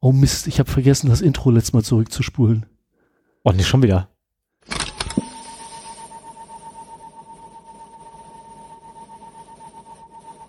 [0.00, 2.66] Oh Mist, ich habe vergessen, das Intro letztes Mal zurückzuspulen.
[3.44, 4.08] Oh, nicht schon wieder.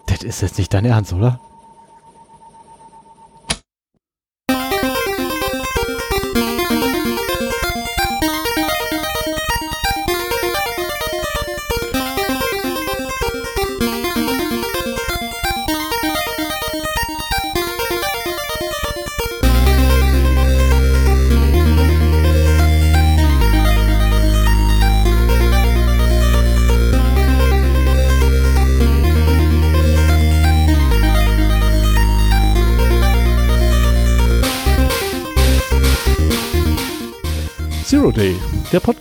[0.07, 1.39] Das ist jetzt nicht dein Ernst, oder?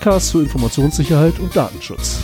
[0.06, 2.20] Podcast zu Informationssicherheit und Datenschutz.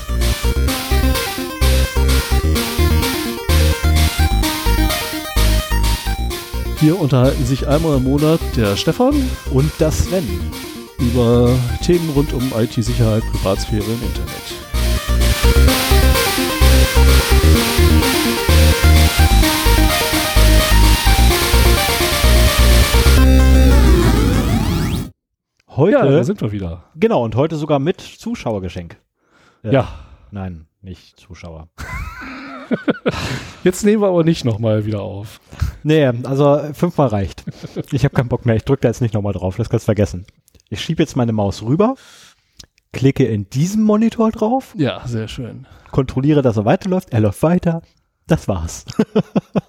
[6.79, 10.29] Hier unterhalten sich einmal im Monat der Stefan Und das Sven.
[11.01, 14.63] über Themen rund um IT-Sicherheit, Privatsphäre im Internet.
[25.83, 26.85] Heute, Ja, da sind wir wieder.
[26.95, 28.99] genau, und heute sogar mit Zuschauergeschenk.
[29.65, 29.89] Äh, Ja,
[30.31, 31.69] Nein, nicht Zuschauer.
[33.65, 35.41] jetzt nehmen wir aber nicht nochmal wieder auf.
[35.83, 37.45] Nee, also fünfmal reicht.
[37.91, 38.55] Ich habe keinen Bock mehr.
[38.57, 39.57] Ich drücke da jetzt nicht nochmal drauf.
[39.57, 40.25] Das kannst du vergessen.
[40.71, 41.97] Ich schiebe jetzt meine Maus rüber,
[42.93, 45.67] klicke in diesem Monitor drauf, Ja, sehr schön.
[45.91, 47.11] kontrolliere, dass er weiterläuft.
[47.13, 47.83] Er läuft weiter.
[48.27, 48.85] Das war's.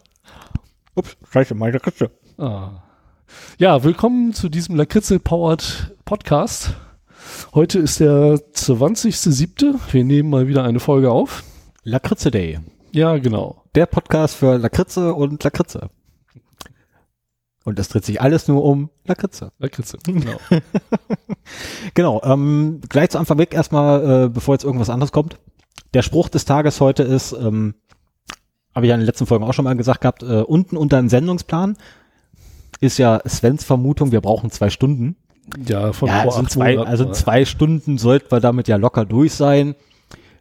[0.96, 2.12] Ups, scheiße, meine Kiste.
[2.38, 2.84] Ah.
[3.58, 6.76] Ja, willkommen zu diesem Lakritze-powered Podcast.
[7.54, 9.76] Heute ist der 20.07.
[9.92, 11.44] Wir nehmen mal wieder eine Folge auf.
[11.84, 12.60] Lakritze Day.
[12.92, 13.64] Ja, genau.
[13.76, 15.90] Der Podcast für Lakritze und Lakritze.
[17.64, 19.52] Und es dreht sich alles nur um Lakritze.
[19.60, 20.38] Lakritze, genau.
[21.94, 25.38] Genau, ähm, gleich zu Anfang weg erstmal, äh, bevor jetzt irgendwas anderes kommt.
[25.94, 27.76] Der Spruch des Tages heute ist, ähm,
[28.74, 30.98] habe ich ja in den letzten Folgen auch schon mal gesagt gehabt, äh, unten unter
[30.98, 31.78] dem Sendungsplan
[32.80, 35.16] ist ja Svens Vermutung, wir brauchen zwei Stunden.
[35.68, 39.06] Ja, von Ja, vor also zwei, Monaten, also zwei Stunden sollten wir damit ja locker
[39.06, 39.76] durch sein.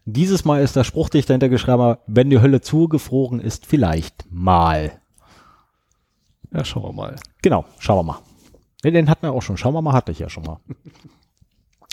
[0.04, 3.66] Dieses Mal ist der Spruch, den ich dahinter geschrieben habe, wenn die Hölle zugefroren ist,
[3.66, 4.92] vielleicht mal.
[6.52, 7.16] Ja, schauen wir mal.
[7.40, 8.18] Genau, schauen wir mal.
[8.82, 9.56] Nee, den hatten wir auch schon.
[9.56, 10.58] Schauen wir mal, hatte ich ja schon mal.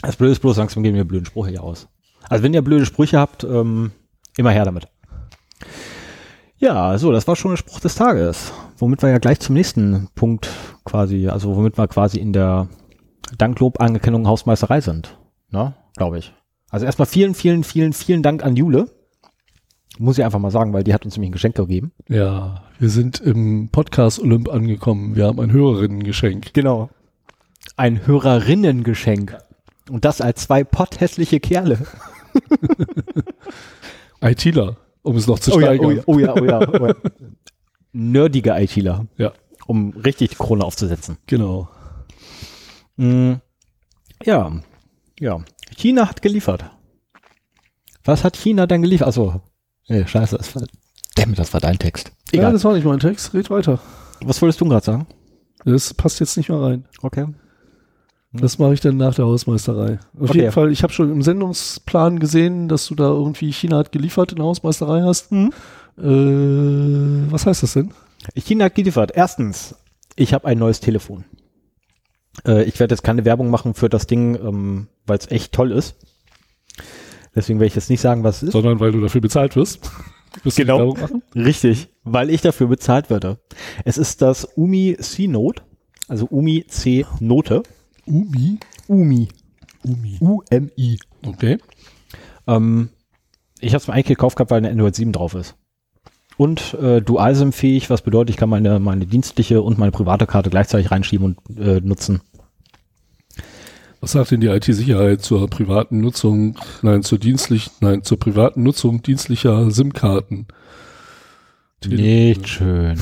[0.02, 1.88] Das Blöde ist bloß, langsam gehen mir blöden Sprüche hier aus.
[2.28, 3.92] Also wenn ihr blöde Sprüche habt, ähm,
[4.38, 4.88] immer her damit.
[6.59, 8.52] Ja, so, das war schon der Spruch des Tages.
[8.78, 10.50] Womit wir ja gleich zum nächsten Punkt
[10.84, 12.68] quasi, also womit wir quasi in der
[13.38, 15.18] Danklob-Anerkennung Hausmeisterei sind.
[15.52, 16.34] Ne, glaube ich.
[16.70, 18.90] Also erstmal vielen, vielen, vielen, vielen Dank an Jule.
[19.97, 21.92] Muss ich einfach mal sagen, weil die hat uns nämlich ein Geschenk gegeben.
[22.08, 25.16] Ja, wir sind im Podcast Olymp angekommen.
[25.16, 26.53] Wir haben ein Hörerinnengeschenk.
[26.53, 26.90] Genau.
[27.76, 29.38] Ein Hörerinnengeschenk.
[29.90, 31.80] Und das als zwei potthässliche Kerle.
[34.22, 36.04] ITler, um es noch zu Oh ja, steigern.
[36.06, 36.94] oh ja, oh ja, oh ja, oh ja.
[37.92, 39.08] Nerdige ITler.
[39.18, 39.34] Ja.
[39.68, 41.18] Um richtig die Krone aufzusetzen.
[41.28, 41.70] Genau.
[42.98, 43.34] Mm,
[44.26, 44.52] ja,
[45.20, 45.42] ja.
[45.78, 46.66] China hat geliefert.
[48.04, 49.08] Was hat China denn geliefert?
[49.09, 49.42] Achso.
[49.88, 50.64] Nee, scheiße, das war,
[51.16, 52.12] damn, das war dein Text.
[52.32, 52.54] Ja, Egal.
[52.54, 53.34] das war nicht mein Text.
[53.34, 53.80] Red weiter.
[54.22, 55.08] Was wolltest du gerade sagen?
[55.66, 56.86] Das passt jetzt nicht mehr rein.
[57.02, 57.26] Okay.
[58.31, 60.00] Das mache ich dann nach der Hausmeisterei.
[60.19, 60.40] Auf Okay.
[60.41, 64.31] jeden Fall, ich habe schon im Sendungsplan gesehen, dass du da irgendwie China hat geliefert
[64.31, 65.31] in der Hausmeisterei hast.
[65.31, 65.51] Mhm.
[65.97, 67.91] Äh, was heißt das denn?
[68.35, 69.12] China hat geliefert.
[69.16, 69.75] Erstens,
[70.16, 71.25] ich habe ein neues Telefon.
[72.45, 75.72] Äh, ich werde jetzt keine Werbung machen für das Ding, ähm, weil es echt toll
[75.72, 75.96] ist.
[77.35, 78.51] Deswegen werde ich jetzt nicht sagen, was es ist.
[78.53, 79.79] Sondern weil du dafür bezahlt wirst.
[80.44, 80.96] Wirst Genau.
[81.35, 83.40] Richtig, weil ich dafür bezahlt werde.
[83.85, 85.63] Es ist das Umi C-Note,
[86.07, 87.63] also Umi C-Note.
[88.09, 88.59] Umi.
[88.88, 89.28] Umi.
[89.86, 90.18] Umi.
[90.20, 90.97] U-M-I.
[91.25, 91.58] Okay.
[92.47, 92.90] Ähm,
[93.59, 95.56] ich habe es mir eigentlich gekauft gehabt, weil eine Android 7 drauf ist.
[96.38, 100.90] Und äh, Dual-SIM-fähig, was bedeutet, ich kann meine, meine dienstliche und meine private Karte gleichzeitig
[100.90, 102.22] reinschieben und äh, nutzen.
[104.02, 109.02] Was sagt denn die IT-Sicherheit zur privaten Nutzung, nein, zur dienstlichen, nein, zur privaten Nutzung
[109.02, 110.47] dienstlicher SIM-Karten?
[111.85, 112.97] Nicht schön.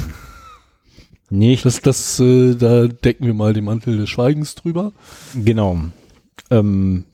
[1.30, 4.94] Nicht Das, das, äh, da decken wir mal den Mantel des Schweigens drüber.
[5.36, 5.80] Genau.
[6.50, 7.06] Ähm,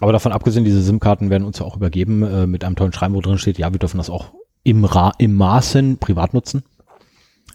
[0.00, 3.14] aber davon abgesehen, diese SIM-Karten werden uns ja auch übergeben äh, mit einem tollen Schreiben,
[3.14, 4.34] wo drin steht, ja, wir dürfen das auch
[4.64, 6.62] im, Ra im Maßen privat nutzen.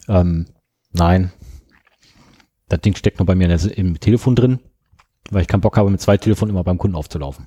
[0.08, 0.46] Ähm,
[0.92, 1.32] nein.
[2.68, 4.60] Das Ding steckt nur bei mir der, im Telefon drin,
[5.30, 7.46] weil ich keinen Bock habe, mit zwei Telefonen immer beim Kunden aufzulaufen.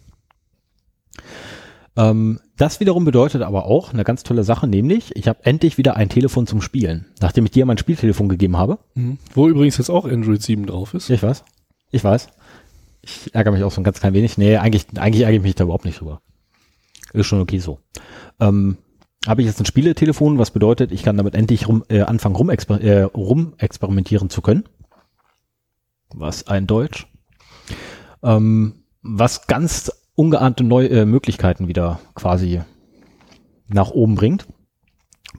[1.95, 5.95] Ähm, das wiederum bedeutet aber auch eine ganz tolle Sache, nämlich ich habe endlich wieder
[5.95, 8.79] ein Telefon zum Spielen, nachdem ich dir mein Spieltelefon gegeben habe.
[8.95, 9.19] Mhm.
[9.33, 11.09] Wo übrigens jetzt auch Android 7 drauf ist.
[11.09, 11.43] Ich weiß.
[11.91, 12.27] Ich weiß.
[13.01, 14.37] Ich ärgere mich auch so ein ganz klein wenig.
[14.37, 16.21] Nee, eigentlich, eigentlich ärgere ich mich da überhaupt nicht drüber.
[17.13, 17.79] Ist schon okay so.
[18.39, 18.77] Ähm,
[19.27, 22.81] habe ich jetzt ein Spieletelefon, was bedeutet, ich kann damit endlich rum, äh, anfangen, rumexper
[22.81, 24.63] äh, rumexperimentieren zu können.
[26.13, 27.07] Was ein Deutsch.
[28.21, 32.61] Ähm, was ganz ungeahnte neue äh, Möglichkeiten wieder quasi
[33.67, 34.45] nach oben bringt.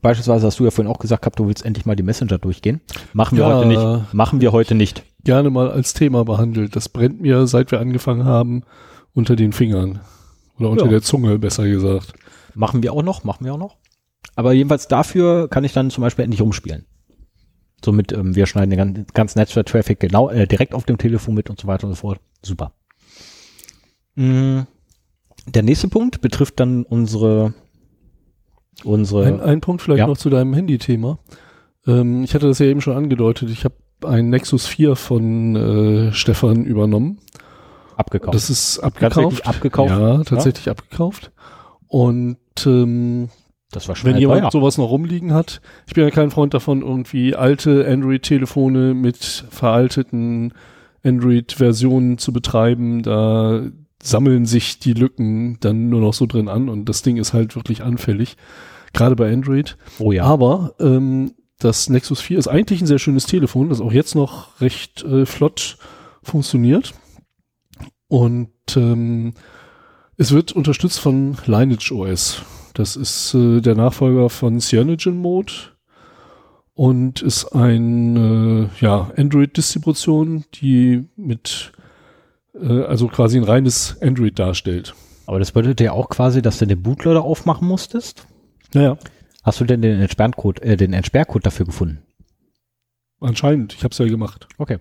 [0.03, 2.81] Beispielsweise hast du ja vorhin auch gesagt gehabt, du willst endlich mal die Messenger durchgehen.
[3.13, 3.57] Machen wir Ja.
[3.57, 4.15] heute nicht.
[4.15, 5.05] Machen wir heute nicht.
[5.23, 6.75] Gerne mal als Thema behandelt.
[6.77, 8.63] Das brennt mir, seit wir angefangen haben,
[9.15, 10.01] unter den Fingern.
[10.59, 10.91] Oder unter Ja.
[10.91, 12.13] der Zunge, besser gesagt.
[12.55, 13.77] Machen wir auch noch, machen wir auch noch.
[14.37, 16.87] Aber jedenfalls dafür kann ich dann zum Beispiel endlich rumspielen.
[17.85, 21.51] Somit, ähm, wir schneiden den gan- ganzen Netzwerk-Traffic genau äh, direkt auf dem Telefon mit
[21.51, 22.21] und so weiter und so fort.
[22.43, 22.73] Super.
[24.17, 24.61] Mm,
[25.47, 27.55] Der nächste Punkt betrifft dann unsere
[28.83, 30.07] unsere Ein, ein Punkt vielleicht Ja.
[30.07, 31.19] noch zu deinem Handy-Thema.
[31.87, 33.51] Ähm, ich hatte das ja eben schon angedeutet.
[33.51, 33.75] Ich habe
[34.05, 37.19] einen Nexus 4 von äh, Stefan übernommen.
[37.97, 38.35] abgekauft.
[38.35, 39.15] Das ist abgekauft.
[39.15, 39.91] Tatsächlich abgekauft?
[39.91, 41.31] Ja, tatsächlich abgekauft.
[41.87, 43.29] Und ähm,
[43.71, 44.51] das war wenn jemand teuer.
[44.51, 49.17] sowas noch rumliegen hat, ich bin ja kein Freund davon, irgendwie alte Android-Telefone mit
[49.51, 50.53] veralteten
[51.05, 53.03] Android-Versionen zu betreiben.
[53.03, 53.63] Da
[54.05, 57.57] sammeln sich die Lücken dann nur noch so drin an und das Ding ist halt
[57.57, 58.37] wirklich anfällig.
[58.93, 59.77] Gerade bei Android.
[59.99, 60.25] Oh ja.
[60.25, 64.61] Aber ähm, das Nexus 4 ist eigentlich ein sehr schönes Telefon, das auch jetzt noch
[64.61, 65.79] recht äh, flott
[66.23, 66.95] funktioniert.
[68.09, 69.35] Und ähm,
[70.17, 72.43] es wird unterstützt von Lineage OS.
[72.75, 75.53] Das ist äh, der Nachfolger von Cyanogen Mode
[76.75, 81.73] und ist ein äh, ja, Android-Distribution, die mit
[82.61, 84.95] äh, also quasi ein reines Android darstellt.
[85.27, 88.27] Aber das bedeutet ja auch quasi, dass du den Bootloader aufmachen musstest.
[88.75, 88.99] Naja,
[89.43, 92.03] Hast du denn den Entsperrcode, äh, den Entsperrcode dafür gefunden?
[93.21, 93.73] anscheinend.
[93.73, 94.49] Ich habe es ja gemacht.
[94.59, 94.79] Okay.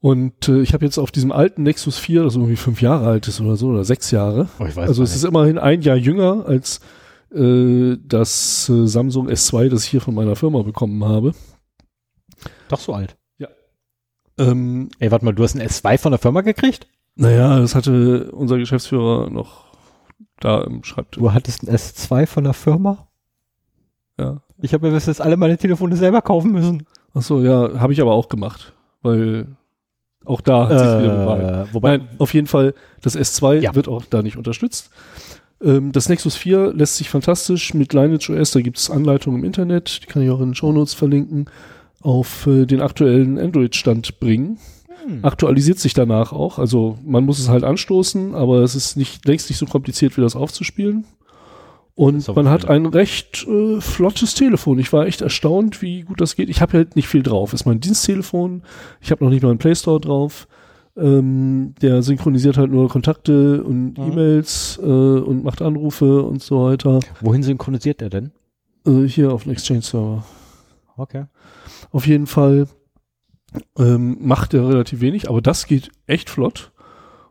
[0.00, 3.28] Und äh, ich habe jetzt auf diesem alten Nexus 4, das irgendwie fünf Jahre alt
[3.28, 4.48] ist oder so, oder sechs Jahre.
[4.58, 6.80] Oh, ich weiß Also es ist immerhin ein Jahr jünger als
[7.34, 11.34] äh, das äh, Samsung S2, das ich hier von meiner Firma bekommen habe.
[12.70, 13.17] doch so alt.
[14.38, 16.86] Ähm, Ey, warte mal, du hast ein S2 von der Firma gekriegt?
[17.16, 19.66] naja, das hatte unser Geschäftsführer noch
[20.38, 21.20] da im Schreibtisch.
[21.20, 23.08] Du hattest ein S2 von der Firma?
[24.18, 24.40] Ja.
[24.60, 26.86] Ich habe mir bis jetzt alle meine Telefone selber kaufen müssen.
[27.14, 29.46] Ach so, ja, habe ich aber auch gemacht, weil
[30.24, 31.70] auch da hat sich wieder bewahrheitet.
[31.70, 33.74] Äh, wobei, Nein, auf jeden Fall, das S2 Ja.
[33.74, 34.90] wird auch da nicht unterstützt.
[35.62, 39.44] Ähm, das Nexus 4 lässt sich fantastisch mit Lineage OS, da gibt es Anleitungen im
[39.44, 41.46] Internet, die kann ich auch in den Shownotes verlinken,
[42.00, 44.58] auf äh, den aktuellen Android-Stand bringen.
[45.04, 45.24] Hm.
[45.24, 49.48] Aktualisiert sich danach auch, also man muss es halt anstoßen, aber es ist nicht längst
[49.48, 51.04] nicht so kompliziert, wie das aufzuspielen.
[51.94, 54.78] Und man hat ein recht äh, flottes Telefon.
[54.78, 56.48] Ich war echt erstaunt, wie gut das geht.
[56.48, 57.52] Ich habe halt nicht viel drauf.
[57.52, 58.62] Ist mein Diensttelefon.
[59.00, 60.46] Ich habe noch nicht mal einen Play Store drauf.
[60.96, 64.12] Ähm, der synchronisiert halt nur Kontakte und Mhm.
[64.12, 67.00] E-Mails äh, und macht Anrufe und so weiter.
[67.20, 68.30] wohin synchronisiert er denn?
[68.86, 70.24] Äh, hier auf dem Exchange Server.
[70.96, 71.24] Okay.
[71.90, 72.68] Auf jeden Fall
[73.78, 76.72] ähm, macht er relativ wenig, aber das geht echt flott.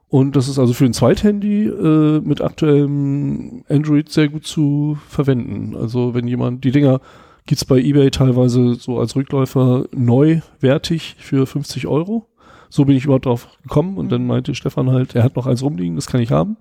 [0.09, 5.75] Und das ist also für ein Zweithandy äh, mit aktuellem Android sehr gut zu verwenden.
[5.75, 7.01] Also wenn jemand, die Dinger
[7.45, 12.27] gibt's bei eBay teilweise so als Rückläufer neuwertig für 50 Euro.
[12.69, 15.63] So bin ich überhaupt drauf gekommen und dann meinte Stefan halt, er hat noch eins
[15.63, 16.57] rumliegen, das kann ich haben.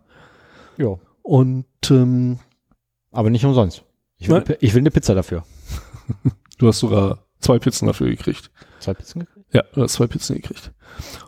[0.77, 0.97] Ja.
[1.23, 2.39] Und ähm,
[3.11, 3.85] Aber nicht umsonst.
[4.19, 5.45] Ich will, ich will eine Pizza dafür.
[6.59, 8.51] du hast sogar zwei Pizzen dafür gekriegt.
[8.81, 9.47] Zwei Pizzen gekriegt?
[9.55, 10.73] Ja, du hast zwei Pizzen gekriegt.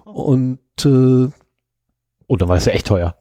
[0.05, 1.29] Und äh,
[2.31, 3.17] Oh, dann war es ja echt teuer.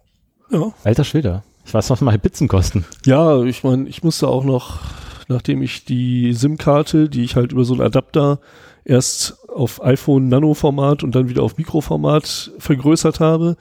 [0.51, 1.43] ja, Alter Schwede.
[1.65, 2.85] Ich weiß, was meine Pizzen kosten.
[3.05, 4.79] Ja, ich meine, ich musste auch noch,
[5.27, 8.39] nachdem ich die SIM-Karte, die ich halt über so einen Adapter
[8.85, 13.55] erst auf iPhone Nano-Format und dann wieder auf Mikroformat vergrößert habe,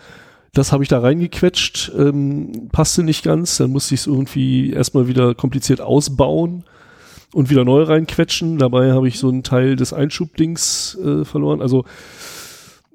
[0.53, 5.07] das habe ich da reingequetscht, ähm, passte nicht ganz, dann musste ich es irgendwie erstmal
[5.09, 6.65] wieder kompliziert ausbauen
[7.33, 8.59] und wieder neu reinquetschen.
[8.59, 11.61] Dabei habe ich so einen Teil des Einschubdings äh, verloren.
[11.61, 11.85] Also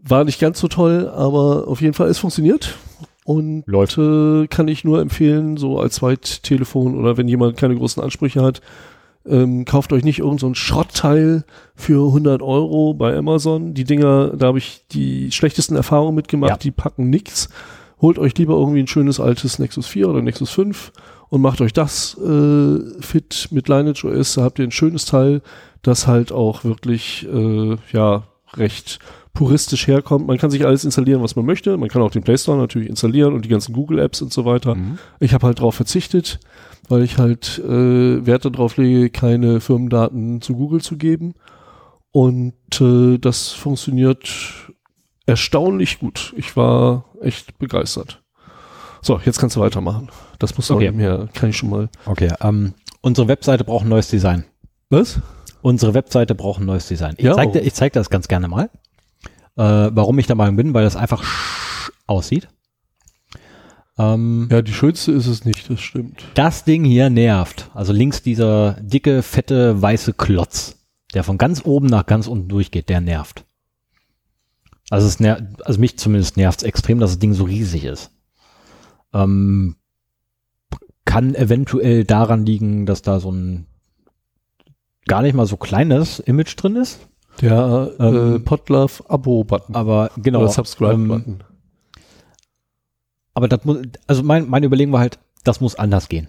[0.04, 2.76] war nicht ganz so toll, aber auf jeden Fall, es funktioniert.
[3.24, 3.98] Und Läuft.
[4.00, 8.62] Äh, kann ich nur empfehlen, so als Zweittelefon oder wenn jemand keine großen Ansprüche hat,
[9.28, 11.44] ähm, kauft euch nicht irgendein so ein Schrottteil
[11.76, 13.76] für 100 Euro bei Amazon.
[13.76, 16.58] Die Dinger, da habe ich die schlechtesten Erfahrungen mitgemacht, Ja.
[16.58, 17.50] die packen nix.
[18.02, 20.92] Holt euch lieber irgendwie ein schönes altes Nexus 4 oder Nexus 5
[21.32, 24.34] und macht euch das äh, fit mit Lineage OS.
[24.34, 25.42] Da habt ihr ein schönes Teil,
[25.82, 28.24] das halt auch wirklich äh, ja
[28.56, 29.00] recht
[29.34, 30.28] puristisch herkommt.
[30.28, 31.78] Man kann sich alles installieren, was man möchte.
[31.78, 34.76] Man kann auch den Play Store natürlich installieren und die ganzen Google-Apps und so weiter.
[34.76, 35.00] Mhm.
[35.22, 36.42] Ich habe halt darauf verzichtet,
[36.90, 41.36] weil ich halt äh, Werte darauf lege, keine Firmendaten zu Google zu geben.
[42.12, 44.30] Und äh, das funktioniert
[45.26, 46.34] erstaunlich gut.
[46.36, 48.22] Ich war echt begeistert.
[49.02, 50.10] So, jetzt kannst du weitermachen.
[50.42, 50.92] Das muss Okay.
[50.92, 51.90] mehr, kann ich schon mal.
[52.06, 54.44] Okay, ähm, unsere Webseite braucht ein neues Design.
[54.90, 55.20] Was?
[55.62, 57.14] Unsere Webseite braucht ein neues Design.
[57.18, 57.34] Ich Ja.
[57.36, 58.70] zeig dir, ich zeig dir das ganz gerne mal.
[59.58, 61.24] Äh, warum ich der Meinung bin, weil das einfach
[62.08, 62.48] aussieht.
[64.00, 66.24] Ähm, Ja, die schönste ist es nicht, das stimmt.
[66.34, 67.70] Das Ding hier nervt.
[67.74, 70.78] Also links dieser dicke, fette, weiße Klotz,
[71.14, 73.46] der von ganz oben nach ganz unten durchgeht, der nervt.
[74.90, 78.12] Also es ner also mich zumindest nervt es extrem, dass das Ding so riesig ist.
[79.14, 79.76] Ähm,
[81.06, 83.66] kann eventuell daran liegen, dass da so ein
[85.08, 87.00] gar nicht mal so kleines Image drin ist.
[87.42, 89.76] Der äh, Ähm, Podlove Abo-Button.
[89.76, 90.40] Aber genau.
[90.40, 91.44] Oder ähm, Subscribe-Button.
[93.34, 93.78] aber das muss,
[94.08, 96.28] also mein, meine Überlegung war halt, das muss anders gehen.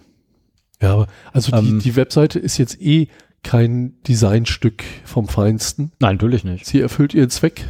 [0.81, 3.09] ja, aber also die, ähm, die Webseite ist jetzt eh
[3.43, 5.91] kein Designstück vom Feinsten.
[5.99, 6.65] Nein, natürlich nicht.
[6.65, 7.65] Sie erfüllt ihren Zweck.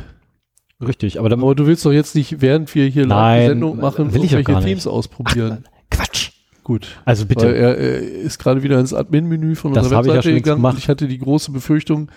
[0.80, 3.78] Richtig, aber dann Aber du willst doch jetzt nicht, während wir hier Nein, die Sendung
[3.80, 4.44] machen, irgendwelche.
[4.62, 5.66] Themes ausprobieren.
[5.90, 6.32] Quatsch.
[6.64, 7.00] Gut.
[7.06, 7.46] Also bitte.
[7.48, 10.36] Weil er, er ist gerade wieder ins Admin-Menü von Das unserer habe ich ja Webseite
[10.36, 10.58] gegangen.
[10.58, 10.78] gemacht.
[10.78, 12.10] Ich hatte die große Befürchtung,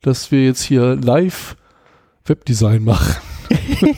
[0.00, 1.56] dass wir jetzt hier live
[2.24, 3.16] Webdesign machen.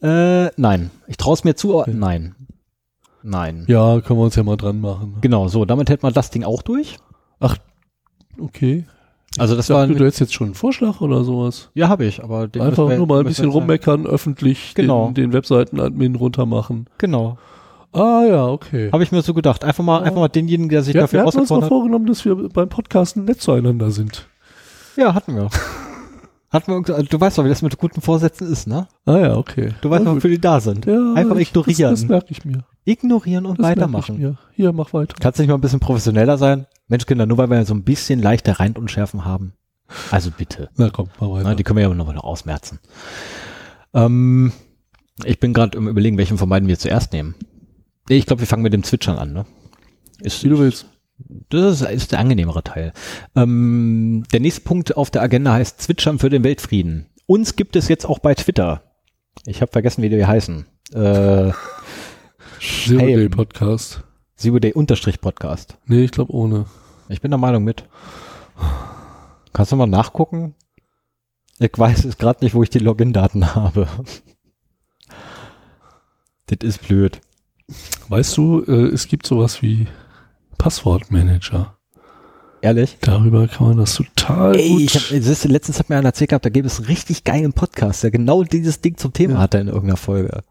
[0.00, 0.90] Äh, nein.
[1.08, 2.36] Ich traue es mir zu, aber nein.
[3.24, 3.64] Nein.
[3.66, 5.16] Ja, können wir uns ja mal dran machen.
[5.20, 6.98] Genau, so, damit hätten wir das Ding auch durch.
[8.38, 8.84] Okay.
[9.36, 11.70] Also das war du hättest jetzt schon einen Vorschlag oder sowas.
[11.74, 15.06] ja, habe ich, aber den Einfach wir- nur mal ein bisschen wir- rummeckern, öffentlich Genau.
[15.08, 16.86] den, den Webseiten-Admin runtermachen.
[16.98, 17.36] Genau.
[17.92, 18.90] Ah ja, okay.
[18.92, 19.64] Habe ich mir so gedacht.
[19.64, 20.04] Einfach mal, Ja.
[20.06, 22.68] einfach mal denjenigen, der sich Wir, wir dafür hatten uns mal vorgenommen, dass wir beim
[22.68, 24.26] Podcasten nett zueinander sind.
[24.96, 25.48] Ja, hatten wir.
[26.50, 28.88] wir irgendwie- also du weißt doch, wie das mit guten Vorsätzen ist, ne?
[29.04, 29.74] Ah ja, okay.
[29.82, 30.86] Du weißt, ja, wofür die da sind.
[30.86, 31.90] ja, einfach ignorieren.
[31.90, 32.64] Das, das merke ich mir.
[32.84, 34.14] Ignorieren und Das weitermachen.
[34.14, 34.38] Ich mir.
[34.54, 35.14] Hier, mach weiter.
[35.20, 36.66] Kannst du nicht mal ein bisschen professioneller sein?
[36.88, 39.52] Mensch, Kinder, nur weil wir so ein bisschen leichte Reinunschärfen haben.
[40.10, 40.70] Also bitte.
[40.76, 41.48] Na komm, mach weiter.
[41.50, 42.78] Na, die können wir ja noch mal noch ausmerzen.
[43.94, 44.52] Ähm,
[45.24, 47.34] ich bin gerade im überlegen, welchen von beiden wir zuerst nehmen.
[48.08, 49.44] Ich glaube, wir fangen mit dem Zwitschern an, ne?
[50.20, 50.86] Ist, Wie du willst.
[51.18, 52.92] Das ist, ist der angenehmere Teil.
[53.34, 57.06] Ähm, der nächste Punkt auf der Agenda heißt Zwitschern für den Weltfrieden.
[57.26, 58.82] Uns gibt es jetzt auch bei Twitter.
[59.46, 60.66] Ich habe vergessen, wie die heißen.
[60.92, 61.52] Äh,
[62.60, 63.06] Zero.
[63.06, 64.02] Day Podcast.
[64.36, 65.76] Zero Day Unterstrich Podcast.
[65.86, 66.66] Nee, ich glaube ohne.
[67.08, 67.84] Ich bin der Meinung mit.
[69.52, 70.54] Kannst du mal nachgucken?
[71.58, 73.88] Ich weiß es gerade nicht, wo ich die Login-Daten habe.
[76.50, 77.20] Das ist blöd.
[78.08, 79.86] Weißt du, äh, es gibt sowas wie
[80.58, 81.74] Passwortmanager.
[82.60, 82.98] Ehrlich?
[83.00, 84.80] Darüber kann man das total Ey, gut.
[84.82, 87.52] ich hab, ist, letztens hat mir einer erzählt gehabt, da gäbe es einen richtig geilen
[87.52, 89.40] Podcast, der genau dieses Ding zum Thema Ja.
[89.40, 90.42] hatte in irgendeiner Folge.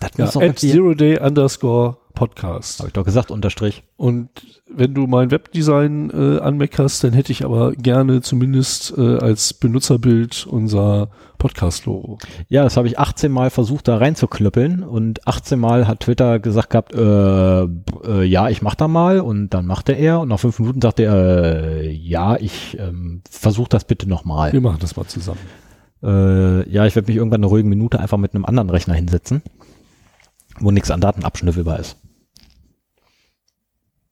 [0.00, 2.80] Das ja, at Zero Day underscore Podcast.
[2.80, 3.84] habe ich doch gesagt, Unterstrich.
[3.96, 4.30] Und
[4.68, 10.46] wenn du mein Webdesign äh, anmeckerst, dann hätte ich aber gerne zumindest äh, als Benutzerbild
[10.46, 12.18] unser Podcast-Logo.
[12.48, 16.70] Ja, das habe ich 18 Mal versucht, da reinzuklöppeln und 18 Mal hat Twitter gesagt
[16.70, 20.58] gehabt, äh, äh, ja, ich mach da mal und dann machte er und nach fünf
[20.58, 24.52] Minuten sagte er, äh, ja, ich ähm, versuche das bitte nochmal.
[24.52, 25.40] Wir machen das mal zusammen.
[26.02, 29.42] Äh, ja, ich werde mich irgendwann eine ruhige Minute einfach mit einem anderen Rechner hinsetzen,
[30.58, 31.98] wo nichts an Daten abschnüffelbar ist.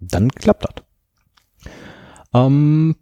[0.00, 1.72] Dann klappt das.
[2.34, 2.96] Ähm,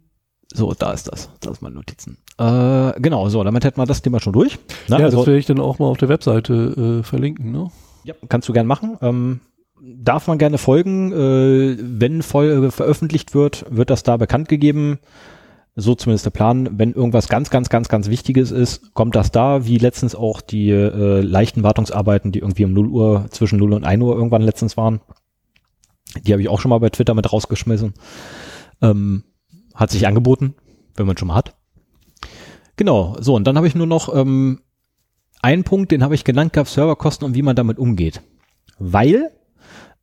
[0.53, 1.29] so, da ist das.
[1.39, 2.17] Da ist meine Notizen.
[2.37, 4.59] Äh, genau, so, damit hätten wir das Thema schon durch.
[4.87, 7.51] Na, ja, also- das werde ich dann auch mal auf der Webseite äh, verlinken.
[7.51, 7.71] Ne?
[8.03, 8.97] Ja, kannst du gern machen.
[9.01, 9.39] Ähm,
[9.81, 11.11] darf man gerne folgen.
[11.11, 14.99] Äh, wenn Folge veröffentlicht wird, wird das da bekannt gegeben.
[15.75, 16.69] So zumindest der Plan.
[16.77, 20.69] Wenn irgendwas ganz, ganz, ganz, ganz Wichtiges ist, kommt das da, wie letztens auch die
[20.69, 24.77] äh, leichten Wartungsarbeiten, die irgendwie um 0 Uhr, zwischen 0 und 1 Uhr irgendwann letztens
[24.77, 25.01] waren.
[26.21, 27.93] Die habe ich auch schon mal bei Twitter mit rausgeschmissen.
[28.81, 29.23] Ähm,
[29.73, 30.55] hat sich angeboten,
[30.95, 31.55] wenn man schon mal hat.
[32.75, 34.61] Genau, so, und dann habe ich nur noch ähm,
[35.41, 38.21] einen Punkt, den habe ich genannt gehabt, Serverkosten und wie man damit umgeht.
[38.79, 39.31] Weil,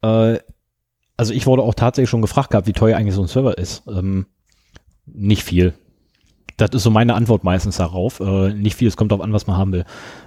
[0.02, 0.38] äh,
[1.16, 3.82] also ich wurde auch tatsächlich schon gefragt gehabt, wie teuer eigentlich so ein Server ist.
[3.88, 4.26] Ähm,
[5.06, 5.74] nicht viel.
[6.60, 8.20] Das ist so meine Antwort meistens darauf.
[8.20, 9.84] Äh, nicht viel, es kommt darauf an, was man haben will.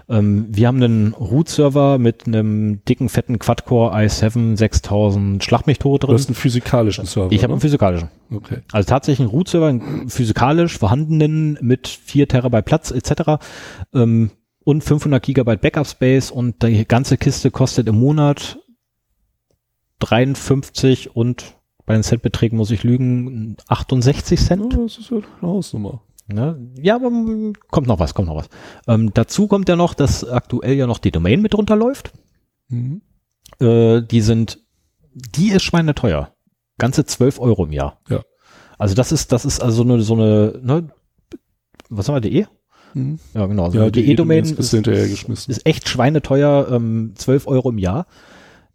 [0.09, 6.03] Ähm, wir haben einen Root-Server mit einem dicken, fetten Quad-Core i7 6000 Schlag mich tot
[6.03, 6.15] Du drin.
[6.15, 7.31] hast einen physikalischen Server.
[7.31, 7.53] Ich habe ne?
[7.55, 8.09] einen physikalischen.
[8.31, 8.59] Okay.
[8.71, 13.43] Also tatsächlich einen Root-Server, einen physikalisch vorhandenen mit 4 Terabyte Platz etc.
[13.93, 14.31] Ähm,
[14.65, 18.57] und 500 Gigabyte Backup-Space und die ganze Kiste kostet im Monat
[19.99, 24.73] 53 und bei den Centbeträgen muss ich lügen 68 Ja, Cent.
[24.77, 26.01] das ist ja eine Hausnummer.
[26.27, 26.71] Ne?
[26.81, 28.49] Ja, aber mm, kommt noch was, kommt noch was.
[28.87, 32.13] Ähm, dazu kommt ja noch, dass aktuell ja noch die Domain mit runterläuft.
[32.69, 33.01] Mhm.
[33.59, 34.59] Äh, die sind,
[35.13, 36.33] die ist schweineteuer.
[36.77, 37.99] Ganze 12 Euro im Jahr.
[38.09, 38.23] Ja.
[38.77, 40.89] Also das ist, das ist also eine, so eine, ne,
[41.89, 42.47] was haben wir, DE?
[42.93, 43.19] Mhm.
[43.33, 43.69] Ja, genau.
[43.69, 45.51] So Ja, eine die DE-Domain ist, ist, geschmissen.
[45.51, 48.07] ist echt schweineteuer, ähm, 12 Euro im Jahr.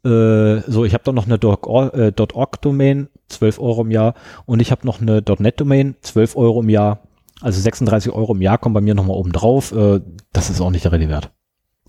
[0.04, 4.14] Äh, so, ich habe dann noch eine .org, äh, .org-Domain, 12 Euro im Jahr.
[4.46, 7.00] Und ich habe noch eine .net-Domain, 12 Euro im Jahr.
[7.40, 9.72] Also 36 Euro im Jahr kommen bei mir nochmal oben drauf.
[9.72, 10.00] Äh,
[10.32, 11.30] das ist auch nicht der Rede wert.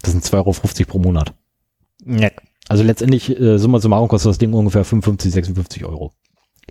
[0.02, 0.54] Das sind 2,50 Euro
[0.88, 1.34] pro Monat.
[2.04, 2.32] Nee.
[2.68, 6.14] Also letztendlich, äh, summa summarum kostet das Ding ungefähr 55, 56 Euro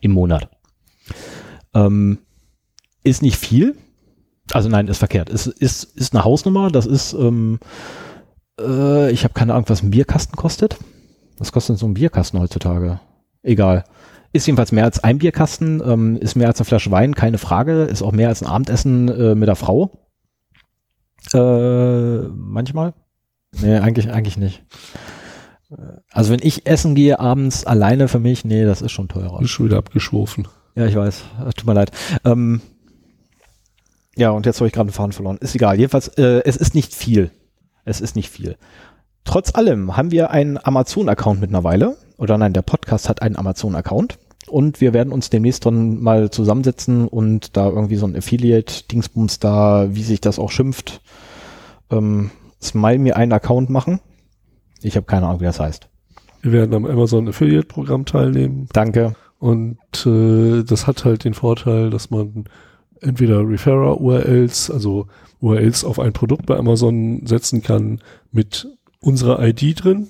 [0.01, 0.49] im Monat.
[1.75, 2.19] Ähm,
[3.03, 3.77] ist nicht viel.
[4.53, 5.29] Also nein, ist verkehrt.
[5.29, 6.71] Ist, ist, ist eine Hausnummer.
[6.71, 7.59] Das ist, ähm,
[8.61, 10.79] äh, ich habe keine Ahnung, was ein Bierkasten kostet.
[11.37, 13.01] Was kostet so ein Bierkasten heutzutage?
[13.43, 13.85] Egal.
[14.39, 17.83] Ist jedenfalls mehr als ein Bierkasten, ähm, ist mehr als eine Flasche Wein, keine Frage.
[17.83, 20.07] Ist auch mehr als ein Abendessen äh, mit der Frau.
[21.35, 22.95] Äh, manchmal.
[23.61, 24.63] Nee, eigentlich, eigentlich nicht.
[25.73, 25.75] Äh,
[26.13, 29.43] Also wenn ich essen gehe abends alleine für mich, nee, das ist schon teurer.
[29.43, 30.47] Ist schon wieder abgeschworfen.
[30.77, 31.25] Ja, ich weiß.
[31.57, 31.91] Tut mir leid.
[32.25, 32.61] Ähm,
[34.17, 35.39] ja, und jetzt habe ich gerade einen Faden verloren.
[35.39, 35.81] Ist egal.
[35.81, 37.33] Jedenfalls, äh, es ist nicht viel.
[37.85, 38.57] Es ist nicht viel.
[39.25, 41.97] Trotz allem haben wir einen Amazon-Account mittlerweile.
[42.19, 44.17] Oder nein, der Podcast hat einen Amazon-Account.
[44.47, 49.89] Und wir werden uns demnächst dann mal zusammensetzen und da irgendwie so ein Affiliate-Dingsbums da,
[49.91, 51.03] wie sich das auch schimpft,
[51.91, 52.31] ähm,
[52.63, 54.01] Smile mir einen Account machen.
[54.81, 55.89] Ich habe keine Ahnung, wie das heißt.
[56.43, 59.15] Wir werden am Amazon Affiliate Programm teilnehmen Danke.
[59.39, 62.45] und äh, das hat halt den Vorteil, dass man
[63.01, 65.07] entweder Referrer URLs, also
[65.41, 68.01] URLs auf ein Produkt bei Amazon setzen kann
[68.33, 68.69] mit
[69.01, 70.09] unserer ID drin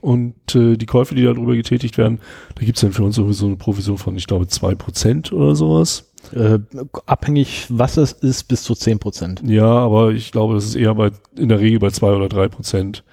[0.00, 2.20] und äh, die Käufe, die darüber getätigt werden,
[2.54, 6.12] da gibt's dann für uns sowieso eine Provision von, ich glaube, zwei Prozent oder sowas.
[6.32, 6.58] Äh,
[7.06, 9.42] abhängig, was es ist, bis zu 10 Prozent.
[9.44, 12.48] Ja, aber ich glaube, das ist eher bei, in der Regel bei zwei oder drei
[12.48, 13.04] Prozent.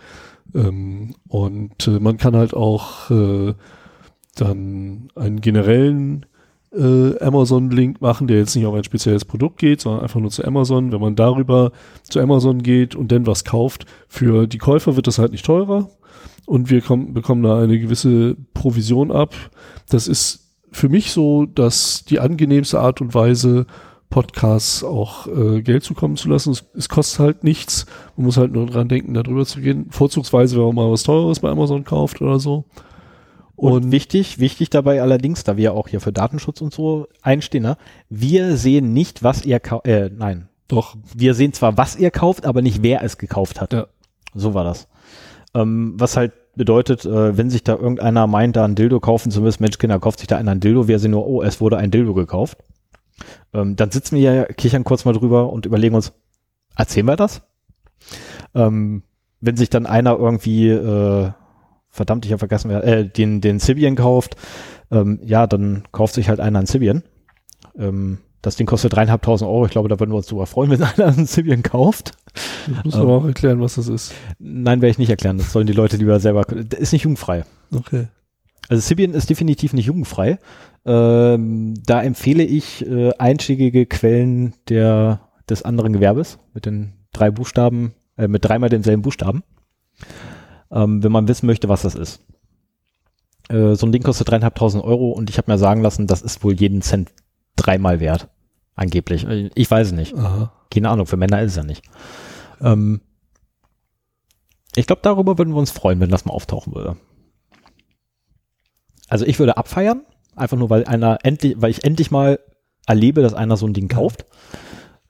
[0.56, 3.54] Ähm, und äh, man kann halt auch äh,
[4.36, 6.26] dann einen generellen
[6.74, 10.46] äh, Amazon-Link machen, der jetzt nicht auf ein spezielles Produkt geht, sondern einfach nur zu
[10.46, 10.92] Amazon.
[10.92, 11.72] Wenn man darüber
[12.04, 15.90] zu Amazon geht und dann was kauft, für die Käufer wird das halt nicht teurer
[16.52, 19.34] und wir kommen, bekommen da eine gewisse Provision ab.
[19.88, 23.68] Das ist für mich so, dass die angenehmste Art und Weise,
[24.10, 26.52] Podcasts auch äh, Geld zukommen zu lassen.
[26.52, 27.86] Es, es kostet halt nichts.
[28.18, 29.86] Man muss halt nur dran denken, darüber zu gehen.
[29.92, 32.66] Vorzugsweise, wenn man mal was Teures bei Amazon kauft oder so.
[33.56, 37.64] Und, Und, wichtig, wichtig dabei allerdings, da wir auch hier für Datenschutz und so einstehen,
[37.64, 37.78] ne?
[38.10, 42.46] wir sehen nicht, was ihr kauft, äh, nein, doch, wir sehen zwar, was ihr kauft,
[42.46, 43.72] aber nicht, wer es gekauft hat.
[43.72, 43.88] Ja.
[44.34, 44.90] So war das.
[45.54, 49.42] Ähm, was halt bedeutet, äh, wenn sich da irgendeiner meint, da ein Dildo kaufen zu
[49.42, 51.78] müssen, Mensch, Kinder, kauft sich da einer ein Dildo, wir sehen nur, oh, es wurde
[51.78, 52.58] ein Dildo gekauft.
[53.54, 56.14] Ähm, dann sitzen wir ja, kichern kurz mal drüber und überlegen uns,
[56.76, 57.42] erzählen wir das?
[58.54, 59.04] Ähm,
[59.40, 61.32] wenn sich dann einer irgendwie, äh,
[61.90, 64.36] verdammt, ich habe vergessen, äh, den, den Sibian kauft,
[64.92, 67.04] ähm, ja, dann kauft sich halt einer ein Sibian.
[67.78, 69.66] Ähm, das Ding kostet dreieinhalbtausend Euro.
[69.66, 72.14] Ich glaube, da würden wir uns drüber freuen, wenn einer ein Sibian kauft.
[72.68, 73.02] ich muss Ähm.
[73.02, 74.14] aber auch erklären, was das ist.
[74.40, 75.38] Nein, werde ich nicht erklären.
[75.38, 76.44] Das sollen die Leute lieber selber.
[76.44, 77.44] Das ist nicht jugendfrei.
[77.74, 78.08] Okay.
[78.70, 80.40] Also Sibian ist definitiv nicht jugendfrei.
[80.86, 87.94] Ähm, da empfehle ich äh, einschlägige Quellen der, des anderen Gewerbes mit den drei Buchstaben,
[88.18, 89.44] äh, mit dreimal denselben Buchstaben,
[90.72, 92.22] ähm, wenn man wissen möchte, was das ist.
[93.50, 96.44] Äh, so ein Ding kostet dreieinhalbtausend Euro und ich habe mir sagen lassen, das ist
[96.44, 97.12] wohl jeden Cent
[97.58, 98.30] dreimal wert.
[98.76, 99.26] Angeblich.
[99.56, 100.16] Ich weiß es nicht.
[100.16, 100.52] Aha.
[100.74, 101.84] Keine Ahnung, für Männer ist es ja nicht.
[102.62, 103.02] Ähm,
[104.76, 106.96] ich glaube, darüber würden wir uns freuen, wenn das mal auftauchen würde.
[109.10, 110.06] Also ich würde abfeiern,
[110.36, 112.40] einfach nur, weil einer endlich, weil ich endlich mal
[112.88, 114.26] erlebe, dass einer so ein Ding kauft.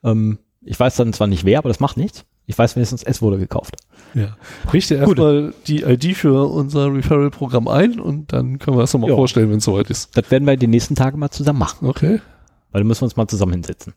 [0.02, 2.24] Ähm, ich weiß dann zwar nicht wer, aber das macht nichts.
[2.46, 3.76] Ich weiß wenigstens, es wurde gekauft.
[4.14, 4.36] Ja.
[4.72, 9.50] Richte erstmal die ID für unser Referral-Programm ein und dann können wir das nochmal vorstellen,
[9.50, 10.16] wenn es soweit ist.
[10.16, 12.20] Das werden wir die nächsten Tage mal zusammen machen, Okay.
[12.72, 13.94] Weil dann müssen wir uns mal zusammen hinsetzen.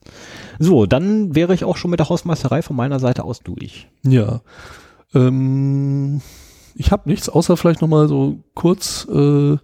[0.59, 3.88] So, dann wäre ich auch schon mit der Hausmeisterei von meiner Seite aus durch.
[4.03, 4.41] Ja.
[5.13, 6.21] Ähm,
[6.75, 9.57] ich habe nichts, außer vielleicht nochmal so kurz, äh,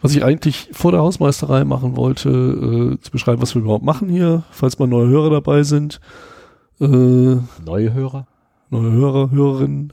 [0.00, 4.08] was ich eigentlich vor der Hausmeisterei machen wollte, äh, zu beschreiben, was wir überhaupt machen
[4.08, 6.00] hier, falls mal neue Hörer dabei sind.
[6.80, 8.26] Äh, Neue Hörer.
[8.70, 9.92] neue Hörer, Hörerinnen.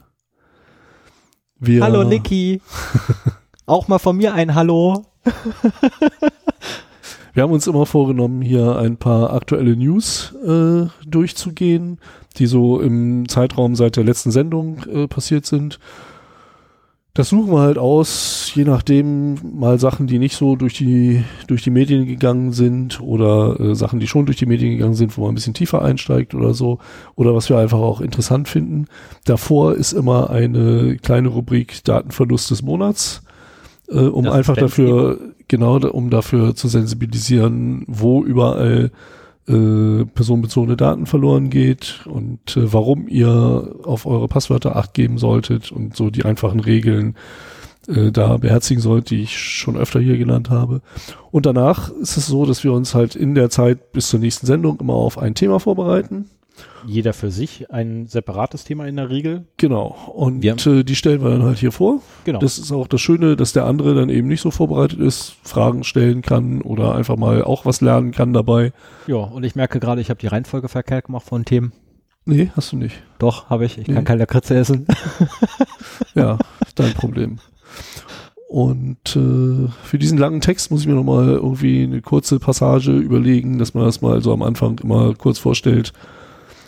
[1.58, 2.60] Wir, Hallo Niki.
[3.66, 5.04] auch mal von mir ein Hallo.
[7.34, 11.98] Wir haben uns immer vorgenommen, hier ein paar aktuelle News äh, durchzugehen,
[12.36, 15.78] die so im Zeitraum seit der letzten Sendung äh, passiert sind.
[17.14, 21.62] Das suchen wir halt aus, je nachdem mal Sachen, die nicht so durch die, durch
[21.62, 25.22] die Medien gegangen sind oder äh, Sachen, die schon durch die Medien gegangen sind, wo
[25.22, 26.78] man ein bisschen tiefer einsteigt oder so
[27.14, 28.86] oder was wir einfach auch interessant finden.
[29.24, 33.22] Davor ist immer eine kleine Rubrik Datenverlust des Monats,
[33.88, 35.18] äh, um Das einfach dafür,
[35.48, 38.90] genau, um dafür zu sensibilisieren, wo überall
[39.48, 45.72] äh, personenbezogene Daten verloren geht und äh, warum ihr auf eure Passwörter acht geben solltet
[45.72, 47.16] und so die einfachen Regeln
[47.88, 50.80] äh, da beherzigen sollt, die ich schon öfter hier genannt habe.
[51.32, 54.46] Und danach ist es so, dass wir uns halt in der Zeit bis zur nächsten
[54.46, 56.26] Sendung immer auf ein Thema vorbereiten.
[56.86, 59.46] Jeder für sich ein separates Thema in der Regel.
[59.56, 59.96] Genau.
[60.14, 62.00] Und äh, die stellen wir dann halt hier vor.
[62.24, 62.38] Genau.
[62.40, 65.84] Das ist auch das Schöne, dass der andere dann eben nicht so vorbereitet ist, Fragen
[65.84, 68.72] stellen kann oder einfach mal auch was lernen kann dabei.
[69.06, 71.72] ja, und ich merke gerade, ich habe die Reihenfolge verkehrt gemacht von Themen.
[72.24, 73.02] Nee, hast du nicht.
[73.18, 73.78] Doch, habe ich.
[73.78, 73.94] Ich Nee.
[73.94, 74.86] kann keine Lakritze essen.
[76.14, 76.38] Ja,
[76.74, 77.38] dein Problem.
[78.48, 83.58] Und äh, für diesen langen Text muss ich mir nochmal irgendwie eine kurze Passage überlegen,
[83.58, 85.92] dass man das mal so am Anfang immer kurz vorstellt,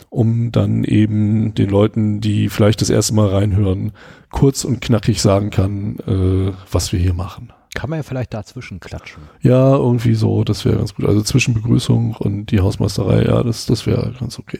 [0.09, 3.91] um dann eben den Leuten, die vielleicht das erste Mal reinhören,
[4.31, 7.51] kurz und knackig sagen kann, äh, was wir hier machen.
[7.73, 9.23] Kann man ja vielleicht dazwischen klatschen.
[9.41, 11.05] Ja, irgendwie so, das wäre ganz gut.
[11.05, 14.59] Also zwischen Begrüßung und die Hausmeisterei, ja, das, das wäre ganz okay.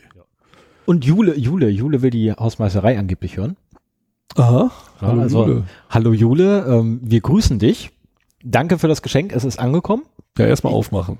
[0.86, 3.55] Und Jule, Jule, Jule will die Hausmeisterei angeblich hören.
[4.36, 4.69] Aha,
[5.01, 5.63] Ja, hallo also- Jule.
[5.89, 7.91] Hallo Jule, ähm, wir grüßen dich.
[8.43, 10.03] Danke für das Geschenk, es ist angekommen.
[10.38, 11.17] Ja, erstmal aufmachen.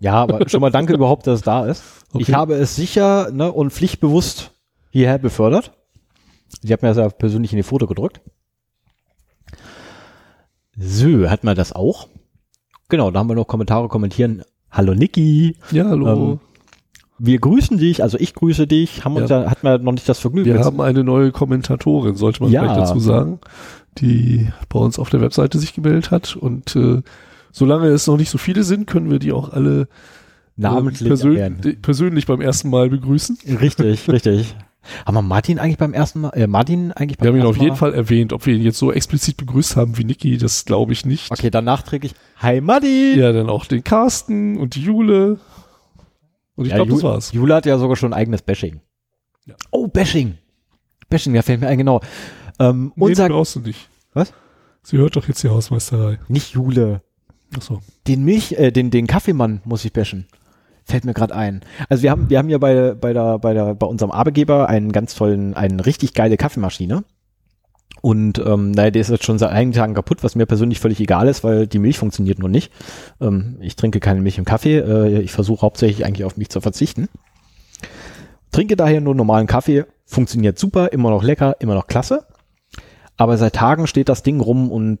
[0.00, 1.82] Ja, aber schon mal danke überhaupt, dass es da ist.
[2.12, 2.22] Okay.
[2.22, 4.52] Ich habe es sicher ne, und pflichtbewusst
[4.90, 5.72] hierher befördert.
[6.62, 8.20] Sie hat mir das ja persönlich in die Foto gedrückt.
[10.76, 12.08] So, hat man das auch.
[12.88, 14.42] Genau, da haben wir noch Kommentare kommentieren.
[14.70, 16.32] Hallo Niki, Ja, hallo.
[16.32, 16.40] Ähm,
[17.18, 19.04] wir grüßen dich, also ich grüße dich.
[19.04, 19.42] Haben uns Ja.
[19.42, 20.46] ja, hat man noch nicht das Vergnügen.
[20.54, 22.62] Wir haben eine neue Kommentatorin, sollte man Ja.
[22.62, 23.40] vielleicht dazu sagen,
[23.98, 26.36] die bei uns auf der Webseite sich gemeldet hat.
[26.36, 27.02] Und äh,
[27.52, 29.86] solange es noch nicht so viele sind, können wir die auch alle äh,
[30.56, 33.38] namentlich persön persönlich beim ersten Mal begrüßen.
[33.60, 34.54] Richtig, richtig.
[35.04, 37.56] Haben wir Martin eigentlich beim ersten Mal, äh, Martin eigentlich beim Wir haben ihn auf
[37.56, 37.76] jeden Mal?
[37.76, 38.32] Fall erwähnt.
[38.32, 41.30] Ob wir ihn jetzt so explizit begrüßt haben wie Niki, das glaube ich nicht.
[41.30, 42.14] Okay, dann nachträglich.
[42.38, 43.18] Hi Martin!
[43.18, 45.38] Ja, dann auch den Carsten und die Jule.
[46.54, 47.32] Und ich Ja, glaube, das war's.
[47.32, 48.80] Jule hat ja sogar schon ein eigenes Bashing.
[49.46, 49.54] Ja.
[49.70, 50.38] Oh, Bashing.
[51.10, 52.00] Bashing, da fällt mir ein, genau.
[52.58, 53.88] Ähm, Nee, unser, brauchst du nicht.
[54.14, 54.32] Was?
[54.82, 56.18] Sie hört doch jetzt die Hausmeisterei.
[56.28, 57.02] nicht Jule.
[57.56, 57.80] Achso.
[58.06, 60.26] Den Milch, äh, den, den Kaffeemann muss ich bashen.
[60.84, 61.60] Fällt mir gerade ein.
[61.88, 64.90] Also wir haben, wir haben ja bei, bei der, bei der, bei unserem Arbeitgeber einen
[64.90, 67.04] ganz tollen, eine richtig geile Kaffeemaschine.
[68.00, 71.00] Und ähm, naja, der ist jetzt schon seit einigen Tagen kaputt, was mir persönlich völlig
[71.00, 72.72] egal ist, weil die Milch funktioniert nur nicht.
[73.20, 74.78] Ähm, ich trinke keine Milch im Kaffee.
[74.78, 77.08] Äh, ich versuche hauptsächlich eigentlich auf Milch zu verzichten.
[78.52, 79.84] Trinke daher nur normalen Kaffee.
[80.06, 82.24] Funktioniert super, immer noch lecker, immer noch klasse.
[83.16, 85.00] Aber seit Tagen steht das Ding rum und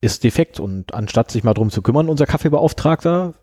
[0.00, 0.60] ist defekt.
[0.60, 3.34] Und anstatt sich mal drum zu kümmern, unser Kaffeebeauftragter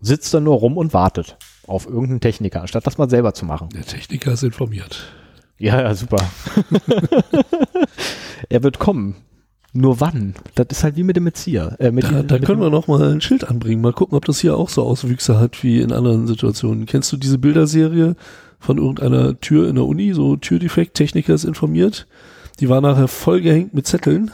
[0.00, 3.68] sitzt da nur rum und wartet auf irgendeinen Techniker, anstatt das mal selber zu machen.
[3.74, 5.12] Der Techniker ist informiert.
[5.58, 6.16] Ja, ja, super.
[8.48, 9.16] er wird kommen.
[9.74, 10.34] Nur wann?
[10.54, 11.76] Das ist halt wie mit dem Erzieher.
[11.78, 13.80] Äh, mit Da, dem- da mit können wir noch mal ein Schild anbringen.
[13.80, 16.84] Mal gucken, ob das hier auch so Auswüchse hat wie in anderen Situationen.
[16.84, 18.16] Kennst du diese Bilderserie
[18.58, 20.12] von irgendeiner Tür in der Uni?
[20.12, 22.06] So Türdefekt, Techniker ist informiert.
[22.60, 24.30] Die war nachher vollgehängt mit Zetteln.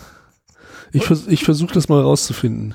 [0.92, 2.74] Ich, vers ich versuche das mal rauszufinden.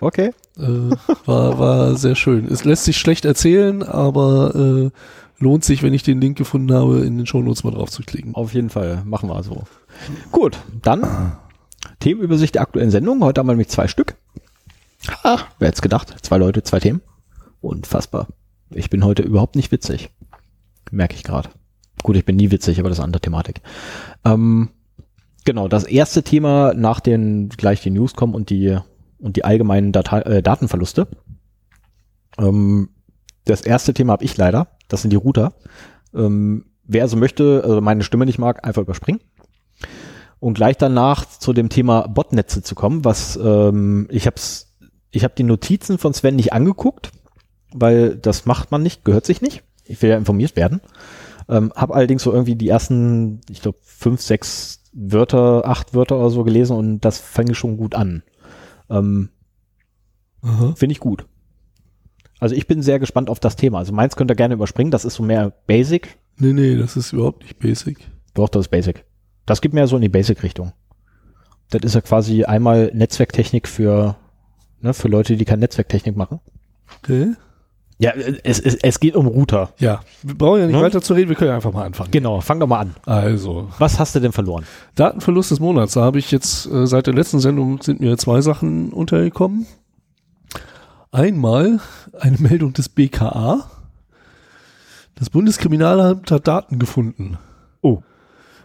[0.00, 0.32] Okay.
[0.56, 0.90] Äh,
[1.26, 2.46] war, war sehr schön.
[2.46, 4.90] Es lässt sich schlecht erzählen, aber äh,
[5.38, 8.34] lohnt sich, wenn ich den Link gefunden habe, in den Shownotes mal drauf zu klicken.
[8.34, 9.02] Auf jeden Fall.
[9.04, 9.64] Machen wir so.
[10.32, 11.32] Gut, dann
[12.00, 13.22] Themenübersicht der aktuellen Sendung.
[13.22, 14.16] Heute haben wir nämlich zwei Stück.
[15.22, 16.14] Ah, wer hätte gedacht?
[16.22, 17.00] Zwei Leute, zwei Themen.
[17.60, 18.28] Unfassbar.
[18.70, 20.10] Ich bin heute überhaupt nicht witzig.
[20.90, 21.50] Merke ich gerade.
[22.02, 23.60] Gut, ich bin nie witzig, aber das ist eine andere Thematik.
[24.24, 24.70] Ähm,
[25.44, 28.78] genau, das erste Thema nach den gleich die News kommen und die
[29.18, 31.08] und die allgemeinen Datei, äh, Datenverluste.
[32.38, 32.90] Ähm,
[33.44, 34.68] das erste Thema habe ich leider.
[34.88, 35.52] Das sind die Router.
[36.14, 39.20] Ähm, wer also möchte, also meine Stimme nicht mag, einfach überspringen.
[40.38, 44.74] Und gleich danach zu dem Thema Botnetze zu kommen, was ähm, ich hab's,
[45.10, 47.12] ich habe die Notizen von Sven nicht angeguckt,
[47.72, 49.62] weil das macht man nicht, gehört sich nicht.
[49.84, 50.80] Ich will ja informiert werden.
[51.48, 56.30] Ähm, habe allerdings so irgendwie die ersten, ich glaube, fünf, sechs Wörter, acht Wörter oder
[56.30, 58.22] so gelesen und das fängt schon gut an.
[58.88, 59.30] Ähm.
[60.74, 61.26] Finde ich gut.
[62.38, 63.78] Also ich bin sehr gespannt auf das Thema.
[63.78, 66.18] Also meins könnt ihr gerne überspringen, das ist so mehr Basic.
[66.38, 67.98] Nee, nee, das ist überhaupt nicht basic.
[68.32, 69.04] Doch, das ist Basic.
[69.44, 70.72] Das geht mehr so in die Basic-Richtung.
[71.68, 74.16] Das ist ja quasi einmal Netzwerktechnik für,
[74.80, 76.40] ne, für Leute, die keine Netzwerktechnik machen.
[76.98, 77.34] Okay.
[78.00, 78.12] Ja,
[78.44, 79.74] es, es, es geht um Router.
[79.78, 80.82] Ja, wir brauchen ja nicht Ne?
[80.82, 82.10] weiter zu reden, wir können ja einfach mal anfangen.
[82.10, 82.96] Genau, fang doch mal an.
[83.04, 84.64] Also, Was hast du denn verloren?
[84.94, 85.92] Datenverlust des Monats.
[85.92, 89.66] Da habe ich jetzt äh, seit der letzten Sendung sind mir zwei Sachen untergekommen.
[91.12, 91.80] Einmal
[92.18, 93.64] eine Meldung des BKA.
[95.16, 97.36] Das Bundeskriminalamt hat Daten gefunden.
[97.82, 98.02] Oh.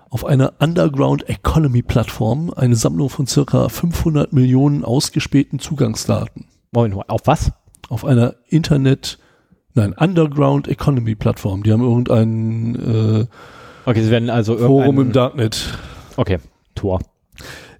[0.09, 6.45] Auf einer Underground Economy Plattform eine Sammlung von circa 500 Millionen ausgespähten Zugangsdaten.
[6.71, 7.51] Moment, auf was?
[7.89, 9.19] Auf einer Internet,
[9.75, 11.63] nein, Underground Economy Plattform.
[11.63, 13.25] Die haben irgendein äh,
[13.85, 15.77] Okay, sie werden also Forum im Darknet
[16.17, 16.39] Okay,
[16.73, 16.99] Tor.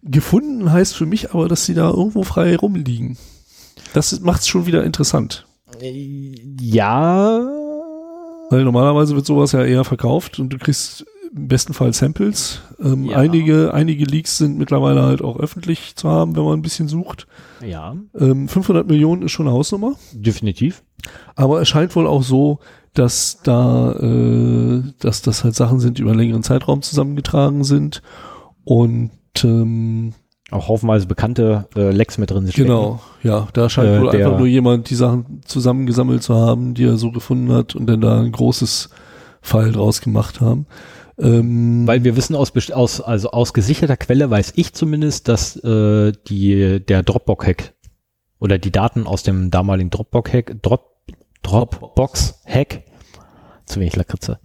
[0.04, 3.18] Gefunden heißt für mich aber, dass sie da irgendwo frei rumliegen.
[3.94, 5.48] Das macht es schon wieder interessant.
[5.82, 7.40] Ja.
[8.50, 11.06] Weil normalerweise wird sowas ja eher verkauft und du kriegst
[11.36, 12.62] im besten Fall Samples.
[12.82, 13.18] Ähm, Ja.
[13.18, 17.28] einige, einige Leaks sind mittlerweile halt auch öffentlich zu haben, wenn man ein bisschen sucht.
[17.66, 19.94] Ja, Ähm, 500 Millionen ist schon eine Hausnummer.
[20.14, 20.84] definitiv.
[21.36, 22.60] Aber es scheint wohl auch so,
[22.94, 28.02] dass da, äh, dass das halt Sachen sind, die über einen längeren Zeitraum zusammengetragen sind.
[28.64, 29.12] Und
[29.44, 30.14] ähm,
[30.52, 32.68] Auch haufenweise bekannte äh, Lecks mit drin stecken.
[32.68, 36.86] Genau, ja, da scheint Äh, wohl einfach nur jemand die Sachen zusammengesammelt zu haben, die
[36.86, 38.90] er so gefunden hat und dann da ein großes
[39.42, 40.66] Fall draus gemacht haben.
[41.18, 46.12] Ähm, Weil wir wissen aus, aus, also aus gesicherter Quelle weiß ich zumindest, dass äh,
[46.28, 47.74] die, der Dropbox-Hack
[48.40, 50.92] oder die Daten aus dem damaligen Dropbox-Hack, Drop,
[51.42, 52.84] Dropbox-Hack,
[53.66, 54.40] zu wenig Lakritze,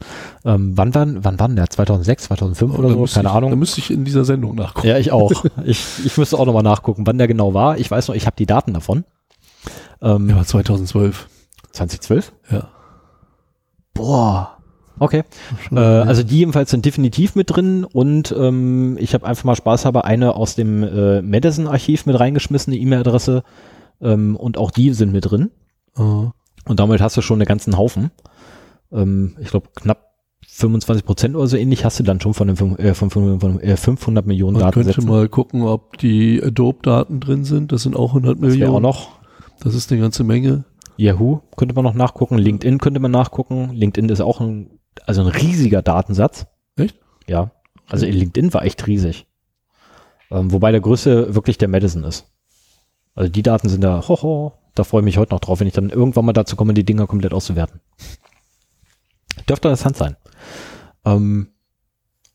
[0.45, 1.69] ähm, wann wann war denn der?
[1.69, 3.05] 2006, 2005 oder da so?
[3.05, 3.51] Keine ich, Ahnung.
[3.51, 4.87] Da müsste ich in dieser Sendung nachgucken.
[4.87, 5.45] Ja, ich auch.
[5.65, 7.79] ich, ich müsste auch nochmal nachgucken, wann der genau war.
[7.79, 9.05] Ich weiß noch, ich habe die Daten davon.
[10.01, 11.29] Ähm, Ja, 2012.
[11.73, 12.33] 2012?
[12.51, 12.69] Ja.
[13.93, 14.60] Boah.
[15.01, 15.25] Okay.
[15.73, 20.05] Äh, also die jedenfalls sind definitiv mit drin und ähm, ich habe einfach mal spaßhalber
[20.05, 23.43] eine aus dem äh, Madison-Archiv mit reingeschmissen, eine E-Mail-Adresse
[24.03, 25.51] ähm, und auch die sind mit drin.
[25.97, 26.33] Ah.
[26.67, 28.11] Und damit hast du schon einen ganzen Haufen.
[28.93, 30.07] Ähm, ich glaube knapp
[30.47, 33.41] 25 Prozent oder so ähnlich hast du dann schon von den fünf- äh, von, von,
[33.41, 37.73] von äh, 500 Millionen Man könnte mal gucken, ob die Adobe-Daten drin sind.
[37.73, 38.75] Das sind auch 100 Das wäre Millionen.
[38.77, 39.09] auch noch.
[39.63, 40.65] Das ist eine ganze Menge.
[40.97, 43.71] Yahoo könnte man noch nachgucken, LinkedIn könnte man nachgucken.
[43.73, 44.69] LinkedIn ist auch ein,
[45.07, 46.47] also ein riesiger Datensatz.
[46.77, 46.99] Echt?
[47.27, 47.53] Ja.
[47.89, 49.27] Also LinkedIn war echt riesig.
[50.31, 52.27] Ähm, wobei der größte wirklich der Madison ist.
[53.15, 55.75] Also die Daten sind da, hoho, da freue ich mich heute noch drauf, wenn ich
[55.75, 57.81] dann irgendwann mal dazu komme, die Dinger komplett auszuwerten.
[59.49, 60.17] Dürfte interessant sein.
[61.05, 61.49] Ähm,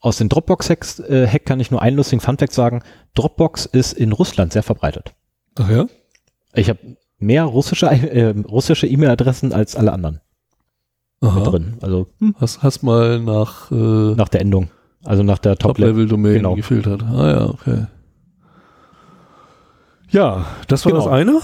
[0.01, 2.83] aus den Dropbox-Hacks äh, kann ich nur einen lustigen Funfact sagen.
[3.15, 5.15] Dropbox ist in Russland sehr verbreitet.
[5.55, 5.87] Ach ja?
[6.53, 10.21] Ich habe mehr russische äh, russische E-Mail-Adressen als alle anderen
[11.21, 11.39] mit Aha.
[11.41, 11.77] drin.
[11.81, 14.69] Also hm, Hast, hast mal nach, äh, nach der Endung.
[15.03, 16.07] Also nach der Top-Level.
[16.07, 16.55] Top-Level-Domain genau.
[16.55, 17.03] gefiltert.
[17.03, 17.85] Ah ja, okay.
[20.09, 21.05] Ja, das war Genau.
[21.05, 21.39] das eine.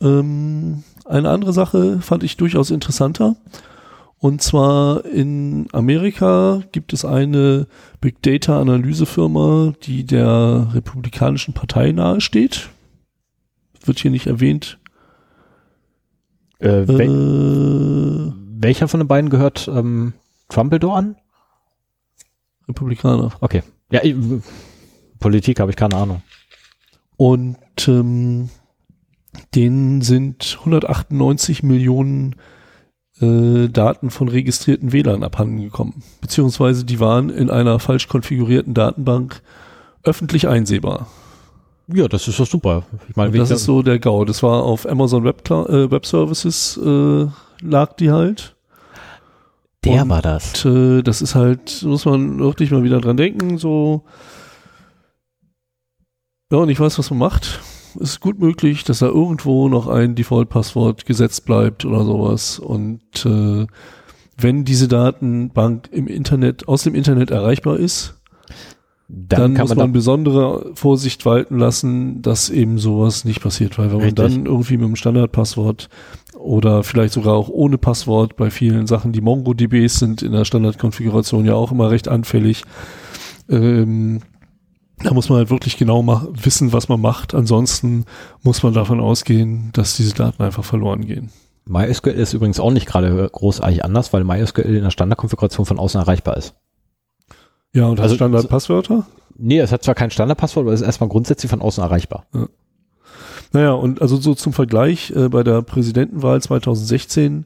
[0.00, 3.36] Ähm, eine andere Sache fand ich durchaus interessanter.
[4.18, 7.66] Und zwar in Amerika gibt es eine
[8.00, 12.70] Big Data Analysefirma, die der Republikanischen Partei nahesteht.
[13.84, 14.78] Wird hier nicht erwähnt.
[16.58, 20.14] Äh, wel Äh, welcher von den beiden gehört ähm,
[20.48, 21.16] Trumpledore an?
[22.68, 23.32] Republikaner.
[23.40, 23.62] Okay.
[23.90, 24.14] Ja, ich,
[25.18, 26.22] Politik habe ich keine Ahnung.
[27.16, 27.56] Und
[27.88, 28.50] ähm,
[29.54, 32.36] denen sind 198 Millionen
[33.20, 36.02] äh, Daten von registrierten WLAN abhanden gekommen.
[36.20, 39.42] Beziehungsweise die waren in einer falsch konfigurierten Datenbank
[40.02, 41.08] öffentlich einsehbar.
[41.88, 42.84] Ja, das ist doch super.
[43.08, 44.24] Ich meine, das ist so der GAU.
[44.24, 47.26] Das war auf Amazon Web, äh, Web Services äh,
[47.60, 48.56] lag die halt.
[49.84, 50.64] der und- war das.
[50.64, 54.04] Und äh, das ist halt, muss man wirklich mal wieder dran denken, so.
[56.52, 57.60] Ja, und ich weiß, was man macht.
[58.00, 62.58] Es ist gut möglich, dass da irgendwo noch ein Default-Passwort gesetzt bleibt oder sowas.
[62.58, 63.66] Und äh,
[64.36, 68.20] wenn diese Datenbank im Internet, aus dem Internet erreichbar ist,
[69.08, 73.78] Dann, dann, kann muss man, man besondere Vorsicht walten lassen, dass eben sowas nicht passiert.
[73.78, 74.24] Weil wenn man Richtig.
[74.24, 75.88] dann irgendwie mit dem Standardpasswort
[76.36, 81.44] oder vielleicht sogar auch ohne Passwort bei vielen Sachen, die MongoDBs sind in der Standardkonfiguration
[81.44, 82.64] ja auch immer recht anfällig.
[83.48, 84.22] Ähm,
[84.98, 87.34] da muss man halt wirklich genau wissen, was man macht.
[87.34, 88.06] Ansonsten
[88.42, 91.30] muss man davon ausgehen, dass diese Daten einfach verloren gehen.
[91.66, 96.00] MySQL ist übrigens auch nicht gerade großartig anders, weil MySQL in der Standardkonfiguration von außen
[96.00, 96.54] erreichbar ist.
[97.76, 99.06] Ja, und Also- Standardpasswörter?
[99.36, 102.24] Nee, es hat zwar kein Standardpasswort, aber es ist erstmal grundsätzlich von außen erreichbar.
[103.52, 107.44] Naja, und also so zum Vergleich, äh, bei der Präsidentenwahl 2016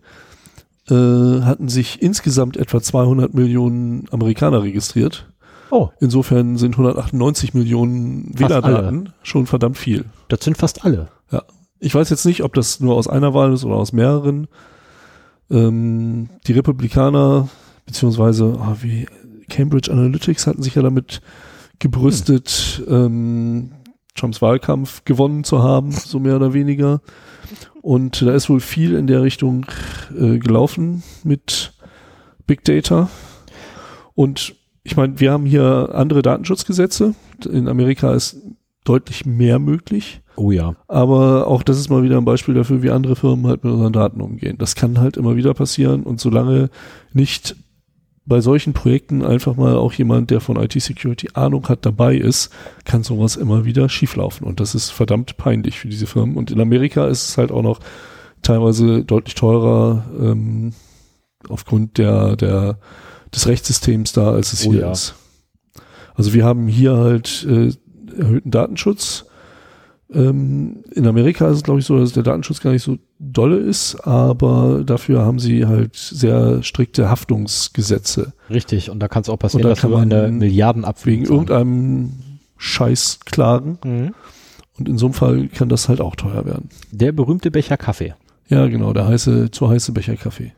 [0.88, 5.26] äh, hatten sich insgesamt etwa 200 Millionen Amerikaner registriert.
[5.72, 10.04] Oh, Insofern sind 198 Millionen Wählerdaten schon verdammt viel.
[10.28, 11.08] das sind fast alle.
[11.82, 14.48] Ich weiß jetzt nicht, ob das nur aus einer Wahl ist oder aus mehreren.
[15.50, 17.48] Ähm, die Republikaner,
[17.86, 19.06] beziehungsweise ah, wie
[19.50, 21.20] Cambridge Analytics hatten sich ja damit
[21.78, 22.94] gebrüstet, hm.
[22.94, 23.70] ähm,
[24.14, 27.00] Trumps Wahlkampf gewonnen zu haben, so mehr oder weniger.
[27.82, 29.66] Und da ist wohl viel in der Richtung
[30.18, 31.72] äh, gelaufen mit
[32.46, 33.08] Big Data.
[34.14, 37.14] Und ich meine, wir haben hier andere Datenschutzgesetze.
[37.50, 38.36] In Amerika ist
[38.84, 40.22] deutlich mehr möglich.
[40.36, 40.74] Oh ja.
[40.88, 43.92] Aber auch das ist mal wieder ein Beispiel dafür, wie andere Firmen halt mit unseren
[43.92, 44.56] Daten umgehen.
[44.58, 46.70] Das kann halt immer wieder passieren und solange
[47.12, 47.56] nicht
[48.30, 52.50] bei solchen Projekten einfach mal auch jemand, der von IT-Security Ahnung hat, dabei ist,
[52.84, 54.46] kann sowas immer wieder schieflaufen.
[54.46, 56.36] Und das ist verdammt peinlich für diese Firmen.
[56.36, 57.80] Und in Amerika ist es halt auch noch
[58.40, 60.72] teilweise deutlich teurer ähm,
[61.48, 62.78] aufgrund der, der,
[63.34, 64.92] des Rechtssystems da, als es oh, hier ja.
[64.92, 65.16] ist.
[66.14, 67.72] Also wir haben hier halt äh,
[68.16, 69.26] erhöhten Datenschutz.
[70.12, 73.58] Ähm, in Amerika ist es, glaube ich, so, dass der Datenschutz gar nicht so dolle
[73.58, 78.32] ist, aber dafür haben sie halt sehr strikte Haftungsgesetze.
[78.48, 82.12] Richtig, und da kann es auch passieren, da dass man eine Milliarden Wegen irgendeinem
[82.56, 83.78] Scheiß klagen.
[83.84, 84.14] Mhm.
[84.78, 86.70] Und in so einem Fall kann das halt auch teuer werden.
[86.90, 88.14] Der berühmte Becher Kaffee.
[88.48, 90.52] Ja, genau, der heiße, zu heiße Becher Kaffee.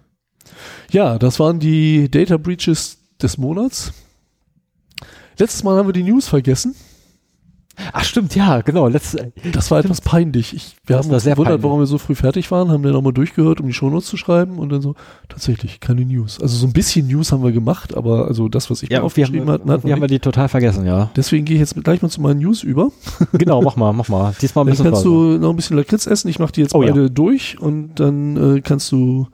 [0.91, 3.93] Ja, das waren die Data Breaches des Monats.
[5.39, 6.75] Letztes Mal haben wir die News vergessen.
[7.93, 8.87] Ach stimmt, ja, genau.
[8.89, 10.55] Letzte, das war etwas peinlich.
[10.55, 11.63] Ich, wir das haben uns gewundert, peinlich.
[11.65, 14.59] warum wir so früh fertig waren, haben dann nochmal durchgehört, um die Shownotes zu schreiben
[14.59, 14.95] und dann so,
[15.29, 16.41] tatsächlich, keine News.
[16.41, 19.05] Also so ein bisschen News haben wir gemacht, aber also das, was ich ja, mir
[19.05, 19.93] aufgeschrieben hatte, hatten wir.
[19.93, 21.11] haben wir die total vergessen, ja.
[21.17, 22.91] Deswegen gehe ich jetzt gleich mal zu meinen News über.
[23.33, 24.35] Genau, mach mal, mach mal.
[24.41, 26.29] Diesmal ein bisschen Dann kannst du noch ein bisschen Lakritz essen.
[26.29, 27.09] Ich mache die jetzt oh, beide ja.
[27.09, 29.27] durch und dann äh, kannst du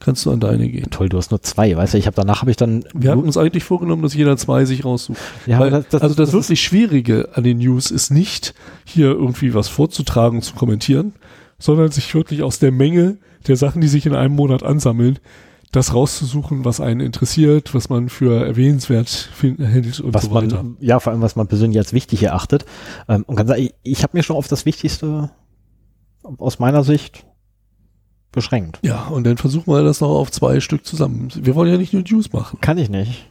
[0.00, 0.90] kannst du an deine gehen.
[0.90, 2.84] Toll, du hast nur zwei, weißt du, ich habe danach habe ich dann.
[2.94, 5.18] Wir hatten uns eigentlich vorgenommen, dass jeder zwei sich raussucht.
[5.46, 8.54] Ja, Weil, das, das, also das, das wirklich Schwierige an den News ist nicht,
[8.84, 11.14] hier irgendwie was vorzutragen, zu kommentieren,
[11.58, 15.18] sondern sich wirklich aus der Menge der Sachen, die sich in einem Monat ansammeln,
[15.74, 20.62] das rauszusuchen, was einen interessiert, was man für erwähnenswert hält und was so weiter.
[20.62, 22.64] Man, ja, vor allem, was man persönlich als wichtig erachtet.
[23.08, 25.30] Ähm, und kann sagen, ich, ich habe mir schon auf das Wichtigste
[26.22, 27.26] aus meiner Sicht
[28.34, 28.78] beschränkt.
[28.82, 31.28] Ja, und dann versuchen wir das noch auf zwei Stück zusammen.
[31.34, 32.60] Wir wollen ja nicht nur Juice machen.
[32.60, 33.28] Kann ich nicht.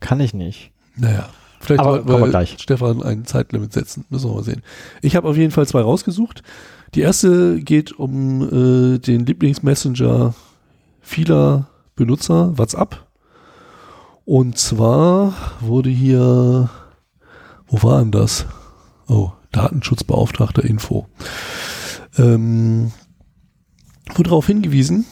[0.00, 0.72] Kann ich nicht.
[0.96, 1.28] Naja.
[1.60, 2.56] Vielleicht Aber wir gleich.
[2.58, 4.04] Stefan ein Zeitlimit setzen.
[4.10, 4.62] Müssen wir mal sehen.
[5.02, 6.42] Ich habe auf jeden Fall zwei rausgesucht.
[6.94, 10.34] Die erste geht um äh, den Lieblingsmessenger
[11.00, 13.04] vieler Benutzer, WhatsApp.
[14.24, 16.70] Und zwar wurde hier,
[17.66, 18.46] wo war denn das?
[19.08, 21.06] Oh, Datenschutzbeauftragter Info.
[22.16, 22.92] Ähm,
[24.16, 25.04] wurde darauf hingewiesen,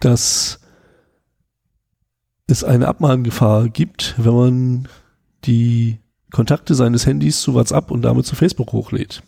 [0.00, 0.60] dass
[2.46, 4.88] es eine Abmahngefahr gibt, wenn man
[5.44, 5.98] die
[6.30, 9.22] Kontakte seines Handys zu WhatsApp und damit zu Facebook hochlädt.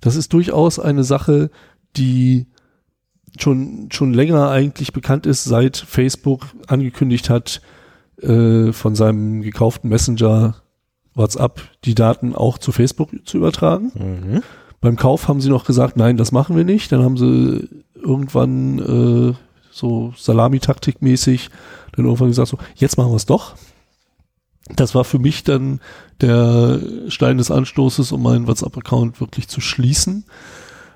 [0.00, 1.50] Das ist durchaus eine Sache,
[1.96, 2.46] die
[3.38, 7.60] schon, schon länger eigentlich bekannt ist, seit Facebook angekündigt hat,
[8.22, 10.62] äh, von seinem gekauften Messenger
[11.14, 13.92] WhatsApp die Daten auch zu Facebook zu übertragen.
[13.94, 14.42] Mhm.
[14.80, 16.92] Beim Kauf haben sie noch gesagt, nein, das machen wir nicht.
[16.92, 19.34] Dann haben sie irgendwann äh,
[19.70, 21.50] so Salamitaktik-mäßig
[21.92, 23.54] dann irgendwann gesagt, so, jetzt machen wir es doch.
[24.74, 25.80] Das war für mich dann
[26.20, 30.24] der Stein des Anstoßes, um meinen WhatsApp-Account wirklich zu schließen.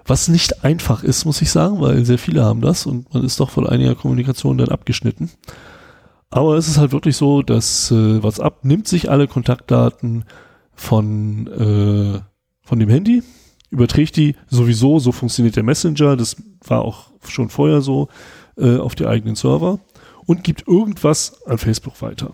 [0.07, 3.39] Was nicht einfach ist, muss ich sagen, weil sehr viele haben das und man ist
[3.39, 5.31] doch von einiger Kommunikation dann abgeschnitten.
[6.31, 10.25] Aber es ist halt wirklich so, dass äh, WhatsApp nimmt sich alle Kontaktdaten
[10.75, 12.21] von, äh,
[12.63, 13.23] von dem Handy,
[13.71, 18.09] überträgt die sowieso, so funktioniert der Messenger, das war auch schon vorher so,
[18.57, 19.79] äh, auf die eigenen Server
[20.27, 22.33] und gibt irgendwas an Facebook weiter.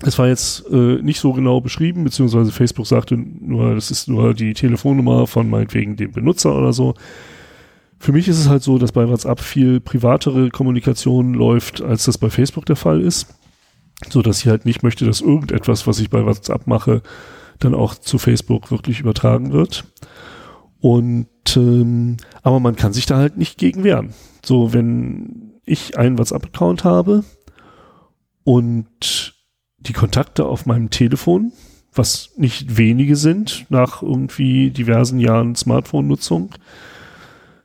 [0.00, 4.32] Es war jetzt äh, nicht so genau beschrieben, beziehungsweise Facebook sagte nur, das ist nur
[4.32, 6.94] die Telefonnummer von meinetwegen dem Benutzer oder so.
[7.98, 12.16] Für mich ist es halt so, dass bei WhatsApp viel privatere Kommunikation läuft, als das
[12.16, 13.26] bei Facebook der Fall ist.
[14.08, 17.02] So dass ich halt nicht möchte, dass irgendetwas, was ich bei WhatsApp mache,
[17.58, 19.84] dann auch zu Facebook wirklich übertragen wird.
[20.80, 24.14] Und ähm, aber man kann sich da halt nicht gegen wehren.
[24.44, 27.24] So, wenn ich einen WhatsApp-Account habe
[28.44, 29.34] und
[29.78, 31.52] die Kontakte auf meinem Telefon,
[31.92, 36.54] was nicht wenige sind nach irgendwie diversen Jahren Smartphone-Nutzung,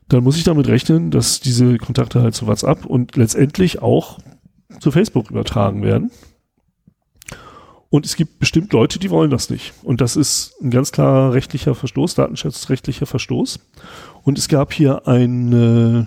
[0.09, 4.19] dann muss ich damit rechnen, dass diese Kontakte halt zu WhatsApp und letztendlich auch
[4.79, 6.11] zu Facebook übertragen werden.
[7.93, 9.71] Und es gibt bestimmt Leute, die wollen das nicht.
[9.83, 13.59] Und das ist ein ganz klarer rechtlicher Verstoß, datenschutzrechtlicher Verstoß.
[14.23, 16.05] Und es gab hier ein äh,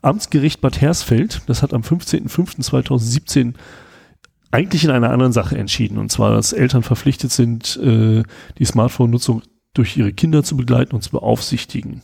[0.00, 3.54] Amtsgericht Bad Hersfeld, das hat am 15.05.2017
[4.52, 5.98] eigentlich in einer anderen Sache entschieden.
[5.98, 8.22] Und zwar, dass Eltern verpflichtet sind, äh,
[8.58, 12.02] die Smartphone-Nutzung durch ihre Kinder zu begleiten und zu beaufsichtigen.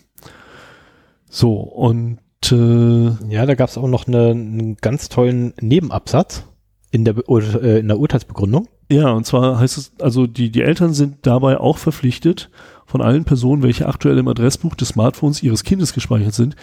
[1.29, 2.19] So, und
[2.51, 6.43] äh, Ja, da gab es auch noch eine, einen ganz tollen Nebenabsatz
[6.91, 8.67] in der, äh, in der Urteilsbegründung.
[8.91, 12.51] Ja, und zwar heißt es, also die, die Eltern sind dabei auch verpflichtet,
[12.87, 16.57] von allen Personen, welche aktuell im Adressbuch des Smartphones ihres Kindes gespeichert sind,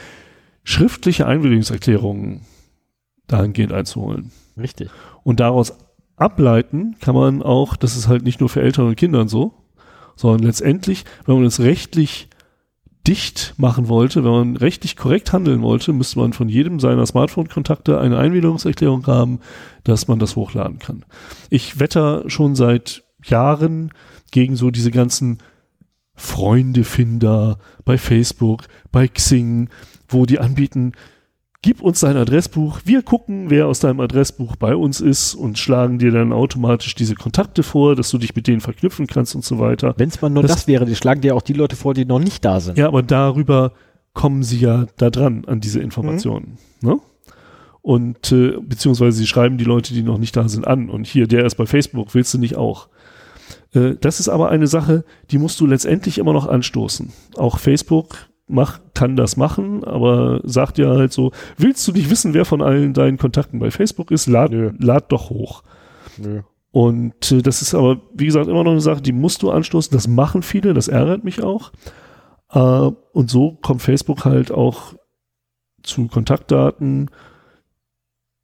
[0.66, 2.42] schriftliche Einwilligungserklärungen
[3.28, 4.32] dahingehend einzuholen.
[4.58, 4.90] Richtig.
[5.24, 5.74] Und daraus
[6.18, 9.54] ableiten kann man auch, das ist halt nicht nur für Eltern und Kindern so,
[10.18, 12.28] sondern letztendlich, wenn man es rechtlich
[13.08, 18.00] dicht machen wollte, wenn man rechtlich korrekt handeln wollte, müsste man von jedem seiner Smartphone-Kontakte
[18.00, 19.40] eine Einwilligungserklärung haben,
[19.84, 21.06] dass man das hochladen kann.
[21.50, 23.92] Ich wetter schon seit Jahren
[24.32, 25.40] gegen so diese ganzen
[26.16, 29.70] Freundefinder bei Facebook, bei Xing,
[30.10, 30.94] wo die anbieten,
[31.68, 36.00] gib uns dein Adressbuch, wir gucken, wer aus deinem Adressbuch bei uns ist und schlagen
[36.00, 39.60] dir dann automatisch diese Kontakte vor, dass du dich mit denen verknüpfen kannst und so
[39.60, 39.94] weiter.
[39.98, 42.06] Wenn es mal nur Das- das, wäre, die schlagen dir auch die Leute vor, die
[42.06, 42.78] noch nicht da sind.
[42.78, 43.74] Ja, aber darüber
[44.14, 46.58] kommen sie ja da dran an diese Informationen.
[46.80, 47.02] Ne?
[47.82, 50.90] Und äh, beziehungsweise sie schreiben die Leute, die noch nicht da sind, an.
[50.90, 52.88] Und hier, der ist bei Facebook, willst du nicht auch?
[53.74, 57.12] Äh, das ist aber eine Sache, die musst du letztendlich immer noch anstoßen.
[57.36, 62.34] Auch Facebook mach, kann das machen, aber sagt ja halt so, willst du nicht wissen,
[62.34, 64.28] wer von allen deinen Kontakten bei Facebook ist?
[64.28, 64.72] Lad, Nö.
[64.80, 65.64] lad doch hoch.
[66.18, 66.42] Nö.
[66.72, 69.92] Und äh, das ist aber, wie gesagt, immer noch eine Sache, die musst du anstoßen.
[69.92, 71.72] Das machen viele, das ärgert mich auch.
[72.52, 74.94] Äh, und so kommt Facebook halt auch
[75.84, 77.10] zu Kontaktdaten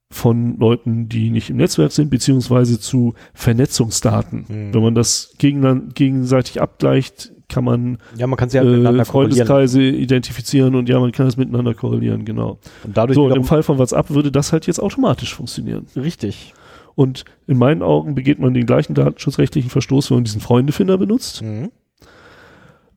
[0.09, 4.45] von Leuten, die nicht im Netzwerk sind, beziehungsweise zu Vernetzungsdaten.
[4.47, 4.73] Hm.
[4.73, 9.05] Wenn man das gegen, gegenseitig abgleicht, kann man Ja, man kann sie ja äh, miteinander
[9.05, 9.45] korrelieren.
[9.47, 12.59] Freundeskreise identifizieren und ja, man kann das miteinander korrelieren, genau.
[12.83, 15.85] Und dadurch So, und im Fall von WhatsApp würde das halt jetzt automatisch funktionieren.
[15.95, 16.53] richtig.
[16.95, 21.41] Und in meinen Augen begeht man den gleichen datenschutzrechtlichen Verstoß, wenn man diesen Freundefinder benutzt.
[21.41, 21.71] Mhm.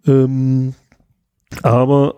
[0.07, 0.75] Ähm,
[1.63, 2.15] aber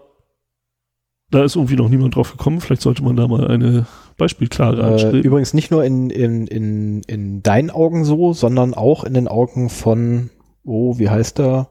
[1.31, 2.61] da ist irgendwie noch niemand drauf gekommen.
[2.61, 3.87] Vielleicht sollte man da mal eine
[4.17, 5.23] Beispielklage Äh, anstreben.
[5.23, 9.69] übrigens nicht nur in, in, in, in deinen Augen so, sondern auch in den Augen
[9.69, 10.31] von,
[10.65, 11.69] oh, wie heißt der?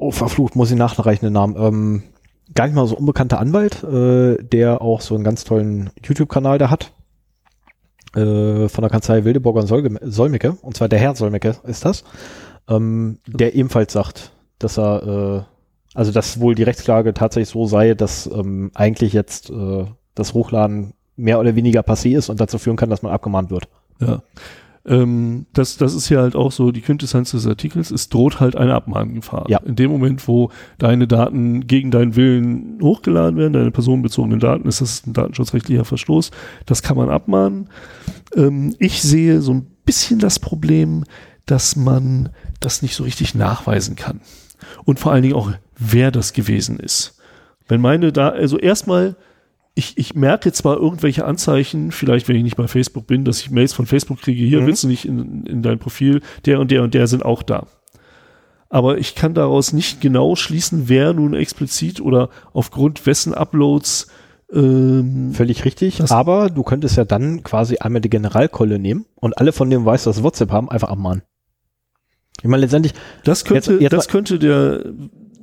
[0.00, 1.56] Oh, verflucht, muss ich nachreichen den Namen.
[1.58, 2.02] Ähm,
[2.54, 6.70] gar nicht mal so unbekannter Anwalt, äh, der auch so einen ganz tollen YouTube-Kanal da
[6.70, 6.94] hat.
[8.16, 10.52] Äh, von der Kanzlei Wildeborger und Solmecke.
[10.62, 12.04] Und zwar der Herr Solmecke ist das.
[12.66, 15.42] Ähm, der ebenfalls sagt, dass er, äh,
[15.94, 19.84] also dass wohl die Rechtsklage tatsächlich so sei, dass ähm, eigentlich jetzt äh,
[20.14, 23.68] das Hochladen mehr oder weniger passé ist und dazu führen kann, dass man abgemahnt wird.
[24.00, 24.22] ja.
[24.86, 27.90] Ähm, das, das ist ja halt auch so die Quintessenz des Artikels.
[27.90, 29.44] Es droht halt eine Abmahngefahr.
[29.48, 29.58] Ja.
[29.58, 34.80] In dem Moment, wo deine Daten gegen deinen Willen hochgeladen werden, deine personenbezogenen Daten, ist
[34.80, 36.30] das ein datenschutzrechtlicher Verstoß.
[36.66, 37.68] Das kann man abmahnen.
[38.34, 41.04] Ähm, ich sehe so ein bisschen das Problem,
[41.46, 44.20] dass man das nicht so richtig nachweisen kann.
[44.84, 47.18] Und vor allen Dingen auch, wer das gewesen ist.
[47.68, 49.16] Wenn meine da, also erstmal,
[49.74, 53.50] ich, ich merke zwar irgendwelche Anzeichen, vielleicht wenn ich nicht bei Facebook bin, dass ich
[53.50, 54.66] Mails von Facebook kriege, hier Mhm.
[54.66, 57.66] willst du nicht in, in dein Profil, der und der und der sind auch da.
[58.68, 64.08] Aber ich kann daraus nicht genau schließen, wer nun explizit oder aufgrund wessen Uploads
[64.52, 66.02] ähm, Völlig richtig.
[66.10, 70.06] Aber du könntest ja dann quasi einmal die Generalkolle nehmen und alle von denen weißt,
[70.08, 71.22] dass WhatsApp haben, einfach abmahnen.
[72.42, 74.84] Ich meine, letztendlich, Das könnte, Jetzt- jetzt das könnte der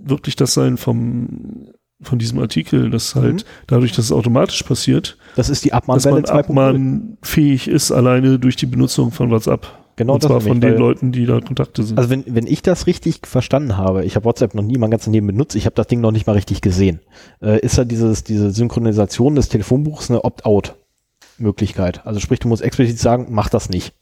[0.03, 1.69] wirklich das sein vom
[2.01, 3.47] von diesem Artikel, dass halt Mhm.
[3.67, 6.39] dadurch, dass es automatisch passiert, das ist die dass Abmahnwelle man 2.0.
[6.39, 9.67] abmahnfähig ist, alleine durch die Benutzung von WhatsApp.
[9.95, 11.97] Genau Und das zwar von den Leuten, die da Kontakte sind.
[11.97, 15.11] Also wenn, wenn ich das richtig verstanden habe, ich habe WhatsApp noch nie mein ganzes
[15.11, 16.99] Leben benutzt, ich habe das Ding noch nicht mal richtig gesehen,
[17.41, 22.05] äh, ist ja dieses, diese Synchronisation des Telefonbuchs eine Opt-out-Möglichkeit.
[22.05, 23.93] Also sprich, du musst explizit sagen, mach das nicht.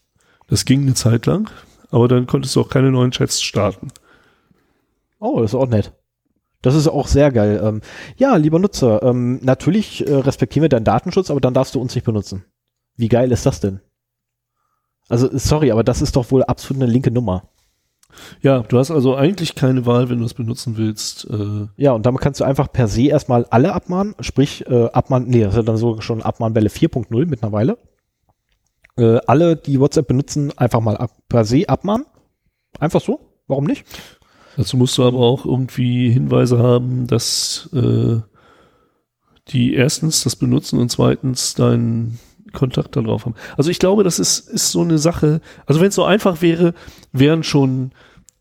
[0.49, 1.49] das ging eine Zeit lang,
[1.91, 3.87] aber dann konntest du auch keine neuen Chats starten.
[5.19, 5.93] Oh, das ist auch nett.
[6.65, 7.61] Das ist auch sehr geil.
[7.63, 7.81] Ähm,
[8.17, 11.93] ja, lieber Nutzer, ähm, natürlich äh, respektieren wir deinen Datenschutz, aber dann darfst du uns
[11.93, 12.43] nicht benutzen.
[12.97, 13.81] Wie geil ist das denn?
[15.07, 17.49] Also, sorry, aber das ist doch wohl absolut eine linke Nummer.
[18.41, 21.29] Ja, du hast also eigentlich keine Wahl, wenn du es benutzen willst.
[21.29, 25.29] Äh, Ja, und damit kannst du einfach per se erstmal alle abmahnen, sprich äh, abmahnen,
[25.29, 27.77] nee, das ist ja dann so schon Abmahnwelle 4.0 mittlerweile.
[28.97, 32.07] Äh, alle, die WhatsApp benutzen, einfach mal ab, per se abmahnen.
[32.79, 33.85] Einfach so, warum nicht?
[34.57, 38.17] Dazu musst du aber auch irgendwie Hinweise haben, dass äh,
[39.49, 42.19] die erstens das benutzen und zweitens deinen
[42.53, 43.35] Kontakt darauf haben.
[43.57, 45.41] Also ich glaube, das ist, ist so eine Sache.
[45.65, 46.73] Also wenn es so einfach wäre,
[47.11, 47.91] wären schon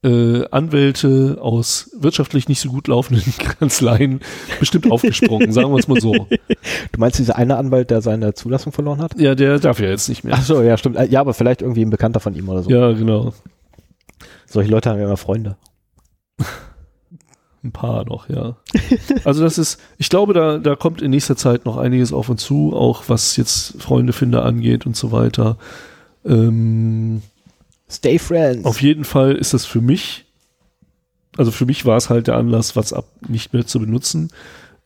[0.03, 3.25] äh, Anwälte aus wirtschaftlich nicht so gut laufenden
[3.59, 4.21] Kanzleien
[4.61, 6.13] bestimmt aufgesprungen, sagen wir es mal so.
[6.13, 9.19] Du meinst dieser eine Anwalt, der seine Zulassung verloren hat?
[9.19, 10.35] Ja, der darf ja jetzt nicht mehr.
[10.37, 10.97] Ach so, ja, stimmt.
[10.97, 12.71] Äh, Ja, aber vielleicht irgendwie ein Bekannter von ihm oder so.
[12.71, 13.33] Ja, genau.
[14.47, 15.57] Solche Leute haben ja immer Freunde.
[17.65, 18.57] Ein paar noch, ja.
[19.25, 22.43] Also das ist, ich glaube, da, da kommt in nächster Zeit noch einiges auf uns
[22.43, 25.57] zu, auch was jetzt Freunde Finder angeht und so weiter.
[26.27, 27.23] Ähm,
[27.91, 28.67] Stay friends.
[28.67, 30.27] auf jeden Fall ist das für mich,
[31.39, 34.29] also für mich war es halt der Anlass, WhatsApp nicht mehr zu benutzen.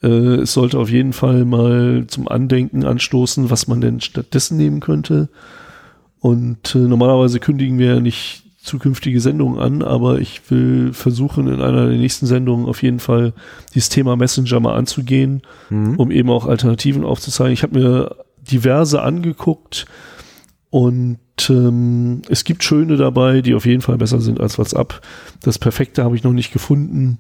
[0.00, 4.78] Äh, es sollte auf jeden Fall mal zum Andenken anstoßen, was man denn stattdessen nehmen
[4.78, 5.28] könnte.
[6.20, 11.60] Und äh, normalerweise kündigen wir ja nicht zukünftige Sendungen an, aber ich will versuchen, in
[11.60, 13.32] einer der nächsten Sendungen auf jeden Fall
[13.74, 15.96] dieses Thema Messenger mal anzugehen, Mhm.
[15.96, 17.52] um eben auch Alternativen aufzuzeigen.
[17.52, 18.16] Ich habe mir
[18.50, 19.86] diverse angeguckt
[20.70, 25.00] und ähm, es gibt schöne dabei, die auf jeden Fall besser sind als WhatsApp.
[25.42, 27.18] Das Perfekte habe ich noch nicht gefunden,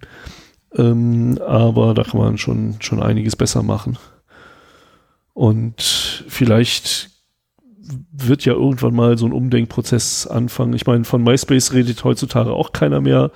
[0.74, 3.96] ähm, aber da kann man schon, schon einiges besser machen.
[5.34, 7.10] Und vielleicht
[8.12, 10.74] wird ja irgendwann mal so ein Umdenkprozess anfangen.
[10.74, 13.30] Ich meine, von MySpace redet heutzutage auch keiner mehr.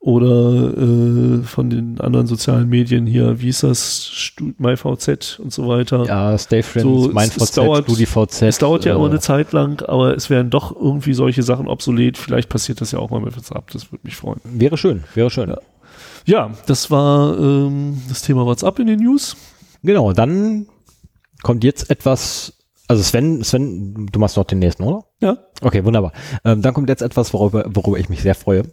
[0.00, 6.04] Oder äh, von den anderen sozialen Medien hier, wie ist das, MyVZ und so weiter.
[6.06, 8.42] Ja, Stay Friends, So, mein es- es VZ, dauert- StudiVZ.
[8.42, 11.66] Es dauert ja äh, immer eine Zeit lang, aber es werden doch irgendwie solche Sachen
[11.66, 12.16] obsolet.
[12.16, 14.40] Vielleicht passiert das ja auch mal mit WhatsApp, das würde mich freuen.
[14.44, 15.48] Wäre schön, wäre schön.
[15.50, 15.58] Ja.
[16.26, 19.36] Ja, das war ähm, das Thema WhatsApp in den News.
[19.82, 20.66] Genau, dann
[21.42, 22.52] kommt jetzt etwas,
[22.88, 25.04] also Sven, Sven, du machst noch den nächsten, oder?
[25.20, 25.38] Ja.
[25.60, 26.12] Okay, wunderbar.
[26.44, 28.64] Ähm, dann kommt jetzt etwas, worüber, worüber ich mich sehr freue.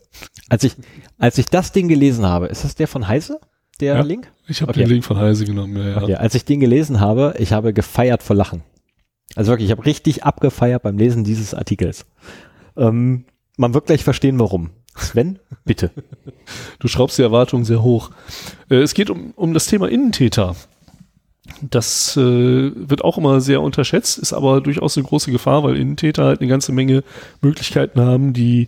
[0.49, 0.75] Als ich,
[1.19, 3.39] als ich das Ding gelesen habe, ist das der von Heise,
[3.79, 4.01] der Ja.
[4.01, 4.31] Link?
[4.47, 4.81] Ich habe Okay.
[4.81, 5.75] den Link von Heise genommen.
[5.77, 6.01] Ja, ja.
[6.01, 8.63] Okay, als ich den gelesen habe, ich habe gefeiert vor Lachen.
[9.35, 12.05] Also wirklich, ich habe richtig abgefeiert beim Lesen dieses Artikels.
[12.77, 13.25] Ähm,
[13.57, 14.69] man wird gleich verstehen, warum.
[14.95, 15.91] Sven, bitte.
[16.79, 18.11] Du schraubst die Erwartungen sehr hoch.
[18.69, 20.55] Äh, es geht um, um das Thema Innentäter.
[21.61, 26.25] Das äh, wird auch immer sehr unterschätzt, ist aber durchaus eine große Gefahr, weil Innentäter
[26.25, 27.03] halt eine ganze Menge
[27.41, 28.67] Möglichkeiten haben, die,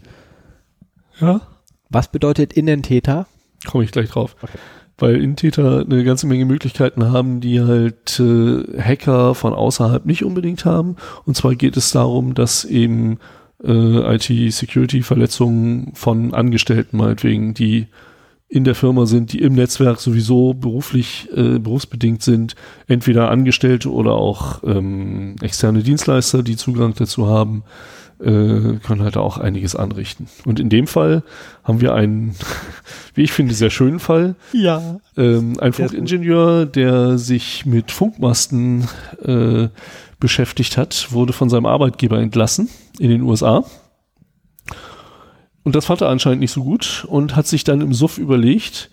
[1.19, 1.41] ja,
[1.89, 3.28] Was bedeutet Innentäter?
[3.65, 4.36] komme ich gleich drauf.
[4.41, 4.57] Okay.
[4.99, 10.65] Weil Innentäter eine ganze Menge Möglichkeiten haben, die halt äh, Hacker von außerhalb nicht unbedingt
[10.65, 10.95] haben.
[11.25, 13.19] Und zwar geht es darum, dass eben
[13.63, 17.88] äh, IT-Security-Verletzungen von Angestellten meinetwegen, die
[18.50, 22.56] in der Firma sind, die im Netzwerk sowieso beruflich, äh, berufsbedingt sind,
[22.88, 27.64] entweder Angestellte oder auch ähm, externe Dienstleister, die Zugang dazu haben,
[28.20, 30.28] äh, können halt auch einiges anrichten.
[30.45, 31.24] Und in dem Fall
[31.64, 32.36] haben wir einen,
[33.14, 34.36] wie ich finde, sehr schönen Fall.
[34.54, 35.00] Ja.
[35.18, 38.88] Ähm, ein Funkingenieur, der sich mit Funkmasten
[39.24, 39.68] äh,
[40.20, 43.66] beschäftigt hat, wurde von seinem Arbeitgeber entlassen in den USA.
[45.68, 48.89] Und das fand er anscheinend nicht so gut und hat sich dann im Suff überlegt,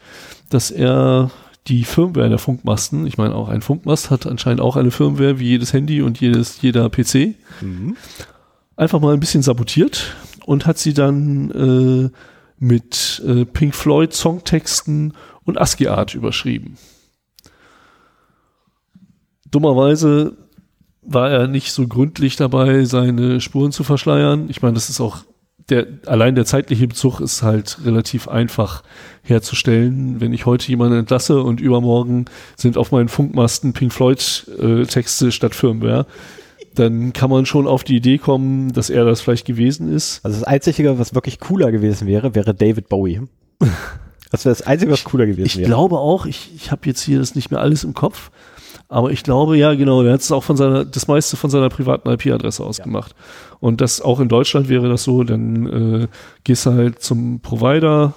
[0.50, 1.30] dass er
[1.68, 5.44] die Firmware der Funkmasten, ich meine auch ein Funkmast hat anscheinend auch eine Firmware wie
[5.50, 7.96] jedes Handy und jedes, jeder PC, Mhm.
[8.74, 10.16] einfach mal ein bisschen sabotiert
[10.46, 12.10] und hat sie dann äh,
[12.58, 15.12] mit äh, Pink Floyd Songtexten
[15.44, 16.76] und ASCII Art überschrieben.
[19.48, 20.36] Dummerweise
[21.02, 24.46] war er nicht so gründlich dabei, seine Spuren zu verschleiern.
[24.50, 25.18] Ich meine, das ist auch
[25.70, 28.82] der, allein der zeitliche Bezug ist halt relativ einfach
[29.22, 30.20] herzustellen.
[30.20, 35.32] Wenn ich heute jemanden entlasse und übermorgen sind auf meinen Funkmasten Pink Floyd äh, Texte
[35.32, 36.06] statt Firmware,
[36.74, 40.20] dann kann man schon auf die Idee kommen, dass er das vielleicht gewesen ist.
[40.24, 43.22] Also das Einzige, was wirklich cooler gewesen wäre, wäre David Bowie.
[44.30, 45.68] Das wäre das Einzige, was cooler gewesen Ich wäre.
[45.68, 48.32] glaube auch, ich, ich habe jetzt hier das nicht mehr alles im Kopf,
[48.88, 51.68] aber ich glaube, ja, genau, der hat es auch von seiner, das meiste von seiner
[51.68, 53.14] privaten IP-Adresse aus gemacht.
[53.60, 56.08] Und das auch in Deutschland wäre das so, dann äh,
[56.44, 58.14] gehst du halt zum Provider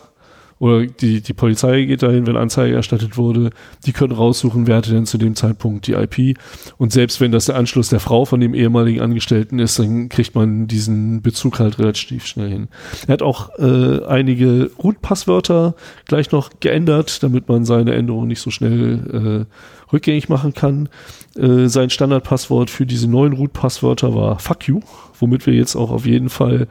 [0.59, 3.51] oder die, die Polizei geht dahin, wenn Anzeige erstattet wurde,
[3.85, 6.37] die können raussuchen, wer hatte denn zu dem Zeitpunkt die IP.
[6.77, 10.33] Und selbst wenn das der Anschluss der Frau von dem ehemaligen Angestellten ist, dann kriegt
[10.33, 12.67] man diesen Bezug halt relativ schnell hin.
[13.07, 18.49] Er hat auch äh, einige Root-Passwörter gleich noch geändert, damit man seine Änderungen nicht so
[18.49, 19.53] schnell äh,
[19.91, 20.89] rückgängig machen kann.
[21.35, 24.81] Äh, sein Standardpasswort für diese neuen Root-Passwörter war Fuck you,
[25.19, 26.67] womit wir jetzt auch auf jeden Fall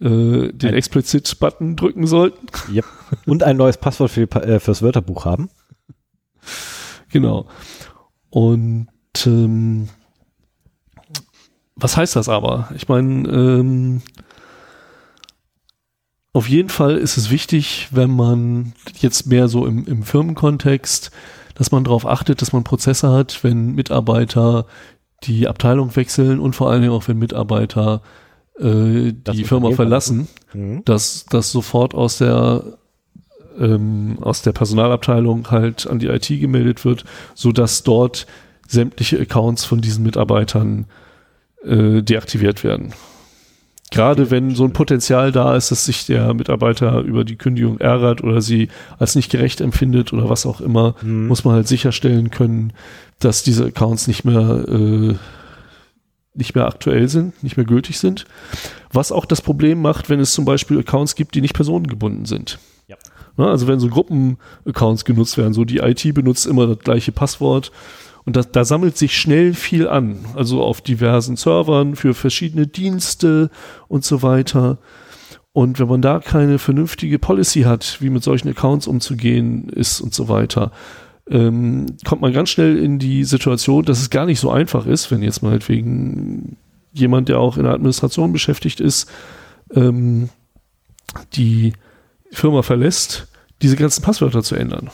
[0.00, 2.46] äh, den Explicit-Button drücken sollten.
[2.72, 2.84] Yep.
[3.26, 5.50] Und ein neues Passwort für, äh, fürs Wörterbuch haben.
[7.10, 7.46] Genau.
[8.30, 8.88] Und
[9.26, 9.88] ähm,
[11.76, 12.70] was heißt das aber?
[12.74, 14.02] Ich meine, ähm,
[16.32, 21.10] auf jeden Fall ist es wichtig, wenn man jetzt mehr so im, im Firmenkontext,
[21.58, 24.66] dass man darauf achtet, dass man Prozesse hat, wenn Mitarbeiter
[25.24, 28.02] die Abteilung wechseln und vor allen Dingen auch wenn Mitarbeiter
[28.58, 30.82] äh, die Firma verlassen Mhm.
[30.86, 32.62] dass das sofort aus der
[33.58, 37.04] ähm, aus der Personalabteilung halt an die IT gemeldet wird,
[37.34, 38.26] so dass dort
[38.66, 40.86] sämtliche Accounts von diesen Mitarbeitern
[41.64, 42.92] äh, deaktiviert werden.
[43.90, 48.22] Gerade wenn so ein Potenzial da ist, dass sich der Mitarbeiter über die Kündigung ärgert
[48.22, 48.68] oder sie
[48.98, 51.26] als nicht gerecht empfindet oder was auch immer, Mhm.
[51.28, 52.72] muss man halt sicherstellen können,
[53.18, 55.14] dass diese Accounts nicht mehr äh,
[56.34, 58.24] nicht mehr aktuell sind, nicht mehr gültig sind.
[58.92, 62.58] Was auch das Problem macht, wenn es zum Beispiel Accounts gibt, die nicht personengebunden sind.
[62.86, 62.96] Ja.
[63.36, 67.72] Na, also wenn so Gruppenaccounts genutzt werden, so die IT benutzt immer das gleiche Passwort
[68.28, 73.48] und das, da sammelt sich schnell viel an, also auf diversen Servern für verschiedene Dienste
[73.88, 74.76] und so weiter.
[75.54, 80.12] Und wenn man da keine vernünftige Policy hat, wie mit solchen Accounts umzugehen ist und
[80.12, 80.72] so weiter,
[81.30, 85.10] ähm, kommt man ganz schnell in die Situation, dass es gar nicht so einfach ist,
[85.10, 86.58] wenn jetzt meinetwegen
[86.92, 89.10] jemand, der auch in der Administration beschäftigt ist,
[89.74, 90.28] ähm,
[91.32, 91.72] die
[92.30, 93.28] Firma verlässt,
[93.62, 94.90] diese ganzen Passwörter zu ändern.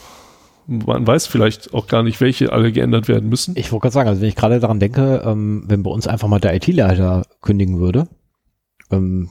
[0.67, 3.55] Man weiß vielleicht auch gar nicht, welche alle geändert werden müssen.
[3.55, 6.27] Ich wollte gerade sagen, also wenn ich gerade daran denke, ähm, wenn bei uns einfach
[6.27, 8.07] mal der IT-Leiter kündigen würde,
[8.91, 9.29] ähm,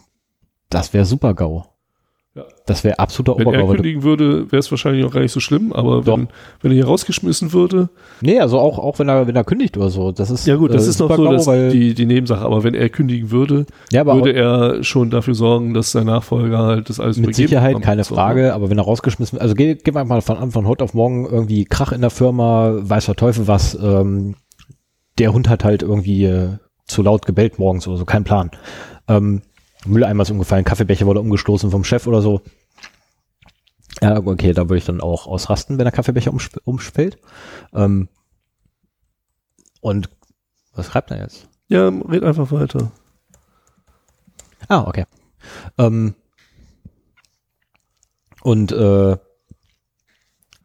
[0.70, 1.73] das wäre super GAU.
[2.36, 2.42] Ja.
[2.66, 3.74] Das wäre absoluter Wenn er Obergau.
[3.74, 6.16] kündigen würde, wäre es wahrscheinlich auch gar nicht so schlimm, aber Doch.
[6.16, 6.28] wenn,
[6.62, 7.90] wenn er hier rausgeschmissen würde,
[8.22, 10.10] Nee, also auch, auch wenn er, wenn er kündigt oder so.
[10.10, 12.74] Das ist, ja gut, das äh, ist noch so dass die, die Nebensache, aber wenn
[12.74, 17.18] er kündigen würde, ja, würde er schon dafür sorgen, dass sein Nachfolger halt das alles
[17.18, 20.36] Mit Sicherheit, keine So, Frage, aber wenn er rausgeschmissen also geh, geh einfach mal von
[20.36, 24.34] Anfang heute auf morgen irgendwie Krach in der Firma, weiß der Teufel was, ähm,
[25.18, 26.48] der Hund hat halt irgendwie äh,
[26.86, 28.50] zu laut gebellt morgens oder so, kein Plan.
[29.06, 29.42] Ähm,
[29.84, 32.42] Mülleimer ist umgefallen, Kaffeebecher wurde umgestoßen vom Chef oder so.
[34.02, 37.18] Ja, okay, da würde ich dann auch ausrasten, wenn der Kaffeebecher umsp umfällt.
[37.72, 38.08] Ähm,
[39.80, 40.10] und
[40.74, 41.48] was schreibt er jetzt?
[41.68, 42.90] Ja, red einfach weiter.
[44.68, 45.04] Ah, okay.
[45.78, 46.14] Ähm,
[48.42, 49.16] und äh,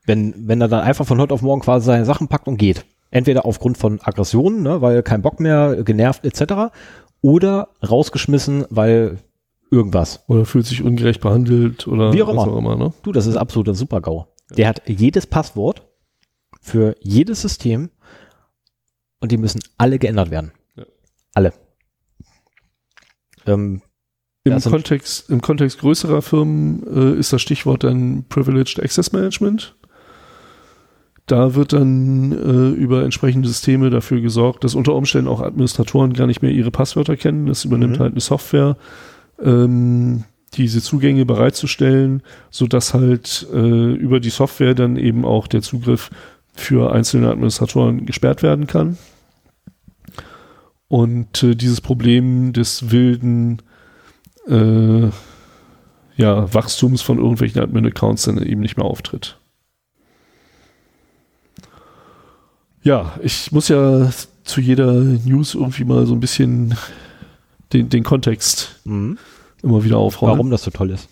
[0.05, 2.85] wenn, wenn er dann einfach von heute auf morgen quasi seine Sachen packt und geht,
[3.11, 6.73] entweder aufgrund von Aggressionen, ne, weil kein Bock mehr, genervt etc.,
[7.21, 9.19] oder rausgeschmissen, weil
[9.71, 10.23] irgendwas.
[10.27, 12.53] Oder fühlt sich ungerecht behandelt oder Wie auch was immer.
[12.53, 12.93] auch immer, ne?
[13.03, 14.25] Du, das ist absoluter Super-GAU.
[14.57, 15.87] Der hat jedes Passwort
[16.61, 17.89] für jedes System
[19.19, 20.51] und die müssen alle geändert werden.
[20.75, 20.85] Ja.
[21.33, 21.53] Alle.
[23.45, 23.81] Ähm,
[24.43, 26.83] Im, Ja, Kontext, Im Kontext größerer Firmen
[27.15, 29.75] äh, ist das Stichwort dann Privileged Access Management.
[31.29, 36.25] Da wird dann äh, über entsprechende Systeme dafür gesorgt, dass unter Umständen auch Administratoren gar
[36.25, 37.45] nicht mehr ihre Passwörter kennen.
[37.45, 37.99] Das übernimmt Mhm.
[37.99, 38.77] halt eine Software,
[39.39, 40.23] ähm,
[40.55, 46.09] diese Zugänge bereitzustellen, sodass halt äh, über die Software dann eben auch der Zugriff
[46.55, 48.97] für einzelne Administratoren gesperrt werden kann.
[50.87, 53.61] Und äh, dieses Problem des wilden
[54.47, 55.09] äh,
[56.15, 59.37] ja, Wachstums von irgendwelchen Admin-Accounts dann eben nicht mehr auftritt.
[62.83, 64.09] Ja, ich muss ja
[64.43, 66.75] zu jeder News irgendwie mal so ein bisschen
[67.73, 69.17] den, den Kontext mhm.
[69.61, 70.33] immer wieder aufrollen.
[70.33, 71.07] Warum das so toll ist.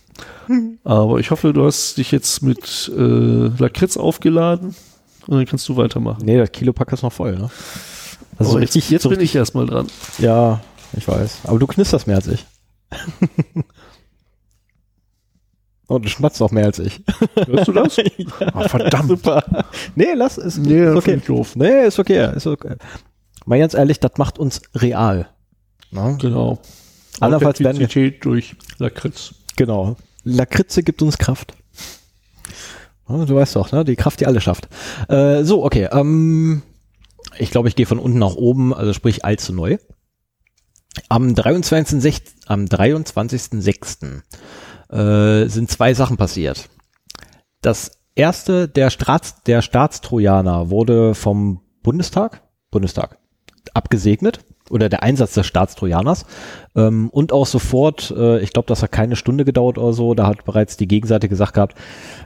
[0.84, 4.76] Aber ich hoffe, du hast dich jetzt mit äh, Lakritz aufgeladen
[5.28, 6.24] und dann kannst du weitermachen.
[6.26, 7.50] Nee, das Kilopack ist noch voll, ne?
[8.38, 9.88] Also so Oh, richtig, jetzt jetzt so bin ich erstmal dran.
[10.20, 10.62] Ja,
[10.96, 11.40] ich weiß.
[11.44, 12.46] Aber du knisterst mehr als ich.
[15.88, 17.02] Und du schmatzt auch mehr als ich.
[17.46, 17.96] Hörst du das?
[17.98, 18.04] ja,
[18.54, 19.08] Ah, verdammt.
[19.08, 19.44] super.
[19.96, 20.58] Nee, lass es.
[20.58, 21.22] Nee, ist okay.
[21.26, 21.56] doof.
[21.56, 22.36] Nee, ist okay.
[22.36, 22.76] Ist okay.
[23.46, 25.30] Mal ganz ehrlich, das macht uns real.
[25.92, 26.12] Na?
[26.20, 26.60] Genau.
[27.22, 29.34] Andernfalls werden wir, durch Lakritz.
[29.56, 29.96] genau.
[30.24, 31.54] Lakritze gibt uns Kraft.
[33.08, 33.86] Du weißt doch, ne?
[33.86, 34.68] Die Kraft, die alle schafft.
[35.08, 35.88] Äh, so, okay.
[35.94, 36.62] Ähm,
[37.38, 39.78] ich glaube, ich gehe von unten nach oben, also sprich allzu neu.
[41.08, 42.22] Am 23.06.
[42.48, 44.22] am 23.06.
[44.90, 46.70] Äh, sind zwei Sachen passiert.
[47.62, 53.18] Das erste, der, Staats, der Staatstrojaner wurde vom Bundestag, Bundestag,
[53.74, 56.26] abgesegnet oder der Einsatz des Staatstrojaners
[56.76, 60.28] ähm, und auch sofort, äh, ich glaube, das hat keine Stunde gedauert oder so, da
[60.28, 61.76] hat bereits die Gegenseite gesagt gehabt,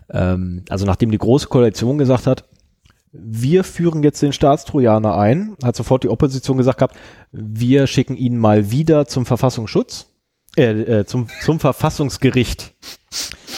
[0.09, 2.45] ähm, also nachdem die Große Koalition gesagt hat,
[3.11, 6.95] wir führen jetzt den Staatstrojaner ein, hat sofort die Opposition gesagt gehabt,
[7.31, 10.10] wir schicken ihn mal wieder zum Verfassungsschutz,
[10.57, 12.73] äh, äh, zum, zum Verfassungsgericht.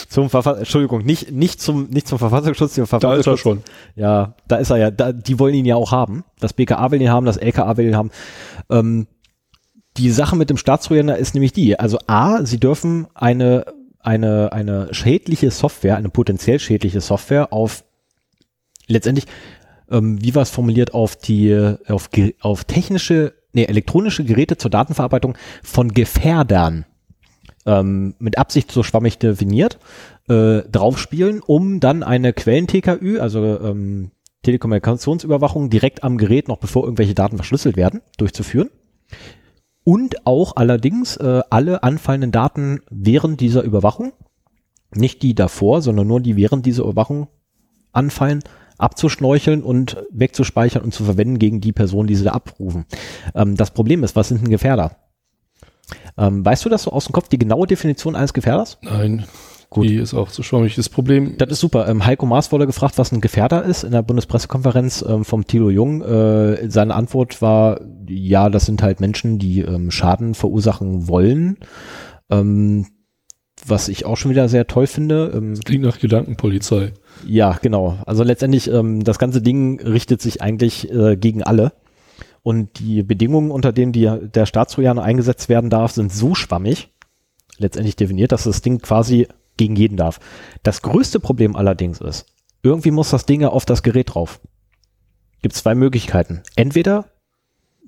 [0.08, 3.40] Zum Verfa Entschuldigung, nicht, nicht zum, nicht zum Verfassungsschutz, zum Da ist er Verfassungsschutz.
[3.40, 3.62] schon.
[3.96, 4.90] Ja, da ist er ja.
[4.90, 6.24] Da, die wollen ihn ja auch haben.
[6.38, 8.10] Das BKA will ihn haben, das LKA will ihn haben.
[8.70, 9.08] Ähm,
[9.96, 11.78] die Sache mit dem Staatstrojaner ist nämlich die.
[11.78, 13.66] Also A, sie dürfen eine,
[14.00, 17.84] eine, eine schädliche Software, eine potenziell schädliche Software auf
[18.86, 19.26] letztendlich,
[19.90, 25.36] ähm, wie war es formuliert, auf die, auf, auf technische, nee, elektronische Geräte zur Datenverarbeitung
[25.62, 26.84] von Gefährdern
[27.66, 29.78] ähm, mit Absicht so schwammig definiert,
[30.28, 34.10] äh, draufspielen, um dann eine Quellen-TKÜ, also ähm,
[34.42, 38.70] Telekommunikationsüberwachung, direkt am Gerät, noch bevor irgendwelche Daten verschlüsselt werden, durchzuführen.
[39.84, 44.12] und auch allerdings äh, alle anfallenden Daten während dieser Überwachung,
[44.94, 47.28] nicht die davor, sondern nur die während dieser Überwachung
[47.92, 48.42] anfallen,
[48.78, 52.86] abzuschnorcheln und wegzuspeichern und zu verwenden gegen die Personen, die sie da abrufen.
[53.34, 54.96] Ähm, das Problem ist, was sind denn Gefährder?
[56.16, 58.78] Ähm, weißt du das so aus dem Kopf, die genaue Definition eines Gefährders?
[58.82, 59.24] Nein.
[59.70, 59.86] Gut.
[59.86, 60.76] Die ist auch zu schwammig.
[60.76, 61.36] Das Problem.
[61.36, 61.88] Das ist super.
[61.88, 65.68] Ähm, Heiko Maas wurde gefragt, was ein Gefährder ist in der Bundespressekonferenz ähm, vom Thilo
[65.68, 66.00] Jung.
[66.00, 71.58] Äh, seine Antwort war, ja, das sind halt Menschen, die ähm, Schaden verursachen wollen.
[72.30, 72.86] Ähm,
[73.66, 75.32] was ich auch schon wieder sehr toll finde.
[75.34, 76.92] Ähm, das klingt nach Gedankenpolizei.
[77.26, 77.98] Ja, genau.
[78.06, 81.72] Also letztendlich, ähm, das ganze Ding richtet sich eigentlich äh, gegen alle.
[82.42, 86.90] Und die Bedingungen, unter denen die, der Staatstrojaner eingesetzt werden darf, sind so schwammig,
[87.56, 90.20] letztendlich definiert, dass das Ding quasi gegen jeden darf.
[90.62, 92.26] Das größte Problem allerdings ist,
[92.62, 94.40] irgendwie muss das Ding ja auf das Gerät drauf.
[95.42, 96.42] Gibt zwei Möglichkeiten.
[96.56, 97.06] Entweder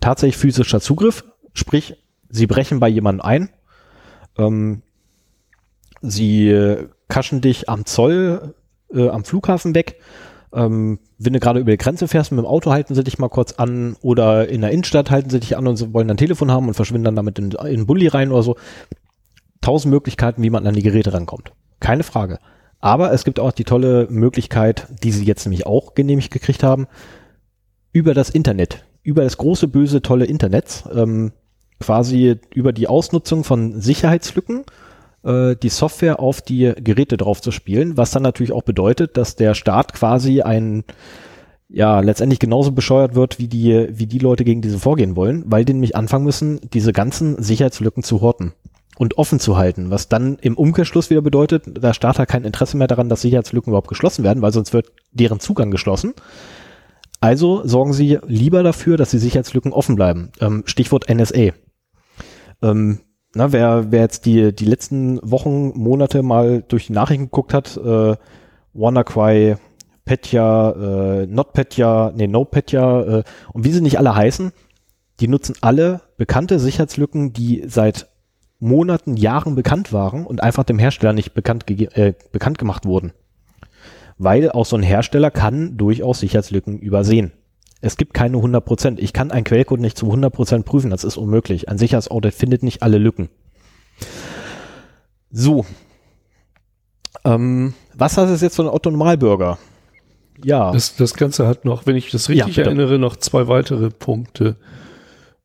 [0.01, 1.97] tatsächlich physischer Zugriff, sprich,
[2.29, 3.49] sie brechen bei jemandem ein,
[4.39, 4.83] ähm,
[6.01, 8.55] sie äh, kaschen dich am Zoll,
[8.93, 10.01] äh, am Flughafen weg,
[10.53, 13.29] ähm, wenn du gerade über die Grenze fährst mit dem Auto, halten sie dich mal
[13.29, 16.51] kurz an oder in der Innenstadt halten sie dich an und sie wollen ein Telefon
[16.51, 18.57] haben und verschwinden dann damit in, in den Bulli rein oder so
[19.61, 21.53] tausend Möglichkeiten, wie man an die Geräte rankommt.
[21.81, 22.39] Keine Frage.
[22.81, 26.87] Aber es gibt auch die tolle Möglichkeit, die sie jetzt nämlich auch genehmigt gekriegt haben,
[27.93, 31.33] über das Internet, über das große, böse, tolle Internet, ähm,
[31.81, 34.65] quasi über die Ausnutzung von Sicherheitslücken,
[35.27, 39.37] äh, die Software auf die Geräte drauf zu spielen, was dann natürlich auch bedeutet, dass
[39.37, 40.85] der Staat quasi ein
[41.69, 45.65] ja, letztendlich genauso bescheuert wird, wie die, wie die Leute gegen diese vorgehen wollen, weil
[45.65, 48.53] die nämlich anfangen müssen, diese ganzen Sicherheitslücken zu horten
[48.97, 52.77] und offen zu halten, was dann im Umkehrschluss wieder bedeutet, der Staat hat kein Interesse
[52.77, 56.15] mehr daran, dass Sicherheitslücken überhaupt geschlossen werden, weil sonst wird deren Zugang geschlossen.
[57.21, 60.31] Also sorgen sie lieber dafür, dass die Sicherheitslücken offen bleiben.
[60.41, 61.51] Ähm, Stichwort NSA.
[62.63, 63.01] Ähm,
[63.37, 67.77] na, wer, wer jetzt die, die letzten Wochen, Monate mal durch die Nachrichten geguckt hat,
[67.77, 68.17] äh,
[68.73, 69.57] WannaCry,
[70.07, 74.53] Petya, äh, NotPetya, nee, NoPetya äh, und wie sie nicht alle heißen,
[75.21, 78.09] die nutzen alle bekannte Sicherheitslücken, die seit
[78.59, 83.13] Monaten, Jahren bekannt waren und einfach dem Hersteller nicht bekannt, äh, bekannt gemacht wurden.
[84.17, 87.33] Weil auch so ein Hersteller kann durchaus Sicherheitslücken übersehen.
[87.81, 88.99] Es gibt keine 100%.
[88.99, 91.69] Ich kann einen Quellcode nicht zu 100% prüfen, das ist unmöglich.
[91.69, 93.29] Ein Sicherheitsaudit findet nicht alle Lücken.
[95.31, 95.67] So.
[97.25, 99.59] Ähm, was hat es jetzt von Otto Normalbürger?
[100.45, 100.73] Ja.
[100.73, 104.57] Das, das Ganze hat noch, wenn ich das richtig ja, erinnere, noch zwei weitere Punkte.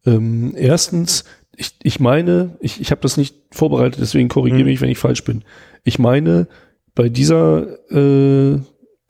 [0.05, 1.25] Ähm, erstens,
[1.55, 4.67] ich, ich meine, ich, ich habe das nicht vorbereitet, deswegen korrigiere mhm.
[4.67, 5.43] mich, wenn ich falsch bin.
[5.83, 6.47] Ich meine,
[6.95, 8.59] bei dieser äh,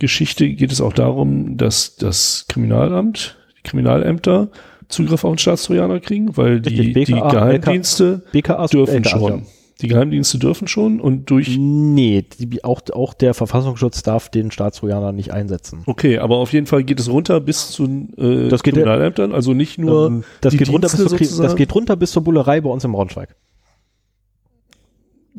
[0.01, 4.49] Geschichte geht es auch darum, dass das Kriminalamt, die Kriminalämter
[4.89, 9.43] Zugriff auf den Staatstrojaner kriegen, weil die, BKA, die Geheimdienste BKA, dürfen schon.
[9.79, 11.55] Die Geheimdienste dürfen schon und durch.
[11.57, 15.83] Nee, die, auch, auch der Verfassungsschutz darf den Staatstrojaner nicht einsetzen.
[15.85, 17.85] Okay, aber auf jeden Fall geht es runter bis zu
[18.17, 20.07] äh, das geht Kriminalämtern, also nicht nur.
[20.07, 22.91] Ähm, das, geht runter bis zur, das geht runter bis zur Bullerei bei uns im
[22.91, 23.35] Braunschweig.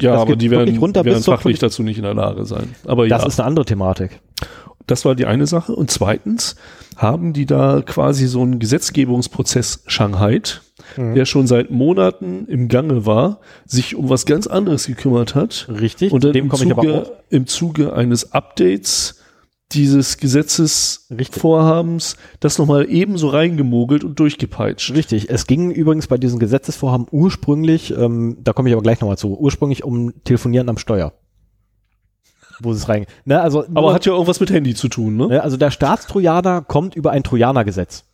[0.00, 2.74] Ja, aber die werden, runter werden fachlich dazu nicht in der Lage sein.
[2.86, 3.28] Aber das ja.
[3.28, 4.20] ist eine andere Thematik.
[4.86, 5.74] Das war die eine Sache.
[5.74, 6.56] Und zweitens
[6.96, 10.40] haben die da quasi so einen Gesetzgebungsprozess Shanghai,
[10.96, 11.14] mhm.
[11.14, 15.68] der schon seit Monaten im Gange war, sich um was ganz anderes gekümmert hat.
[15.68, 16.12] Richtig.
[16.12, 19.21] Und dann im Zuge, im Zuge eines Updates
[19.74, 24.94] dieses Gesetzesvorhabens das nochmal ebenso reingemogelt und durchgepeitscht.
[24.94, 25.30] Richtig.
[25.30, 29.38] Es ging übrigens bei diesen Gesetzesvorhaben ursprünglich, ähm, da komme ich aber gleich nochmal zu,
[29.38, 31.12] ursprünglich um Telefonieren am Steuer
[32.64, 33.06] wo es rein.
[33.24, 35.26] Ne, also aber nur, hat ja irgendwas mit Handy zu tun, ne?
[35.28, 38.04] ne also der Staatstrojaner kommt über ein Trojanergesetz.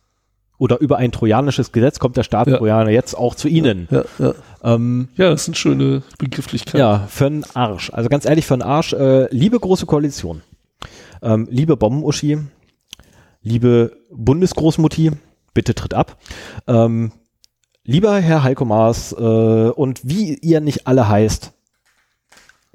[0.57, 2.95] Oder über ein trojanisches Gesetz kommt der Staatstrojaner ja.
[2.95, 3.87] jetzt auch zu Ihnen.
[3.89, 6.79] Ja, ja, ähm, ja, das sind schöne Begrifflichkeiten.
[6.79, 7.91] Ja, für einen Arsch.
[7.93, 8.91] Also ganz ehrlich, für einen Arsch.
[8.91, 10.41] Äh, liebe große Koalition,
[11.21, 12.39] ähm, liebe Bombenuschi,
[13.41, 15.11] liebe Bundesgroßmutti,
[15.53, 16.17] bitte tritt ab.
[16.67, 17.11] Ähm,
[17.83, 21.53] lieber Herr Heiko Maas äh, und wie ihr nicht alle heißt,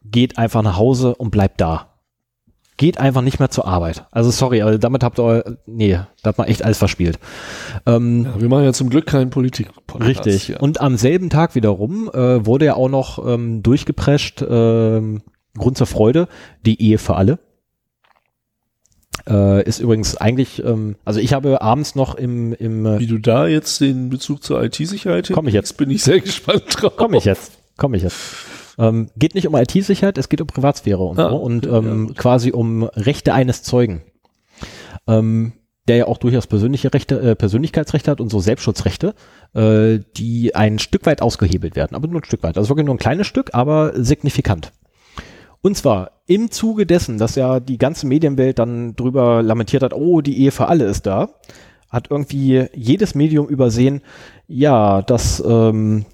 [0.04, 1.90] geht einfach nach Hause und bleibt da.
[2.76, 4.06] Geht einfach nicht mehr zur Arbeit.
[4.10, 7.20] Also sorry, aber damit habt ihr, nee, da hat man echt alles verspielt.
[7.86, 10.48] Ähm, ja, wir machen ja zum Glück keinen politik -Podcast, Richtig.
[10.48, 10.58] Ja.
[10.58, 15.00] Und am selben Tag wiederum äh, wurde ja auch noch ähm, durchgeprescht, äh,
[15.56, 16.26] Grund zur Freude,
[16.66, 17.38] die Ehe für alle.
[19.28, 23.18] Äh, ist übrigens eigentlich, ähm, also ich habe abends noch im, im äh, Wie du
[23.18, 25.76] da jetzt den Bezug zur IT-Sicherheit Komm ich jetzt.
[25.78, 26.92] Bin ich sehr gespannt drauf.
[26.96, 27.52] Komm ich jetzt.
[27.78, 28.18] Komm ich jetzt.
[28.76, 32.14] Ähm, geht nicht um IT-Sicherheit, es geht um Privatsphäre und ah, so und ähm, ja,
[32.14, 34.02] quasi um Rechte eines Zeugen.
[35.06, 35.52] Ähm,
[35.86, 39.14] der ja auch durchaus persönliche Rechte, äh, Persönlichkeitsrechte hat und so Selbstschutzrechte,
[39.54, 42.56] äh, die ein Stück weit ausgehebelt werden, aber nur ein Stück weit.
[42.56, 44.72] Also wirklich nur ein kleines Stück, aber signifikant.
[45.60, 50.20] Und zwar im Zuge dessen, dass ja die ganze Medienwelt dann drüber lamentiert hat, oh,
[50.20, 51.30] die Ehe für alle ist da,
[51.90, 54.00] hat irgendwie jedes Medium übersehen,
[54.46, 56.06] ja, das ähm,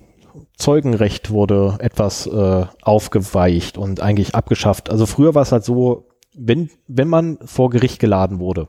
[0.57, 4.91] Zeugenrecht wurde etwas äh, aufgeweicht und eigentlich abgeschafft.
[4.91, 8.69] Also früher war es halt so, wenn, wenn man vor Gericht geladen wurde,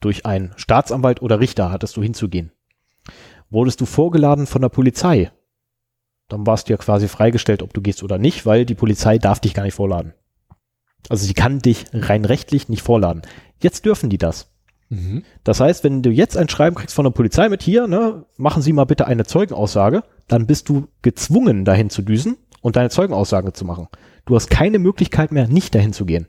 [0.00, 2.52] durch einen Staatsanwalt oder Richter hattest du hinzugehen.
[3.50, 5.30] Wurdest du vorgeladen von der Polizei,
[6.28, 9.40] dann warst du ja quasi freigestellt, ob du gehst oder nicht, weil die Polizei darf
[9.40, 10.14] dich gar nicht vorladen.
[11.08, 13.22] Also sie kann dich rein rechtlich nicht vorladen.
[13.60, 14.48] Jetzt dürfen die das.
[14.90, 15.22] Mhm.
[15.44, 18.62] Das heißt, wenn du jetzt ein Schreiben kriegst von der Polizei mit hier, ne, machen
[18.62, 23.52] Sie mal bitte eine Zeugenaussage, dann bist du gezwungen, dahin zu düsen und deine Zeugenaussage
[23.52, 23.88] zu machen.
[24.26, 26.26] Du hast keine Möglichkeit mehr, nicht dahin zu gehen.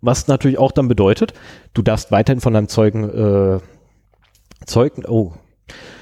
[0.00, 1.32] Was natürlich auch dann bedeutet,
[1.74, 3.60] du darfst weiterhin von deinem Zeugen, äh,
[4.66, 5.32] Zeugen, oh.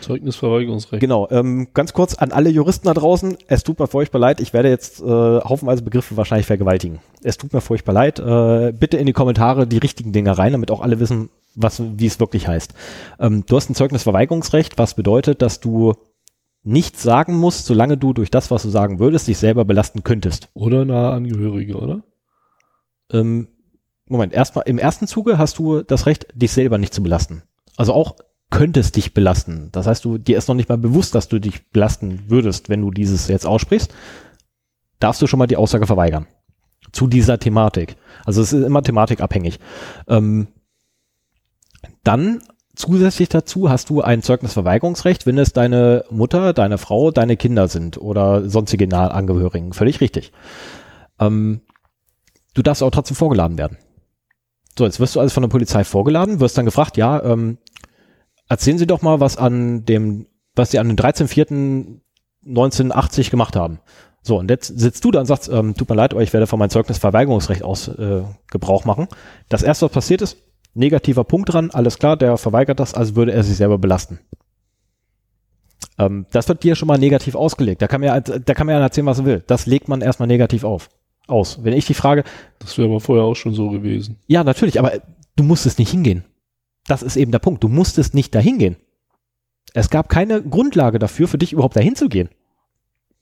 [0.00, 1.00] Zeugnisverweigerungsrecht.
[1.00, 4.52] Genau, ähm, ganz kurz an alle Juristen da draußen, es tut mir furchtbar leid, ich
[4.52, 7.00] werde jetzt äh, haufenweise Begriffe wahrscheinlich vergewaltigen.
[7.22, 10.70] Es tut mir furchtbar leid, äh, bitte in die Kommentare die richtigen Dinge rein, damit
[10.70, 12.74] auch alle wissen, was, wie es wirklich heißt.
[13.18, 15.94] Ähm, du hast ein Zeugnisverweigerungsrecht, was bedeutet, dass du
[16.62, 20.48] nichts sagen musst, solange du durch das, was du sagen würdest, dich selber belasten könntest.
[20.54, 22.02] Oder nahe Angehörige, oder?
[23.12, 23.48] Ähm,
[24.06, 27.42] Moment, erstmal im ersten Zuge hast du das Recht, dich selber nicht zu belasten.
[27.76, 28.16] Also auch
[28.50, 29.70] könntest dich belasten.
[29.72, 32.82] Das heißt, du dir ist noch nicht mal bewusst, dass du dich belasten würdest, wenn
[32.82, 33.92] du dieses jetzt aussprichst.
[35.00, 36.26] Darfst du schon mal die Aussage verweigern
[36.92, 37.96] zu dieser Thematik.
[38.24, 39.58] Also es ist immer thematikabhängig.
[40.08, 40.48] Ähm,
[42.02, 42.42] dann
[42.74, 47.98] zusätzlich dazu hast du ein Zeugnisverweigerungsrecht, wenn es deine Mutter, deine Frau, deine Kinder sind
[47.98, 49.72] oder sonstige Angehörigen.
[49.72, 50.32] Völlig richtig.
[51.18, 51.60] Ähm,
[52.54, 53.78] du darfst auch trotzdem vorgeladen werden.
[54.78, 57.58] So, jetzt wirst du also von der Polizei vorgeladen, wirst dann gefragt, ja, ähm,
[58.54, 63.80] erzählen Sie doch mal, was an dem, was Sie an dem 13.04.1980 gemacht haben.
[64.22, 66.46] So, und jetzt sitzt du da und sagst, ähm, tut mir leid, aber ich werde
[66.46, 69.08] von meinem Zeugnisverweigerungsrecht aus äh, Gebrauch machen.
[69.48, 70.36] Das erste, was passiert ist,
[70.72, 74.20] negativer Punkt dran, alles klar, der verweigert das, also würde er sich selber belasten.
[75.98, 77.82] Ähm, das wird dir schon mal negativ ausgelegt.
[77.82, 79.42] Da kann man ja, da kann man ja erzählen, was er will.
[79.48, 80.90] Das legt man erstmal negativ auf.
[81.26, 81.64] Aus.
[81.64, 82.22] Wenn ich die Frage.
[82.60, 84.18] Das wäre aber vorher auch schon so gewesen.
[84.26, 84.92] Ja, natürlich, aber
[85.36, 86.24] du musstest nicht hingehen.
[86.86, 87.62] Das ist eben der Punkt.
[87.62, 88.76] Du musstest nicht dahin gehen.
[89.72, 92.28] Es gab keine Grundlage dafür, für dich überhaupt dahin zu gehen.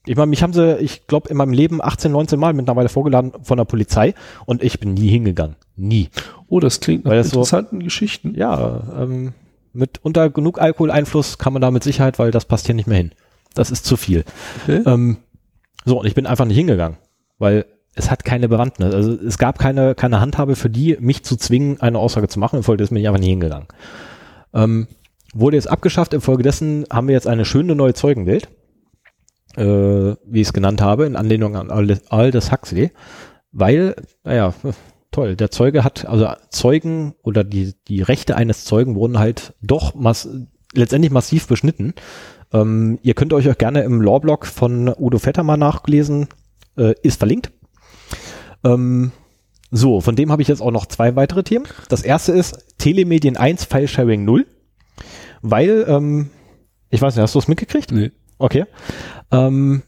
[0.04, 3.32] Ich meine, mich haben sie, ich glaube, in meinem Leben 18, 19 Mal mittlerweile vorgeladen
[3.42, 4.14] von der Polizei
[4.46, 5.54] und ich bin nie hingegangen.
[5.76, 6.08] Nie.
[6.48, 8.34] Oh, das klingt nach interessanten so, Geschichten.
[8.34, 9.32] Ja, ähm,
[9.72, 12.98] mit unter genug Alkoholeinfluss kann man da mit Sicherheit, weil das passt hier nicht mehr
[12.98, 13.12] hin.
[13.54, 14.24] Das ist zu viel.
[14.62, 14.82] Okay.
[14.86, 15.18] Ähm,
[15.84, 16.98] so, und ich bin einfach nicht hingegangen,
[17.38, 18.94] weil es hat keine Bewandtnis.
[18.94, 22.56] Also es gab keine, keine Handhabe für die, mich zu zwingen, eine Aussage zu machen.
[22.56, 23.68] Infolgedessen bin ich einfach nicht hingegangen.
[24.54, 24.88] Ähm,
[25.34, 26.14] wurde jetzt abgeschafft.
[26.14, 28.48] Infolgedessen haben wir jetzt eine schöne neue Zeugenwelt
[29.56, 29.62] äh,
[30.24, 32.90] wie ich es genannt habe, in Anlehnung an Aldous Huxley,
[33.52, 34.54] weil, naja,
[35.10, 39.94] toll, der Zeuge hat, also Zeugen oder die, die Rechte eines Zeugen wurden halt doch
[39.94, 40.28] mass
[40.74, 41.92] letztendlich massiv beschnitten.
[42.52, 46.28] Ähm, ihr könnt euch auch gerne im Lawblog von Udo Vetter mal nachlesen,
[46.78, 47.52] äh, ist verlinkt.
[48.64, 49.12] Ähm,
[49.70, 51.66] so, von dem habe ich jetzt auch noch zwei weitere Themen.
[51.88, 54.46] Das erste ist Telemedien 1 File Sharing 0,
[55.40, 56.30] weil, ähm,
[56.90, 57.90] ich weiß nicht, hast du es mitgekriegt?
[57.90, 58.12] Nee.
[58.38, 58.66] Okay.
[59.30, 59.82] Ähm,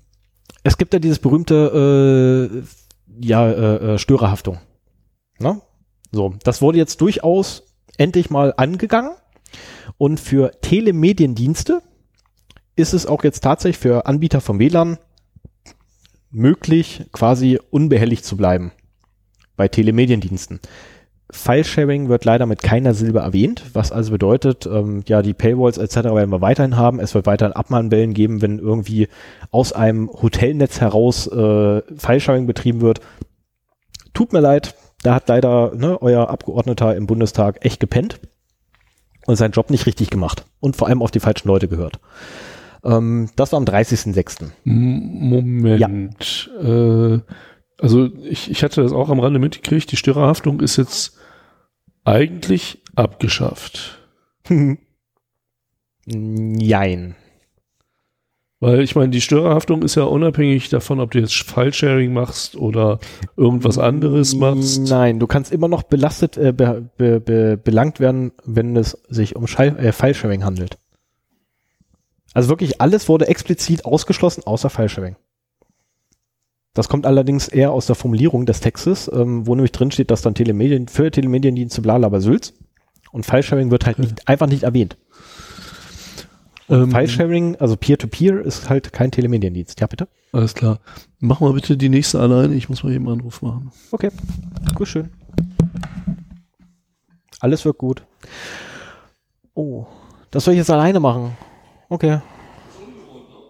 [0.62, 2.62] es gibt ja dieses berühmte äh,
[3.20, 4.59] ja, äh, äh, Störerhaftung.
[5.39, 5.61] Ne?
[6.11, 7.64] So, das wurde jetzt durchaus
[7.99, 9.12] endlich mal angegangen.
[9.99, 11.83] Und für Telemediendienste
[12.77, 14.99] ist es auch jetzt tatsächlich für Anbieter von WLAN
[16.35, 18.72] möglich, quasi unbehelligt zu bleiben
[19.57, 20.61] bei Telemediendiensten.
[21.30, 25.97] File-Sharing wird leider mit keiner Silbe erwähnt, was also bedeutet, ähm, ja, die Paywalls etc.
[25.97, 27.01] werden wir weiterhin haben.
[27.01, 29.09] Es wird weiterhin Abmahnwellen geben, wenn irgendwie
[29.51, 33.01] aus einem Hotelnetz heraus äh, File-Sharing betrieben wird.
[34.12, 38.20] Tut mir leid, da hat leider ne, euer Abgeordneter im Bundestag echt gepennt
[39.26, 41.99] und seinen Job nicht richtig gemacht und vor allem auf die falschen Leute gehört.
[42.85, 44.51] Ähm, das war am 30.06.
[44.64, 46.51] Moment.
[46.62, 47.14] Ja.
[47.14, 47.20] Äh,
[47.78, 51.18] also ich, ich hatte das auch am Rande mitgekriegt, die Störerhaftung ist jetzt
[52.05, 53.99] eigentlich abgeschafft.
[56.07, 57.16] Jein.
[58.61, 62.99] Weil ich meine, die Störerhaftung ist ja unabhängig davon, ob du jetzt File-Sharing machst oder
[63.37, 64.89] irgendwas anderes machst.
[64.89, 69.37] Nein, du kannst immer noch belastet, äh, be, be, be, belangt werden, wenn es sich
[69.37, 70.78] um äh, File-Sharing handelt.
[72.35, 75.16] Also wirklich alles wurde explizit ausgeschlossen, außer File-Sharing.
[76.74, 80.22] Das kommt allerdings eher aus der Formulierung des Textes, ähm, wo nämlich drin steht, dass
[80.22, 82.53] dann Telemedien für Telemediendienste Blabla Sülz
[83.12, 84.97] Und File-Sharing wird halt nicht, einfach nicht erwähnt.
[86.68, 89.80] Ähm, File-Sharing, also Peer-to-Peer, ist halt kein Telemediendienst.
[89.80, 90.09] Ja, bitte?
[90.32, 90.80] Alles klar.
[91.20, 92.55] Mach mal bitte die nächste alleine.
[92.55, 93.70] Ich muss mal eben einen Anruf machen.
[93.93, 94.11] Okay,
[94.74, 95.11] gut schön.
[97.39, 98.03] Alles wird gut.
[99.55, 99.87] Oh,
[100.32, 101.37] das soll ich jetzt alleine machen.
[101.89, 102.20] Okay.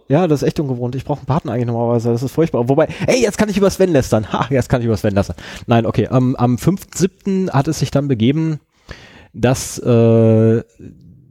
[0.09, 0.95] Ja, das ist echt ungewohnt.
[0.95, 2.11] Ich brauche einen Partner eigentlich normalerweise.
[2.11, 2.69] Das ist furchtbar.
[2.69, 4.33] Wobei, ey, jetzt kann ich über Sven lästern.
[4.33, 5.37] Ha, jetzt kann ich über Sven lästern.
[5.67, 6.09] Nein, okay.
[6.11, 7.51] Ähm, am 5.7.
[7.51, 8.61] hat es sich dann begeben,
[9.33, 10.63] dass äh,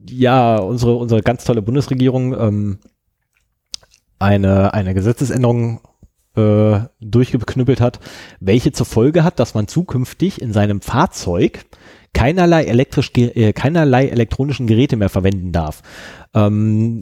[0.10, 2.80] ja unsere unsere ganz tolle Bundesregierung ähm,
[4.20, 5.82] eine eine Gesetzesänderung
[6.36, 8.00] äh, durchgeknüppelt hat,
[8.40, 11.66] welche zur Folge hat, dass man zukünftig in seinem Fahrzeug
[12.14, 15.82] keinerlei elektrisch äh, keinerlei elektronischen Geräte mehr verwenden darf.
[16.34, 17.00] Ähm,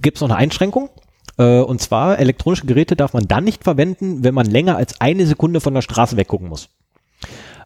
[0.00, 0.90] Gibt es noch eine Einschränkung?
[1.38, 5.26] Äh, und zwar elektronische Geräte darf man dann nicht verwenden, wenn man länger als eine
[5.26, 6.68] Sekunde von der Straße weggucken muss.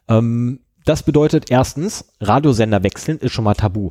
[0.09, 3.91] Ähm, das bedeutet erstens, Radiosender wechseln ist schon mal tabu.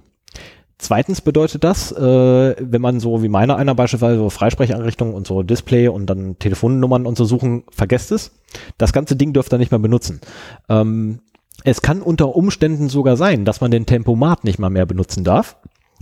[0.81, 5.43] Zweitens bedeutet das, äh, wenn man so wie meiner einer beispielsweise so Freisprecheinrichtungen und so
[5.43, 8.31] Display und dann Telefonnummern und so suchen, vergesst es.
[8.77, 10.21] Das ganze Ding dürft ihr nicht mehr benutzen.
[10.69, 11.19] Ähm,
[11.63, 15.57] es kann unter Umständen sogar sein, dass man den Tempomat nicht mal mehr benutzen darf,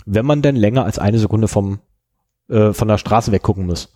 [0.06, 1.80] wenn man denn länger als eine Sekunde vom,
[2.50, 3.94] äh, von der Straße weggucken muss.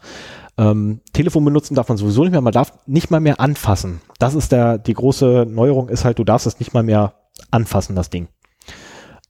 [0.57, 4.01] Ähm, Telefon benutzen darf man sowieso nicht mehr, man darf nicht mal mehr anfassen.
[4.20, 7.14] Das ist der, die große Neuerung ist halt, du darfst es nicht mal mehr
[7.51, 8.28] anfassen, das Ding.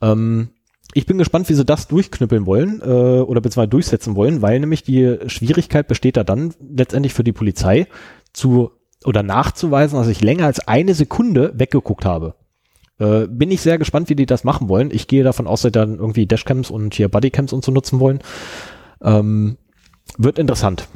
[0.01, 0.49] Ähm,
[0.93, 4.83] ich bin gespannt, wie sie das durchknüppeln wollen äh, oder beziehungsweise durchsetzen wollen, weil nämlich
[4.83, 7.87] die Schwierigkeit besteht da dann letztendlich für die Polizei
[8.33, 8.71] zu
[9.05, 12.35] oder nachzuweisen, dass ich länger als eine Sekunde weggeguckt habe.
[12.99, 14.91] Äh, bin ich sehr gespannt, wie die das machen wollen.
[14.91, 17.99] Ich gehe davon aus, dass sie dann irgendwie Dashcams und hier Bodycams und so nutzen
[17.99, 18.19] wollen.
[19.01, 19.57] Ähm,
[20.17, 20.87] wird interessant.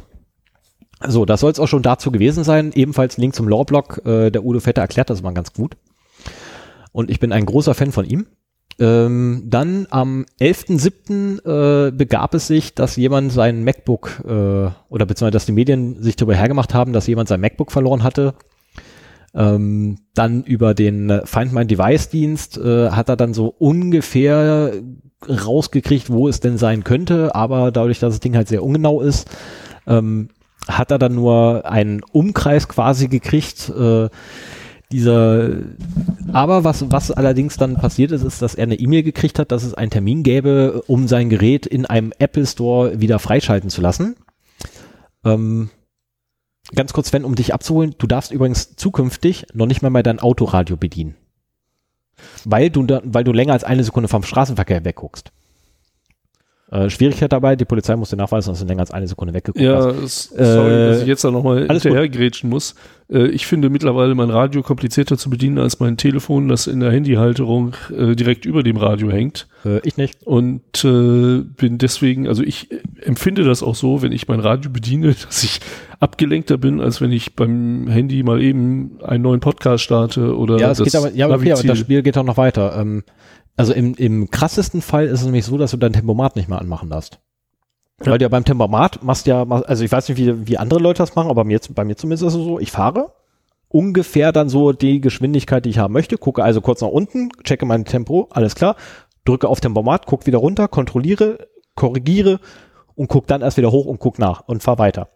[1.07, 2.71] So, das soll es auch schon dazu gewesen sein.
[2.73, 4.05] Ebenfalls Link zum Lawblog.
[4.05, 5.77] Äh, der Udo Vetter erklärt das mal ganz gut.
[6.91, 8.27] Und ich bin ein großer Fan von ihm.
[8.78, 11.88] Ähm, dann am 11.07.
[11.88, 16.15] Äh, begab es sich, dass jemand sein MacBook äh, oder beziehungsweise dass die Medien sich
[16.17, 18.36] darüber hergemacht haben, dass jemand sein MacBook verloren hatte.
[19.34, 24.71] Ähm, dann über den äh, Find My Device Dienst äh, hat er dann so ungefähr
[25.28, 29.30] rausgekriegt, wo es denn sein könnte, aber dadurch, dass das Ding halt sehr ungenau ist,
[29.88, 30.30] ähm,
[30.67, 33.69] hat er dann nur einen Umkreis quasi gekriegt.
[33.69, 34.09] Äh,
[34.95, 35.49] dieser,
[36.31, 39.63] aber was, was allerdings dann passiert ist, ist, dass er eine E-Mail gekriegt hat, dass
[39.63, 44.15] es einen Termin gäbe, um sein Gerät in einem Apple Store wieder freischalten zu lassen.
[45.25, 45.69] Ähm,
[46.73, 50.19] ganz kurz, Sven, um dich abzuholen, du darfst übrigens zukünftig noch nicht mal mehr dein
[50.19, 51.15] Autoradio bedienen.
[52.45, 55.33] Weil du, weil du länger als eine Sekunde vom Straßenverkehr wegguckst.
[56.72, 59.86] Äh, Schwierigkeit dabei, die Polizei musste nachweisen, dass du länger als eine Sekunde weggeguckt Ja,
[59.86, 60.03] hast.
[60.03, 62.74] es, sorry, Äh, dass ich jetzt da nochmal hinterhergrätschen muss.
[63.07, 66.91] Äh, ich finde mittlerweile mein Radio komplizierter zu bedienen als mein Telefon, das in der
[66.91, 69.47] Handyhalterung äh, direkt über dem Radio hängt.
[69.63, 70.26] Äh, ich nicht.
[70.26, 72.70] Und bin deswegen, also ich
[73.01, 75.59] empfinde das auch so, wenn ich mein Radio bediene, dass ich
[75.99, 80.72] abgelenkter bin, als wenn ich beim Handy mal eben einen neuen Podcast starte oder Ja,
[80.72, 82.76] es das geht aber, ja, aber okay, aber das Spiel geht auch noch weiter.
[82.80, 83.03] Ähm,
[83.55, 86.59] also im, im krassesten Fall ist es nämlich so, dass du dein Tempomat nicht mehr
[86.59, 87.19] anmachen darfst.
[88.01, 88.11] Ja.
[88.11, 91.03] Weil du ja beim Tempomat machst ja, also ich weiß nicht, wie, wie andere Leute
[91.03, 93.13] das machen, aber mir, bei mir zumindest ist es so, ich fahre
[93.69, 97.65] ungefähr dann so die Geschwindigkeit, die ich haben möchte, gucke also kurz nach unten, checke
[97.65, 98.75] mein Tempo, alles klar,
[99.25, 102.39] drücke auf Tempomat, guck wieder runter, kontrolliere, korrigiere
[102.95, 105.09] und guck dann erst wieder hoch und guck nach und fahr weiter.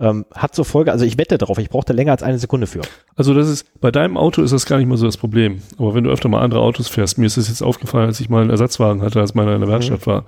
[0.00, 2.80] Ähm, hat zur Folge, also ich wette darauf, ich brauchte länger als eine Sekunde für.
[3.14, 5.62] Also das ist, bei deinem Auto ist das gar nicht mal so das Problem.
[5.78, 8.28] Aber wenn du öfter mal andere Autos fährst, mir ist das jetzt aufgefallen, als ich
[8.28, 10.24] mal einen Ersatzwagen hatte, als meiner in der Werkstatt war.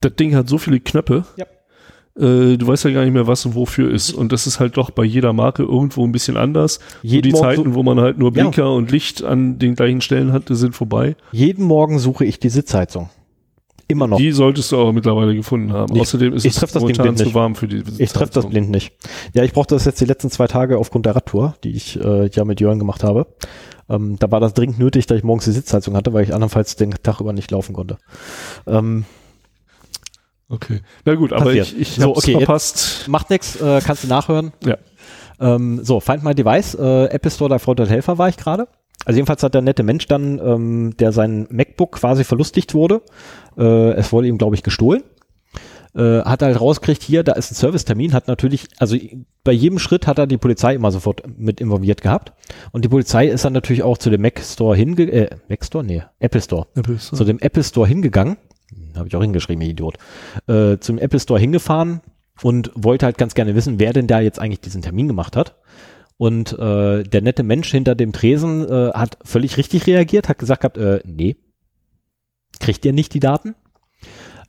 [0.00, 1.24] Das Ding hat so viele Knöpfe.
[1.36, 1.44] Ja.
[2.16, 4.12] Äh, du weißt ja gar nicht mehr, was und wofür ist.
[4.12, 6.80] Und das ist halt doch bei jeder Marke irgendwo ein bisschen anders.
[7.02, 8.42] Jeden und die Morgen Zeiten, wo man halt nur Ja.
[8.42, 11.14] Blinker und Licht an den gleichen Stellen hatte, sind vorbei.
[11.30, 13.08] Jeden Morgen suche ich die Sitzheizung.
[13.90, 14.16] Immer noch.
[14.18, 15.94] Die solltest du aber mittlerweile gefunden haben.
[15.94, 18.70] Ich- Außerdem ist ich es das momentan zu warm für die ich treffe das blind
[18.70, 18.92] nicht.
[19.34, 22.28] Ja, ich brauchte das jetzt die letzten zwei Tage aufgrund der Radtour, die ich äh,
[22.32, 23.26] ja mit Jörn gemacht habe.
[23.88, 26.76] Ähm, da war das dringend nötig, dass ich morgens die Sitzheizung hatte, weil ich andernfalls
[26.76, 27.98] den Tag über nicht laufen konnte.
[28.66, 29.04] Ähm,
[30.52, 30.80] Okay.
[31.04, 31.68] Na gut, aber Passiert.
[31.68, 33.06] ich, ich So, okay, verpasst.
[33.06, 34.52] macht nix, äh, kannst du nachhören.
[34.64, 34.78] Ja.
[35.38, 38.66] Ähm, so, Find My Device, äh, Apple Store, der Vorteil Helfer war ich gerade.
[39.10, 43.02] Also jedenfalls hat der nette Mensch dann, ähm, der sein MacBook quasi verlustigt wurde,
[43.58, 45.02] äh, es wurde ihm, glaube ich, gestohlen,
[45.96, 48.96] äh, hat halt rausgekriegt, hier, da ist ein Servicetermin, hat natürlich, also
[49.42, 52.34] bei jedem Schritt hat er die Polizei immer sofort mit involviert gehabt.
[52.70, 55.82] Und die Polizei ist dann natürlich auch zu dem Mac Store hinge, äh, Mac Store?
[55.82, 56.68] Nee, Apple Store
[57.16, 58.36] zu dem Apple Store hingegangen,
[58.94, 59.98] habe ich auch hingeschrieben, ihr Idiot,
[60.46, 62.00] äh, zum Apple Store hingefahren
[62.42, 65.56] und wollte halt ganz gerne wissen, wer denn da jetzt eigentlich diesen Termin gemacht hat.
[66.20, 70.60] Und äh, der nette Mensch hinter dem Tresen äh, hat völlig richtig reagiert, hat gesagt
[70.60, 71.36] gehabt, äh, nee,
[72.58, 73.54] kriegt ihr nicht die Daten.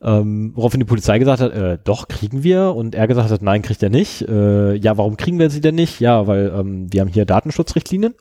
[0.01, 2.75] Ähm, woraufhin die Polizei gesagt hat, äh, doch, kriegen wir.
[2.75, 4.27] Und er gesagt hat, nein, kriegt er nicht.
[4.27, 6.01] Äh, ja, warum kriegen wir sie denn nicht?
[6.01, 8.15] Ja, weil ähm, wir haben hier Datenschutzrichtlinien.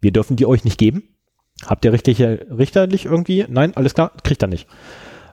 [0.00, 1.02] Wir dürfen die euch nicht geben.
[1.66, 3.44] Habt ihr richtige, richterlich irgendwie?
[3.48, 4.68] Nein, alles klar, kriegt er nicht.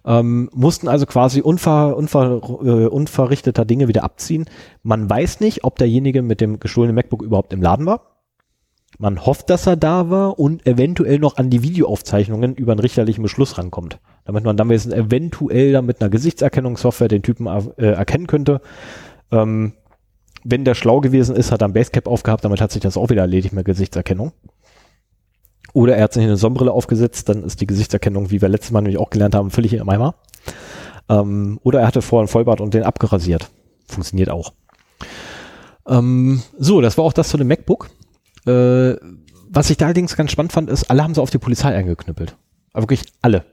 [0.06, 4.46] Ähm, mussten also quasi unver, unver, äh, unverrichteter Dinge wieder abziehen.
[4.84, 8.12] Man weiß nicht, ob derjenige mit dem gestohlenen MacBook überhaupt im Laden war.
[8.98, 13.24] Man hofft, dass er da war und eventuell noch an die Videoaufzeichnungen über einen richterlichen
[13.24, 14.00] Beschluss rankommt.
[14.26, 18.62] Damit man dann eventuell dann mit einer Gesichtserkennungssoftware den Typen äh, erkennen könnte.
[19.32, 19.74] Ähm,
[20.44, 23.10] wenn der schlau gewesen ist, hat er ein Basecap aufgehabt, damit hat sich das auch
[23.10, 24.34] wieder erledigt mit Gesichtserkennung.
[25.74, 28.82] Oder er hat sich eine Sonnenbrille aufgesetzt, dann ist die Gesichtserkennung, wie wir letztes Mal
[28.82, 30.16] nämlich auch gelernt haben, völlig im Eimer.
[31.10, 33.50] Ähm, oder er hatte vorher einen Vollbart und den abgerasiert.
[33.88, 34.54] Funktioniert auch.
[35.88, 37.90] Ähm, so, das war auch das zu dem MacBook.
[38.46, 38.96] Äh,
[39.50, 42.38] was ich da allerdings ganz spannend fand, ist, alle haben sie auf die Polizei eingeknüppelt.
[42.74, 43.46] Aber wirklich alle.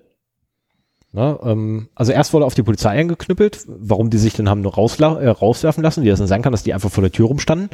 [1.11, 4.75] Na, ähm, also erst wurde auf die Polizei eingeknüppelt, warum die sich dann haben nur
[4.75, 7.29] rausla äh, rauswerfen lassen, wie das dann sein kann, dass die einfach vor der Tür
[7.29, 7.71] rumstanden.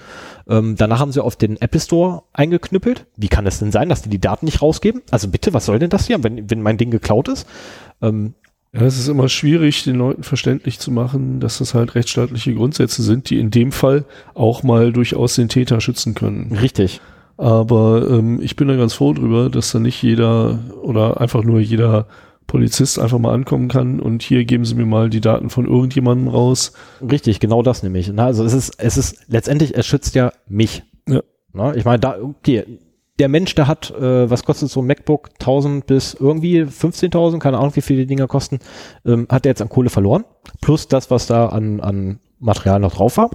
[0.48, 3.06] Ähm, danach haben sie auf den Apple Store eingeknüppelt.
[3.16, 5.02] Wie kann es denn sein, dass die die Daten nicht rausgeben?
[5.10, 7.48] Also bitte, was soll denn das hier, wenn, wenn mein Ding geklaut ist?
[8.00, 8.34] Ähm,
[8.72, 13.02] ja, es ist immer schwierig, den Leuten verständlich zu machen, dass das halt rechtsstaatliche Grundsätze
[13.02, 14.04] sind, die in dem Fall
[14.34, 16.56] auch mal durchaus den Täter schützen können.
[16.56, 17.00] Richtig.
[17.36, 21.58] Aber ähm, ich bin da ganz froh drüber, dass da nicht jeder oder einfach nur
[21.58, 22.06] jeder
[22.46, 26.28] Polizist einfach mal ankommen kann und hier geben Sie mir mal die Daten von irgendjemandem
[26.28, 26.72] raus.
[27.00, 28.10] Richtig, genau das nämlich.
[28.12, 30.82] Na, also es ist, es ist letztendlich, es schützt ja mich.
[31.08, 31.22] Ja.
[31.52, 32.64] Na, ich meine, da, okay,
[33.18, 35.30] der Mensch, der hat, äh, was kostet so ein MacBook?
[35.40, 38.58] 1000 bis irgendwie 15.000, keine Ahnung, wie viel die Dinger kosten,
[39.04, 40.24] ähm, hat der jetzt an Kohle verloren.
[40.60, 43.30] Plus das, was da an, an Material noch drauf war.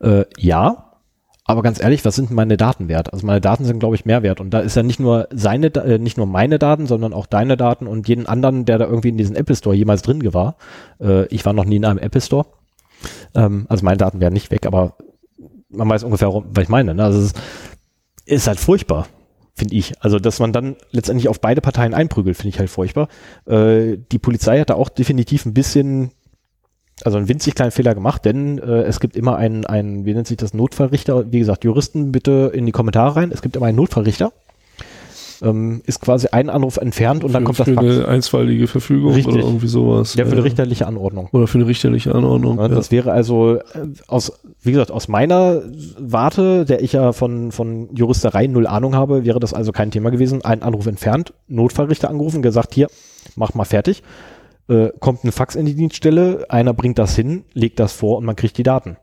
[0.00, 0.91] Äh, ja,
[1.44, 3.12] aber ganz ehrlich, was sind meine Daten wert?
[3.12, 4.40] Also meine Daten sind, glaube ich, mehr wert.
[4.40, 7.56] Und da ist ja nicht nur seine, äh, nicht nur meine Daten, sondern auch deine
[7.56, 10.56] Daten und jeden anderen, der da irgendwie in diesen Apple Store jemals drin war.
[11.00, 12.46] Äh, ich war noch nie in einem Apple Store.
[13.34, 14.96] Ähm, also meine Daten wären nicht weg, aber
[15.68, 16.94] man weiß ungefähr, was ich meine.
[16.94, 17.02] Ne?
[17.02, 17.40] Also es ist,
[18.24, 19.08] ist halt furchtbar,
[19.54, 19.94] finde ich.
[20.00, 23.08] Also dass man dann letztendlich auf beide Parteien einprügelt, finde ich halt furchtbar.
[23.46, 26.12] Äh, die Polizei hat da auch definitiv ein bisschen
[27.04, 30.26] also einen winzig kleinen Fehler gemacht, denn äh, es gibt immer einen, einen, wie nennt
[30.26, 31.32] sich das, Notfallrichter.
[31.32, 33.30] Wie gesagt, Juristen bitte in die Kommentare rein.
[33.32, 34.32] Es gibt immer einen Notfallrichter.
[35.42, 37.84] Ähm, ist quasi ein Anruf entfernt und für, dann kommt für das Fax.
[37.84, 39.34] eine einstweilige Verfügung Richtig.
[39.34, 40.14] oder irgendwie sowas.
[40.14, 41.30] Ja, für eine richterliche Anordnung.
[41.32, 42.58] Oder für eine richterliche Anordnung.
[42.58, 43.62] Ja, das wäre also äh,
[44.06, 45.62] aus, wie gesagt, aus meiner
[45.98, 50.10] Warte, der ich ja von, von Juristerei null Ahnung habe, wäre das also kein Thema
[50.10, 50.44] gewesen.
[50.44, 52.86] Ein Anruf entfernt, Notfallrichter angerufen, gesagt, hier,
[53.34, 54.04] mach mal fertig
[54.72, 58.24] äh, kommt ein Fax in die Dienststelle, einer bringt das hin, legt das vor und
[58.24, 58.96] man kriegt die Daten.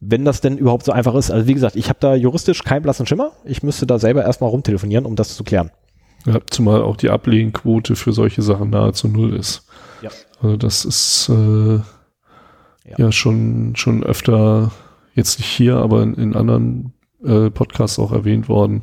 [0.00, 2.82] Wenn das denn überhaupt so einfach ist, also wie gesagt, ich habe da juristisch keinen
[2.82, 3.32] blassen Schimmer.
[3.44, 5.70] Ich müsste da selber erstmal rumtelefonieren, um das zu klären.
[6.26, 9.68] Ja, zumal auch die Ablehnquote für solche Sachen nahezu null ist.
[10.02, 10.10] Ja.
[10.40, 11.82] Also das ist äh, ja.
[12.96, 14.72] ja, schon, schon öfter,
[15.14, 18.82] jetzt nicht hier, aber in, in anderen äh, Podcasts auch erwähnt worden.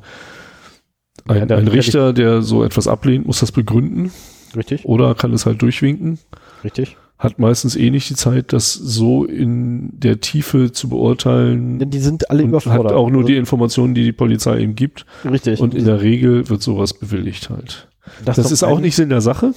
[1.28, 4.14] Ein, Ja, ein Richter, der so etwas ablehnt, muss das begründen
[4.56, 4.86] Richtig?
[4.86, 6.20] oder kann es halt durchwinken.
[6.64, 6.98] Richtig.
[7.18, 11.78] Hat meistens eh nicht die Zeit, das so in der Tiefe zu beurteilen.
[11.78, 12.86] Denn die sind alle und überfordert.
[12.86, 15.06] hat auch nur die Informationen, die die Polizei ihm gibt.
[15.26, 15.60] Richtig.
[15.60, 17.90] Und in der Regel wird sowas bewilligt halt.
[18.24, 19.54] Das, doch ist auch nicht Sinn der Sache.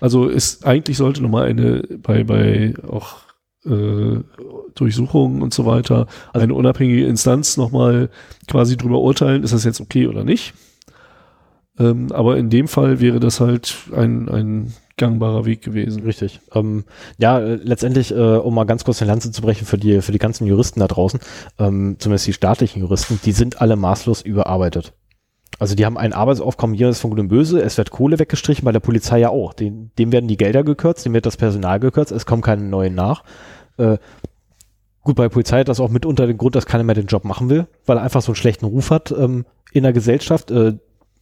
[0.00, 3.16] Also ist eigentlich sollte nochmal eine bei bei auch
[3.64, 4.20] äh,
[4.74, 8.10] Durchsuchungen und so weiter Also eine unabhängige Instanz nochmal
[8.46, 10.54] quasi drüber urteilen, ist das jetzt okay oder nicht.
[11.78, 16.02] Ähm, aber in dem Fall wäre das halt ein, ein gangbarer Weg gewesen.
[16.02, 16.40] Richtig.
[16.54, 16.84] Ähm,
[17.18, 20.12] ja, äh, letztendlich, äh, um mal ganz kurz eine Lanze zu brechen für die, für
[20.12, 21.20] die ganzen Juristen da draußen,
[21.58, 24.92] ähm, zumindest die staatlichen Juristen, die sind alle maßlos überarbeitet.
[25.58, 28.72] Also die haben ein Arbeitsaufkommen jenseits von Gut und Böse, es wird Kohle weggestrichen, bei
[28.72, 29.54] der Polizei ja auch.
[29.54, 32.94] Den, dem werden die Gelder gekürzt, dem wird das Personal gekürzt, es kommen keine neuen
[32.94, 33.22] nach.
[33.78, 33.98] Äh,
[35.02, 37.24] gut, bei der Polizei hat das auch mitunter den Grund, dass keiner mehr den Job
[37.24, 40.50] machen will, weil er einfach so einen schlechten Ruf hat ähm, in der Gesellschaft.
[40.50, 40.74] Äh,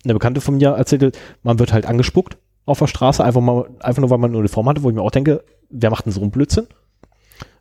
[0.04, 1.12] eine Bekannte von mir erzählte,
[1.42, 2.36] man wird halt angespuckt
[2.66, 5.02] auf der Straße, einfach mal, einfach nur, weil man eine Uniform hatte, wo ich mir
[5.02, 6.66] auch denke, wer macht denn so einen Blödsinn?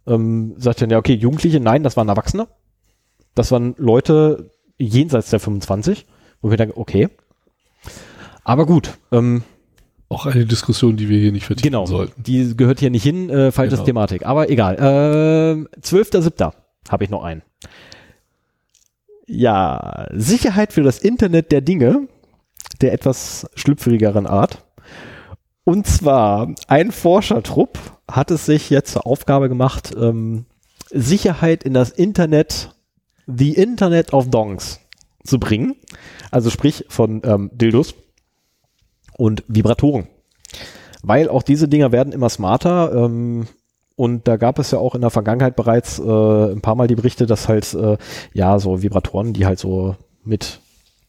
[0.07, 2.47] Ähm, sagt dann, ja, okay, Jugendliche, nein, das waren Erwachsene.
[3.35, 6.05] Das waren Leute jenseits der 25,
[6.41, 7.09] wo ich mir denke, okay.
[8.43, 9.43] Aber gut, ähm,
[10.09, 12.21] Auch eine Diskussion, die wir hier nicht vertiefen genau, sollten.
[12.21, 13.85] die gehört hier nicht hin, äh, falsche Genau.
[13.85, 14.25] Thematik.
[14.25, 14.77] Aber egal.
[14.79, 16.51] Ähm, 12.07.
[16.89, 17.41] habe ich noch einen.
[19.25, 22.07] Ja, Sicherheit für das Internet der Dinge,
[22.83, 24.63] der etwas schlüpfrigeren Art.
[25.63, 27.79] Und zwar ein Forschertrupp
[28.11, 30.45] hat es sich jetzt zur Aufgabe gemacht, ähm,
[30.91, 32.75] Sicherheit in das Internet,
[33.25, 34.81] the Internet of Dongs
[35.23, 35.75] zu bringen.
[36.29, 37.95] Also sprich von ähm, Dildos.
[39.17, 40.07] und Vibratoren.
[41.01, 42.93] Weil auch diese Dinger werden immer smarter.
[42.93, 43.47] Ähm,
[43.95, 46.95] und da gab es ja auch in der Vergangenheit bereits äh, ein paar Mal die
[46.95, 47.97] Berichte, dass halt äh,
[48.33, 50.59] ja so Vibratoren, die halt so mit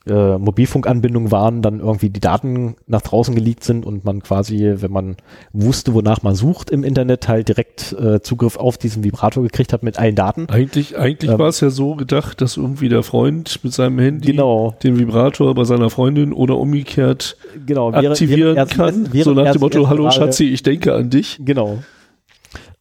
[0.07, 4.93] äh, Mobilfunkanbindung waren, dann irgendwie die Daten nach draußen geleakt sind und man quasi, wenn
[4.93, 5.17] man
[5.53, 9.83] wusste, wonach man sucht im Internet, halt direkt äh, Zugriff auf diesen Vibrator gekriegt hat
[9.83, 10.47] mit allen Daten.
[10.51, 11.39] Eigentlich, eigentlich Ähm.
[11.39, 14.77] war es ja so gedacht, dass irgendwie der Freund mit seinem Handy Genau.
[14.83, 19.09] den Vibrator bei seiner Freundin oder umgekehrt Genau, aktivieren er- kann.
[19.13, 21.41] während so nach dem Motto, hallo Schatzi, ich denke an dich.
[21.43, 21.79] Genau.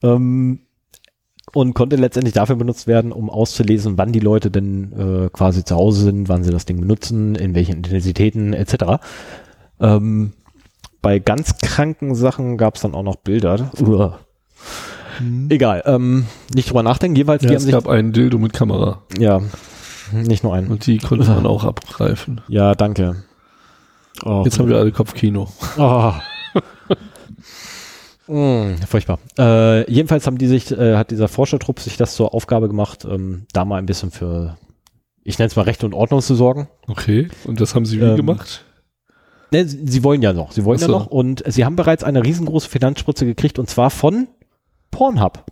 [0.01, 0.59] Ähm,
[1.53, 4.91] und konnte letztendlich dafür benutzt werden, um auszulesen, wann die Leute denn
[5.25, 8.99] äh, quasi zu Hause sind, wann sie das Ding benutzen, in welchen Intensitäten etc.
[9.79, 10.33] Ähm,
[11.01, 13.71] bei ganz kranken Sachen gab es dann auch noch Bilder.
[13.79, 14.19] Uah.
[15.49, 16.25] Egal, ähm,
[16.55, 17.15] nicht drüber nachdenken.
[17.15, 19.41] Jeweils, Ja, die haben es gab einen Dildo mit Kamera ja,
[20.11, 20.69] nicht nur einen.
[20.69, 22.41] und die konnte man auch abgreifen.
[22.47, 23.23] Ja, danke.
[24.23, 25.49] Oh, Jetzt haben wir alle Kopfkino.
[25.77, 26.13] Oh.
[28.27, 29.19] Mm, furchtbar.
[29.37, 33.45] Äh, jedenfalls haben die sich, äh, hat dieser Forschertrupp sich das zur Aufgabe gemacht, ähm,
[33.51, 34.57] da mal ein bisschen für,
[35.23, 36.69] ich nenne es mal Recht und Ordnung zu sorgen.
[36.87, 38.63] Okay, und das haben sie wie Ähm, gemacht?
[39.51, 40.93] Ne, sie, sie wollen ja noch, sie wollen Ach ja so.
[40.93, 44.27] noch und sie haben bereits eine riesengroße Finanzspritze gekriegt und zwar von
[44.89, 45.45] Pornhub.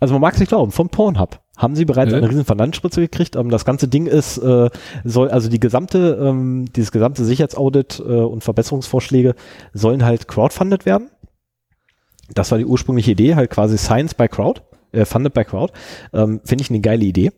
[0.00, 2.16] Also man mag es nicht glauben, von Pornhub haben sie bereits Hä?
[2.16, 3.36] eine riesen Finanzspritze gekriegt.
[3.36, 4.70] Ähm, das ganze Ding ist, äh,
[5.04, 9.34] soll, also die gesamte, ähm, dieses gesamte Sicherheitsaudit äh, und Verbesserungsvorschläge
[9.72, 11.10] sollen halt crowdfunded werden.
[12.32, 15.72] Das war die ursprüngliche Idee, halt quasi Science by Crowd, äh, funded by Crowd.
[16.12, 17.32] Ähm, Finde ich eine geile Idee.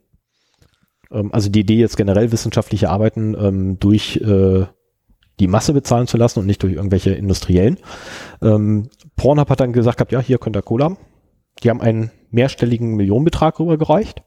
[1.10, 4.66] Ähm, also die Idee jetzt generell wissenschaftliche Arbeiten ähm, durch äh,
[5.40, 7.78] die Masse bezahlen zu lassen und nicht durch irgendwelche Industriellen.
[8.42, 10.98] Ähm, Pornhub hat dann gesagt, gehabt, ja, hier könnt ihr Kohle haben.
[11.62, 14.22] Die haben einen mehrstelligen Millionenbetrag rübergereicht.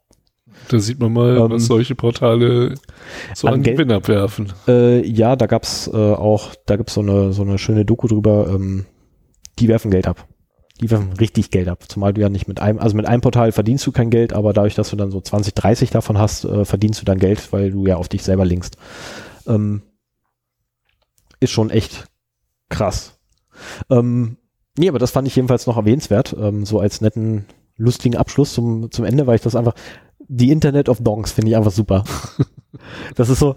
[0.68, 2.76] Da sieht man mal, ähm, was solche Portale
[3.34, 4.52] so an an, Gewinn abwerfen.
[4.68, 8.48] Äh, ja, da gab's äh, auch, da gibt's so eine, so eine schöne Doku drüber,
[8.54, 8.86] ähm,
[9.58, 10.28] die werfen Geld ab.
[10.80, 11.84] Die werfen richtig Geld ab.
[11.88, 14.54] Zumal du ja nicht mit einem, also mit einem Portal verdienst du kein Geld, aber
[14.54, 17.72] dadurch, dass du dann so 20, 30 davon hast, äh, verdienst du dann Geld, weil
[17.72, 18.78] du ja auf dich selber linkst.
[19.46, 19.82] Ähm,
[21.40, 22.06] ist schon echt
[22.70, 23.20] krass.
[23.90, 24.38] Ähm,
[24.78, 27.46] nee, aber das fand ich jedenfalls noch erwähnenswert, ähm, so als netten,
[27.76, 29.76] lustigen Abschluss zum, zum Ende, weil ich das einfach,
[30.20, 32.04] die Internet of Dongs finde ich einfach super.
[33.16, 33.56] das ist so,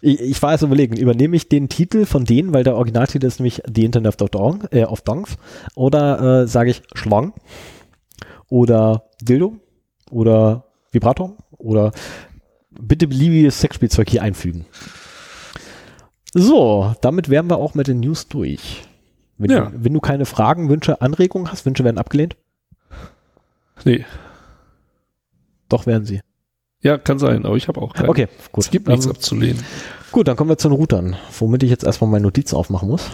[0.00, 3.38] ich, ich war erst überlegen, übernehme ich den Titel von denen, weil der Originaltitel ist
[3.40, 5.36] nämlich The Internet of, Dong, äh, of Dongs,
[5.74, 7.32] oder äh, sage ich Schwang
[8.48, 9.56] oder Dildo
[10.10, 11.92] oder Vibrator oder
[12.70, 14.66] bitte beliebiges Sexspielzeug hier einfügen.
[16.34, 18.82] So, damit wären wir auch mit den News durch.
[19.38, 19.66] Wenn, Ja.
[19.66, 22.36] du, wenn du keine Fragen, Wünsche, Anregungen hast, Wünsche werden abgelehnt?
[23.84, 24.04] Nee.
[25.68, 26.20] Doch werden sie.
[26.82, 28.08] Ja, kann sein, aber ich habe auch keinen.
[28.10, 28.64] Okay, gut.
[28.64, 29.62] Es gibt nichts Ähm, abzulehnen.
[30.10, 33.08] Gut, dann kommen wir zu den Routern, womit ich jetzt erstmal meine Notizen aufmachen muss.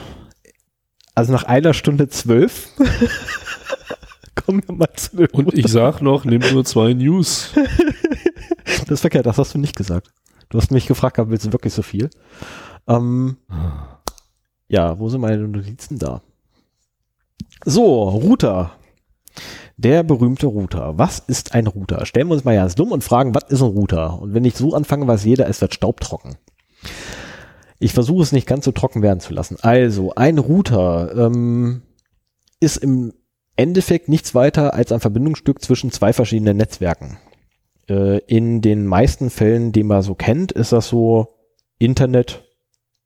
[1.15, 2.69] Also nach einer Stunde zwölf
[4.35, 7.53] kommen wir mal zu den Und ich sag noch, nimm nur zwei News.
[8.81, 10.11] Das ist verkehrt, das hast du nicht gesagt.
[10.51, 12.09] Du hast mich gefragt, willst du wirklich so viel?
[12.87, 13.37] Ähm,
[14.69, 16.23] ja, wo sind meine Notizen da?
[17.65, 18.73] So, Router.
[19.79, 20.99] Der berühmte Router.
[20.99, 22.05] Was ist ein Router?
[22.05, 24.21] Stellen wir uns mal ganz dumm und fragen, was ist ein Router?
[24.21, 26.37] Und wenn ich so anfange, weiß jeder, es wird staubtrocken.
[27.79, 29.57] Ich versuche es nicht ganz so trocken werden zu lassen.
[29.63, 31.83] Also, ein Router ähm,
[32.59, 33.13] ist im
[33.55, 37.19] Endeffekt nichts weiter als ein Verbindungsstück zwischen zwei verschiedenen Netzwerken.
[37.89, 41.37] Äh, in den meisten Fällen, die man so kennt, ist das so
[41.79, 42.49] Internet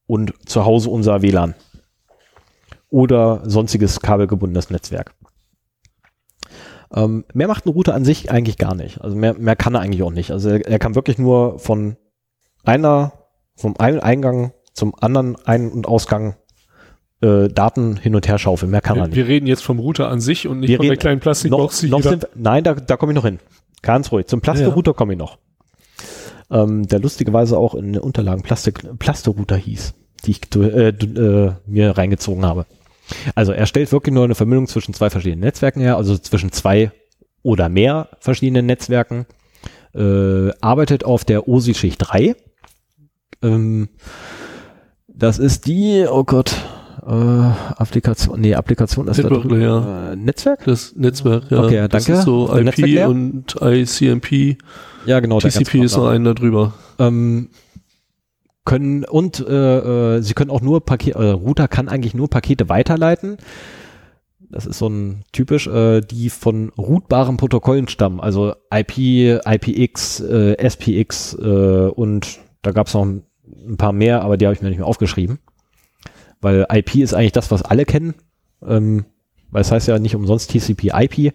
[0.06, 1.54] und zu Hause unser WLAN
[2.88, 5.14] oder sonstiges kabelgebundenes Netzwerk.
[6.94, 9.01] Ähm, mehr macht ein Router an sich eigentlich gar nicht.
[9.01, 10.31] Also mehr, mehr kann er eigentlich auch nicht.
[10.31, 11.97] Also er, er kann wirklich nur von
[12.64, 13.12] einer,
[13.56, 16.36] vom einen Eingang zum anderen Ein- und Ausgang
[17.23, 18.70] äh, Daten hin und her schaufeln.
[18.70, 19.16] Mehr kann er Wir, nicht.
[19.16, 21.82] wir reden jetzt vom Router an sich und nicht Wir von der kleinen noch, Plastikbox.
[21.85, 23.39] noch jeder- sind, nein, da, da komme ich noch hin.
[23.82, 24.27] Ganz ruhig.
[24.27, 25.39] Zum Plasterrouter komme ich noch.
[26.51, 29.94] Ähm, der lustigerweise auch in den Unterlagen Plastik, Plasterrouter hieß,
[30.24, 32.66] die ich äh, äh, mir reingezogen habe.
[33.34, 36.90] Also er stellt wirklich nur eine Verbindung zwischen zwei verschiedenen Netzwerken her, also zwischen zwei
[37.43, 39.26] oder mehr verschiedenen Netzwerken,
[39.94, 42.34] äh, arbeitet auf der OSI-Schicht 3.
[43.43, 43.89] Ähm,
[45.09, 46.55] das ist die, oh Gott,
[47.05, 49.60] äh, Applikation, nee, Applikation ist da Network drüben.
[49.60, 50.12] Layer.
[50.12, 50.64] Äh, Netzwerk?
[50.64, 51.64] Das Netzwerk, ja.
[51.64, 52.18] Okay, ja, Das danke.
[52.20, 54.56] ist so Der IP und ICMP.
[55.05, 55.40] Ja, genau.
[55.40, 56.74] TCP ist noch einen da drüber.
[57.01, 57.48] ähm,
[58.64, 62.68] können und äh, äh, sie können auch nur Pakete, äh, Router kann eigentlich nur Pakete
[62.68, 63.39] weiterleiten.
[64.39, 68.98] Das ist so ein typisch, äh, die von routbaren Protokollen stammen, also IP,
[69.44, 73.24] IPX, äh, SPX äh, und da gab es noch ein,
[73.76, 75.39] paar mehr, aber die habe ich mir nicht mehr aufgeschrieben.
[76.40, 78.14] weil IP ist eigentlich das, was alle kennen,
[78.66, 79.06] ähm,
[79.51, 81.32] weil es heißt ja nicht umsonst TCP/IP.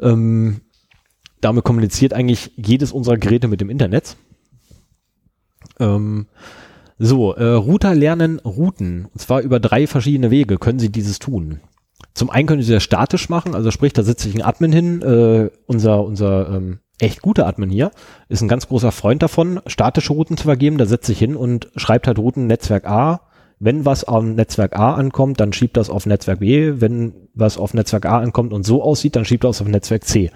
[0.00, 0.60] Ähm,
[1.40, 4.16] damit kommuniziert eigentlich jedes unserer Geräte mit dem Internet.
[5.78, 6.26] Ähm,
[6.98, 11.60] so, äh, Router lernen Routen, und zwar über drei verschiedene Wege können sie dieses tun.
[12.14, 15.02] Zum einen können sie das statisch machen, also sprich, da sitze ich ein Admin hin,
[15.02, 17.90] äh, unser, unser ähm, echt guter Admin hier,
[18.28, 21.70] ist ein ganz großer Freund davon, statische Routen zu vergeben, da setzt sich hin und
[21.76, 23.20] schreibt halt Routen Netzwerk A.
[23.58, 26.74] Wenn was auf Netzwerk A ankommt, dann schiebt das auf Netzwerk B.
[26.80, 30.30] Wenn was auf Netzwerk A ankommt und so aussieht, dann schiebt das auf Netzwerk C.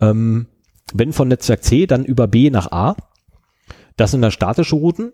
[0.00, 0.46] Ähm,
[0.92, 2.94] wenn von Netzwerk C, dann über B nach A.
[3.96, 5.12] Das sind dann statische Routen.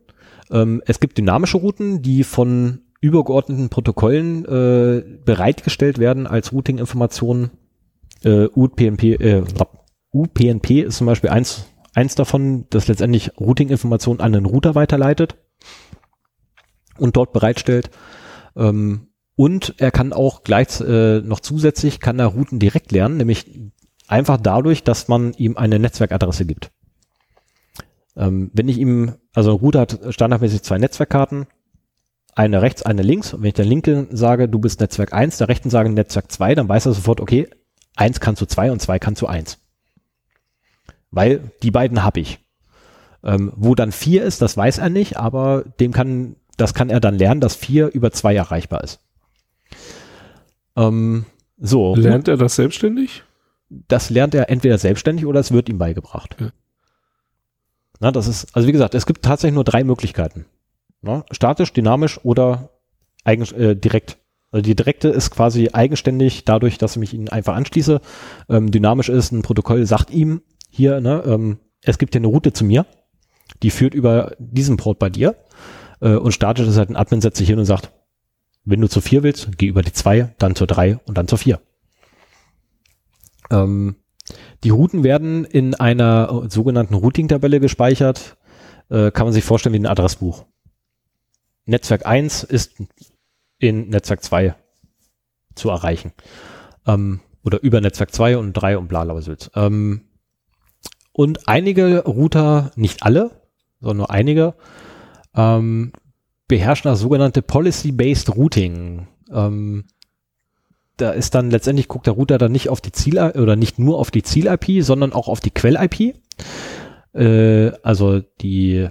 [0.51, 7.51] Ähm, es gibt dynamische Routen, die von übergeordneten Protokollen äh, bereitgestellt werden als Routing-Informationen.
[8.23, 9.43] Äh, UPnP, äh,
[10.13, 15.37] UPnP ist zum Beispiel eins, eins davon, das letztendlich Routing-Informationen an den Router weiterleitet
[16.99, 17.91] und dort bereitstellt.
[18.57, 23.59] Ähm, und er kann auch gleich äh, noch zusätzlich kann er Routen direkt lernen, nämlich
[24.07, 26.71] einfach dadurch, dass man ihm eine Netzwerkadresse gibt.
[28.21, 31.47] Ähm, wenn ich ihm, also ein Router hat standardmäßig zwei Netzwerkkarten,
[32.35, 33.33] eine rechts, eine links.
[33.33, 36.55] Und wenn ich der linken sage, du bist Netzwerk 1, der rechten sage Netzwerk 2,
[36.55, 37.49] dann weiß er sofort, okay,
[37.97, 39.59] 1 kann zu 2 und 2 kann zu 1.
[41.11, 42.39] Weil die beiden habe ich.
[43.25, 47.01] Ähm, wo dann 4 ist, das weiß er nicht, aber dem kann, das kann er
[47.01, 49.01] dann lernen, dass 4 über 2 erreichbar ist.
[50.77, 51.25] Ähm,
[51.59, 51.95] so.
[51.97, 53.25] Lernt er das selbstständig?
[53.71, 56.37] Das lernt er entweder selbstständig oder es wird ihm beigebracht.
[56.39, 56.51] Ja.
[58.01, 60.47] Na, das ist, also wie gesagt, es gibt tatsächlich nur drei Möglichkeiten.
[61.03, 62.71] Na, statisch, dynamisch oder
[63.25, 64.19] eigen, äh, direkt.
[64.51, 68.01] Also die direkte ist quasi eigenständig dadurch, dass ich mich ihnen einfach anschließe.
[68.49, 72.53] Ähm, dynamisch ist, ein Protokoll sagt ihm hier, ne, ähm, es gibt hier eine Route
[72.53, 72.87] zu mir,
[73.63, 75.37] die führt über diesen Port bei dir.
[76.01, 77.93] Äh, und statisch ist halt ein Admin setzt sich hin und sagt,
[78.65, 81.39] wenn du zu vier willst, geh über die zwei, dann zur drei und dann zur
[81.39, 81.61] vier.
[83.51, 83.97] Ähm,
[84.65, 88.37] die Routen werden in einer sogenannten Routing-Tabelle gespeichert.
[88.91, 90.45] Äh, kann man sich vorstellen wie ein Adressbuch.
[91.65, 92.83] Netzwerk 1 ist
[93.59, 94.55] in Netzwerk 2
[95.55, 96.13] zu erreichen.
[96.87, 99.19] Ähm, oder über Netzwerk 2 und 3 und bla bla
[99.55, 100.03] ähm,
[101.13, 103.31] Und einige Router, nicht alle,
[103.81, 104.55] sondern nur einige,
[105.35, 105.93] ähm,
[106.49, 109.07] beherrschen das sogenannte Policy-Based Routing.
[109.33, 109.85] Ähm,
[111.01, 113.99] da ist dann letztendlich guckt der Router dann nicht auf die Ziel oder nicht nur
[113.99, 116.15] auf die Ziel-IP, sondern auch auf die Quell-IP.
[117.15, 118.89] Äh, also die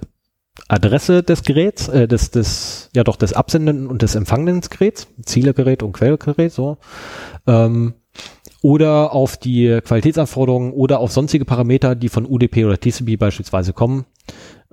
[0.67, 5.83] Adresse des Geräts, äh, des, des, ja doch, des absendenden und des empfangenden Geräts, Zielegerät
[5.83, 6.77] und Quellgerät, so.
[7.47, 7.93] Ähm,
[8.61, 14.05] oder auf die Qualitätsanforderungen oder auf sonstige Parameter, die von UDP oder TCP beispielsweise kommen.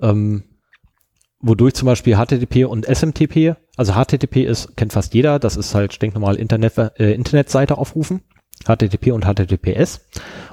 [0.01, 0.43] Ähm,
[1.39, 5.93] wodurch zum Beispiel HTTP und SMTP, also HTTP ist, kennt fast jeder, das ist halt
[5.93, 8.21] stinknormal Internet, äh, Internetseite aufrufen,
[8.65, 10.01] HTTP und HTTPS.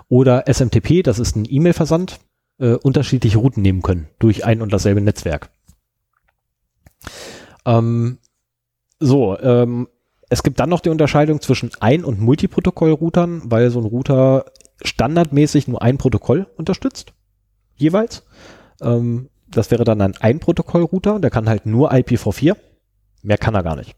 [0.09, 2.21] Oder SMTP, das ist ein E-Mail-Versand,
[2.59, 5.51] äh, unterschiedliche Routen nehmen können durch ein und dasselbe Netzwerk.
[7.65, 8.19] Ähm,
[9.01, 9.89] so, ähm,
[10.29, 14.47] es gibt dann noch die Unterscheidung zwischen Ein- und Multiprotokoll-Routern, weil so ein Router
[14.83, 17.13] standardmäßig nur ein Protokoll unterstützt,
[17.77, 18.25] jeweils.
[18.81, 22.57] Ähm, das wäre dann ein Ein-Protokoll-Router, der kann halt nur IPv4,
[23.23, 23.97] mehr kann er gar nicht.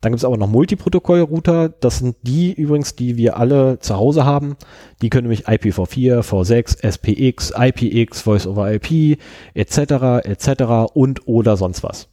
[0.00, 1.68] Dann gibt es aber noch Multiprotokoll-Router.
[1.68, 4.56] Das sind die übrigens, die wir alle zu Hause haben.
[5.02, 9.18] Die können nämlich IPv4, V6, SPX, IPX, Voice over IP,
[9.52, 10.94] etc., etc.
[10.94, 12.08] und oder sonst was.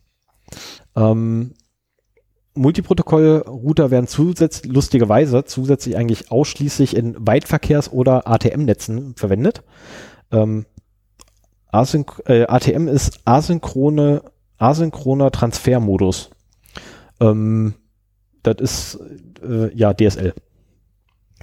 [0.98, 1.54] Ähm,
[2.56, 9.64] Multiprotokoll-Router werden zusätzlich, lustigerweise zusätzlich eigentlich ausschließlich in Weitverkehrs- oder ATM-Netzen verwendet.
[10.32, 10.66] Ähm,
[11.72, 14.22] Asynch äh, ATM ist asynchrone,
[14.57, 16.30] asynchroner Transfermodus.
[17.19, 17.73] Ähm,
[18.44, 18.99] das ist
[19.44, 20.34] äh, ja DSL.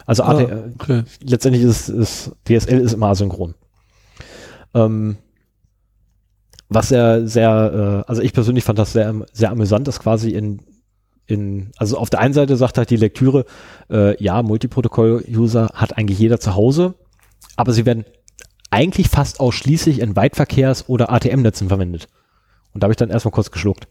[0.06, 1.02] Also ah, AT, okay.
[1.20, 3.54] letztendlich ist, ist DSL ist immer asynchron.
[4.74, 5.16] Ähm,
[6.68, 10.60] was sehr, sehr, äh, also ich persönlich fand das sehr, sehr amüsant, dass quasi in,
[11.26, 13.44] in, also auf der einen Seite sagt halt die Lektüre,
[13.90, 16.94] äh, ja, Multiprotokoll-User hat eigentlich jeder zu Hause,
[17.56, 18.04] aber sie werden
[18.74, 22.08] eigentlich fast ausschließlich in Weitverkehrs- oder ATM-Netzen verwendet.
[22.72, 23.86] Und da habe ich dann erstmal kurz geschluckt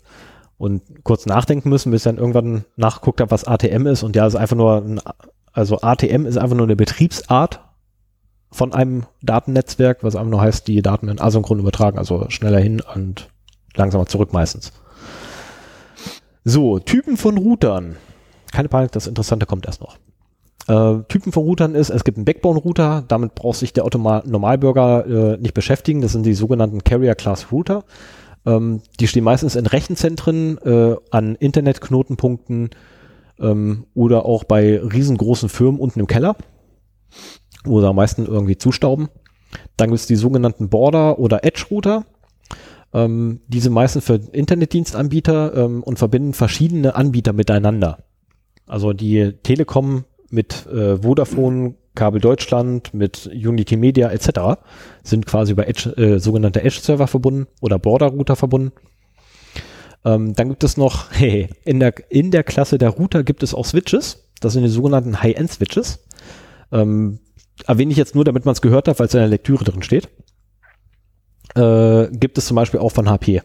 [0.58, 4.04] und kurz nachdenken müssen, bis ich dann irgendwann nachgeguckt habe, was ATM ist.
[4.04, 5.02] Und ja, ist einfach nur, ein,
[5.54, 7.62] also ATM ist einfach nur eine Betriebsart
[8.52, 12.82] von einem Datennetzwerk, was einfach nur heißt, die Daten in asynchron übertragen, also schneller hin
[12.94, 13.30] und
[13.76, 14.74] langsamer zurück meistens.
[16.44, 17.96] So, Typen von Routern.
[18.52, 19.98] Keine Panik, das Interessante kommt erst noch.
[20.68, 25.06] Äh, Typen von Routern ist, es gibt einen Backbone-Router, damit braucht sich der Automa Normalbürger
[25.06, 27.84] äh, nicht beschäftigen, das sind die sogenannten Carrier-Class-Router.
[28.46, 32.70] Ähm, die stehen meistens in Rechenzentren, äh, an Internetknotenpunkten
[33.40, 36.36] ähm, oder auch bei riesengroßen Firmen unten im Keller,
[37.66, 39.10] wo sie am meisten irgendwie zustauben.
[39.78, 42.06] Dann gibt es die sogenannten Border- oder Edge-Router.
[42.94, 48.04] Ähm, diese meistens für Internetdienstanbieter ähm, und verbinden verschiedene Anbieter miteinander.
[48.68, 54.60] Also die Telekom mit äh, Vodafone, Kabel Deutschland, mit Unity Media etc.
[55.04, 58.72] sind quasi über Edge, äh, sogenannte Edge-Server verbunden oder Border-Router verbunden.
[60.04, 63.54] Ähm, dann gibt es noch, hey, in der, in der Klasse der Router gibt es
[63.54, 64.28] auch Switches.
[64.42, 66.04] Das sind die sogenannten High-End-Switches.
[66.72, 67.20] Ähm,
[67.68, 69.84] erwähne ich jetzt nur, damit man es gehört hat, weil es in der Lektüre drin
[69.84, 70.10] steht.
[71.56, 73.44] Äh, gibt es zum Beispiel auch von HP.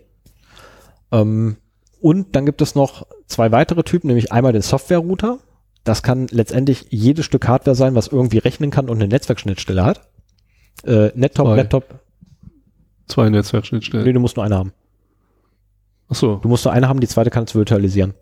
[1.12, 1.58] Ähm,
[2.00, 5.40] und dann gibt es noch zwei weitere Typen, nämlich einmal den Software-Router.
[5.88, 10.06] Das kann letztendlich jedes Stück Hardware sein, was irgendwie rechnen kann und eine Netzwerkschnittstelle hat.
[10.84, 11.56] Äh, Nettop, Zwei.
[11.56, 12.00] Laptop,
[13.06, 14.04] Zwei Netzwerkschnittstellen.
[14.06, 14.74] nee, du musst nur eine haben.
[16.10, 16.36] Ach so.
[16.36, 18.12] Du musst nur eine haben, die zweite kannst du virtualisieren.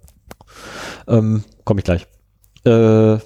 [1.09, 2.07] Ähm, Komme ich gleich.
[2.65, 3.19] Äh,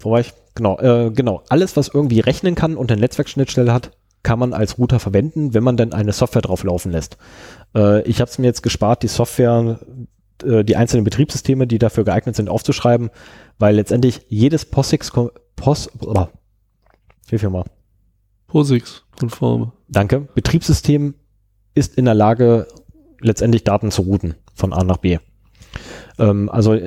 [0.00, 0.32] wo war ich?
[0.54, 1.42] Genau, äh, genau.
[1.50, 3.90] Alles, was irgendwie rechnen kann und eine Netzwerkschnittstelle hat,
[4.22, 7.18] kann man als Router verwenden, wenn man dann eine Software drauf laufen lässt.
[7.76, 9.80] Äh, ich habe es mir jetzt gespart, die Software,
[10.42, 13.10] äh, die einzelnen Betriebssysteme, die dafür geeignet sind, aufzuschreiben,
[13.58, 15.12] weil letztendlich jedes POSIX,
[15.56, 16.26] POS, oh,
[17.28, 17.64] hilf mir mal.
[18.48, 19.72] POSIX-konforme.
[19.88, 20.28] Danke.
[20.34, 21.14] Betriebssystem
[21.74, 22.66] ist in der Lage,
[23.20, 25.18] letztendlich Daten zu routen von A nach B.
[26.18, 26.78] Ähm, also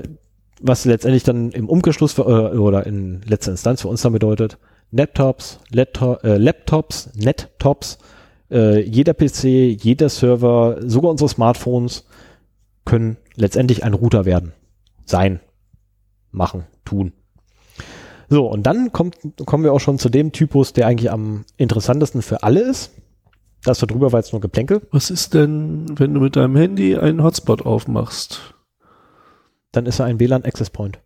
[0.62, 4.58] was letztendlich dann im Umkehrschluss für, äh, oder in letzter Instanz für uns dann bedeutet,
[4.92, 7.98] Laptops, Laptop, äh, Laptops, Nettops,
[8.50, 12.06] äh, jeder PC, jeder Server, sogar unsere Smartphones
[12.88, 14.54] können letztendlich ein Router werden.
[15.06, 15.42] Sein,
[16.32, 17.12] machen, tun.
[18.30, 22.22] So, und dann kommt, kommen wir auch schon zu dem Typus, der eigentlich am interessantesten
[22.22, 22.92] für alle ist.
[23.64, 24.88] Das darüber war jetzt nur Geplänkel.
[24.92, 28.56] Was ist denn, wenn du mit deinem Handy einen Hotspot aufmachst?
[29.74, 31.00] Dann ist er ein WLAN Access Point.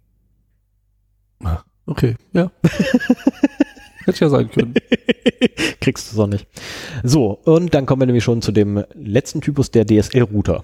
[1.87, 2.51] Okay, ja.
[4.05, 4.75] Hätte ja sein können.
[5.79, 6.47] Kriegst du so nicht.
[7.03, 10.63] So, und dann kommen wir nämlich schon zu dem letzten Typus, der DSL-Router.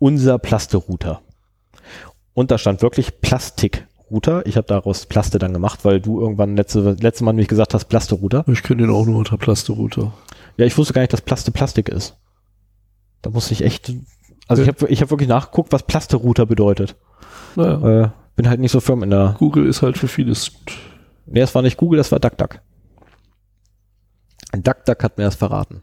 [0.00, 1.20] Unser Plaste-Router.
[2.34, 4.46] Und da stand wirklich Plastik-Router.
[4.46, 7.84] Ich habe daraus Plaste dann gemacht, weil du irgendwann letzte, letzte Mal nämlich gesagt hast,
[7.84, 8.44] Plaste-Router.
[8.48, 10.12] Ich kenne den auch nur unter Plaste-Router.
[10.56, 12.16] Ja, ich wusste gar nicht, dass Plaste Plastik ist.
[13.22, 13.92] Da muss ich echt,
[14.48, 16.96] also ich habe ich hab wirklich nachgeguckt, was Plaste-Router bedeutet.
[17.56, 20.50] Naja, Äh, bin halt nicht so firm in der, Google ist halt für vieles.
[21.26, 22.60] nee, es war nicht Google, das war DuckDuck.
[24.54, 25.82] DuckDuck hat mir das verraten.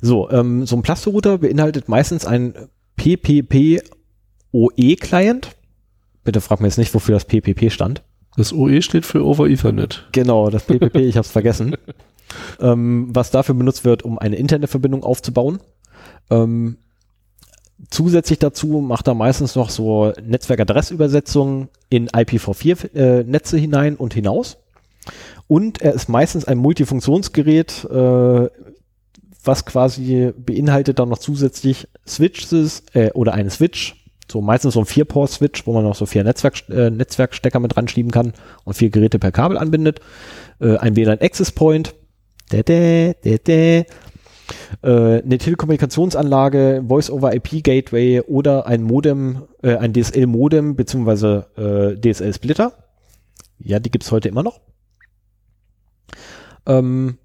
[0.00, 2.54] So, ähm, so ein Plaste-Router beinhaltet meistens ein
[3.00, 3.82] PPP-OE-Client.
[6.22, 8.02] Bitte frag mir jetzt nicht, wofür das PPP stand.
[8.36, 10.06] Das OE steht für Over Ethernet.
[10.12, 11.76] Genau, das PPP, ich habe es vergessen.
[12.60, 15.60] Ähm, was dafür benutzt wird, um eine Internetverbindung aufzubauen.
[16.30, 16.76] Ähm,
[17.88, 24.58] zusätzlich dazu macht er meistens noch so Netzwerkadressübersetzungen in IPv4-Netze hinein und hinaus.
[25.48, 28.48] Und er ist meistens ein Multifunktionsgerät, äh,
[29.44, 33.96] was quasi beinhaltet dann noch zusätzlich Switches äh, oder einen Switch,
[34.30, 37.88] so meistens so ein Vier-Port-Switch, wo man noch so vier Netzwerk, äh, Netzwerkstecker mit dran
[37.88, 38.32] schieben kann
[38.64, 40.00] und vier Geräte per Kabel anbindet.
[40.60, 41.94] Äh, ein WLAN Access Point,
[42.52, 43.84] dä, dä, dä, dä.
[44.82, 52.72] Äh, eine Telekommunikationsanlage, Voice-over-IP-Gateway oder ein Modem, äh, ein DSL-Modem beziehungsweise äh, DSL-Splitter.
[53.58, 54.60] Ja, die gibt's heute immer noch.
[56.66, 57.18] Ähm,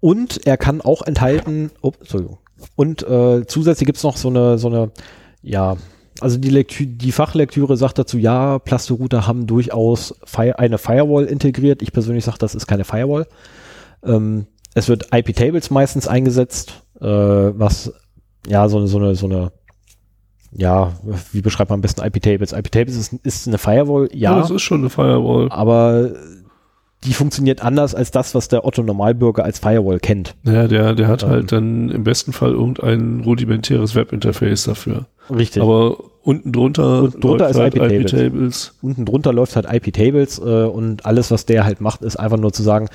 [0.00, 2.38] und er kann auch enthalten, oh, Entschuldigung.
[2.76, 4.90] Und äh, zusätzlich gibt's noch so eine, so eine,
[5.42, 5.76] ja,
[6.20, 11.82] also die, Lektü die Fachlektüre sagt dazu, ja, Plaste-Router haben durchaus Fire eine Firewall integriert.
[11.82, 13.26] Ich persönlich sage, das ist keine Firewall.
[14.02, 17.92] Ähm, es wird IP-Tables meistens eingesetzt, äh, was
[18.46, 19.52] ja so, eine so eine so eine
[20.50, 20.92] ja,
[21.32, 22.52] wie beschreibt man am besten IP-Tables?
[22.52, 25.50] IP-Tables ist, ist eine Firewall, ja, das ist schon eine Firewall.
[25.50, 26.12] aber
[27.04, 30.34] die funktioniert anders als das, was der Otto Normalbürger als Firewall kennt.
[30.44, 31.28] Ja, der, der hat Ähm.
[31.30, 35.06] halt dann im besten Fall irgendein rudimentäres Webinterface dafür.
[35.30, 35.62] Richtig.
[35.62, 38.12] Aber unten drunter, Unten drunter läuft ist halt IP-Tables.
[38.12, 38.74] IP-Tables.
[38.82, 42.52] unten drunter läuft halt IP-Tables äh, und alles, was der halt macht, ist einfach nur
[42.52, 42.88] zu sagen,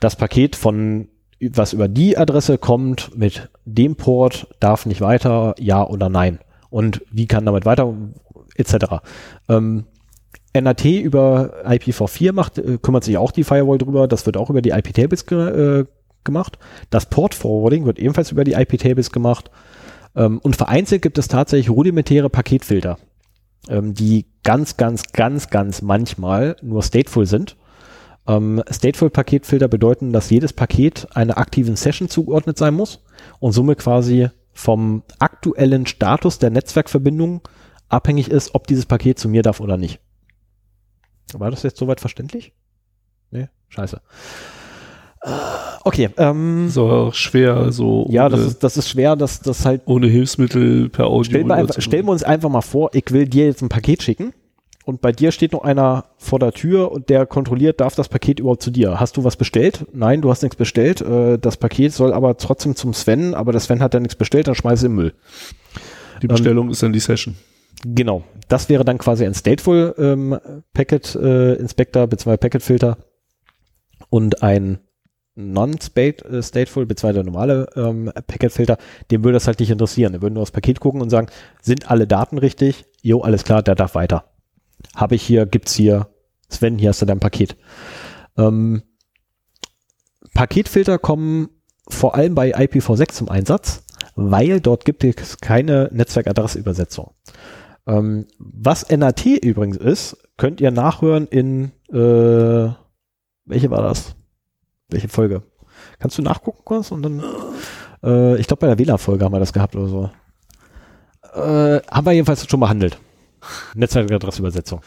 [0.00, 1.08] das Paket von
[1.40, 6.40] was über die Adresse kommt mit dem Port darf nicht weiter, ja oder nein.
[6.68, 7.94] Und wie kann damit weiter,
[8.56, 8.74] etc.
[9.48, 9.84] Ähm,
[10.60, 14.62] NAT über IPv4 macht, äh, kümmert sich auch die Firewall drüber, das wird auch über
[14.62, 15.84] die IP-Tables ge äh,
[16.24, 16.58] gemacht.
[16.90, 19.50] Das Port-Forwarding wird ebenfalls über die IP-Tables gemacht.
[20.14, 22.98] Ähm, und vereinzelt gibt es tatsächlich rudimentäre Paketfilter
[23.68, 27.56] ähm, die ganz, ganz, ganz, ganz manchmal nur stateful sind.
[28.26, 33.04] Ähm, Stateful-Paketfilter bedeuten, dass jedes Paket einer aktiven Session zugeordnet sein muss
[33.40, 37.42] und somit quasi vom aktuellen Status der Netzwerkverbindung
[37.88, 40.00] abhängig ist, ob dieses Paket zu mir darf oder nicht.
[41.34, 42.52] War das jetzt soweit verständlich?
[43.30, 44.00] Nee, scheiße.
[45.84, 49.82] Okay, ähm, So schwer, so ja, das ohne, ist, das ist schwer, dass das halt
[49.86, 51.24] ohne Hilfsmittel per Audio.
[51.24, 54.02] Stellen wir, einfach, stellen wir uns einfach mal vor, ich will dir jetzt ein Paket
[54.02, 54.32] schicken
[54.84, 58.40] und bei dir steht noch einer vor der Tür und der kontrolliert, darf das Paket
[58.40, 59.00] überhaupt zu dir?
[59.00, 59.86] Hast du was bestellt?
[59.92, 61.00] Nein, du hast nichts bestellt.
[61.00, 64.46] Äh, das Paket soll aber trotzdem zum Sven, aber der Sven hat ja nichts bestellt,
[64.46, 65.14] dann schmeiß es im Müll.
[66.22, 67.34] Die Bestellung ist dann die Session.
[67.84, 68.24] Genau.
[68.48, 70.38] Das wäre dann quasi ein Stateful ähm,
[70.72, 72.36] Packet äh, Inspector bzw.
[72.36, 72.98] Packet Filter
[74.10, 74.78] und ein
[75.34, 77.12] Non-Stateful bzw.
[77.12, 78.76] der normale ähm, Packet Filter,
[79.10, 80.12] dem würde das halt nicht interessieren.
[80.12, 81.28] Der würde nur aufs Paket gucken und sagen,
[81.62, 82.86] sind alle Daten richtig?
[83.02, 84.24] Jo, alles klar, der darf weiter.
[84.96, 86.08] Habe ich hier, gibt's hier,
[86.48, 87.56] Sven, hier hast du dein Paket.
[88.36, 88.82] Ähm,
[90.34, 91.50] Paketfilter kommen
[91.88, 93.84] vor allem bei IPv6 zum Einsatz,
[94.14, 97.12] weil dort gibt es keine Netzwerkadressübersetzung.
[97.88, 102.72] Ähm, was NAT übrigens ist, könnt ihr nachhören in, äh,
[103.46, 104.14] welche war das?
[104.90, 105.42] Welche Folge?
[105.98, 106.90] Kannst du nachgucken kurz?
[106.90, 107.24] Und dann,
[108.02, 110.10] äh, ich glaube bei der WLAN-Folge haben wir das gehabt oder so.
[111.34, 112.98] Äh, haben wir jedenfalls schon behandelt.
[113.74, 114.82] Netzwerkadressübersetzung.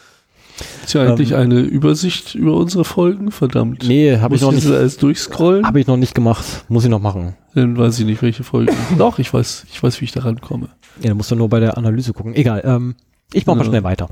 [0.84, 3.84] Ist ja eigentlich Ähm, eine Übersicht über unsere Folgen, verdammt.
[3.86, 5.66] Nee, habe ich noch nicht, alles durchscrollen?
[5.66, 6.64] habe ich noch nicht gemacht.
[6.68, 7.36] Muss ich noch machen.
[7.54, 8.74] Dann weiß ich nicht, welche Folgen.
[8.98, 10.68] Doch, ich weiß, ich weiß, wie ich da rankomme.
[11.00, 12.34] Ja, dann musst du nur bei der Analyse gucken.
[12.34, 12.96] Egal, ähm,
[13.32, 13.68] ich mach mal Ja.
[13.68, 14.08] schnell weiter.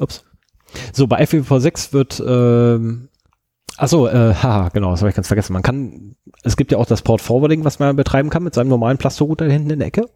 [0.00, 0.24] Ups.
[0.92, 3.08] So, bei IPv6 wird, ähm,
[3.76, 5.52] achso, äh, haha, genau, das habe ich ganz vergessen.
[5.52, 6.14] Man kann,
[6.44, 9.50] es gibt ja auch das Port Forwarding, was man betreiben kann mit seinem normalen Plasto-Router
[9.50, 10.06] hinten in der Ecke.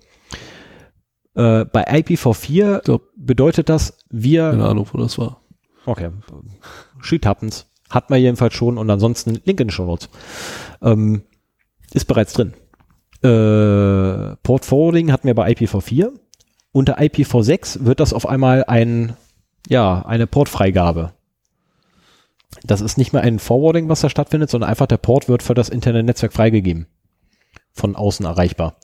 [1.34, 5.42] Äh, bei IPv4 Ich glaub, bedeutet das, wir, keine Ahnung, wo das war.
[5.86, 6.10] Okay,
[7.00, 7.66] shit happens.
[7.88, 10.08] Hat man jedenfalls schon und ansonsten Link in den Show Notes.
[10.82, 11.22] Ähm,
[11.92, 12.52] ist bereits drin.
[13.22, 16.10] Äh, Port Forwarding hatten wir bei IPv4.
[16.72, 19.16] Unter IPv6 wird das auf einmal ein,
[19.68, 21.12] ja, eine Portfreigabe.
[22.64, 25.54] Das ist nicht mehr ein Forwarding, was da stattfindet, sondern einfach der Port wird für
[25.54, 26.86] das interne Netzwerk freigegeben.
[27.72, 28.76] Von außen erreichbar.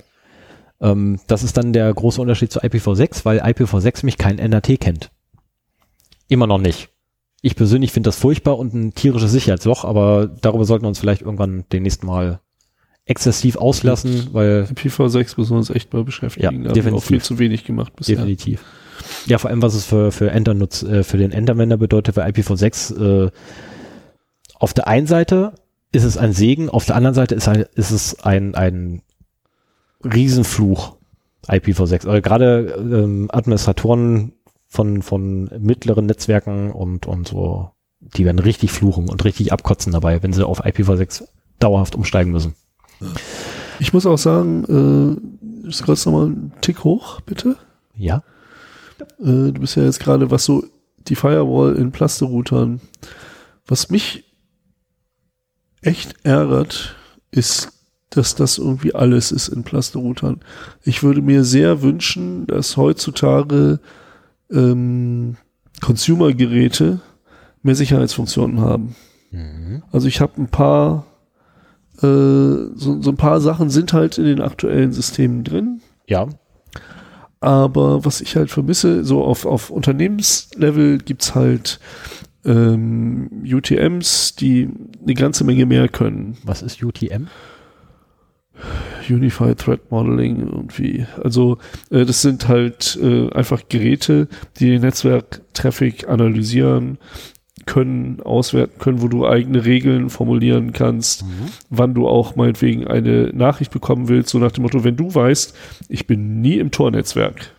[0.81, 5.11] Ähm, das ist dann der große Unterschied zu IPv6, weil IPv6 mich kein NAT kennt.
[6.29, 6.92] Immer noch nicht.
[7.43, 11.23] Ich persönlich finde das furchtbar und ein tierisches Sicherheitsloch, aber darüber sollten wir uns vielleicht
[11.23, 12.41] irgendwann demnächst mal
[13.05, 16.45] exzessiv auslassen, weil IPv6 müssen wir uns echt mal beschäftigen.
[16.45, 17.03] Ja, da haben wir definitiv.
[17.03, 18.15] auch viel zu wenig gemacht bisher.
[18.17, 18.65] definitiv.
[19.27, 23.27] Ja, vor allem was es für für Endernutz, äh, für den Endanwender bedeutet, weil IPv6
[23.27, 23.31] äh,
[24.55, 25.55] auf der einen Seite
[25.91, 29.03] ist es ein Segen, auf der anderen Seite ist, ein, ist es ein ein
[30.05, 30.97] Riesenfluch
[31.49, 32.07] IPv6.
[32.07, 34.33] Also gerade ähm, Administratoren
[34.73, 40.23] von von mittleren Netzwerken und und so, die werden richtig fluchen und richtig abkotzen dabei,
[40.23, 41.25] wenn sie auf IPv6
[41.59, 42.55] dauerhaft umsteigen müssen.
[43.81, 45.21] Ich muss auch sagen,
[45.67, 47.57] äh, scrollst noch mal einen Tick hoch, bitte.
[47.95, 48.23] Ja.
[49.21, 50.65] Äh, du bist ja jetzt gerade, was so
[51.09, 52.81] die Firewall in Plasteroutern,
[53.67, 54.25] was mich
[55.83, 56.97] echt ärgert,
[57.31, 57.73] ist,
[58.09, 60.41] dass das irgendwie alles ist in Plasteroutern.
[60.83, 63.81] Ich würde mir sehr wünschen, dass heutzutage
[64.53, 65.37] ähm,
[65.81, 67.01] Consumer-Geräte
[67.63, 68.95] mehr Sicherheitsfunktionen haben.
[69.31, 69.83] Mhm.
[69.93, 71.07] Also ich habe ein paar,
[71.99, 72.01] äh,
[72.75, 75.81] so, so ein paar Sachen sind halt in den aktuellen Systemen drin.
[76.07, 76.29] Ja.
[77.41, 81.81] Aber was ich halt vermisse, so auf, auf Unternehmenslevel gibt's halt
[82.45, 84.69] ähm, UTMs, die
[85.03, 86.37] eine ganze Menge mehr können.
[86.45, 87.29] Was ist UTM?
[89.09, 91.07] Unified Threat Modeling irgendwie.
[91.23, 91.59] Also
[91.91, 94.29] äh, das sind halt äh, einfach Geräte,
[94.59, 96.99] die den Netzwerktraffic analysieren
[97.67, 101.25] können, auswerten können, wo du eigene Regeln formulieren kannst,
[101.71, 105.57] wann du auch meinetwegen eine Nachricht bekommen willst, so nach dem Motto, wenn du weißt,
[105.89, 107.53] ich bin nie im Tornetzwerk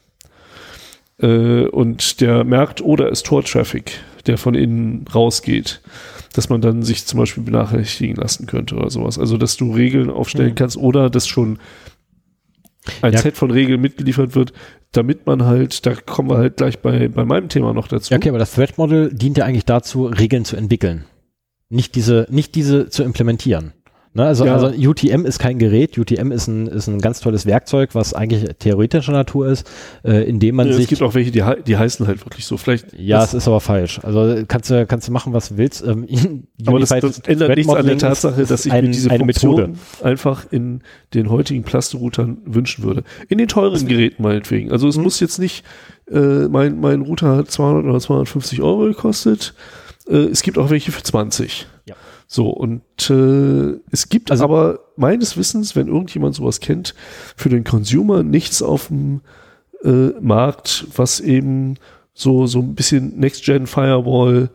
[1.19, 5.81] äh, und der merkt, oder ist Tor-Traffic, der von innen rausgeht,
[6.33, 9.17] dass man dann sich zum Beispiel benachrichtigen lassen könnte oder sowas.
[9.17, 10.55] Also, dass du Regeln aufstellen Mhm.
[10.55, 11.59] kannst oder dass schon
[13.01, 13.19] ein Ja.
[13.19, 14.51] Set von Regeln mitgeliefert wird,
[14.91, 18.13] damit man halt, da kommen wir halt gleich bei, bei meinem Thema noch dazu.
[18.13, 21.05] Ja, okay, aber das Threat Model dient ja eigentlich dazu, Regeln zu entwickeln.
[21.69, 23.73] Nicht diese, nicht diese zu implementieren.
[24.15, 24.53] Ne, also, Ja.
[24.53, 28.45] also UTM ist kein Gerät, UTM ist ein, ist ein ganz tolles Werkzeug, was eigentlich
[28.59, 29.67] theoretischer Natur ist,
[30.03, 32.57] äh, indem man Ja, es sich gibt auch welche, die, die heißen halt wirklich so.
[32.57, 33.99] Vielleicht, ja, es ist aber falsch.
[34.03, 35.83] Also kannst du, kannst du machen, was du willst.
[35.83, 36.05] Ähm,
[36.67, 39.63] aber das, das ändert nichts an der Tatsache, dass ich ein, mir diese eine Methode.
[39.65, 40.81] Funktion einfach in
[41.15, 43.03] den heutigen Plasteroutern wünschen würde.
[43.29, 44.71] In den teuren Geräten meinetwegen.
[44.71, 44.89] Also Mhm.
[44.91, 45.63] es muss jetzt nicht,
[46.11, 49.55] äh, mein, mein Router hat 200 oder 250 Euro gekostet.
[50.07, 51.65] Äh, es gibt auch welche für 20.
[52.33, 52.81] So, und
[53.11, 56.95] äh, es gibt Also- aber meines Wissens, wenn irgendjemand sowas kennt,
[57.35, 59.21] für den Consumer nichts auf dem
[59.83, 61.75] äh, Markt, was eben
[62.15, 64.49] so, so ein bisschen Next-Gen-Firewall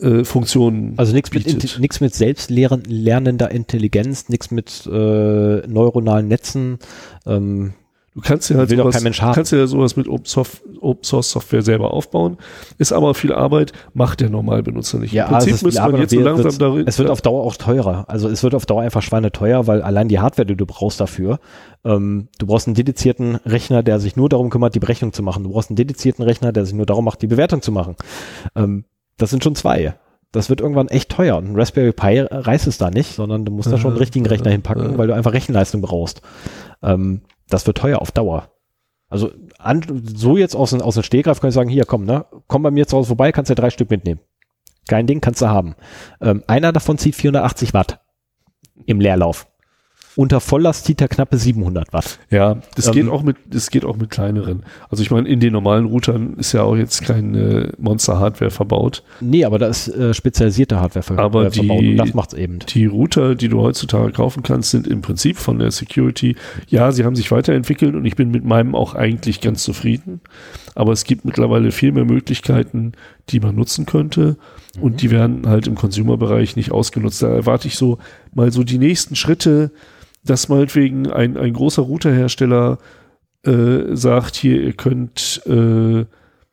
[0.00, 6.78] äh, Funktionen Also nichts mit, nichts mit selbstlernender Intelligenz, nichts mit äh, neuronalen Netzen.
[7.26, 7.74] Ähm,
[8.12, 11.94] Du kannst ja halt sowas, kannst ja sowas mit Open, Sof Open Source Software selber
[11.94, 12.38] aufbauen.
[12.76, 15.12] Ist aber viel Arbeit, macht der Normalbenutzer nicht.
[15.12, 16.84] ja, Im also Prinzip es, ist müsste man jetzt so langsam wird, darin.
[16.88, 18.06] es wird auf Dauer auch teurer.
[18.08, 21.38] Also es wird auf Dauer einfach schweineteuer, weil allein die Hardware, die du brauchst dafür,
[21.84, 25.44] ähm, du brauchst einen dedizierten Rechner, der sich nur darum kümmert, die Berechnung zu machen.
[25.44, 27.94] Du brauchst einen dedizierten Rechner, der sich nur darum macht, die Bewertung zu machen.
[28.56, 28.86] Ähm,
[29.18, 29.94] das sind schon zwei.
[30.32, 31.36] Das wird irgendwann echt teuer.
[31.36, 34.00] Und ein Raspberry Pi reißt es da nicht, sondern du musst da schon einen Ja,
[34.00, 34.98] richtigen Rechner ja, hinpacken, ja.
[34.98, 36.22] weil du einfach Rechenleistung brauchst.
[36.82, 38.50] Ähm, das wird teuer auf Dauer.
[39.08, 39.82] Also an,
[40.14, 42.70] so jetzt aus, dem- aus dem Stehgreif kann ich sagen, hier komm, ne, komm bei
[42.70, 44.20] mir zu Hause vorbei, kannst ja drei Stück mitnehmen.
[44.88, 45.74] Kein Ding, kannst du haben.
[46.20, 48.00] Ähm, einer davon zieht 480 Watt
[48.86, 49.46] im Leerlauf.
[50.16, 52.18] Unter Volllast zieht er knappe 700 Watt.
[52.30, 54.64] Ja, das Ähm, geht auch mit, das geht auch mit kleineren.
[54.88, 59.02] Also ich meine, in den normalen Routern ist ja auch jetzt keine Monster-Hardware verbaut.
[59.20, 62.34] Nee, aber da ist äh, spezialisierte Hardware ver Aber äh, verbaut die- und das macht's
[62.34, 62.58] eben.
[62.58, 66.36] Die Router, die du heutzutage kaufen kannst, sind im Prinzip von der Security,
[66.68, 70.20] ja, sie haben sich weiterentwickelt und ich bin mit meinem auch eigentlich ganz zufrieden.
[70.74, 72.92] Aber es gibt mittlerweile viel mehr Möglichkeiten,
[73.28, 74.36] die man nutzen könnte.
[74.80, 77.22] Und die werden halt im Consumer-Bereich nicht ausgenutzt.
[77.22, 77.98] Da erwarte ich so
[78.34, 79.72] mal so die nächsten Schritte,
[80.22, 82.78] dass meinetwegen ein, ein großer Routerhersteller
[83.44, 86.04] äh, sagt, hier, ihr könnt, äh,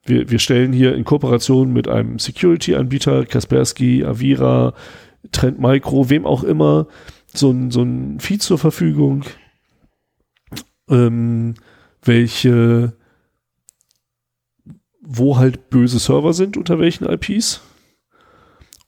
[0.06, 4.74] wir, wir stellen hier in Kooperation mit einem Security-Anbieter, Kaspersky, Avira,
[5.32, 6.88] Trend Micro, wem auch immer,
[7.34, 9.24] so ein, so ein Feed zur Verfügung,
[10.90, 11.56] ähm,
[12.02, 12.94] welche,
[15.02, 17.62] wo halt böse Server sind, unter welchen IPs.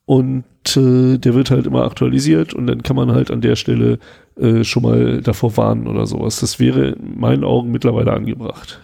[0.05, 0.45] Und
[0.75, 3.99] äh, der wird halt immer aktualisiert und dann kann man halt an der Stelle
[4.37, 6.39] äh, schon mal davor warnen oder sowas.
[6.39, 8.79] Das wäre in meinen Augen mittlerweile angebracht.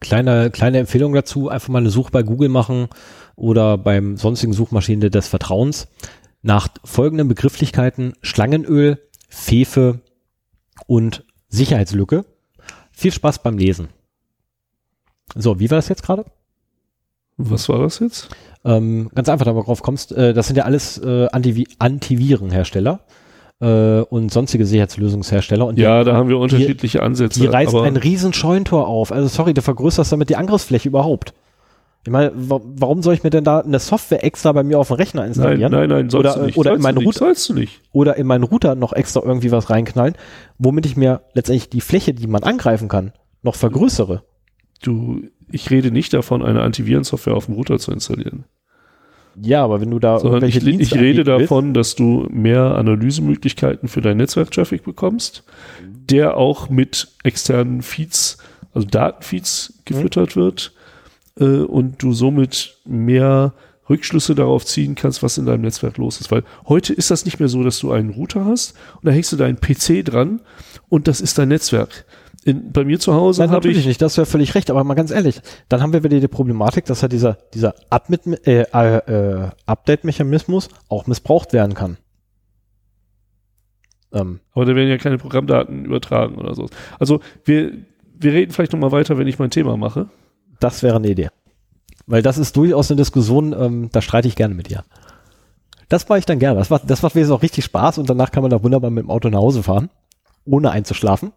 [0.00, 2.88] Kleine, kleine Empfehlung dazu, einfach mal eine Suche bei Google machen
[3.36, 5.88] oder beim sonstigen Suchmaschine des Vertrauens
[6.42, 10.00] nach folgenden Begrifflichkeiten Schlangenöl, Fefe
[10.86, 12.24] und Sicherheitslücke.
[12.90, 13.88] Viel Spaß beim Lesen.
[15.34, 16.24] So, wie war das jetzt gerade?
[17.36, 18.28] Was war das jetzt?
[18.64, 23.00] Ähm, ganz einfach, da drauf kommst, äh, das sind ja alles äh, Antivi Antivirenhersteller
[23.60, 27.40] äh, und sonstige Sicherheitslösungshersteller und die Ja, da haben wir unterschiedliche Ansätze.
[27.40, 29.10] Die reißt ein riesen Scheuntor auf.
[29.12, 31.34] Also sorry, du vergrößerst damit die Angriffsfläche überhaupt.
[32.04, 34.88] Ich meine, wa warum soll ich mir denn da eine Software extra bei mir auf
[34.88, 35.70] dem Rechner nein, installieren?
[35.70, 36.58] nein, nein, sollst Oder- du nicht.
[36.58, 37.80] oder in sollst meinen du nicht, Router- sollst du nicht.
[37.92, 40.14] Oder in meinen Router noch extra irgendwie was reinknallen,
[40.58, 43.12] womit ich mir letztendlich die Fläche, die man angreifen kann,
[43.42, 44.22] noch vergrößere.
[44.82, 45.20] Du,
[45.52, 48.44] ich rede nicht davon, eine Antivirensoftware auf dem Router zu installieren.
[49.40, 52.76] Ja, aber wenn du da Sondern ich, irgendwelche ich Dienste rede davon, dass du mehr
[52.76, 55.44] Analysemöglichkeiten für deinen Netzwerktraffic bekommst,
[55.80, 58.38] der auch mit externen Feeds,
[58.74, 60.72] also Datenfeeds gefüttert wird
[61.38, 63.54] äh, und du somit mehr
[63.88, 66.30] Rückschlüsse darauf ziehen kannst, was in deinem Netzwerk los ist.
[66.30, 69.32] Weil heute ist das nicht mehr so, dass du einen Router hast und da hängst
[69.32, 70.40] du deinen PC dran
[70.88, 72.04] und das ist dein Netzwerk.
[72.44, 74.82] In, bei mir zu Hause Nein, habe natürlich ich nicht, das wäre völlig recht, aber
[74.82, 77.74] mal ganz ehrlich, dann haben wir wieder die Problematik, dass halt dieser, dieser
[78.44, 81.98] äh, äh, äh, Update-Mechanismus auch missbraucht werden kann.
[84.12, 86.68] Ähm, Aber da werden ja keine Programmdaten übertragen oder so.
[86.98, 87.72] Also wir,
[88.18, 90.08] wir reden vielleicht nochmal weiter, wenn ich mein Thema mache.
[90.60, 91.28] Das wäre eine Idee.
[92.06, 94.84] Weil das ist durchaus eine Diskussion, ähm, da streite ich gerne mit dir.
[95.88, 96.58] Das mache ich dann gerne.
[96.58, 99.04] Das macht, das macht mir auch richtig Spaß und danach kann man da wunderbar mit
[99.04, 99.90] dem Auto nach Hause fahren,
[100.44, 101.32] ohne einzuschlafen.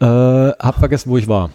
[0.00, 1.50] Äh, hab vergessen, wo ich war.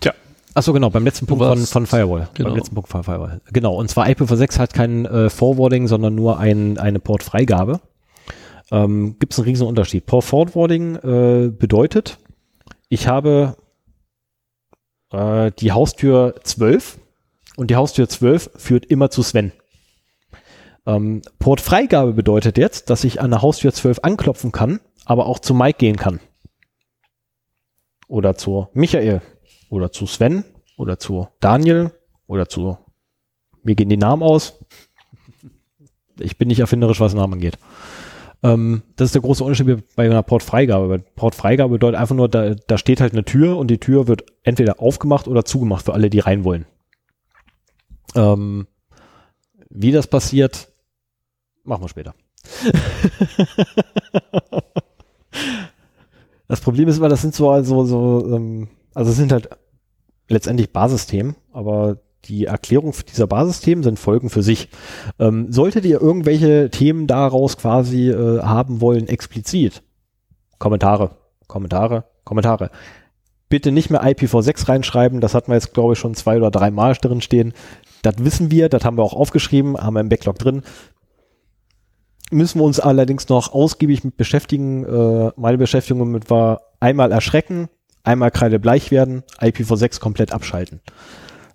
[0.00, 0.12] Tja.
[0.54, 2.28] Achso, genau, beim letzten Punkt von, von Firewall.
[2.34, 2.50] genau.
[2.50, 3.40] Beim letzten Punkt von Firewall.
[3.52, 7.80] Genau, und zwar IPv6 hat kein äh, Forwarding, sondern nur ein, eine Portfreigabe.
[8.70, 10.06] Ähm, Gibt es einen riesen Unterschied.
[10.06, 12.18] Port Forwarding äh, bedeutet,
[12.88, 13.56] ich habe
[15.12, 16.98] äh, die Haustür 12
[17.56, 19.52] und die Haustür 12 führt immer zu Sven.
[20.86, 25.54] Ähm, Portfreigabe bedeutet jetzt, dass ich an der Haustür 12 anklopfen kann, aber auch zu
[25.54, 26.20] Mike gehen kann.
[28.14, 29.22] Oder zu Michael.
[29.70, 30.44] Oder zu Sven.
[30.76, 31.90] Oder zu Daniel.
[32.28, 32.78] Oder zu,
[33.64, 34.64] mir gehen die Namen aus.
[36.20, 37.58] Ich bin nicht erfinderisch, was Namen angeht.
[38.44, 41.00] Ähm, das ist der große Unterschied bei einer Portfreigabe.
[41.16, 44.80] Portfreigabe bedeutet einfach nur, da, da steht halt eine Tür und die Tür wird entweder
[44.80, 46.66] aufgemacht oder zugemacht für alle, die rein wollen.
[48.14, 48.68] Ähm,
[49.70, 50.68] wie das passiert,
[51.64, 52.14] machen wir später.
[56.54, 59.48] das Problem ist immer, das sind so, also, so, ähm, also es sind halt
[60.28, 64.68] letztendlich Basisthemen, aber die Erklärung dieser Basisthemen sind Folgen für sich.
[65.18, 69.82] Ähm, solltet ihr irgendwelche Themen daraus quasi äh, haben wollen, explizit,
[70.60, 71.16] Kommentare,
[71.48, 72.70] Kommentare, Kommentare.
[73.48, 76.70] Bitte nicht mehr IPv6 reinschreiben, das hatten wir jetzt, glaube ich, schon zwei oder drei
[76.70, 77.52] Mal drin stehen.
[78.02, 80.62] Das wissen wir, das haben wir auch aufgeschrieben, haben wir im Backlog drin.
[82.34, 84.84] Müssen wir uns allerdings noch ausgiebig mit beschäftigen.
[84.84, 87.68] Äh, meine Beschäftigung mit war einmal erschrecken,
[88.02, 90.80] einmal kreidebleich werden, IPv6 komplett abschalten.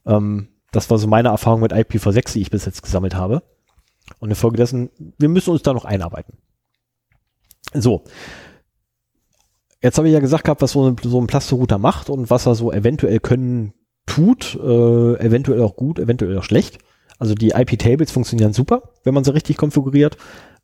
[0.06, 3.43] Ähm, das war so meine Erfahrung mit IPv6, die ich bis jetzt gesammelt habe.
[4.19, 6.38] Und infolgedessen, wir müssen uns da noch einarbeiten.
[7.73, 8.06] So.
[9.81, 12.45] Jetzt habe ich ja gesagt gehabt, was so ein, so ein Plasterrouter macht und was
[12.45, 13.73] er so eventuell können
[14.06, 16.80] tut, äh, eventuell auch gut, eventuell auch schlecht.
[17.18, 20.15] Also die IP-Tables funktionieren super, wenn man sie richtig konfiguriert.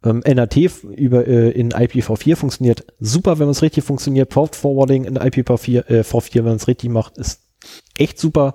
[0.05, 0.55] Ähm, NAT
[0.95, 4.29] über, äh, in IPv4 funktioniert super, wenn man es richtig funktioniert.
[4.29, 7.41] Port Forwarding in IPv4, äh, V4, wenn man es richtig macht, ist
[7.97, 8.53] echt super.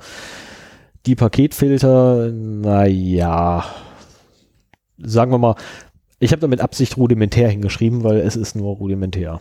[1.06, 3.64] Die Paketfilter, naja,
[4.98, 5.56] sagen wir mal,
[6.20, 9.40] ich habe da mit Absicht rudimentär hingeschrieben, weil es ist nur rudimentär.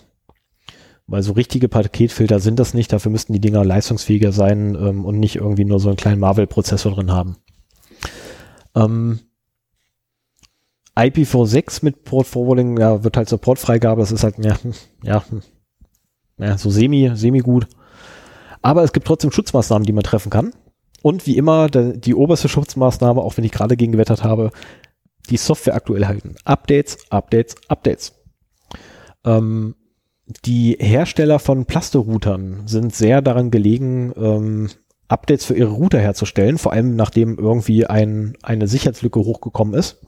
[1.05, 5.19] Weil so richtige Paketfilter sind das nicht, dafür müssten die Dinger leistungsfähiger sein ähm, und
[5.19, 7.37] nicht irgendwie nur so einen kleinen Marvel-Prozessor drin haben.
[8.75, 9.19] Ähm,
[10.95, 14.57] IPv6 mit Port Forwarding, ja, wird halt Supportfreigabe, das ist halt, ja,
[15.03, 15.23] ja,
[16.37, 17.67] ja, so semi, semi gut.
[18.61, 20.53] Aber es gibt trotzdem Schutzmaßnahmen, die man treffen kann.
[21.01, 24.51] Und wie immer, der, die oberste Schutzmaßnahme, auch wenn ich gerade gegen gewettert habe,
[25.29, 26.35] die Software aktuell halten.
[26.43, 28.13] Updates, Updates, Updates.
[29.23, 29.75] Ähm,
[30.45, 34.69] die Hersteller von Plasto-Routern sind sehr daran gelegen, ähm,
[35.07, 40.01] Updates für ihre Router herzustellen, vor allem nachdem irgendwie ein, eine Sicherheitslücke hochgekommen ist.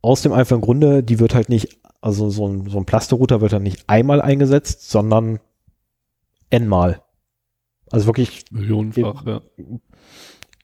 [0.00, 3.52] Aus dem einfachen Grunde, die wird halt nicht, also so ein, so ein Plasto-Router wird
[3.52, 5.38] dann nicht einmal eingesetzt, sondern
[6.50, 7.02] n-mal.
[7.90, 9.42] Also wirklich Millionenfach, im, ja.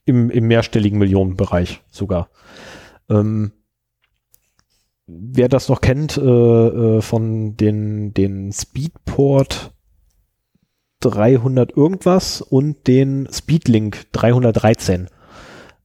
[0.06, 2.30] Im, im mehrstelligen Millionenbereich sogar.
[3.08, 3.52] Ähm,
[5.06, 9.72] wer das noch kennt äh, äh, von den, den Speedport
[11.00, 15.08] 300 irgendwas und den Speedlink 313.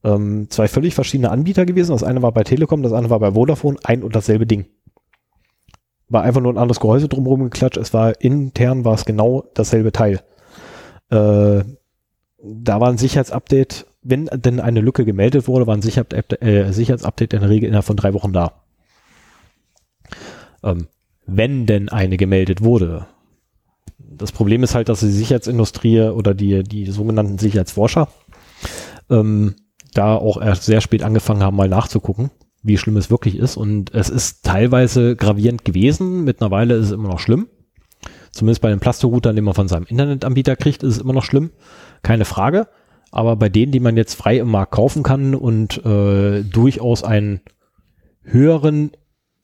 [0.04, 1.92] Ähm, zwei völlig verschiedene Anbieter gewesen.
[1.92, 3.78] Das eine war bei Telekom, das andere war bei Vodafone.
[3.84, 4.66] Ein und dasselbe Ding.
[6.08, 7.78] War einfach nur ein anderes Gehäuse drumherum geklatscht.
[7.78, 10.20] Es war intern war es genau dasselbe Teil.
[11.08, 11.64] Äh,
[12.46, 17.32] da war ein Sicherheitsupdate, wenn denn eine Lücke gemeldet wurde, war ein Sicherheitsupdate, äh, Sicherheitsupdate
[17.32, 18.52] in der Regel innerhalb von drei Wochen da.
[20.62, 20.88] Ähm,
[21.26, 23.06] wenn denn eine gemeldet wurde.
[23.98, 28.08] Das Problem ist halt, dass die Sicherheitsindustrie oder die, die sogenannten Sicherheitsforscher
[29.08, 29.54] ähm,
[29.94, 32.30] da auch erst sehr spät angefangen haben, mal nachzugucken,
[32.62, 33.56] wie schlimm es wirklich ist.
[33.56, 36.24] Und es ist teilweise gravierend gewesen.
[36.24, 37.48] Mittlerweile ist es immer noch schlimm.
[38.32, 41.50] Zumindest bei den Plasto-Routern, den man von seinem Internetanbieter kriegt, ist es immer noch schlimm.
[42.02, 42.68] Keine Frage.
[43.12, 47.42] Aber bei denen, die man jetzt frei im Markt kaufen kann und äh, durchaus einen
[48.22, 48.90] höheren,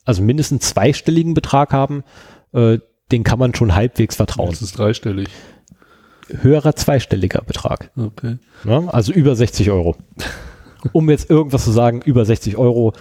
[0.04, 2.02] also mindestens zweistelligen Betrag haben,
[2.52, 2.78] äh,
[3.12, 4.50] den kann man schon halbwegs vertrauen.
[4.50, 5.28] Das ist dreistellig.
[6.42, 7.90] Höherer zweistelliger Betrag.
[7.96, 8.36] Okay.
[8.64, 9.96] Ja, also über 60 Euro.
[10.92, 12.94] Um jetzt irgendwas zu sagen, über 60 Euro,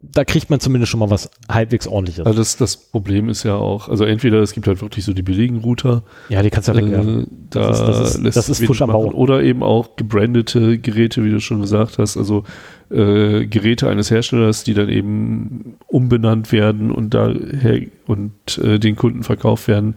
[0.00, 2.26] da kriegt man zumindest schon mal was halbwegs ordentliches.
[2.26, 5.22] Also das, das Problem ist ja auch, also entweder es gibt halt wirklich so die
[5.22, 7.20] billigen Router, ja, die kannst du ja wegwerfen.
[7.22, 8.90] äh, da Das ist- das ist- lässt das ist Fusch am.
[8.90, 9.04] Bau.
[9.12, 12.42] Oder eben auch gebrandete Geräte, wie du schon gesagt hast, also
[12.90, 19.22] äh, Geräte eines Herstellers, die dann eben umbenannt werden und daher und äh, den Kunden
[19.22, 19.94] verkauft werden.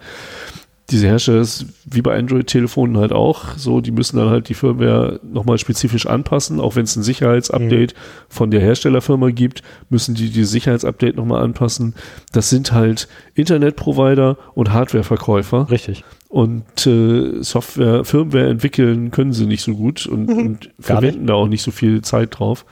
[0.92, 5.20] Diese Hersteller, ist wie bei Android-Telefonen halt auch, so, die müssen dann halt die Firmware
[5.24, 7.96] nochmal spezifisch anpassen, auch wenn es ein Sicherheitsupdate
[8.30, 11.96] von der Herstellerfirma gibt, müssen die die Sicherheitsupdate nochmal anpassen.
[12.34, 16.04] Das sind halt Internetprovider und Hardwareverkäufer Richtig.
[16.30, 21.48] und äh, Software, Firmware entwickeln können sie nicht so gut und, und verwenden da auch
[21.48, 22.64] nicht so viel Zeit drauf.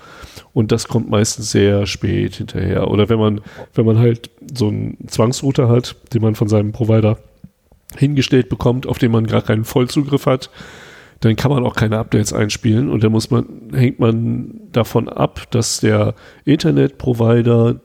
[0.54, 2.92] Und das kommt meistens sehr spät hinterher.
[2.92, 3.42] Oder wenn man,
[3.74, 7.18] wenn man halt so einen Zwangsrouter hat, den man von seinem Provider
[7.98, 10.50] hingestellt bekommt, auf den man gar keinen Vollzugriff hat,
[11.20, 15.50] dann kann man auch keine Updates einspielen und dann muss man, hängt man davon ab,
[15.52, 17.80] dass der Internetprovider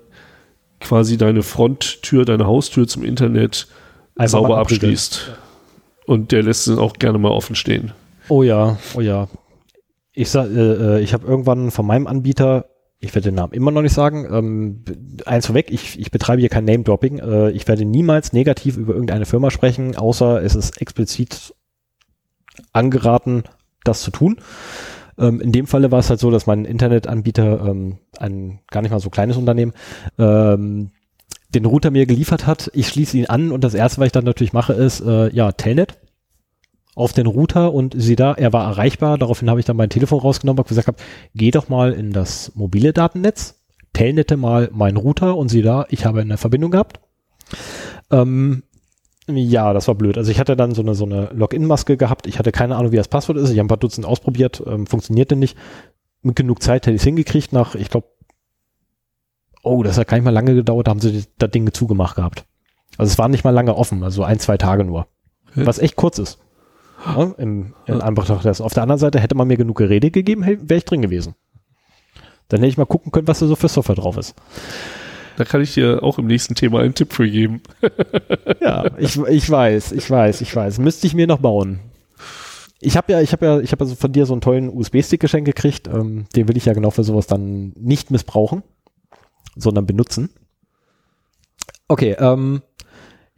[0.80, 3.68] quasi deine Fronttür, deine Haustür zum Internet
[4.16, 5.32] Einfach sauber abschließt.
[6.06, 7.93] Und der lässt es auch gerne mal offen stehen.
[8.28, 9.28] Oh ja, oh ja.
[10.12, 12.66] Ich sag, äh, äh, ich habe irgendwann von meinem Anbieter,
[13.01, 14.85] ich werde den Namen immer noch nicht sagen, ähm,
[15.25, 17.19] eins vorweg, ich, ich betreibe hier kein Name-Dropping.
[17.19, 21.55] Äh, ich werde niemals negativ über irgendeine Firma sprechen, außer es ist explizit
[22.73, 23.45] angeraten,
[23.85, 24.39] das zu tun.
[25.16, 28.91] Ähm, in dem Falle war es halt so, dass mein Internetanbieter, ähm, ein gar nicht
[28.91, 29.75] mal so kleines Unternehmen,
[30.19, 30.91] ähm,
[31.51, 32.69] den Router mir geliefert hat.
[32.75, 35.53] Ich schließe ihn an und das erste, was ich dann natürlich mache, ist, äh, ja,
[35.53, 35.99] Telnet
[36.99, 39.19] auf den Router und sie da, er war erreichbar.
[39.19, 40.97] Daraufhin habe ich dann mein Telefon rausgenommen und gesagt, hab,
[41.35, 43.61] geh doch mal in das mobile Datennetz,
[43.93, 47.01] telnete mal meinen Router und sie da, ich habe eine Verbindung gehabt.
[48.11, 48.65] Ähm,
[49.29, 50.19] ja, das war blöd.
[50.19, 52.27] Also ich hatte dann so eine, so eine Login-Maske gehabt.
[52.27, 53.51] Ich hatte keine Ahnung, wie das Passwort ist.
[53.51, 55.57] Ich habe ein paar Dutzend ausprobiert, ähm, funktionierte nicht.
[56.23, 57.53] Mit genug Zeit hätte ich es hingekriegt.
[57.53, 58.09] Nach, ich glaube,
[59.62, 62.45] oh, das hat gar nicht mal lange gedauert, da haben sie das Ding zugemacht gehabt.
[62.97, 65.07] Also es war nicht mal lange offen, also ein, zwei Tage nur.
[65.55, 66.39] Was echt kurz ist.
[67.05, 68.62] Ja, im, in Anbetracht dessen.
[68.62, 71.35] Auf der anderen Seite hätte man mir genug Gerede gegeben, wäre ich drin gewesen.
[72.49, 74.35] Dann hätte ich mal gucken können, was da so für Software drauf ist.
[75.37, 77.62] Da kann ich dir auch im nächsten Thema einen Tipp für geben.
[78.61, 80.79] ja, ich, ich weiß, ich weiß, ich weiß.
[80.79, 81.79] Müsste ich mir noch bauen.
[82.81, 85.20] Ich habe ja, ich habe ja, ich habe also von dir so einen tollen USB-Stick
[85.20, 85.87] geschenkt gekriegt.
[85.89, 88.62] Ähm, den will ich ja genau für sowas dann nicht missbrauchen,
[89.55, 90.31] sondern benutzen.
[91.87, 92.62] Okay, ähm,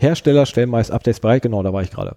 [0.01, 2.17] Hersteller stellen meist Updates bereit, genau, da war ich gerade.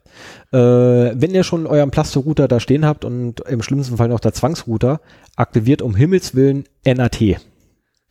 [0.52, 4.34] Äh, wenn ihr schon euren Plasto-Router da stehen habt und im schlimmsten Fall noch der
[4.34, 5.02] Zwangsrouter,
[5.36, 7.22] aktiviert um Himmels Willen NAT.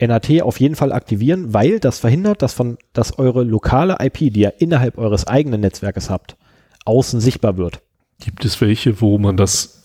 [0.00, 4.40] NAT auf jeden Fall aktivieren, weil das verhindert, dass von, dass eure lokale IP, die
[4.40, 6.36] ihr innerhalb eures eigenen Netzwerkes habt,
[6.84, 7.80] außen sichtbar wird.
[8.20, 9.84] Gibt es welche, wo man das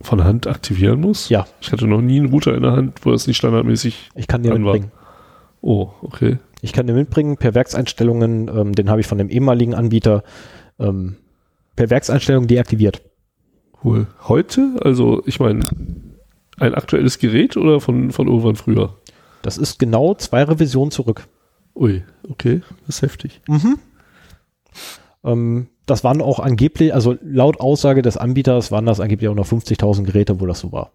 [0.00, 1.28] von Hand aktivieren muss?
[1.28, 1.46] Ja.
[1.60, 4.10] Ich hatte noch nie einen Router in der Hand, wo das nicht standardmäßig.
[4.14, 4.74] Ich kann dir an war.
[4.74, 4.92] mitbringen.
[5.60, 6.38] Oh, okay.
[6.66, 10.24] Ich kann dir mitbringen per Werkseinstellungen, ähm, den habe ich von dem ehemaligen Anbieter
[10.80, 11.14] ähm,
[11.76, 13.02] per Werkseinstellungen deaktiviert.
[13.84, 14.08] Cool.
[14.26, 14.74] Heute?
[14.82, 15.60] Also, ich meine,
[16.58, 18.94] ein aktuelles Gerät oder von, von irgendwann früher?
[19.42, 21.28] Das ist genau zwei Revisionen zurück.
[21.76, 23.40] Ui, okay, das ist heftig.
[23.46, 23.78] Mhm.
[25.22, 29.46] Ähm, das waren auch angeblich, also laut Aussage des Anbieters waren das angeblich auch noch
[29.46, 30.90] 50.000 Geräte, wo das so war.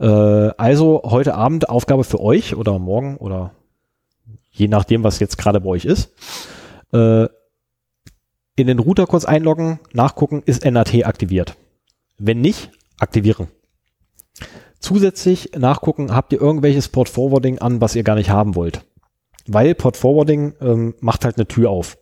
[0.00, 3.52] Äh, also heute Abend Aufgabe für euch oder morgen oder
[4.50, 6.12] je nachdem, was jetzt gerade bei euch ist.
[6.92, 7.26] Äh,
[8.56, 11.56] in den Router kurz einloggen, nachgucken, ist NAT aktiviert.
[12.18, 13.48] Wenn nicht, aktivieren.
[14.78, 18.84] Zusätzlich nachgucken, habt ihr irgendwelches Port Forwarding an, was ihr gar nicht haben wollt.
[19.46, 21.98] Weil Port Forwarding ähm, macht halt eine Tür auf.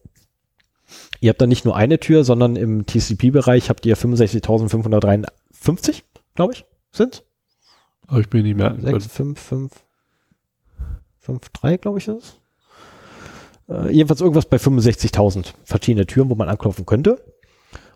[1.21, 6.03] Ihr habt dann nicht nur eine Tür, sondern im TCP-Bereich habt ihr 65.553,
[6.35, 7.25] glaube ich, sind
[8.07, 9.73] Aber ich bin nicht merken 6, 5, 5,
[11.29, 12.41] 5, 3, glaube ich, ist es.
[13.69, 17.23] Äh, jedenfalls irgendwas bei 65.000 verschiedene Türen, wo man anklopfen könnte.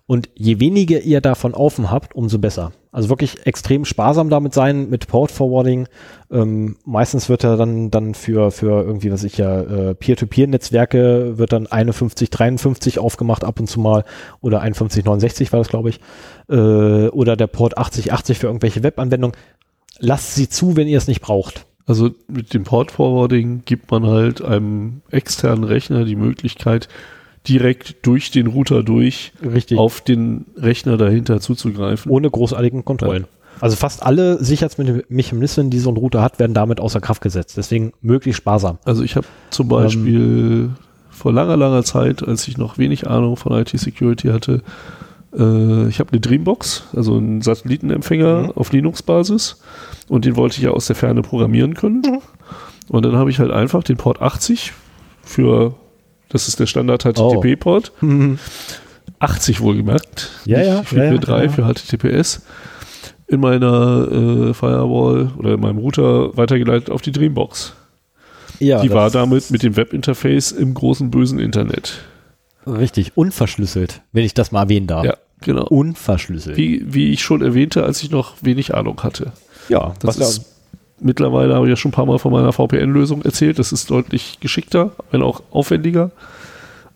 [0.06, 2.72] Und je weniger ihr davon offen habt, umso besser.
[2.90, 5.88] Also wirklich extrem sparsam damit sein mit Port Forwarding.
[6.30, 11.52] Ähm, meistens wird er dann, dann für, für irgendwie, was ich ja, äh, Peer-to-Peer-Netzwerke wird
[11.52, 14.04] dann 5153 aufgemacht ab und zu mal
[14.42, 16.00] oder 5169 war das, glaube ich.
[16.50, 19.36] Äh, oder der Port 8080 für irgendwelche Webanwendungen.
[19.98, 21.64] Lasst sie zu, wenn ihr es nicht braucht.
[21.92, 26.88] Also mit dem Port Forwarding gibt man halt einem externen Rechner die Möglichkeit,
[27.46, 29.76] direkt durch den Router durch Richtig.
[29.76, 32.10] auf den Rechner dahinter zuzugreifen.
[32.10, 33.26] Ohne großartigen Kontrollen.
[33.60, 37.58] Also fast alle Sicherheitsmechanismen, die so einRouter hat, werden damit außer Kraft gesetzt.
[37.58, 38.78] Deswegen möglichst sparsam.
[38.86, 40.70] Also ich habe zum Beispiel
[41.10, 44.62] vor langer, langer Zeit, als ich noch wenig Ahnung von IT-Security hatte,
[45.38, 48.50] äh, ich habe eine Dreambox, also einen Satellitenempfänger Mhm.
[48.52, 49.60] auf Linux-Basis
[50.08, 52.02] und den wollte ich ja aus der Ferne programmieren können.
[52.04, 52.18] Mhm.
[52.88, 54.72] Und dann habe ich halt einfach den Port 80
[55.22, 55.74] für,
[56.28, 57.92] das ist der Standard HTTP-Port,
[59.20, 61.64] 80 wohlgemerkt, Ja, ja, nicht ja, ja, 443 ja.
[61.64, 62.42] für HTTPS,
[63.28, 67.74] in meiner äh, Firewall oder in meinem Router weitergeleitet auf die Dreambox.
[68.58, 72.02] Ja, die war damit mit dem Webinterface im großen bösen Internet.
[72.66, 75.04] richtig unverschlüsselt, wenn ich das mal erwähnen darf.
[75.04, 75.66] Ja, genau.
[75.66, 76.56] Unverschlüsselt.
[76.56, 79.32] Wie, wie ich schon erwähnte, als ich noch wenig Ahnung hatte.
[79.68, 80.46] Ja, Das was ist
[81.00, 84.38] mittlerweile, habe ich ja schon ein paar Mal von meiner VPN-Lösung erzählt, das ist deutlich
[84.40, 86.10] geschickter, wenn auch aufwendiger.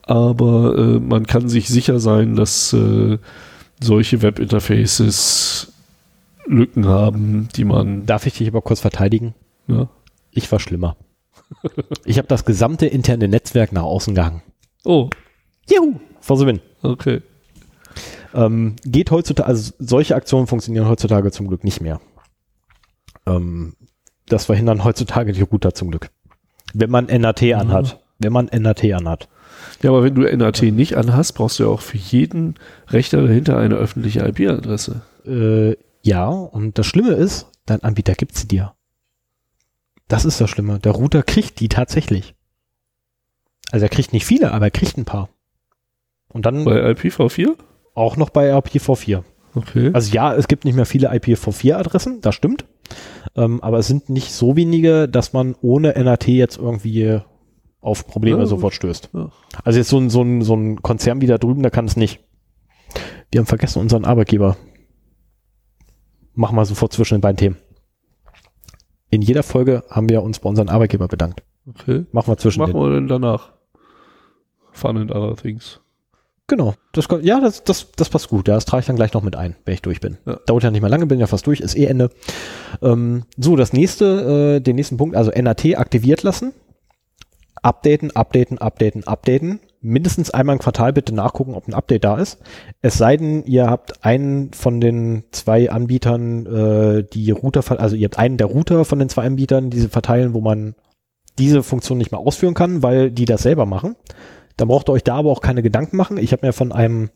[0.03, 3.19] Aber äh, man kann sich sicher sein, dass äh,
[3.83, 5.73] solche Webinterfaces
[6.47, 8.07] Lücken haben, die man.
[8.07, 9.35] darf ich dich aber kurz verteidigen?
[9.67, 9.89] Ja.
[10.31, 10.97] Ich war schlimmer.
[12.05, 14.43] ich habe das gesamte interne Netzwerk nach außen gehangen.
[14.85, 15.11] Oh,
[15.69, 15.99] Juhu!
[16.21, 16.61] For the win.
[16.83, 17.23] okay.
[18.35, 22.01] Ähm, geht heutzutage, also solche Aktionen funktionieren heutzutage zum Glück nicht mehr.
[23.27, 23.75] Ähm,
[24.27, 26.11] das verhindern heutzutage die Router zum Glück.
[26.75, 28.01] Wenn man NAT anhat.
[28.19, 29.29] Wenn man NAT anhat.
[29.83, 32.55] Ja, aber wenn du NAT nicht anhast, brauchst du ja auch für jeden
[32.89, 35.03] Rechner dahinter eine öffentliche IP-Adresse.
[35.27, 38.75] Äh, ja, und das Schlimme ist, dein Anbieter gibt sie dir.
[40.09, 40.79] Das ist das Schlimme.
[40.79, 42.35] Der Router kriegt die tatsächlich.
[43.73, 45.29] Also er kriegt nicht viele, aber er kriegt ein paar.
[46.29, 47.57] Und dann Bei IPv4?
[47.95, 49.25] auch noch bei IPv4.
[49.55, 49.91] Okay.
[49.95, 52.67] Also ja, es gibt nicht mehr viele IPv4-Adressen, das stimmt.
[53.35, 57.21] Ähm, aber es sind nicht so wenige, dass man ohne NAT jetzt irgendwie
[57.81, 59.11] auf Probleme Ja, sofort stößt.
[59.13, 59.31] Ja.
[59.63, 61.97] Also jetzt so ein, so, ein, so ein Konzern wie da drüben, der kann es
[61.97, 62.21] nicht.
[63.31, 64.57] Wir haben vergessen unseren Arbeitgeber.
[66.35, 67.57] Machen wir sofort zwischen den beiden Themen.
[69.11, 71.43] In jeder Folge haben wir uns bei unseren Arbeitgeber bedankt.
[71.69, 72.07] Okay.
[72.13, 73.53] Machen wir zwischen Machen wir denn danach?
[74.73, 75.81] Fun and other things.
[76.49, 76.75] Genau.
[76.93, 78.47] Das, kann- ja, das, das, das passt gut.
[78.47, 80.19] Ja, das trage ich dann gleich noch mit ein, wenn ich durch bin.
[80.27, 80.39] Ja.
[80.47, 82.11] Dauert ja nicht mehr lange, bin ja fast durch, ist eh Ende.
[82.83, 86.53] Ähm, so, das nächste, äh, den nächsten Punkt, also NAT aktiviert lassen.
[87.63, 89.59] Updaten, updaten, updaten, updaten.
[89.81, 92.39] Mindestens einmal im Quartal bitte nachgucken, ob ein Update da ist.
[92.81, 98.05] Es sei denn, ihr habt einen von den zwei Anbietern, äh, die Router, also ihr
[98.05, 100.75] habt einen der Router von den zwei Anbietern, die sie verteilen, wo man
[101.39, 103.97] diese Funktion nicht mehr ausführen kann, weil die das selber machen.
[104.57, 106.17] Dann braucht ihr euch da aber auch keine Gedanken machen.
[106.19, 107.11] Ich habe mir von einem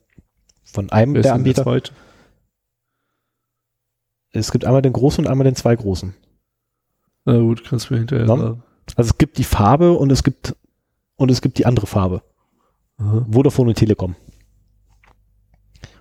[0.65, 1.93] von einem Wer der der Anbieter, zweite?
[4.33, 6.15] es gibt einmal den großen und einmal den zwei großen.
[7.25, 8.62] Na gut, kannst du mir hinterher sagen.
[8.97, 10.55] Also es gibt die Farbe und es gibt
[11.17, 12.23] und es gibt die andere Farbe.
[12.99, 13.27] Aha.
[13.31, 14.17] Vodafone und Telekom.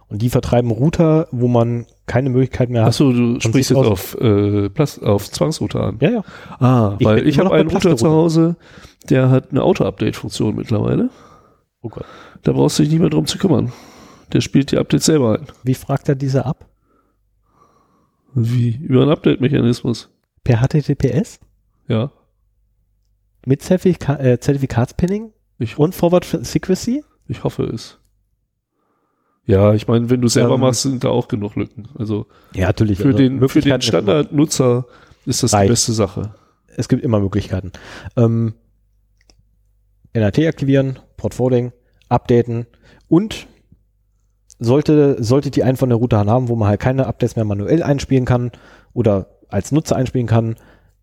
[0.08, 2.90] Und die vertreiben Router, wo man keine Möglichkeit mehr hat.
[2.90, 5.98] Achso, du sprichst jetzt auf, äh, Plast auf Zwangsrouter an.
[6.02, 6.24] Ja, ja.
[6.60, 8.10] Ah, Ich weil ich habe noch einen Router zu.
[8.10, 8.56] Hause,
[9.10, 11.10] der hat eine Auto-Update-Funktion mittlerweile.
[11.82, 12.06] Oh Gott.
[12.44, 13.72] Da brauchst du dich nicht mehr drum zu kümmern.
[14.34, 15.48] Der spielt die Updates selber ein.
[15.64, 16.68] Wie fragt er diese ab?
[18.34, 18.76] Wie?
[18.76, 20.10] Über einen Update-Mechanismus.
[20.44, 21.40] Per HTTPS?
[21.88, 22.12] Ja.
[23.46, 27.04] Mit Zertifika äh, Zertifikatspinning Ich, und Forward Secrecy?
[27.28, 27.98] ich hoffe es.
[29.46, 31.88] Ja, ich meine, wenn du selber Ähm, machst, sind da auch genug Lücken.
[31.98, 33.00] Also Ja, natürlich.
[33.00, 34.86] für Also den, für den Standardnutzer
[35.26, 35.70] ist das die Reicht.
[35.70, 36.36] beste Sache.
[36.68, 37.72] es gibt immer Möglichkeiten.
[38.16, 38.54] Ähm,
[40.14, 41.72] NAT aktivieren, Portfolio,
[42.10, 42.66] updaten
[43.08, 43.48] und
[44.60, 47.82] sollte, solltet ihr einen von der Router haben, wo man halt keine Updates mehr manuell
[47.82, 48.52] einspielen kann
[48.94, 50.56] oder als Nutzer einspielen kann,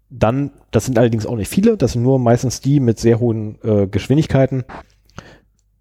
[0.09, 3.59] dann, das sind allerdings auch nicht viele, das sind nur meistens die mit sehr hohen
[3.63, 4.65] äh, Geschwindigkeiten.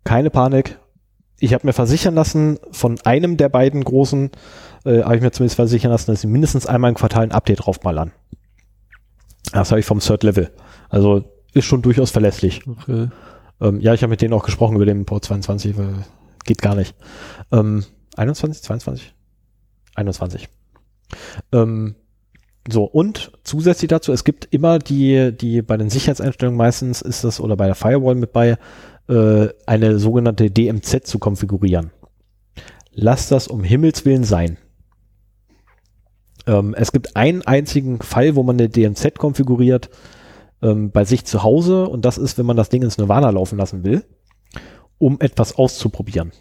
[0.04, 0.80] Keine Panik.
[1.40, 4.32] Ich habe mir versichern lassen, von einem der beiden großen,
[4.86, 7.66] äh, habe ich mir zumindest versichern lassen, dass sie mindestens einmal im Quartal ein Update
[7.66, 8.14] draufballern.
[9.52, 10.52] Das habe ich vom Third Level.
[10.90, 12.62] Also ist schon durchaus verlässlich.
[12.68, 13.10] Okay.
[13.62, 16.06] Ähm, ja, ich habe mit denen auch gesprochen über den Port 22, weil
[16.44, 16.96] geht gar nicht.
[17.52, 17.84] Ähm,
[18.16, 19.14] 21, 22?
[19.96, 20.48] 21.
[21.52, 21.96] Ähm,
[22.68, 27.40] so, und zusätzlich dazu, es gibt immer die, die bei den Sicherheitseinstellungen meistens ist das
[27.40, 28.58] oder bei der Firewall mit bei,
[29.08, 31.92] äh, eine sogenannte DMZ zu konfigurieren.
[32.92, 34.58] Lasst das um Himmels Willen sein.
[36.48, 39.90] Ähm, es gibt einen einzigen Fall, wo man eine DMZ konfiguriert
[40.66, 43.58] ähm, bei sich zu Hause und das ist, wenn man das Ding ins Nirvana laufen
[43.58, 44.04] lassen will,
[44.98, 46.32] um etwas auszuprobieren.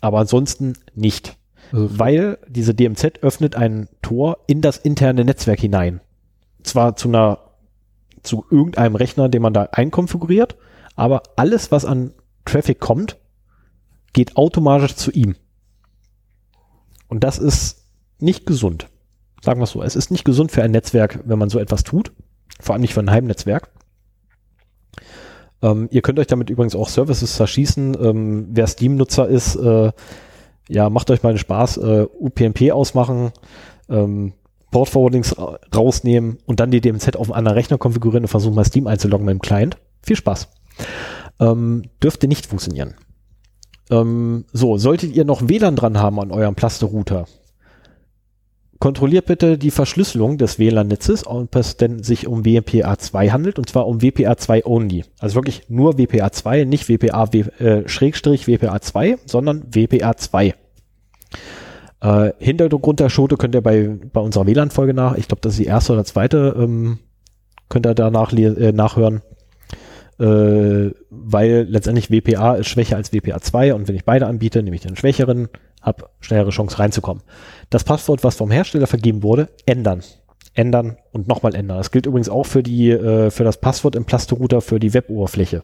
[0.00, 1.36] Aber ansonsten nicht,
[1.72, 6.00] Also, weil diese DMZ öffnet ein Tor in das interne Netzwerk hinein.
[6.62, 7.38] Zwar zu einer
[8.22, 10.56] zu irgendeinem Rechner, den man da einkonfiguriert,
[10.96, 12.12] aber alles, was an
[12.44, 13.18] Traffic kommt,
[14.12, 15.36] geht automatisch zu ihm.
[17.08, 17.84] Und das ist
[18.18, 18.88] nicht gesund.
[19.42, 19.82] Sagen wir es so.
[19.82, 22.12] Es ist nicht gesund für ein Netzwerk, wenn man so etwas tut.
[22.60, 23.70] Vor allem nicht für ein Heimnetzwerk.
[25.62, 27.96] Ähm, ihr könnt euch damit übrigens auch Services zerschießen.
[28.00, 29.92] Ähm, wer Steam-Nutzer ist, äh,
[30.68, 31.78] ja, macht euch mal den Spaß.
[31.78, 33.32] Äh, UPnP ausmachen,
[33.88, 34.32] ähm,
[34.70, 38.64] Port-Forwardings ra rausnehmen und dann die DMZ auf einem anderen Rechner konfigurieren und versuchen mal
[38.64, 39.78] Steam einzuloggen mit dem Client.
[40.02, 40.48] Viel Spaß.
[41.40, 42.94] Ähm, dürfte nicht funktionieren.
[43.90, 47.26] Ähm, so, solltet ihr noch WLAN dran haben an eurem Plaste-Router,
[48.78, 53.86] kontrolliert bitte die Verschlüsselung des WLAN-Netzes, ob es denn sich um WPA2 handelt, und zwar
[53.86, 55.04] um WPA2 only.
[55.18, 57.28] Also wirklich nur WPA2, nicht WPA,
[57.58, 60.54] äh, Schrägstrich WPA2, sondern WPA2.
[62.00, 65.60] Äh, Hintergrund der Schote könnt ihr bei, bei unserer WLAN-Folge nach, ich glaube, das ist
[65.60, 66.98] die erste oder zweite, ähm,
[67.68, 69.22] könnt ihr danach äh, nachhören.
[70.18, 74.82] Äh, weil letztendlich WPA ist schwächer als WPA2 und wenn ich beide anbiete, nehme ich
[74.82, 75.48] den schwächeren,
[75.86, 77.22] habe schnellere Chance reinzukommen.
[77.70, 80.02] Das Passwort, was vom Hersteller vergeben wurde, ändern.
[80.52, 81.78] Ändern und nochmal ändern.
[81.78, 85.62] Das gilt übrigens auch für die, äh, für das Passwort im Plasto-Router für die Web-Oberfläche.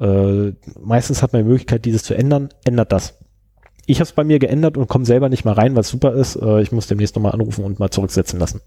[0.00, 2.48] Äh, meistens hat man die Möglichkeit, dieses zu ändern.
[2.64, 3.18] Ändert das.
[3.86, 6.36] Ich habe es bei mir geändert und komme selber nicht mal rein, was super ist.
[6.36, 8.60] Äh, ich muss demnächst nochmal anrufen und mal zurücksetzen lassen.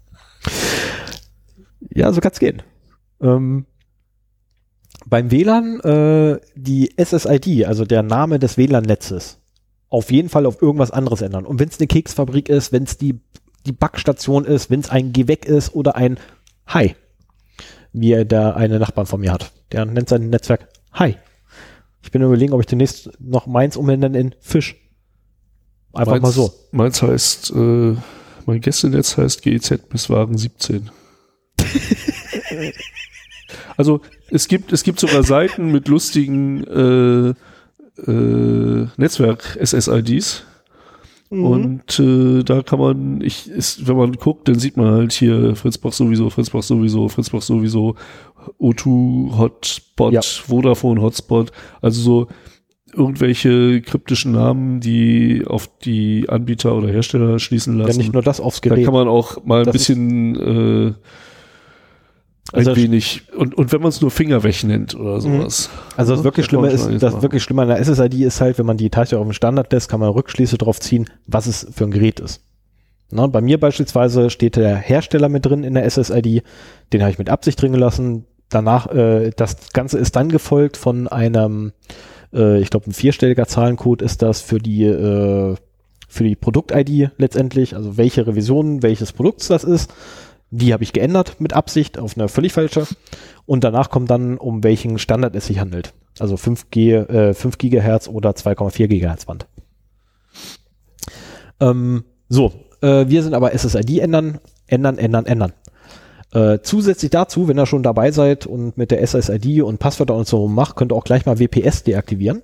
[1.90, 2.62] Ja, so kann's gehen.
[3.20, 3.66] Ähm,
[5.06, 9.40] beim WLAN äh, die SSID, also der Name des WLAN-Netzes,
[9.94, 11.46] auf jeden Fall auf irgendwas anderes ändern.
[11.46, 13.20] Und wenn es eine Keksfabrik ist, wenn es die,
[13.64, 16.18] die Backstation ist, wenn es ein weg ist oder ein
[16.66, 16.96] Hi,
[17.92, 19.52] wie er da eine Nachbarn von mir hat.
[19.70, 21.16] Der nennt sein Netzwerk Hi.
[22.02, 24.74] Ich bin überlegen, ob ich demnächst noch meins umändern in Fisch.
[25.92, 26.52] Einfach meins, mal so.
[26.72, 27.94] Meins heißt, äh,
[28.46, 30.90] mein Gästenetz heißt GEZ bis Wagen 17.
[33.76, 37.34] also es gibt, es gibt sogar Seiten mit lustigen äh,
[38.06, 40.44] äh, Netzwerk-SSIDs.
[41.30, 41.44] Mhm.
[41.46, 45.56] Und äh, da kann man, ich, ist, wenn man guckt, dann sieht man halt hier
[45.56, 47.96] Fritzbox sowieso, Fritzbox sowieso, Fritzbox sowieso,
[48.60, 50.20] O2 Hotspot, Ja.
[50.22, 51.50] Vodafone Hotspot,
[51.80, 52.26] also so
[52.92, 57.98] irgendwelche kryptischen Namen, die auf die Anbieter oder Hersteller schließen Ja, lassen.
[57.98, 58.84] nicht nur das aufs da Gerät.
[58.84, 60.94] kann man auch mal ein Das bisschen äh,
[62.52, 65.70] Also- wenig und, und wenn man es nur Fingerweg nennt oder sowas.
[65.96, 67.22] Also das wirklich Schlimme ist, das machen.
[67.22, 69.88] wirklich Schlimme an der SSID ist halt, wenn man die Tasche auf den Standard lässt,
[69.88, 72.42] kann man Rückschlüsse drauf ziehen, was es für ein Gerät ist.
[73.10, 76.42] Na, bei mir beispielsweise steht der Hersteller mit drin in der SSID,
[76.92, 78.26] den habe ich mit Absicht drin gelassen.
[78.50, 81.72] Danach, äh, das Ganze ist dann gefolgt von einem,
[82.32, 85.54] äh, ich glaube ein vierstelliger Zahlencode ist das für die äh,
[86.08, 89.92] für die Produkt-ID letztendlich, also welche Revision welches Produkts das ist.
[90.56, 92.86] Die habe ich geändert mit Absicht auf eine völlig falsche.
[93.44, 95.94] Und danach kommt dann, um welchen Standard es sich handelt.
[96.20, 99.48] Also 5G, äh, 5 Gigahertz oder 2,4 Gigahertz Band.
[101.58, 102.52] Ähm, so,
[102.82, 105.52] äh, wir sind aber SSID ändern, ändern, ändern, ändern.
[106.32, 110.28] Äh, zusätzlich dazu, wenn ihr schon dabei seid und mit der SSID und Passwörter und
[110.28, 112.42] so macht, könnt ihr auch gleich mal WPS deaktivieren,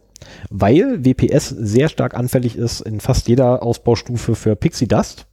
[0.51, 5.27] weil WPS sehr stark anfällig ist in fast jeder Ausbaustufe für Pixie Dust,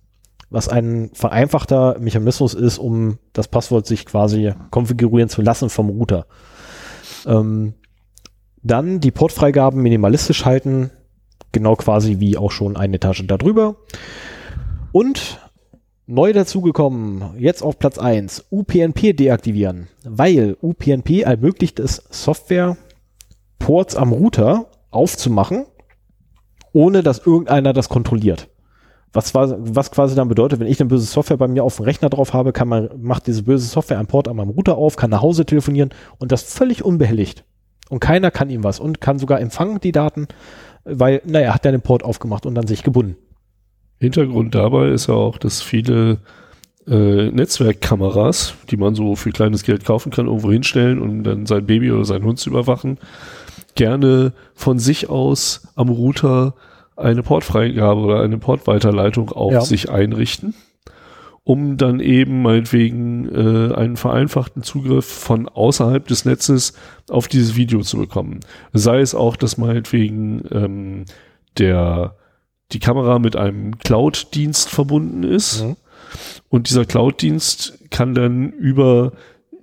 [0.50, 6.26] was ein vereinfachter Mechanismus ist, um das Passwort sich quasi konfigurieren zu lassen vom Router.
[7.26, 7.74] Ähm,
[8.64, 10.92] dann die Portfreigaben minimalistisch halten,
[11.52, 13.78] genau quasi wie auch schon eine Etage darüber.
[14.92, 15.40] Und
[16.06, 22.78] neu dazugekommen, jetzt auf Platz 1, UPnP deaktivieren, weil UPnP ermöglicht es, Software
[23.60, 25.66] Ports am Router aufzumachen,
[26.72, 28.50] ohne dass irgendeiner das kontrolliert.
[29.14, 32.10] Was, was quasi dann bedeutet, wenn ich eine böse Software bei mir auf dem Rechner
[32.10, 35.10] drauf habe, kann man, macht diese böse Software einen Port an meinem Router auf, kann
[35.10, 37.44] nach Hause telefonieren und das völlig unbehelligt.
[37.90, 40.28] Und keiner kann ihm was und kann sogar empfangen die Daten,
[40.84, 43.16] weil, naja, hat er den Port aufgemacht und dann sich gebunden.
[44.00, 46.20] Hintergrund dabei ist ja auch, dass viele
[46.88, 51.66] äh, Netzwerkkameras, die man so für kleines Geld kaufen kann, irgendwo hinstellen, um dann sein
[51.66, 52.98] Baby oder seinen Hund zu überwachen,
[53.76, 56.54] gerne von sich aus am Router
[56.98, 59.62] eine Portfreigabe oder eine Portweiterleitung auf Ja.
[59.62, 60.54] sich einrichten,
[61.44, 66.74] um dann eben meinetwegen äh, einen vereinfachten Zugriff von außerhalb des Netzes
[67.10, 68.40] auf dieses Video zu bekommen.
[68.74, 71.06] Sei es auch, dass meinetwegen ähm,
[71.58, 72.16] der
[72.74, 75.76] die Kamera mit einem Cloud-Dienst verbunden ist Mhm.
[76.50, 79.14] und dieser Cloud-Dienst kann dann über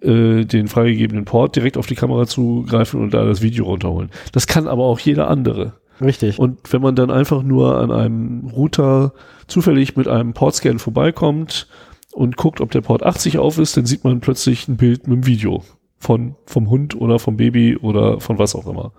[0.01, 4.11] äh, den freigegebenen Port direkt auf die Kamera zugreifen und da das Video runterholen.
[4.32, 5.74] Das kann aber auch jeder andere.
[6.00, 6.38] Richtig.
[6.38, 9.12] Und wenn man dann einfach nur an einem Router
[9.46, 11.68] zufällig mit einem Portscan vorbeikommt
[12.12, 15.16] und guckt, ob der Port 80 auf ist, dann sieht man plötzlich ein Bild mit
[15.16, 15.64] dem Video
[15.98, 18.92] von vom Hund oder vom Baby oder von was auch immer.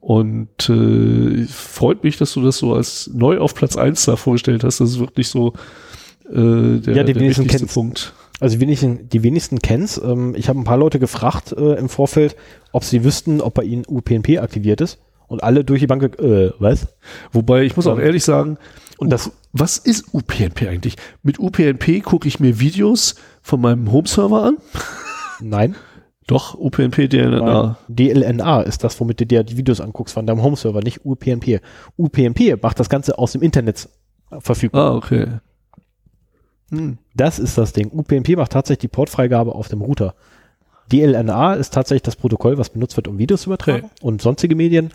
[0.00, 4.64] Und äh, freut mich, dass du das so als neu auf Platz 1 da vorgestellt
[4.64, 4.80] hast.
[4.80, 5.52] Das ist wirklich so
[6.28, 7.74] äh, der, Ja, der wenigsten wichtigste kennen's.
[7.74, 8.14] Punkt.
[8.40, 10.00] Also die wenigsten, die wenigsten kennen's.
[10.04, 12.34] Ähm, ich habe ein paar Leute gefragt äh, im Vorfeld,
[12.72, 14.98] ob sie wüssten, ob bei ihnen UPnP aktiviert ist.
[15.32, 16.88] Und alle durch die Bank, äh, was?
[17.32, 18.58] Wobei ich muss auch ehrlich sagen,
[18.98, 20.96] und das- was ist UPnP eigentlich?
[21.22, 24.58] Mit UPnP gucke ich mir Videos von meinem Home-Server an.
[25.40, 25.74] Nein.
[26.26, 27.78] Doch, UPnP DLNA.
[27.88, 31.60] DLNA ist das, womit du dir die Videos anguckst von deinem Home-Server, nicht UPnP.
[31.98, 33.88] UPnP macht das Ganze aus dem Internet
[34.38, 34.92] verfügbar.
[34.92, 35.26] Ah, okay.
[36.70, 36.98] Hm.
[37.14, 37.90] Das ist das Ding.
[37.92, 40.14] UPnP macht tatsächlich die Portfreigabe auf dem Router.
[40.90, 44.90] DLNA ist tatsächlich das Protokoll, was benutzt wird, um Videos zu übertragen und sonstige Medien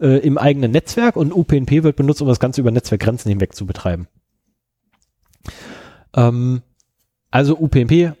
[0.00, 3.66] äh, im eigenen Netzwerk und UPnP wird benutzt, um das Ganze über Netzwerkgrenzen hinweg zu
[3.66, 4.08] betreiben.
[6.14, 6.62] Ähm,
[7.30, 8.12] also UPnP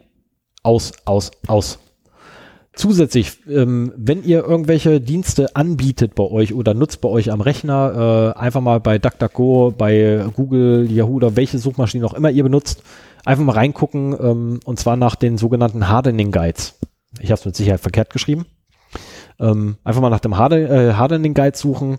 [0.62, 1.78] aus, aus, aus.
[2.74, 8.34] Zusätzlich, ähm, wenn ihr irgendwelche Dienste anbietet bei euch oder nutzt bei euch am Rechner,
[8.36, 12.82] äh, einfach mal bei DuckDuckGo, bei Google, Yahoo oder welche Suchmaschine auch immer ihr benutzt,
[13.24, 16.78] einfach mal reingucken ähm, und zwar nach den sogenannten Hardening Guides.
[17.20, 18.46] Ich habe es mit Sicherheit verkehrt geschrieben.
[19.40, 21.98] Ähm, einfach mal nach dem Harden, äh, Hardening Guide suchen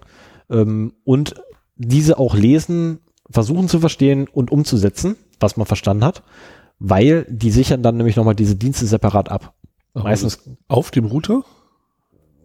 [0.50, 1.36] ähm, und
[1.76, 3.00] diese auch lesen,
[3.30, 6.24] versuchen zu verstehen und umzusetzen, was man verstanden hat,
[6.80, 9.54] weil die sichern dann nämlich nochmal diese Dienste separat ab.
[9.94, 11.44] Meistens Auf dem Router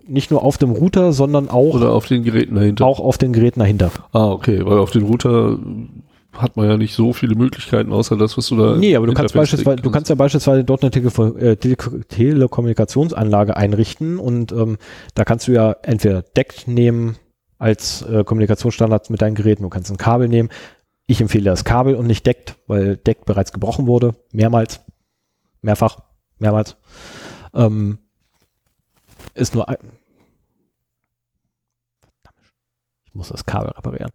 [0.07, 2.85] nicht nur auf dem Router, sondern auch, oder auf den Geräten dahinter?
[2.85, 3.91] auch auf den Geräten dahinter.
[4.13, 5.59] Ah, okay, weil auf den Router
[6.37, 8.77] hat man ja nicht so viele Möglichkeiten, außer das, was du da.
[8.77, 11.77] Nee, aber du kannst beispielsweise, du kannst ja beispielsweise dort eine Telefo äh, Tele
[12.09, 14.79] Telekommunikationsanlage einrichten und ähm,
[15.15, 17.17] da kannst du ja entweder DECT nehmen
[17.59, 20.51] als äh, Kommunikationsstandard mit deinen Geräten, du kannst ein Kabel nehmen.
[21.07, 24.81] Ich empfehle das Kabel und nicht DECT, weil DECT bereits gebrochen wurde, mehrmals,
[25.61, 25.99] mehrfach,
[26.39, 26.77] mehrmals.
[27.55, 27.99] Ähm,
[29.35, 29.77] ist nur ein
[33.15, 34.11] muss das Kabel reparieren.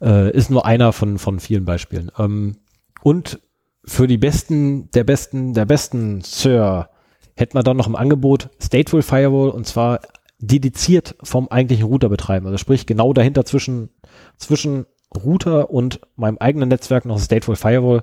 [0.00, 2.10] Äh, ist nur einer von, von vielen Beispielen.
[2.18, 2.56] Ähm,
[3.02, 3.40] und
[3.84, 6.88] für die besten, der besten, der besten Sir
[7.36, 10.00] hätten wir dann noch im Angebot Stateful Firewall und zwar
[10.38, 12.46] dediziert vom eigentlichen Router betreiben.
[12.46, 13.90] Also sprich genau dahinter zwischen,
[14.36, 18.02] zwischen Router und meinem eigenen Netzwerk noch Stateful Firewall.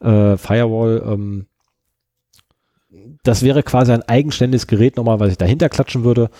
[0.00, 1.46] Äh, Firewall, ähm,
[3.22, 6.30] das wäre quasi ein eigenständiges Gerät nochmal, was ich dahinter klatschen würde,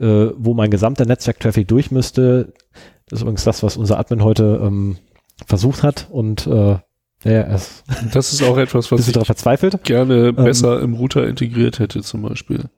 [0.00, 2.52] äh, wo mein gesamter Netzwerk-Traffic durch müsste.
[3.08, 4.98] Das ist übrigens das, was unser Admin heute ähm,
[5.46, 6.78] versucht hat und äh,
[7.24, 9.82] ja, ist Das ist auch etwas, was ich verzweifelt.
[9.84, 12.70] gerne besser im Router integriert hätte zum Beispiel.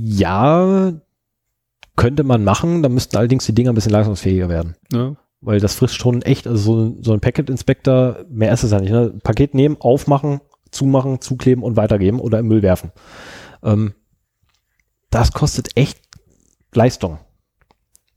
[0.00, 0.92] Ja,
[1.96, 4.74] könnte man machen, da müssten allerdings die Dinger ein bisschen leistungsfähiger werden.
[4.92, 5.14] Ja.
[5.40, 8.80] Weil das frisst schon echt, also so, so ein Packet Inspector, mehr ist es ja
[8.80, 8.90] nicht.
[8.90, 9.14] Ne?
[9.22, 10.40] Paket nehmen, aufmachen,
[10.70, 12.92] zumachen, zukleben und weitergeben oder im Müll werfen.
[13.62, 13.94] Ähm,
[15.10, 16.03] das kostet echt
[16.76, 17.18] Leistung.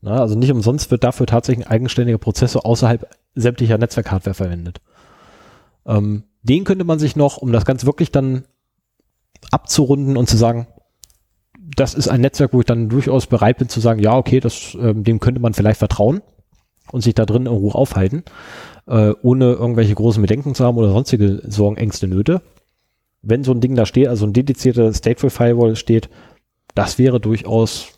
[0.00, 4.80] Na, also nicht umsonst wird dafür tatsächlich ein eigenständiger Prozessor außerhalb sämtlicher Netzwerkhardware verwendet.
[5.86, 8.44] Ähm, den könnte man sich noch, um das Ganze wirklich dann
[9.50, 10.68] abzurunden und zu sagen,
[11.76, 14.76] das ist ein Netzwerk, wo ich dann durchaus bereit bin zu sagen, ja, okay, das,
[14.80, 16.22] ähm, dem könnte man vielleicht vertrauen
[16.92, 18.24] und sich da drin in Ruhe aufhalten,
[18.86, 22.42] äh, ohne irgendwelche großen Bedenken zu haben oder sonstige Sorgen, Ängste, Nöte.
[23.20, 26.08] Wenn so ein Ding da steht, also ein dedizierter Stateful Firewall steht,
[26.74, 27.97] das wäre durchaus,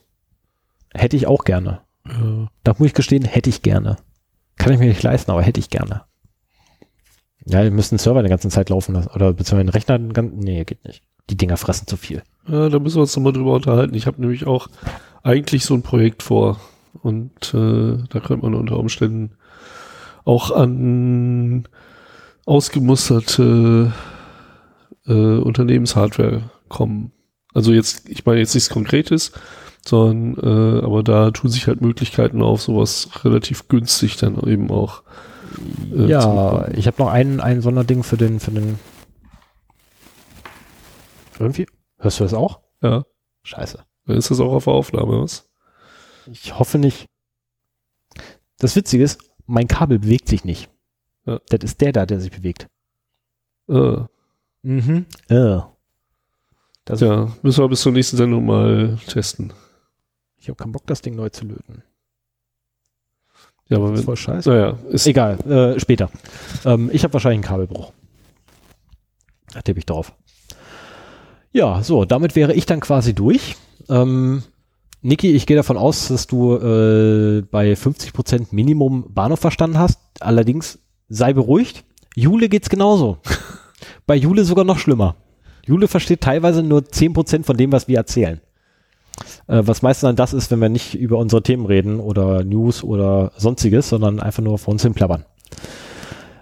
[0.95, 1.81] hätte ich auch gerne.
[2.07, 2.49] Ja.
[2.65, 3.97] Da muss ich gestehen, hätte ich gerne.
[4.57, 6.03] Kann ich mir nicht leisten, aber hätte ich gerne.
[7.47, 9.09] Ja, wir müssen einen Server die ganze Zeit laufen lassen.
[9.15, 11.03] Oder beziehungsweise einen Rechner, den ganzen, nee, geht nicht.
[11.31, 12.23] Die Dinger fressen zu viel.
[12.49, 13.95] Ja, da müssen wir uns nochmal drüber unterhalten.
[13.95, 14.69] Ich habe nämlich auch
[15.23, 16.61] eigentlich so ein Projekt vor.
[17.03, 19.37] Und äh, da könnte man unter Umständen
[20.25, 21.69] auch an
[22.47, 23.93] ausgemusterte
[25.07, 27.13] äh, Unternehmenshardware kommen.
[27.55, 29.33] Also jetzt, ich meine jetzt nichts Konkretes,
[29.91, 35.03] sondern äh, aber da tun sich halt Möglichkeiten auf, sowas relativ günstig dann eben auch.
[35.95, 38.79] äh, ja, ich habe noch ein, ein Sonderding für den, für den.
[41.39, 41.67] Irgendwie?
[41.99, 42.61] Hörst du das auch?
[42.83, 43.05] Ja,
[43.43, 43.85] Scheiße.
[44.07, 45.49] dann ist das auch auf der Aufnahme, was?
[46.31, 47.07] Ich hoffe nicht.
[48.59, 50.71] Das Witzige ist, mein Kabel bewegt sich nicht.
[51.27, 51.41] Ja.
[51.49, 52.69] Das ist der da, der sich bewegt.
[53.69, 54.05] Äh,
[54.63, 55.07] Mhm.
[55.29, 55.59] Äh.
[56.85, 59.53] Das, ja, müssen wir bis zur nächsten Sendung mal testen.
[60.41, 61.83] Ich habe keinen Bock, das Ding neu zu löten.
[63.69, 64.51] Ja, aber Das ist voll scheiße.
[64.51, 66.11] naja, ist, Egal, äh, später.
[66.65, 67.93] Ähm, ich habe wahrscheinlich einen Kabelbruch.
[69.53, 70.13] Da tippe ich drauf.
[71.53, 73.57] Ja, so, damit wäre ich dann quasi durch.
[73.89, 74.43] Ähm,
[75.03, 79.99] Niki, ich gehe davon aus, dass du äh, bei 50% Minimum Bahnhof verstanden hast.
[80.21, 81.85] Allerdings sei beruhigt.
[82.15, 83.19] Jule geht's genauso.
[84.07, 85.17] bei Jule sogar noch schlimmer.
[85.65, 88.41] Jule versteht teilweise nur 10% von dem, was wir erzählen.
[89.47, 92.83] Äh, was meistens dann das ist, wenn wir nicht über unsere Themen reden oder News
[92.83, 95.25] oder sonstiges, sondern einfach nur vor uns hin plappern.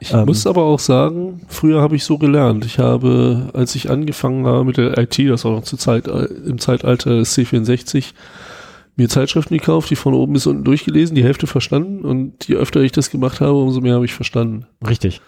[0.00, 2.64] Ich Ähm, muss aber auch sagen, früher habe ich so gelernt.
[2.64, 6.24] Ich habe, als ich angefangen habe mit der IT, das war noch zur Zeit, äh,
[6.46, 8.12] im Zeitalter des C64,
[8.96, 12.80] mir Zeitschriften gekauft, die von oben bis unten durchgelesen, die Hälfte verstanden und je öfter
[12.80, 14.66] ich das gemacht habe, umso mehr habe ich verstanden.
[14.86, 15.20] Richtig.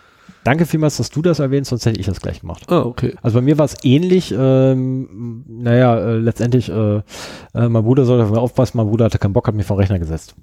[0.44, 2.64] Danke vielmals, dass du das erwähnst, sonst hätte ich das gleich gemacht.
[2.68, 3.14] Ah, okay.
[3.22, 4.34] Also bei mir war es ähnlich.
[4.36, 9.46] Ähm, naja, äh, letztendlich, äh, äh, mein Bruder sollte aufpassen, mein Bruder hatte keinen Bock,
[9.46, 10.34] hat mich vom Rechner gesetzt.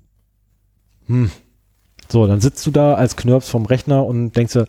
[1.08, 1.32] Hm.
[2.10, 4.68] So, dann sitzt du da als Knirps vom Rechner und denkst dir,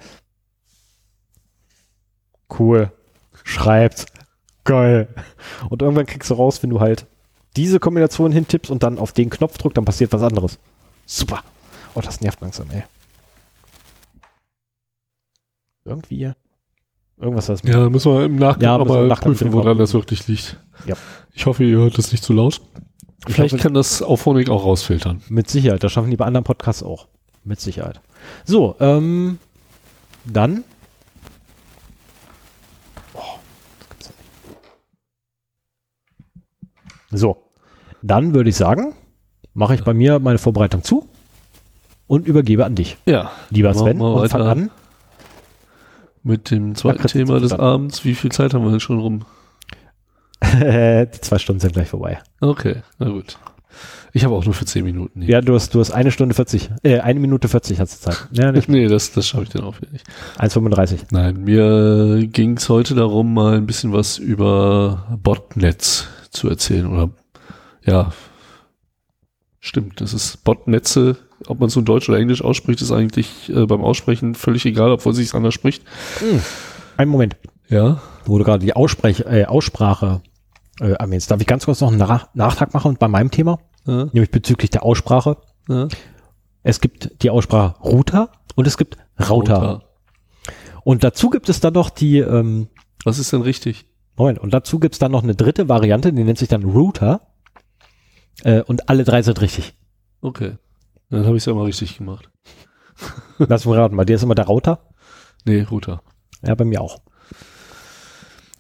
[2.59, 2.91] cool,
[3.45, 4.07] schreibt,
[4.65, 5.09] geil.
[5.69, 7.07] Und irgendwann kriegst du raus, wenn du halt
[7.57, 10.59] diese Kombination hintippst und dann auf den Knopf drückst, dann passiert was anderes.
[11.07, 11.43] Super.
[11.95, 12.85] Oh, das nervt langsam, ey.
[15.89, 16.31] Irgendwie.
[17.21, 19.53] Irgendwas, was Ja, müssen wir im Nachgang Ja, ja, müssen wir im mal Nachgang prüfen,
[19.53, 20.57] woran das wirklich liegt.
[20.87, 20.95] Ja.
[21.35, 22.61] Ich hoffe, ihr hört das nicht zu laut.
[23.27, 25.23] Ich Vielleicht hoffe- kann das Auphonic auch rausfiltern.
[25.29, 25.83] Mit Sicherheit.
[25.83, 27.09] Das schaffen die bei anderen Podcasts auch.
[27.43, 28.01] Mit Sicherheit.
[28.45, 29.39] So, ähm,
[30.25, 30.63] dann.
[33.15, 33.21] Oh,
[33.79, 34.13] das gibt's ja
[37.11, 37.21] nicht.
[37.21, 37.37] So,
[38.03, 38.95] dann würde ich sagen,
[39.55, 41.09] mache ich bei mir meine Vorbereitung zu
[42.07, 43.33] und übergebe an dich, Ja.
[43.51, 44.01] lieber Sven.
[44.01, 44.71] Und fang an.
[46.29, 47.53] Mit dem zweiten Lakritz Thema des.
[47.55, 48.05] Abends.
[48.05, 49.25] Wie viel Zeit haben wir denn schon rum?
[50.45, 52.19] Die zwei Stunden sind gleich vorbei.
[52.43, 53.39] Okay, na gut.
[54.13, 55.23] Ich habe auch nur für 10 Minuten.
[55.23, 55.31] hier.
[55.31, 58.29] Ja, du hast, du hast eine Stunde 40, äh, eine Minute 40 hast du Zeit.
[58.33, 58.69] Ja, nicht.
[58.69, 60.05] Nee, das, das schaffe ich dann auch wieder nicht.
[60.39, 61.07] 1,35.
[61.13, 66.87] Nein, mir ging es heute darum, mal ein bisschen was über Botnets zu erzählen.
[66.87, 67.09] Oder
[67.87, 68.13] ja,
[69.61, 71.17] stimmt, das ist Botnetze.
[71.47, 74.91] Ob man es in Deutsch oder Englisch ausspricht, ist eigentlich äh, beim Aussprechen völlig egal,
[74.91, 75.85] obwohl sich anders spricht.
[76.97, 77.37] Einen Moment.
[77.69, 78.01] Ja.
[78.25, 80.23] wo du gerade die Aussprech, äh, Aussprache
[80.81, 81.31] äh, erwähnst.
[81.31, 84.71] Darf ich ganz kurz noch einen Nach Nachtrag machen bei meinem Thema, Ja, nämlich bezüglich
[84.71, 85.37] der Aussprache.
[85.69, 85.89] ja.
[86.65, 89.55] Es gibt die Aussprache Router und es gibt Router.
[89.57, 89.83] Router.
[90.83, 92.69] Und dazu gibt es dann noch die, ähm,
[93.05, 93.87] Was ist denn richtig?
[94.17, 97.21] Moment, und dazu gibt es dann noch eine dritte Variante, die nennt sich dann Router.
[98.43, 99.75] Äh, und alle drei sind richtig.
[100.21, 100.57] Okay.
[101.11, 102.29] Dann habe ich es ja mal richtig gemacht.
[103.39, 104.81] Lass mich raten, bei dir ist immer der Router.
[105.45, 106.03] Nee, Router.
[106.45, 107.01] Ja, bei mir auch.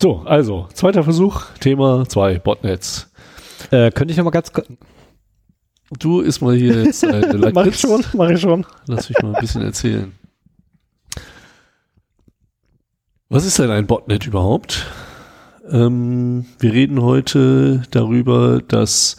[0.01, 3.11] So, also, zweiter Versuch, Thema 2, Botnets.
[3.70, 4.69] Äh, könnte ich noch mal ganz kurz.
[5.99, 7.55] Du isst mal hier jetzt eine Lakritz.
[7.55, 8.66] mach ich schon, mach ich schon.
[8.87, 10.12] Lass mich mal ein bisschen erzählen.
[13.29, 14.87] Was ist denn ein Botnet überhaupt?
[15.70, 19.16] Ähm, wir reden heute darüber, dass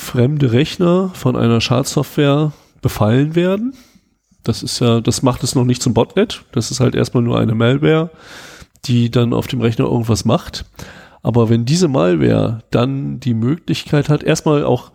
[0.00, 3.74] fremde Rechner von einer Schadsoftware befallen werden.
[4.42, 6.44] Das ist ja, das macht es noch nicht zum Botnet.
[6.52, 8.10] Das ist halt erstmal nur eine Malware,
[8.86, 10.64] die dann auf dem Rechner irgendwas macht.
[11.22, 14.90] Aber wenn diese Malware dann die Möglichkeit hat, erstmal auch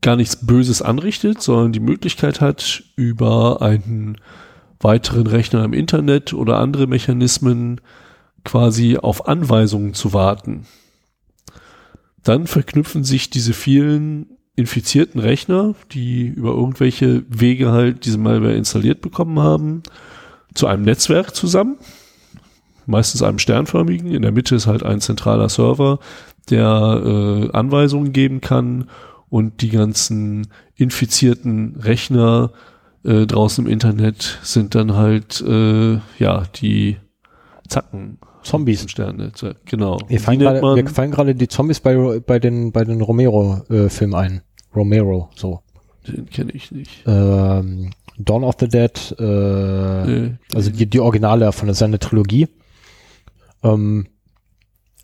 [0.00, 4.18] gar nichts Böses anrichtet, sondern die Möglichkeit hat, über einen
[4.78, 7.80] weiteren Rechner im Internet oder andere Mechanismen
[8.44, 10.66] quasi auf Anweisungen zu warten.
[12.22, 19.00] Dann verknüpfen sich diese vielen infizierten Rechner, die über irgendwelche Wege halt diese Malware installiert
[19.00, 19.82] bekommen haben,
[20.54, 21.78] zu einem Netzwerk zusammen,
[22.86, 24.12] meistens einem sternförmigen.
[24.12, 25.98] In der Mitte ist halt ein zentraler Server,
[26.50, 28.88] der äh, Anweisungen geben kann
[29.30, 32.52] und die ganzen infizierten Rechner
[33.04, 36.98] äh, draußen im Internet sind dann halt äh, ja die
[37.68, 38.90] Zacken Zombies.
[38.90, 39.32] Sterne,
[39.64, 39.98] genau.
[40.08, 44.14] Wir fallen gerade, man- mir fallen gerade die Zombies bei, bei den, bei den Romero-Filmen
[44.14, 44.42] ein.
[44.74, 45.60] Romero, so.
[46.06, 47.02] Den kenne ich nicht.
[47.06, 50.34] Ähm, Dawn of the Dead, äh, Nee.
[50.54, 52.48] also die, die Originale von seiner Trilogie.
[53.62, 54.06] Ähm,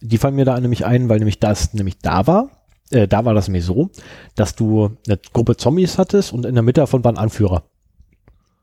[0.01, 2.51] die fallen mir da nämlich ein, weil nämlich das nämlich da war.
[2.91, 3.91] Äh, da war das nämlich so,
[4.35, 7.65] dass du eine Gruppe Zombies hattest und in der Mitte davon war ein Anführer.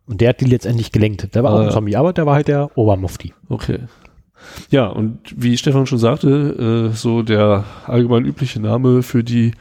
[0.08, 1.34] Und der hat die letztendlich gelenkt.
[1.36, 1.72] Der war Ah, auch ein ja.
[1.72, 3.34] Zombie, aber der war halt der Obermufti.
[3.50, 3.80] Okay.
[4.70, 9.52] Ja, und wie Stefan schon sagte, äh, so der allgemein übliche Name für die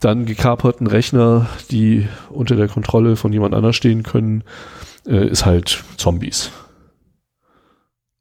[0.00, 4.44] dann gekaperten Rechner, die unter der Kontrolle von jemand anders stehen können,
[5.06, 6.50] äh, ist halt Zombies.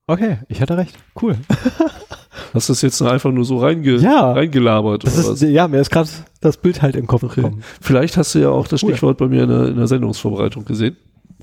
[0.08, 0.98] Okay, ich hatte recht.
[1.22, 1.36] Cool.
[2.54, 4.32] Hast du das jetzt einfach nur so reinge Ja.
[4.32, 5.50] reingelabert Das oder ist, was?
[5.50, 6.10] ja, mir ist gerade
[6.40, 7.62] das Bild halt im Kopf gekommen.
[7.82, 8.92] Vielleicht hast du ja auch das Cool.
[8.92, 10.96] Stichwort bei mir in der, in der Sendungsvorbereitung gesehen.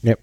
[0.03, 0.15] Ja.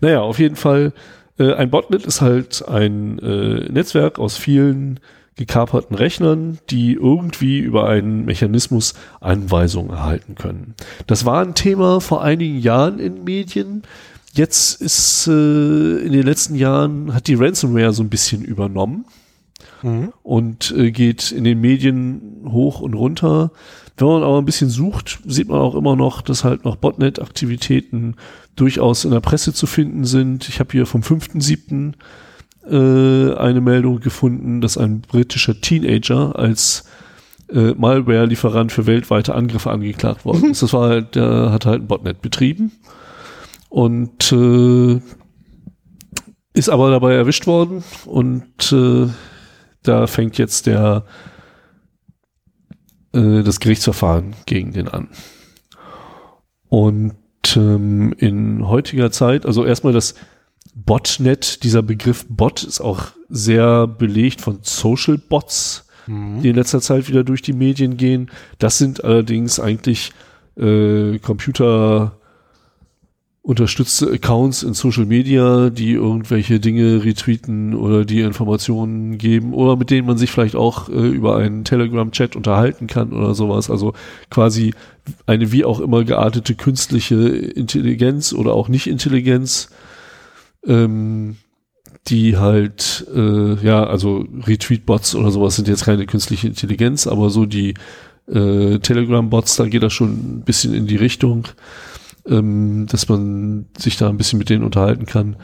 [0.00, 0.92] Naja, auf jeden Fall,
[1.38, 5.00] äh, ein Botnet ist halt ein äh, Netzwerk aus vielen
[5.36, 10.74] gekaperten Rechnern, die irgendwie über einen Mechanismus Anweisungen erhalten können.
[11.06, 13.82] Das war ein Thema vor einigen Jahren in Medien.
[14.34, 19.06] Jetzt ist äh, in den letzten Jahren hat die Ransomware so ein bisschen übernommen
[19.82, 20.12] Mhm.
[20.22, 23.50] und äh, geht in den Medien hoch und runter.
[23.96, 28.16] Wenn man aber ein bisschen sucht, sieht man auch immer noch, dass halt noch Botnet-Aktivitäten
[28.56, 30.48] durchaus in der Presse zu finden sind.
[30.48, 31.92] Ich habe hier vom 5.7.
[32.64, 36.84] Äh, eine Meldung gefunden, dass ein britischer Teenager als
[37.52, 40.62] äh, Malware-Lieferant für weltweite Angriffe angeklagt worden ist.
[40.62, 42.72] Das war halt, der hat halt ein Botnet betrieben
[43.68, 45.00] und äh,
[46.54, 49.08] ist aber dabei erwischt worden und äh,
[49.82, 51.04] da fängt jetzt der
[53.12, 55.08] äh, das Gerichtsverfahren gegen den an.
[56.68, 57.14] Und
[57.56, 60.14] ähm, in heutiger Zeit, also erstmal das
[60.74, 67.08] Botnet, dieser Begriff Bot ist auch sehr belegt von Social Bots, die in letzter Zeit
[67.08, 68.30] wieder durch die Medien gehen.
[68.58, 70.12] Das sind allerdings eigentlich
[70.56, 72.18] äh, Computer
[73.42, 79.90] unterstützte Accounts in Social Media, die irgendwelche Dinge retweeten oder die Informationen geben oder mit
[79.90, 83.68] denen man sich vielleicht auch äh, über einen Telegram-Chat unterhalten kann oder sowas.
[83.68, 83.94] Also
[84.30, 84.74] quasi
[85.26, 89.70] eine wie auch immer geartete künstliche Intelligenz oder auch Nicht-Intelligenz,
[90.64, 91.36] ähm,
[92.06, 97.44] die halt, äh, ja, also Retweet-Bots oder sowas sind jetzt keine künstliche Intelligenz, aber so
[97.46, 97.74] die
[98.28, 101.48] äh, Telegram-Bots, da geht das schon ein bisschen in die Richtung
[102.26, 105.36] ähm, dass man sich da ein bisschen mit denen unterhalten kann.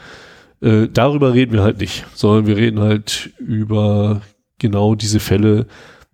[0.61, 4.21] Äh, darüber reden wir halt nicht, sondern wir reden halt über
[4.57, 5.67] genau diese Fälle,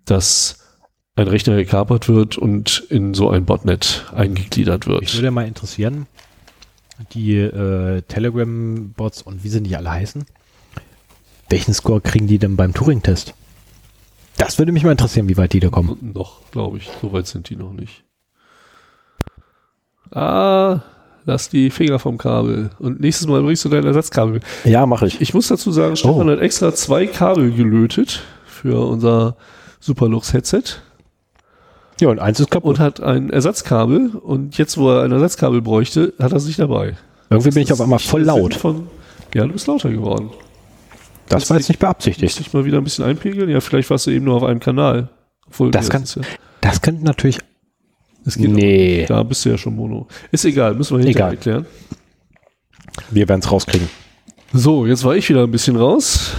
[0.06, 0.60] dass
[1.16, 5.04] ein Rechner gekapert wird und in so ein Botnet eingegliedert wird.
[5.16, 6.08] würde mal interessieren,
[7.14, 10.26] die äh, Telegram-Bots und wie sie nicht alle heißen,
[11.50, 13.34] welchen Score kriegen die denn beim Turing-Test?
[14.38, 16.12] Das würde mich mal interessieren, wie weit die da kommen.
[16.14, 18.04] Noch, glaube ich, so weit sind die noch nicht.
[20.12, 20.80] Ah,
[21.26, 22.70] lass die Finger vom Kabel.
[22.80, 24.40] Und nächstes Mal bringst du dein Ersatzkabel.
[24.64, 25.22] Ja, mache ich.
[25.22, 26.32] Ich muss dazu sagen, Stefan Oh.
[26.32, 29.36] hat extra zwei Kabel gelötet für unser
[29.80, 30.64] Superlux-Headset.
[32.02, 32.78] Ja, und eins ist kaputt.
[32.78, 36.60] und hat ein Ersatzkabel und jetzt, wo er ein Ersatzkabel bräuchte, hat er es nicht
[36.60, 36.96] dabei.
[37.30, 38.54] Irgendwie bin ich auf einmal voll Das laut.
[38.54, 38.88] Von,
[39.34, 40.30] ja, du bist lauter geworden.
[41.30, 42.38] Das war jetzt nicht beabsichtigt.
[42.38, 43.50] Muss ich mal wieder ein bisschen einpegeln?
[43.50, 45.10] Ja, vielleicht warst du eben nur auf einem Kanal.
[45.48, 46.22] Obwohl, Das kann- ja,
[46.62, 47.40] Das könnte natürlich.
[48.26, 49.04] Das geht Nee.
[49.04, 49.08] auch.
[49.08, 50.08] Da bist du ja schon Mono.
[50.32, 51.36] Ist egal, müssen wir hinterher Egal.
[51.36, 51.66] erklären.
[53.12, 53.88] Wir werden es rauskriegen.
[54.54, 56.34] So, jetzt war ich wieder ein bisschen raus.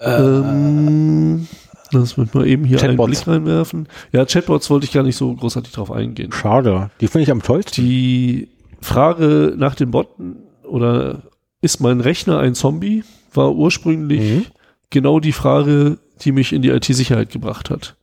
[0.00, 1.46] ähm,
[1.92, 3.00] lass mich mal eben hier Chatbots.
[3.00, 3.88] einen Blick reinwerfen.
[4.12, 6.32] Ja, Chatbots wollte ich gar nicht so großartig drauf eingehen.
[6.32, 6.90] Schade.
[7.00, 7.82] Die finde ich am tollsten.
[7.84, 8.48] Die
[8.80, 11.22] Frage nach dem Botten oder
[11.60, 14.46] ist mein Rechner ein Zombie, war ursprünglich Mhm.
[14.90, 17.96] genau die Frage, die mich in die IT-Sicherheit gebracht hat.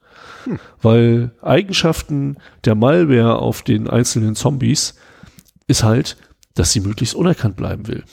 [0.82, 4.96] Weil Eigenschaften der Malware auf den einzelnen Zombies
[5.68, 6.18] ist halt,
[6.56, 8.04] dass sie möglichst unerkannt bleiben will.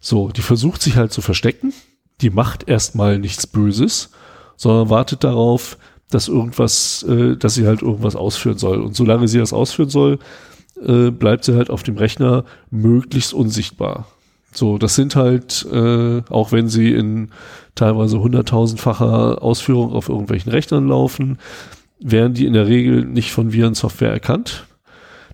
[0.00, 1.72] So, die versucht sich halt zu verstecken,
[2.20, 4.10] die macht erstmal nichts Böses,
[4.56, 5.76] sondern wartet darauf,
[6.10, 8.80] dass irgendwas, äh, dass sie halt irgendwas ausführen soll.
[8.80, 10.18] Und solange sie das ausführen soll,
[10.80, 14.06] äh, bleibt sie halt auf dem Rechner möglichst unsichtbar.
[14.54, 17.30] So, das sind halt, äh, auch wenn sie in
[17.74, 21.38] teilweise hunderttausendfacher Ausführung auf irgendwelchen Rechnern laufen,
[22.00, 24.66] werden die in der Regel nicht von Virensoftware erkannt.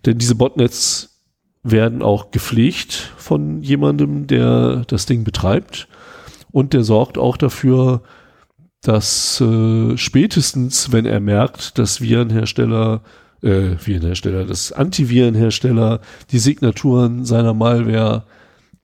[0.07, 1.23] Denn diese Botnets
[1.65, 5.89] werden auch gepflegt von jemandem, der das Ding betreibt.
[6.53, 8.03] Und der sorgt auch dafür,
[8.82, 13.03] dass äh, spätestens, wenn er merkt, dass Virenhersteller,
[13.43, 16.01] äh, Virenhersteller, dass Antivirenhersteller
[16.31, 18.24] die Signaturen seiner Malware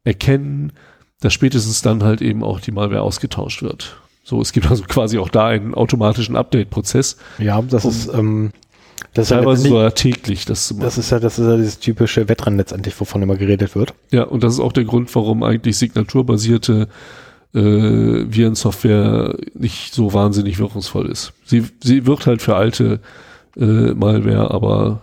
[0.05, 0.73] erkennen,
[1.21, 3.97] dass spätestens dann halt eben auch die Malware ausgetauscht wird.
[4.23, 8.53] So, es gibt also quasi auch da einen automatischen Update-Prozess, Ja, das ist, ähm,
[9.13, 10.85] das ist ja teilweise sogar täglich das zu machen.
[10.85, 13.95] das ist ja, das ist ja dieses typische Wettrennen letztendlich, wovon immer geredet wird.
[14.11, 16.89] Ja, und das ist auch der Grund, warum eigentlich signaturbasierte
[17.55, 21.33] äh, Virensoftware nicht so wahnsinnig wirkungsvoll ist.
[21.45, 23.01] Sie, sie wirkt halt für alte
[23.57, 25.01] äh, Malware, aber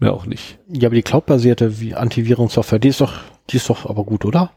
[0.00, 0.58] mehr auch nicht.
[0.68, 3.14] Ja, aber die cloudbasierte Antivirensoftware, die ist doch,
[3.50, 4.50] die ist doch aber gut, oder?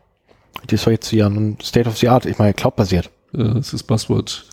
[0.69, 2.25] Die ist doch jetzt ja ein State of the Art.
[2.25, 3.09] Ich meine, cloudbasiert.
[3.33, 4.45] Äh, das ist Buzzword.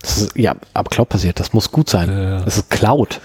[0.00, 2.08] Das ist, ja, aber cloudbasiert, das muss gut sein.
[2.10, 2.40] Ja, ja.
[2.42, 3.20] Das ist Cloud.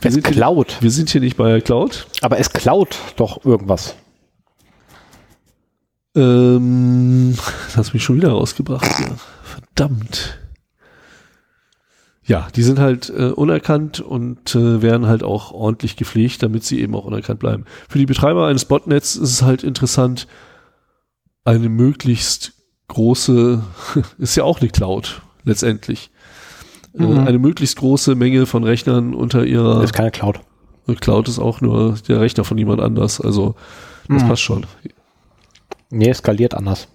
[0.00, 0.76] Wir Es sind, hier, Cloud.
[0.80, 2.06] wir sind hier nicht bei Cloud.
[2.20, 3.94] Aber es klaut doch irgendwas.
[6.16, 7.36] Ähm,
[7.66, 8.84] das hast mich schon wieder rausgebracht.
[8.84, 9.16] Ja.
[9.42, 10.38] Verdammt.
[12.26, 16.80] Ja, die sind halt äh, unerkannt und äh, werden halt auch ordentlich gepflegt, damit sie
[16.80, 17.64] eben auch unerkannt bleiben.
[17.88, 20.26] Für die Betreiber eines Botnets ist es halt interessant,
[21.44, 22.52] eine möglichst
[22.88, 23.62] große,
[24.18, 26.10] ist ja auch eine Cloud letztendlich,
[26.96, 27.16] Mhm.
[27.16, 30.40] äh, eine möglichst große Menge von Rechnern unter ihrer Das ist keine Cloud.
[31.00, 33.20] Cloud ist auch nur der Rechner von jemand anders.
[33.20, 33.54] Also
[34.08, 34.28] das Mhm.
[34.28, 34.66] passt schon.
[35.90, 36.88] Nee, es skaliert anders.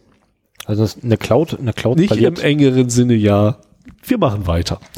[0.66, 2.40] Also eine Cloud, eine Cloud Nicht im skaliert.
[2.40, 3.58] engeren Sinne, ja.
[4.04, 4.80] Wir machen weiter.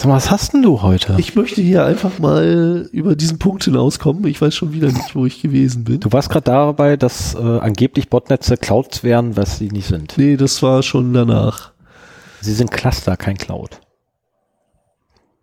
[0.00, 1.16] Sag mal, was hast denn du heute?
[1.18, 4.24] Ich möchte hier einfach mal über diesen Punkt hinauskommen.
[4.28, 6.00] Ich weiß schon wieder nicht, wo ich gewesen bin.
[6.00, 10.16] du warst gerade dabei, dass äh, angeblich Botnetze Clouds wären, was sie nicht sind.
[10.16, 11.72] Nee, das war schon danach.
[12.40, 13.80] Sie sind Cluster, kein Cloud.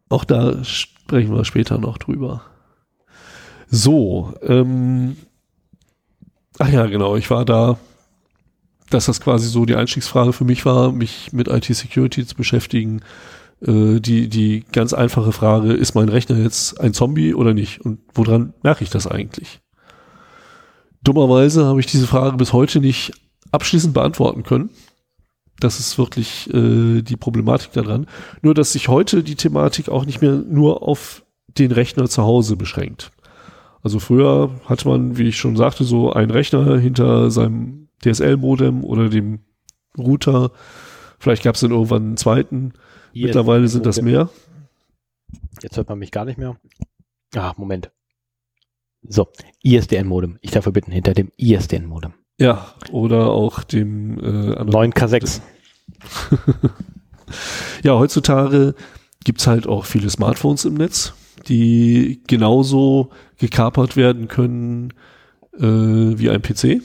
[0.09, 2.41] Auch da sprechen wir später noch drüber.
[3.69, 5.17] So, ähm,
[6.57, 7.77] ach ja, genau, ich war da,
[8.89, 13.01] dass das quasi so die Einstiegsfrage für mich war, mich mit IT-Security zu beschäftigen.
[13.61, 17.81] Äh, die, die ganz einfache Frage, ist mein Rechner jetzt ein Zombie oder nicht?
[17.81, 19.59] Und woran merke ich das eigentlich?
[21.03, 23.14] Dummerweise habe ich diese Frage bis heute nicht
[23.51, 24.69] abschließend beantworten können.
[25.59, 28.07] Das ist wirklich äh, die Problematik daran.
[28.41, 32.55] Nur, dass sich heute die Thematik auch nicht mehr nur auf den Rechner zu Hause
[32.55, 33.11] beschränkt.
[33.81, 39.10] Also früher hatte man, wie ich schon sagte, so einen Rechner hinter seinem DSL-Modem oder
[39.10, 39.40] dem
[39.98, 40.52] Router.
[41.19, 42.74] Vielleicht gab es dann irgendwann einen zweiten.
[43.14, 44.30] Mittlerweile sind das mehr.
[45.61, 46.57] Jetzt hört man mich gar nicht mehr.
[47.36, 47.91] Ah, Moment.
[49.02, 49.28] So,
[49.64, 50.38] ISDN-Modem.
[50.41, 52.14] Ich darf bitten, hinter dem ISDN-Modem.
[52.40, 54.91] Ja, oder auch dem äh, anderen.
[54.91, 55.41] 9K6.
[57.84, 58.76] Ja, heutzutage
[59.24, 61.14] gibt's halt auch viele Smartphones im Netz,
[61.48, 64.94] die genauso gekapert werden können
[65.57, 66.82] äh, wie ein PC.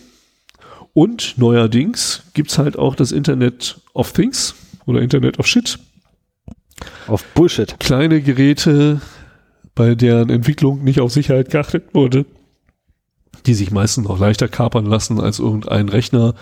[0.94, 4.55] Und neuerdings gibt's halt auch das Internet of Things
[4.86, 5.78] oder Internet of Shit.
[7.06, 7.78] Auf Bullshit.
[7.81, 9.01] Kleine Geräte,
[9.74, 12.27] bei deren Entwicklung nicht auf Sicherheit geachtet wurde,
[13.47, 16.35] die sich meistens noch leichter kapern lassen als irgendein Rechner.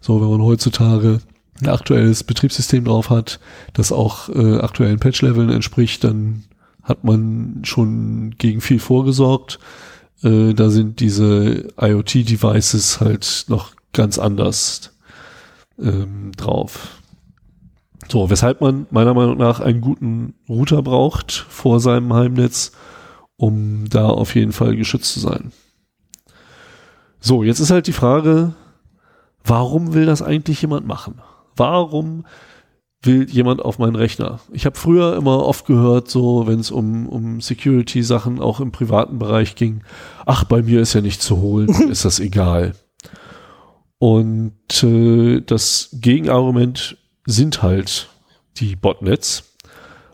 [0.00, 1.20] So, wenn man heutzutage
[1.60, 3.40] ein aktuelles Betriebssystem drauf hat,
[3.72, 6.44] das auch äh, aktuellen Patch-Leveln entspricht, dann
[6.82, 9.58] hat man schon gegen viel vorgesorgt.
[10.22, 14.96] Äh, da sind diese IoT-Devices halt noch ganz anders
[15.78, 17.00] ähm, drauf.
[18.08, 22.72] So, weshalb man meiner Meinung nach einen guten Router braucht vor seinem Heimnetz,
[23.36, 25.52] um da auf jeden Fall geschützt zu sein.
[27.20, 28.54] So, jetzt ist halt die Frage,
[29.44, 31.20] warum will das eigentlich jemand machen?
[31.56, 32.24] Warum
[33.02, 34.40] will jemand auf meinen Rechner?
[34.52, 39.18] Ich habe früher immer oft gehört, so wenn es um, um Security-Sachen auch im privaten
[39.18, 39.82] Bereich ging,
[40.24, 42.74] ach, bei mir ist ja nicht zu holen, ist das egal.
[43.98, 46.96] Und äh, das Gegenargument
[47.26, 48.08] sind halt
[48.56, 49.44] die Botnets,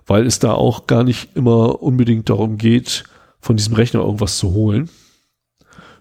[0.06, 3.04] weil es da auch gar nicht immer unbedingt darum geht,
[3.40, 4.88] von diesem Rechner irgendwas zu holen,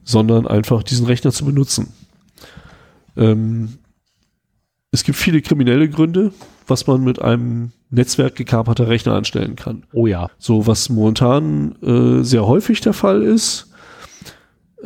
[0.03, 1.93] sondern einfach diesen Rechner zu benutzen.
[3.17, 3.77] Ähm,
[4.91, 6.31] es gibt viele kriminelle Gründe,
[6.67, 9.83] was man mit einem Netzwerk gekaperter Rechner anstellen kann.
[9.91, 10.29] Oh ja.
[10.37, 13.72] So, was momentan äh, sehr häufig der Fall ist,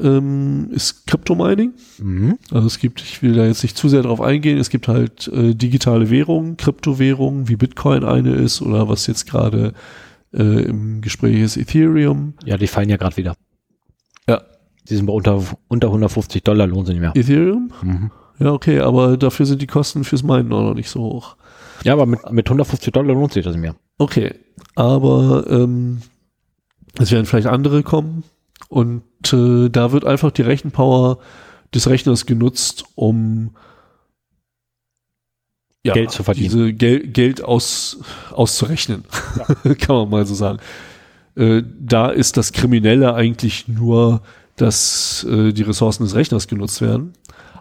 [0.01, 1.73] ähm, ist Crypto-Mining.
[1.99, 2.37] Mhm.
[2.51, 5.27] Also es gibt, ich will da jetzt nicht zu sehr drauf eingehen, es gibt halt
[5.29, 9.73] äh, digitale Währungen, Kryptowährungen, wie Bitcoin eine ist oder was jetzt gerade
[10.33, 12.33] äh, im Gespräch ist, Ethereum.
[12.45, 13.35] Ja, die fallen ja gerade wieder.
[14.27, 14.41] Ja.
[14.89, 17.15] Die sind bei unter, unter 150 Dollar, lohnen sie nicht mehr.
[17.15, 17.71] Ethereum?
[17.81, 18.11] Mhm.
[18.39, 21.35] Ja, okay, aber dafür sind die Kosten fürs Minen auch noch nicht so hoch.
[21.83, 23.75] Ja, aber mit, mit 150 Dollar lohnt sich das nicht mehr.
[23.97, 24.35] Okay,
[24.75, 26.01] aber ähm,
[26.99, 28.23] es werden vielleicht andere kommen
[28.69, 29.01] und
[29.33, 31.19] äh, da wird einfach die Rechenpower
[31.73, 33.55] des Rechners genutzt, um
[35.83, 36.49] ja, Geld zu verdienen.
[36.49, 37.99] Diese Gel Geld aus,
[38.31, 39.03] auszurechnen,
[39.79, 40.59] kann man mal so sagen.
[41.35, 44.21] Äh, da ist das Kriminelle eigentlich nur,
[44.55, 47.13] dass äh, die Ressourcen des Rechners genutzt werden.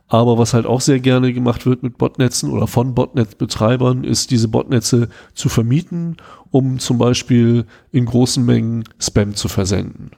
[0.09, 4.47] Aber was halt auch sehr gerne gemacht wird mit Botnetzen oder von Botnet-Betreibern, ist diese
[4.47, 6.16] Botnetze zu vermieten,
[6.51, 10.12] um zum Beispiel in großen Mengen Spam zu versenden.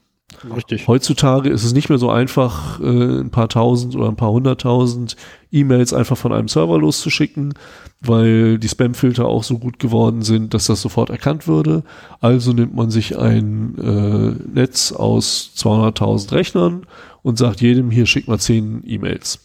[0.55, 0.86] Richtig.
[0.86, 5.16] Heutzutage ist es nicht mehr so einfach, äh, ein paar tausend oder ein paar hunderttausend
[5.51, 7.55] E-Mails einfach von einem Server loszuschicken,
[8.01, 11.82] weil die Spamfilter auch so gut geworden sind, dass das sofort erkannt würde.
[12.20, 16.86] Also nimmt man sich ein äh, Netz aus 200.000 Rechnern
[17.23, 19.40] und sagt jedem, hier schickt mal 10 E-Mails.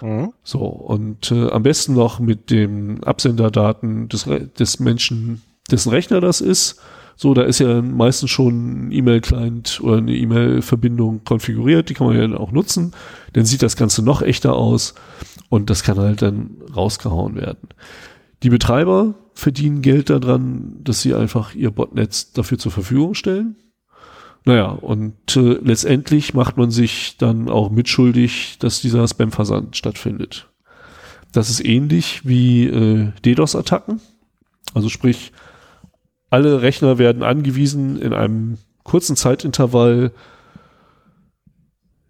[0.00, 0.32] Mhm.
[0.42, 6.20] So, und äh, am besten noch mit den Absenderdaten des, Re des Menschen, dessen Rechner
[6.20, 6.80] das ist.
[7.16, 12.16] So, da ist ja meistens schon ein E-Mail-Client oder eine E-Mail-Verbindung konfiguriert, die kann man
[12.16, 12.92] ja dann auch nutzen.
[13.32, 14.94] Dann sieht das Ganze noch echter aus
[15.48, 17.68] und das kann halt dann rausgehauen werden.
[18.42, 23.56] Die Betreiber verdienen Geld daran, dass sie einfach ihr Botnetz dafür zur Verfügung stellen.
[24.44, 30.48] Naja, und äh, letztendlich macht man sich dann auch mitschuldig, dass dieser Spam-Versand stattfindet.
[31.32, 34.00] Das ist ähnlich wie äh, DDoS-Attacken.
[34.74, 35.32] Also sprich,
[36.30, 40.12] alle Rechner werden angewiesen, in einem kurzen Zeitintervall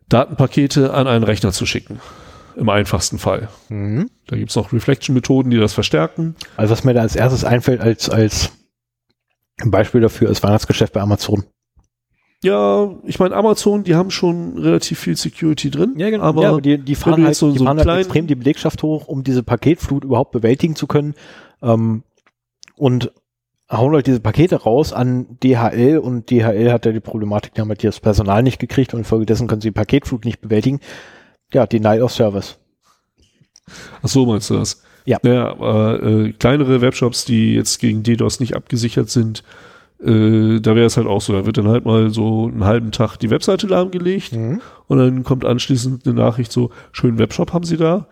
[0.08, 2.00] Datenpakete an einen Rechner zu schicken.
[2.56, 3.48] Im einfachsten Fall.
[3.68, 4.08] Mhm.
[4.28, 6.36] Da gibt es auch Reflection-Methoden, die das verstärken.
[6.56, 8.50] Also was mir da als erstes einfällt als, als
[9.64, 11.44] Beispiel dafür ist Weihnachtsgeschäft bei Amazon.
[12.42, 15.94] Ja, ich meine, Amazon, die haben schon relativ viel Security drin.
[16.20, 18.82] Aber, ja, aber die, die fahren, halt, so- die so fahren halt extrem die Belegschaft
[18.82, 21.14] hoch, um diese Paketflut überhaupt bewältigen zu können.
[21.62, 22.04] Ähm,
[22.76, 23.10] und
[23.70, 27.68] hauen halt diese Pakete raus an DHL und DHL hat ja die Problematik, die haben
[27.68, 30.80] halt das Personal nicht gekriegt und infolgedessen können sie die Paketflut nicht bewältigen.
[31.52, 32.58] Ja, Denial of Service.
[34.02, 34.82] ach so meinst du das?
[35.04, 35.18] Ja.
[35.22, 39.44] Naja, aber äh, kleinere Webshops, die jetzt gegen DDoS nicht abgesichert sind,
[40.04, 42.90] äh, da wäre es halt auch so, da wird dann halt mal so einen halben
[42.92, 44.60] Tag die Webseite lahmgelegt Mhm.
[44.88, 48.06] und dann kommt anschließend eine Nachricht so, schönen Webshop haben Sie da.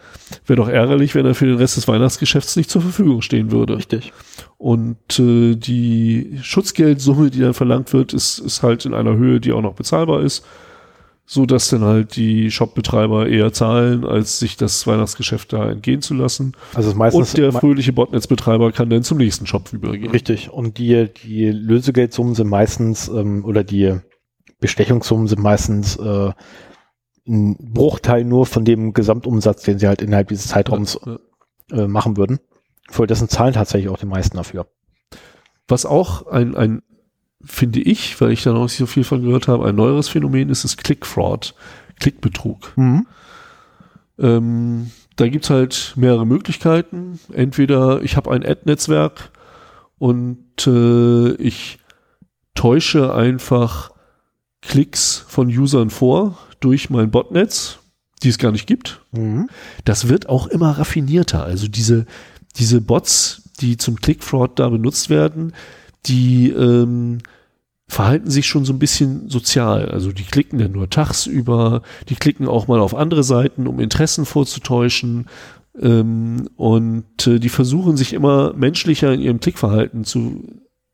[0.47, 3.77] Wäre doch ärgerlich, wenn er für den Rest des Weihnachtsgeschäfts nicht zur Verfügung stehen würde.
[3.77, 4.13] Richtig.
[4.57, 9.53] Und äh, die Schutzgeldsumme, die dann verlangt wird, ist, ist halt in einer Höhe, die
[9.53, 10.45] auch noch bezahlbar ist,
[11.27, 16.15] so dass dann halt die Shopbetreiber eher zahlen, als sich das Weihnachtsgeschäft da entgehen zu
[16.15, 16.53] lassen.
[16.75, 20.11] Also meistens Und der fröhliche Botnetzbetreiber kann dann zum nächsten Shop übergehen.
[20.11, 20.51] Richtig.
[20.51, 23.95] Und die, die Lösegeldsummen sind meistens, ähm, oder die
[24.61, 26.33] Bestechungssummen sind meistens äh,
[27.27, 30.99] ein Bruchteil nur von dem Gesamtumsatz, den sie halt innerhalb dieses Zeitraums
[31.71, 31.85] Ja.
[31.85, 32.39] äh, machen würden.
[32.91, 34.67] Für dessen zahlen tatsächlich auch die meisten dafür.
[35.69, 36.83] Was auch ein, ein,
[37.47, 40.49] finde ich, weil ich da noch nicht so viel von gehört habe, ein neueres Phänomen
[40.49, 41.55] ist, ist Click-Fraud,
[42.01, 42.73] Klickbetrug.
[44.19, 47.21] Ähm, da gibt's halt mehrere Möglichkeiten.
[47.33, 49.31] Entweder ich habe ein Ad-Netzwerk
[49.99, 51.79] und äh, ich
[52.55, 53.91] täusche einfach
[54.61, 57.79] Klicks von Usern vor durch mein Botnetz,
[58.23, 59.03] die es gar nicht gibt.
[59.13, 59.49] Mhm.
[59.85, 61.45] Das wird auch immer raffinierter.
[61.45, 62.07] Also diese,
[62.57, 65.53] diese Bots, die zum Click-Fraud da benutzt werden,
[66.07, 67.19] die ähm,
[67.87, 69.89] verhalten sich schon so ein bisschen sozial.
[69.91, 74.25] Also die klicken dann nur tagsüber, die klicken auch mal auf andere Seiten, um Interessen
[74.25, 75.27] vorzutäuschen.
[75.81, 80.43] Ähm, und äh, die versuchen sich immer menschlicher in ihrem Klickverhalten zu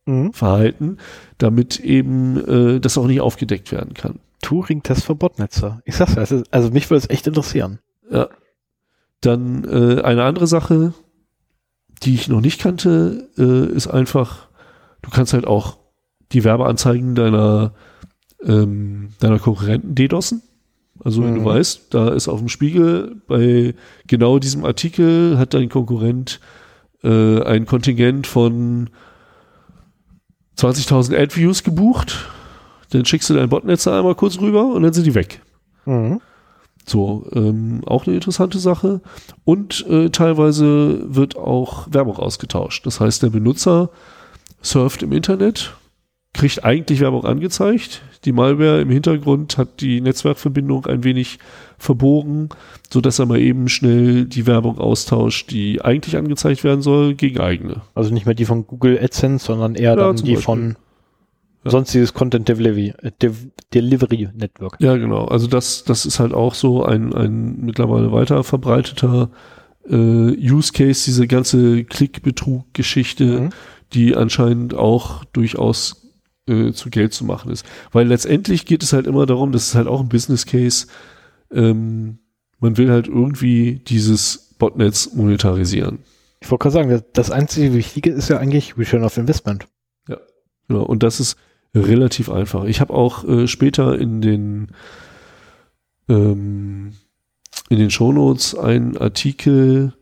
[0.06, 0.32] Mhm.
[0.32, 0.96] verhalten,
[1.38, 4.18] damit eben äh, das auch nicht aufgedeckt werden kann.
[4.42, 5.82] Turing-Test für Botnetzer.
[5.84, 7.78] Ich sag's ja, ist, also mich würde es echt interessieren.
[8.10, 8.28] Ja.
[9.20, 10.94] Dann äh, eine andere Sache,
[12.02, 14.48] die ich noch nicht kannte, äh, ist einfach,
[15.02, 15.76] du kannst halt auch
[16.32, 17.72] die Werbeanzeigen deiner,
[18.44, 20.42] ähm, deiner Konkurrenten DDoSen.
[21.02, 21.46] Also wenn du Mhm.
[21.46, 23.74] weißt, da ist auf dem Spiegel bei
[24.06, 26.40] genau diesem Artikel hat dein Konkurrent
[27.02, 28.90] äh, ein Kontingent von
[30.58, 32.28] 20.000 Ad-Views gebucht,
[32.90, 35.40] dann schickst du dein Botnetzer einmal kurz rüber und dann sind die weg.
[35.86, 36.20] Mhm.
[36.86, 39.00] So, ähm, auch eine interessante Sache.
[39.44, 42.84] Und äh, teilweise wird auch Werbung ausgetauscht.
[42.84, 43.90] Das heißt, der Benutzer
[44.60, 45.74] surft im Internet,
[46.32, 48.02] kriegt eigentlich Werbung angezeigt.
[48.24, 51.38] Die Malware im Hintergrund hat die Netzwerkverbindung ein wenig
[51.78, 52.50] verbogen,
[52.92, 57.40] so dass er mal eben schnell die Werbung austauscht, die eigentlich angezeigt werden soll, gegen
[57.40, 57.82] eigene.
[57.94, 60.36] Also nicht mehr die von Google AdSense, sondern eher Ja, dann die Beispiel.
[60.42, 60.76] von
[61.64, 61.70] Ja.
[61.72, 63.10] sonstiges Content Delivery, äh,
[63.74, 64.76] Delivery Network.
[64.80, 65.24] Ja, genau.
[65.24, 69.30] Also das, das ist halt auch so ein, ein mittlerweile weiter verbreiteter
[69.88, 73.50] äh, Use Case, diese ganze Klickbetrug-Geschichte, Mhm.
[73.94, 75.99] die anscheinend auch durchaus
[76.50, 77.64] äh, zu Geld zu machen ist.
[77.92, 80.86] Weil letztendlich geht es halt immer darum, das ist halt auch ein Business Case,
[81.52, 82.18] ähm,
[82.58, 86.00] man will halt irgendwie dieses Botnetz monetarisieren.
[86.40, 89.66] Ich wollte gerade sagen, das, einzige Wichtige ist ja eigentlich Return of Investment.
[90.68, 91.36] Genau, und das ist
[91.74, 92.64] relativ einfach.
[92.64, 94.68] Ich habe auch äh, später in den
[96.08, 96.92] ähm,
[97.68, 99.94] in den Shownotes einen Artikel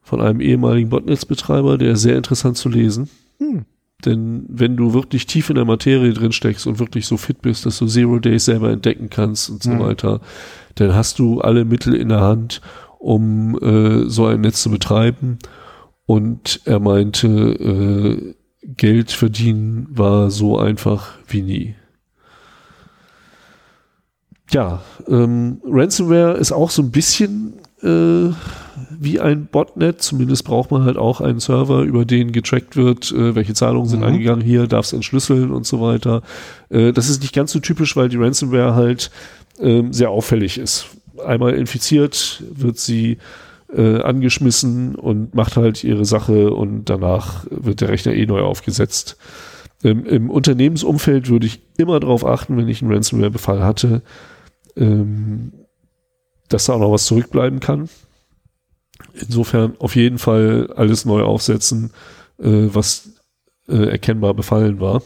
[0.00, 3.08] von einem ehemaligen Botnetzbetreiber, der ist sehr interessant zu lesen.
[3.38, 3.64] Hm.
[4.04, 7.66] Denn wenn du wirklich tief in der Materie drin steckst und wirklich so fit bist,
[7.66, 9.80] dass du Zero Days selber entdecken kannst und so Mhm.
[9.80, 10.20] weiter,
[10.76, 12.60] dann hast du alle Mittel in der Hand,
[12.98, 15.38] um äh, so ein Netz zu betreiben.
[16.06, 21.74] Und er meinte, äh, Geld verdienen war so einfach wie nie.
[24.52, 28.30] Ja, ähm, Ransomware ist auch so ein bisschen äh,
[28.90, 30.02] wie ein Botnet.
[30.02, 34.00] Zumindest braucht man halt auch einen Server, über den getrackt wird, äh, welche Zahlungen sind
[34.00, 34.06] Mhm.
[34.06, 36.22] eingegangen hier, darf es entschlüsseln und so weiter.
[36.68, 39.10] Äh, das ist nicht ganz so typisch, weil die Ransomware halt
[39.60, 40.86] ähm, sehr auffällig ist.
[41.24, 43.18] Einmal infiziert wird sie
[43.72, 49.16] äh, angeschmissen und macht halt ihre Sache und danach wird der Rechner eh neu aufgesetzt.
[49.84, 54.02] Ähm, Im Unternehmensumfeld würde ich immer darauf achten, wenn ich einen Ransomware-Befall hatte,
[54.76, 55.52] ähm,
[56.48, 57.88] dass da auch noch was zurückbleiben kann.
[59.14, 61.92] Insofern auf jeden Fall alles neu aufsetzen,
[62.38, 63.10] äh, was
[63.68, 65.02] äh, erkennbar befallen war.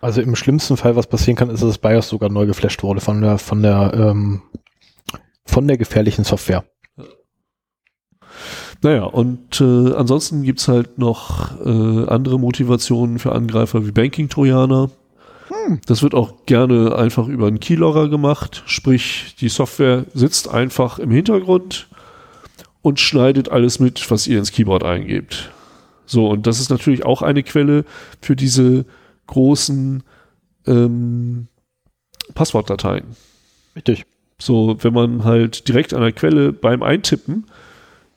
[0.00, 3.00] Also im schlimmsten Fall, was passieren kann, ist, dass das BIOS sogar neu geflasht wurde
[3.00, 4.42] von der, von der, ähm,
[5.44, 6.64] von der gefährlichen Software.
[8.82, 14.90] Naja, und äh, ansonsten gibt's halt noch äh, andere Motivationen für Angreifer wie Banking-Trojaner.
[15.86, 21.10] Das wird auch gerne einfach über einen Keylogger gemacht, sprich die Software sitzt einfach im
[21.10, 21.89] Hintergrund
[22.82, 25.50] und schneidet alles mit, was ihr ins Keyboard eingebt.
[26.06, 27.84] So, und das ist natürlich auch eine Quelle
[28.20, 28.84] für diese
[29.26, 30.02] großen
[30.66, 31.46] ähm,
[32.34, 33.04] Passwortdateien.
[33.76, 34.04] Richtig.
[34.38, 37.46] So, wenn man halt direkt an der Quelle beim Eintippen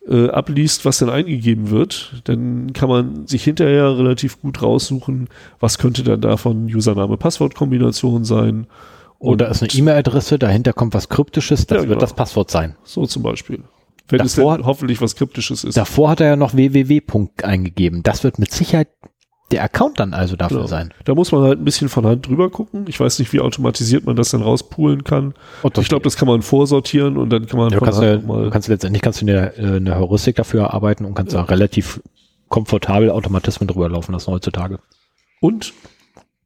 [0.07, 5.77] äh, abliest, was dann eingegeben wird, dann kann man sich hinterher relativ gut raussuchen, was
[5.77, 8.67] könnte dann davon Username-Passwort-Kombination sein.
[9.19, 11.99] Oder ist eine E-Mail-Adresse, dahinter kommt was Kryptisches, das Ja, wird genau.
[12.01, 12.75] das Passwort sein.
[12.83, 13.59] So zum Beispiel.
[14.09, 15.77] Wenn es Davor- denn hoffentlich was Kryptisches ist.
[15.77, 17.01] Davor hat er ja noch www.
[17.43, 18.03] eingegeben.
[18.03, 18.89] Das wird mit Sicherheit
[19.51, 20.67] der Account dann also dafür Genau.
[20.67, 20.93] sein.
[21.05, 22.85] Da muss man halt ein bisschen von Hand drüber gucken.
[22.87, 25.35] Ich weiß nicht, wie automatisiert man das dann rauspulen kann.
[25.61, 28.15] Und ich glaube, das kann man vorsortieren und dann kann man Ja, du kannst, ja,
[28.15, 31.33] noch mal du kannst letztendlich kannst du eine, äh, eine Heuristik dafür erarbeiten und kannst
[31.33, 32.01] da relativ
[32.49, 34.79] komfortabel Automatismen drüber laufen lassen heutzutage.
[35.39, 35.73] Und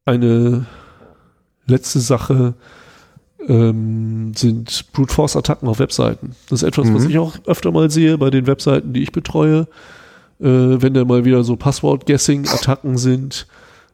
[0.05, 0.65] eine
[1.65, 2.55] letzte Sache
[3.47, 6.31] ähm, sind Brute Force Attacken auf Webseiten.
[6.49, 7.09] Das ist etwas, was Mhm.
[7.09, 9.67] ich auch öfter mal sehe bei den Webseiten, die ich betreue.
[10.39, 13.47] Äh, wenn da mal wieder so Passwort-Guessing-Attacken sind.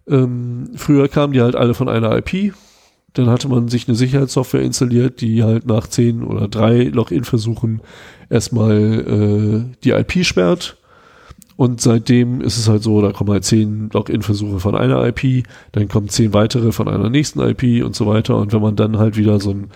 [0.09, 2.53] Ähm, früher kamen die halt alle von einer IP.
[3.13, 7.81] Dann hatte man sich eine Sicherheitssoftware installiert, die halt nach zehn oder drei Login-Versuchen
[8.29, 10.77] erstmal äh, die IP sperrt.
[11.55, 15.87] Und seitdem ist es halt so, da kommen halt zehn Login-Versuche von einer IP, dann
[15.87, 18.37] kommen zehn weitere von einer nächsten IP und so weiter.
[18.37, 19.69] Und wenn man dann halt wieder so ein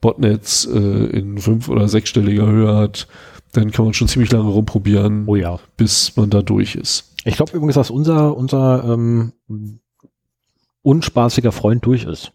[0.00, 3.08] Botnetz äh, in fünf- oder sechsstelliger Höhe hat,
[3.52, 5.58] dann kann man schon ziemlich lange rumprobieren, Oh ja.
[5.76, 7.14] bis man da durch ist.
[7.24, 9.32] Ich glaube übrigens, dass unser, unser ähm,
[10.82, 12.32] unspaßiger Freund durch ist.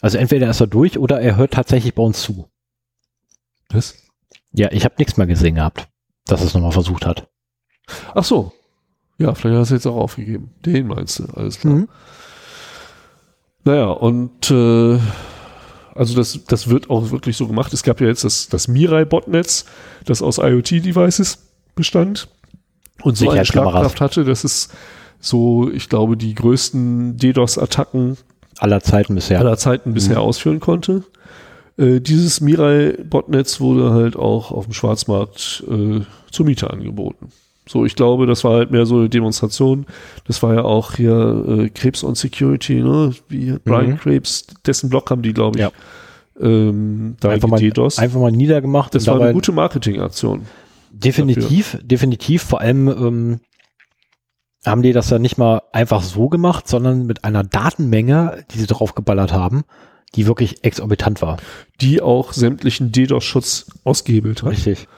[0.00, 2.48] Also entweder ist er durch oder er hört tatsächlich bei uns zu.
[3.68, 3.94] Was?
[4.52, 5.88] Ja, ich habe nichts mehr gesehen gehabt,
[6.26, 7.28] dass es nochmal versucht hat.
[8.14, 8.52] Ach so.
[9.18, 10.50] Ja, vielleicht hast du jetzt auch aufgegeben.
[10.64, 11.74] Den meinst du, alles klar.
[11.74, 11.88] Mhm.
[13.64, 14.98] Naja, und äh,
[15.94, 17.72] also das, das wird auch wirklich so gemacht.
[17.74, 19.66] Es gab ja jetzt das, das Mirai-Botnetz,
[20.06, 21.38] das aus IoT-Devices
[21.74, 22.28] bestand
[23.02, 23.72] und so eine Sicherheitskameras.
[23.72, 24.70] Schlagkraft hatte, dass es
[25.20, 28.16] so, ich glaube, die größten DDoS-Attacken
[28.58, 29.38] Aller Zeiten bisher.
[29.40, 30.22] aller Zeiten bisher Mhm.
[30.22, 31.04] ausführen konnte.
[31.76, 37.28] Äh, dieses Mirai-Botnetz wurde halt auch auf dem Schwarzmarkt äh, zur Miete angeboten.
[37.70, 39.86] So, ich glaube, das war halt mehr so eine Demonstration.
[40.26, 43.12] Das war ja auch hier äh, Krebs on Security, ne?
[43.28, 43.98] Wie Brian Mhm.
[43.98, 45.70] Krebs, dessen Blog haben die, glaube ich, Ja.
[46.40, 48.00] ähm, da einfach, mal, DDoS.
[48.00, 48.92] einfach mal niedergemacht.
[48.96, 50.46] Das war eine gute Marketingaktion.
[50.90, 52.42] definitiv, definitiv.
[52.42, 53.40] Vor allem ähm,
[54.66, 58.66] haben die das ja nicht mal einfach so gemacht, sondern mit einer Datenmenge, die sie
[58.66, 59.62] draufgeballert haben,
[60.16, 61.36] die wirklich exorbitant war.
[61.80, 64.50] die auch sämtlichen DDoS-Schutz ausgehebelt hat.
[64.50, 64.88] Richtig.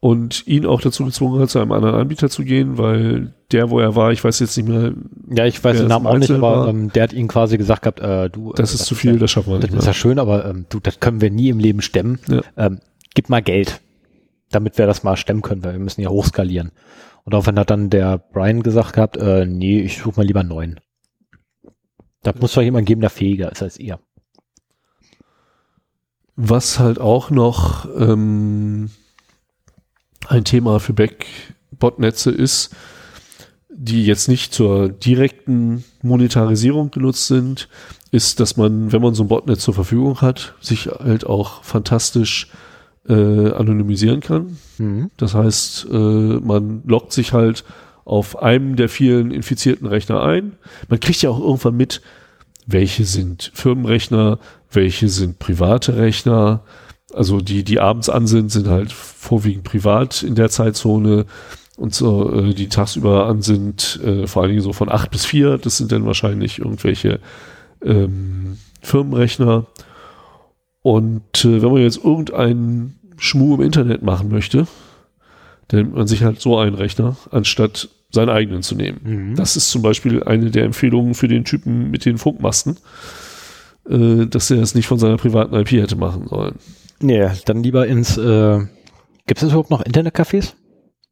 [0.00, 3.80] Und ihn auch dazu gezwungen hat, zu einem anderen Anbieter zu gehen, weil der, wo
[3.80, 4.92] er war, ich weiß jetzt nicht mehr,
[5.28, 6.68] Ja, ich weiß den das Namen auch nicht, aber war.
[6.68, 9.18] ähm, der hat ihnen quasi gesagt gehabt, äh, du, das äh, ist zu viel, Ja,
[9.18, 11.48] das schaffen wir das nicht ist ja schön, aber ähm, du, das können wir nie
[11.48, 12.20] im Leben stemmen.
[12.28, 12.42] Ja.
[12.56, 12.78] Ähm,
[13.14, 13.80] gib mal Geld,
[14.52, 16.70] damit wir das mal stemmen können, weil wir müssen ja hochskalieren.
[17.24, 20.48] Und daraufhin hat dann der Brian gesagt gehabt, äh, nee, ich suche mal lieber einen
[20.50, 20.80] neuen.
[22.22, 23.98] Da muss doch jemand geben, der fähiger ist als ihr.
[26.36, 28.90] Was halt auch noch ähm,
[30.26, 32.74] ein Thema für Back-Botnetze ist,
[33.68, 37.68] die jetzt nicht zur direkten Monetarisierung genutzt sind,
[38.10, 42.50] ist, dass man, wenn man so ein Botnet zur Verfügung hat, sich halt auch fantastisch
[43.08, 44.58] äh, anonymisieren kann.
[44.78, 45.10] Mhm.
[45.16, 47.64] Das heißt, äh, man loggt sich halt
[48.04, 50.54] auf einem der vielen infizierten Rechner ein.
[50.88, 52.00] Man kriegt ja auch irgendwann mit,
[52.66, 54.38] welche sind Firmenrechner,
[54.70, 56.64] welche sind private Rechner.
[57.12, 61.26] Also die, die abends an sind, sind halt vorwiegend privat in der Zeitzone.
[61.76, 65.24] Und so, äh, die tagsüber an sind, äh, vor allen Dingen so von acht bis
[65.24, 65.58] vier.
[65.58, 67.20] Das sind dann wahrscheinlich irgendwelche
[67.82, 69.66] ähm, Firmenrechner.
[70.82, 74.66] Und äh, wenn man jetzt irgendeinen Schmuh im Internet machen möchte,
[75.68, 79.00] dann nimmt man sich halt so einen Rechner, anstatt seinen eigenen zu nehmen.
[79.04, 79.36] Mhm.
[79.36, 82.76] Das ist zum Beispiel eine der Empfehlungen für den Typen mit den Funkmasten,
[83.88, 86.56] äh, dass er es nicht von seiner privaten IP hätte machen sollen.
[87.00, 88.58] Nee, dann lieber ins, äh,
[89.26, 90.54] gibt es überhaupt noch Internetcafés?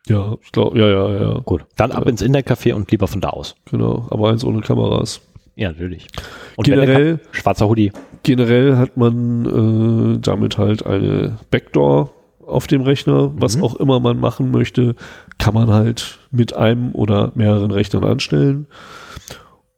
[0.09, 1.65] Ja, ich glaube, ja, ja, ja, Gut.
[1.77, 2.11] Dann ab Ja.
[2.11, 3.55] ins Internetcafé und lieber von da aus.
[3.71, 4.07] genau.
[4.11, 5.21] Aber eins ohne Kameras.
[5.57, 6.09] Ja, natürlich.
[6.57, 7.91] Und Generell, schwarzer Hoodie.
[8.23, 12.11] generell hat man äh, damit halt eine Backdoor
[12.47, 13.33] auf dem Rechner.
[13.41, 13.65] Was Mhm.
[13.65, 14.95] auch immer man machen möchte,
[15.39, 18.67] kann man halt mit einem oder mehreren Rechnern anstellen.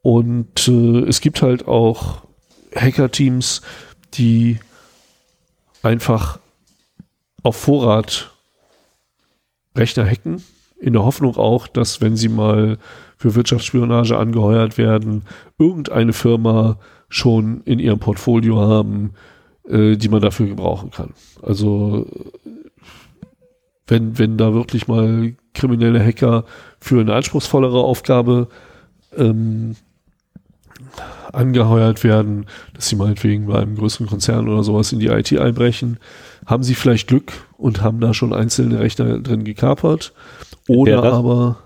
[0.01, 2.23] Und äh, es gibt halt auch
[2.75, 3.61] Hacker-Teams,
[4.15, 4.59] die
[5.83, 6.39] einfach
[7.43, 8.31] auf Vorrat
[9.75, 10.43] Rechner hacken,
[10.79, 12.77] in der Hoffnung auch, dass wenn sie mal
[13.17, 15.23] für Wirtschaftsspionage angeheuert werden,
[15.57, 16.77] irgendeine Firma
[17.09, 19.13] schon in ihrem Portfolio haben,
[19.67, 21.13] äh, die man dafür gebrauchen kann.
[21.41, 22.07] Also
[23.87, 26.45] wenn, wenn da wirklich mal kriminelle Hacker
[26.79, 28.47] für eine anspruchsvollere Aufgabe
[29.17, 29.75] ähm,
[31.33, 35.97] angeheuert werden, dass sie meinetwegen bei einem größeren Konzern oder sowas in die IT einbrechen,
[36.45, 40.13] haben sie vielleicht Glück und haben da schon einzelne Rechner drin gekapert.
[40.67, 41.57] Oder das- aber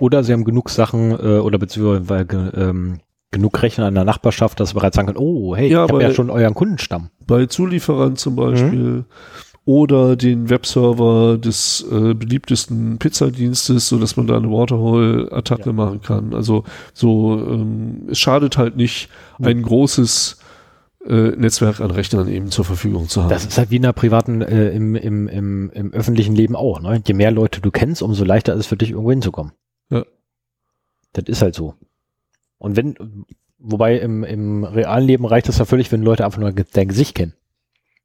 [0.00, 3.00] Oder sie haben genug Sachen äh, oder beziehungsweise ähm,
[3.30, 6.02] genug Rechner in der Nachbarschaft, dass sie bereits sagen können, oh, hey, Ja, ich habe
[6.02, 7.10] ja schon euren Kundenstamm.
[7.26, 9.04] bei Zulieferern zum Beispiel
[9.70, 15.72] oder den Webserver des äh, beliebtesten Pizzadienstes, so dass man da eine Waterhole-Attacke Ja.
[15.72, 16.34] machen kann.
[16.34, 19.08] Also so, ähm, es schadet halt nicht,
[19.40, 20.38] ein großes
[21.06, 23.30] äh, Netzwerk an Rechnern eben zur Verfügung zu haben.
[23.30, 26.80] Das ist halt wie in der privaten, äh, im, im, im, im öffentlichen Leben auch.
[26.80, 27.00] Ne?
[27.06, 29.52] Je mehr Leute du kennst, umso leichter ist es für dich, irgendwo hinzukommen.
[29.90, 30.04] Ja.
[31.12, 31.74] Das ist halt so.
[32.58, 32.96] Und wenn,
[33.60, 37.14] wobei im, im realen Leben reicht es ja völlig, wenn Leute einfach nur dein Gesicht
[37.14, 37.34] kennen.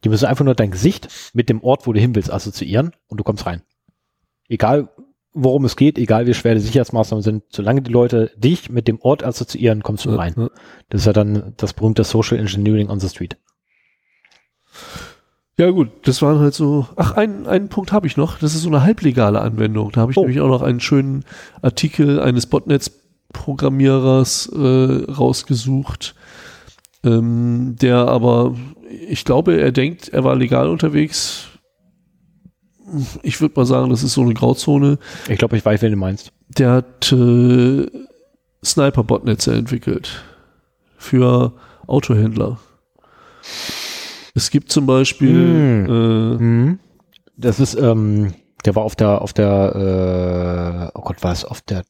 [0.04, 3.20] Die müssen einfach nur dein Gesicht mit dem Ort, wo du hin willst, assoziieren und
[3.20, 3.62] du kommst rein.
[4.48, 4.90] Egal,
[5.34, 9.02] worum es geht, egal wie schwer die Sicherheitsmaßnahmen sind, solange die Leute dich mit dem
[9.02, 10.34] Ort assoziieren, kommst du Ja, rein.
[10.38, 10.50] ja.
[10.90, 13.38] Das ist ja dann das berühmte Social Engineering on the Street.
[15.58, 16.86] Ja gut, das waren halt so.
[16.98, 18.40] Ach, einen, einen Punkt habe ich noch.
[18.40, 19.90] Das ist so eine halblegale Anwendung.
[19.92, 20.22] Da habe ich Oh.
[20.22, 21.24] nämlich auch noch einen schönen
[21.62, 26.14] Artikel eines Botnetz-Programmierers äh, rausgesucht,
[27.06, 28.56] ähm, der aber,
[28.90, 31.48] ich glaube, er denkt, er war legal unterwegs.
[33.24, 35.00] Ich würde mal sagen, das ist so eine Grauzone.
[35.28, 36.32] Ich glaube, ich weiß, wen du meinst.
[36.50, 37.88] Der hat äh,
[38.64, 40.24] Sniper-Botnetze entwickelt
[40.98, 41.54] für
[41.88, 42.60] Autohändler.
[44.36, 45.86] Es gibt zum Beispiel Mm.
[45.86, 46.80] äh, Mhm.
[47.38, 48.34] Das ist, ähm,
[48.66, 51.84] der war auf der, auf der, äh, oh Gott, war es auf der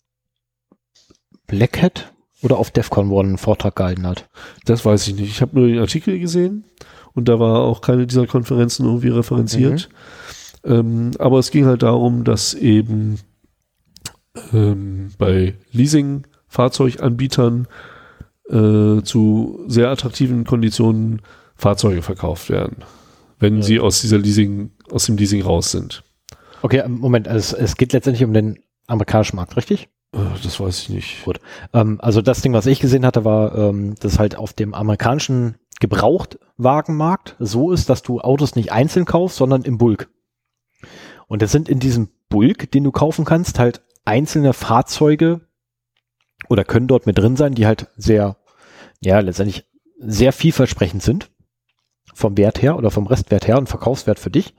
[1.48, 2.12] Black Hat
[2.46, 4.30] oder auf DEFCON, wo er einen Vortrag gehalten hat?
[4.66, 5.30] Das weiß ich nicht.
[5.32, 6.64] Ich habe nur den Artikel gesehen
[7.14, 9.90] und da war auch keine dieser Konferenzen irgendwie referenziert.
[10.64, 13.20] Ähm, aber es ging halt darum, dass eben
[14.54, 17.68] ähm, bei Leasing-Fahrzeuganbietern
[18.50, 21.22] äh, zu sehr attraktiven Konditionen
[21.56, 22.78] Fahrzeuge verkauft werden,
[23.40, 23.64] wenn Ja.
[23.64, 26.04] sie aus dieser Leasing, aus dem Leasing raus sind.
[26.62, 29.90] Okay, ähm, Moment, also es, es geht letztendlich um den amerikanischen Markt, richtig?
[30.16, 31.28] Äh, das weiß ich nicht.
[31.74, 35.56] Ähm, also das Ding, was ich gesehen hatte, war, ähm, dass halt auf dem amerikanischen
[35.80, 40.10] Gebrauchtwagenmarkt so ist, dass du Autos nicht einzeln kaufst, sondern im Bulk.
[41.28, 45.42] Und es sind in diesem Bulk, den du kaufen kannst, halt einzelne Fahrzeuge
[46.48, 48.38] oder können dort mit drin sein, die halt sehr,
[49.02, 49.66] ja, letztendlich
[49.98, 51.32] sehr vielversprechend sind.
[52.14, 54.54] Vom Wert her oder vom Restwert her und Verkaufswert für dich.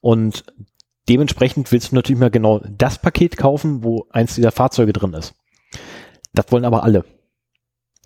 [0.00, 0.44] Und
[1.08, 5.34] dementsprechend willst du natürlich mal genau das Paket kaufen, wo eins dieser Fahrzeuge drin ist.
[6.34, 7.04] Das wollen aber alle.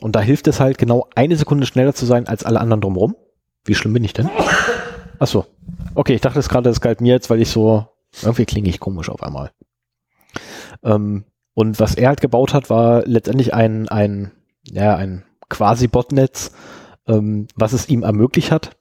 [0.00, 3.16] Und da hilft es halt genau eine Sekunde schneller zu sein als alle anderen drumherum.
[3.64, 4.30] Wie schlimm bin ich denn?
[5.18, 5.46] Ach so.
[5.94, 7.86] Okay, ich dachte es gerade, das galt mir jetzt, weil ich so,
[8.22, 9.50] irgendwie klinge ich komisch auf einmal.
[10.82, 14.32] Ähm, und was er halt gebaut hat, war letztendlich ein, ein,
[14.64, 16.52] ja, ein quasi Botnetz,
[17.06, 18.76] ähm, was es ihm ermöglicht hat,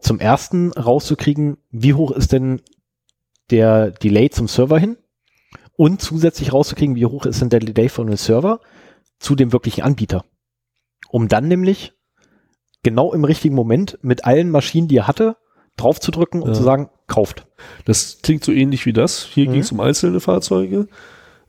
[0.00, 2.60] zum ersten rauszukriegen, wie hoch ist denn
[3.50, 4.96] der Delay zum Server hin
[5.76, 8.60] und zusätzlich rauszukriegen, wie hoch ist denn der Delay von dem Server
[9.18, 10.24] zu dem wirklichen Anbieter.
[11.10, 11.92] Um dann nämlich
[12.82, 15.36] genau im richtigen Moment mit allen Maschinen, die er hatte,
[15.76, 16.54] draufzudrücken und Ja.
[16.54, 17.46] zu sagen, kauft.
[17.84, 19.24] Das klingt so ähnlich wie das.
[19.24, 19.52] Hier Mhm.
[19.52, 20.86] ging es um einzelne Fahrzeuge,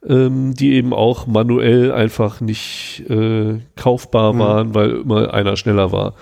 [0.08, 4.40] ähm, die eben auch manuell einfach nicht äh, kaufbar Mhm.
[4.40, 6.16] waren, weil immer einer schneller war.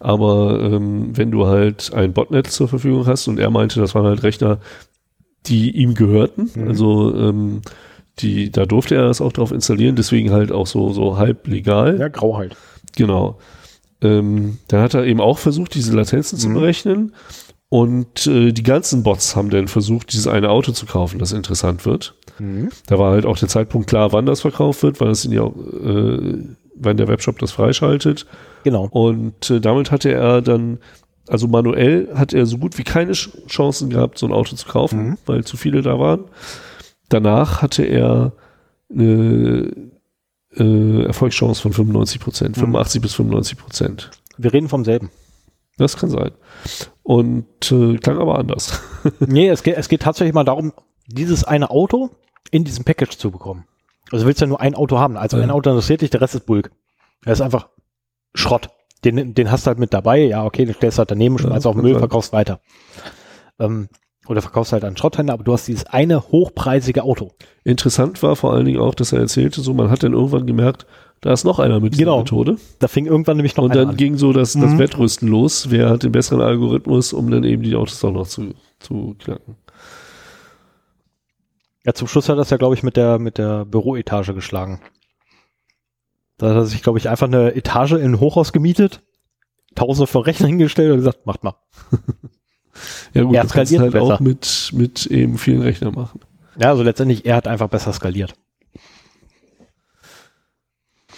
[0.00, 4.06] Aber ähm, wenn du halt ein Botnet zur Verfügung hast und er meinte, das waren
[4.06, 4.58] halt Rechner,
[5.48, 6.68] die ihm gehörten, Mhm.
[6.68, 7.62] also ähm,
[8.18, 11.98] die, da durfte er das auch drauf installieren, deswegen halt auch so, so halb legal.
[12.00, 12.56] Ja, grau halt.
[12.96, 13.38] Genau.
[14.00, 16.54] Ähm, dann hat er eben auch versucht, diese Latenzen zu Mhm.
[16.54, 17.14] berechnen.
[17.68, 21.84] Und äh, die ganzen Bots haben dann versucht, dieses eine Auto zu kaufen, das interessant
[21.84, 22.14] wird.
[22.38, 22.68] Mhm.
[22.86, 25.42] Da war halt auch der Zeitpunkt klar, wann das verkauft wird, weil das sind ja
[25.42, 26.38] auch, äh,
[26.76, 28.24] wann der Webshop das freischaltet.
[28.64, 28.86] Genau.
[28.90, 30.78] Und äh, damit hatte er dann,
[31.28, 34.66] also manuell hat er so gut wie keine Ch Chancen gehabt, so ein Auto zu
[34.68, 35.18] kaufen, Mhm.
[35.26, 36.24] weil zu viele da waren.
[37.08, 38.32] Danach hatte er
[38.90, 39.70] eine
[40.56, 42.60] äh, Erfolgschance von 95 Prozent, Mhm.
[42.60, 44.10] 85 bis 95 Prozent.
[44.38, 45.10] Wir reden vom selben.
[45.78, 46.30] Das kann sein.
[47.02, 48.80] Und äh, klang aber anders.
[49.20, 50.72] nee, es geht, es geht tatsächlich mal darum,
[51.06, 52.10] dieses eine Auto
[52.50, 53.66] in diesem Package zu bekommen.
[54.10, 55.16] Also du willst ja nur ein Auto haben.
[55.16, 55.42] Also Ja.
[55.42, 56.70] ein Auto interessiert dich, der Rest ist Bulk.
[57.24, 57.68] Er ist einfach
[58.34, 58.70] Schrott.
[59.06, 60.18] Den, den hast du halt mit dabei.
[60.24, 62.00] Ja, okay, den stellst du halt daneben, schon Ja, als auf den kann Müll, sein.
[62.00, 62.60] verkaufst weiter.
[63.60, 63.88] Ähm,
[64.28, 67.30] oder verkaufst halt an Schrotthändler, aber du hast dieses eine hochpreisige Auto.
[67.62, 70.84] Interessant war vor allen Dingen auch, dass er erzählte, so man hat dann irgendwann gemerkt,
[71.20, 72.18] da ist noch einer mit dieser Genau.
[72.18, 72.56] Methode.
[72.80, 73.96] Da fing irgendwann nämlich noch Und dann an.
[73.96, 74.78] ging so das, das Mhm.
[74.80, 75.70] Wettrüsten los.
[75.70, 79.56] Wer hat den besseren Algorithmus, um dann eben die Autos auch noch zu, zu knacken?
[81.84, 84.80] Ja, zum Schluss hat das ja, glaube ich, mit der, mit der Büroetage geschlagen.
[86.38, 89.02] Da hat er sich, glaube ich, einfach eine Etage in ein Hochhaus gemietet,
[89.74, 91.54] tausende von Rechnern hingestellt und gesagt, macht mal.
[93.14, 94.22] Ja gut, Er das kannst du skaliert halt auch besser.
[94.22, 96.20] mit, mit eben vielen Rechnern machen.
[96.60, 98.34] Ja, also letztendlich, er hat einfach besser skaliert.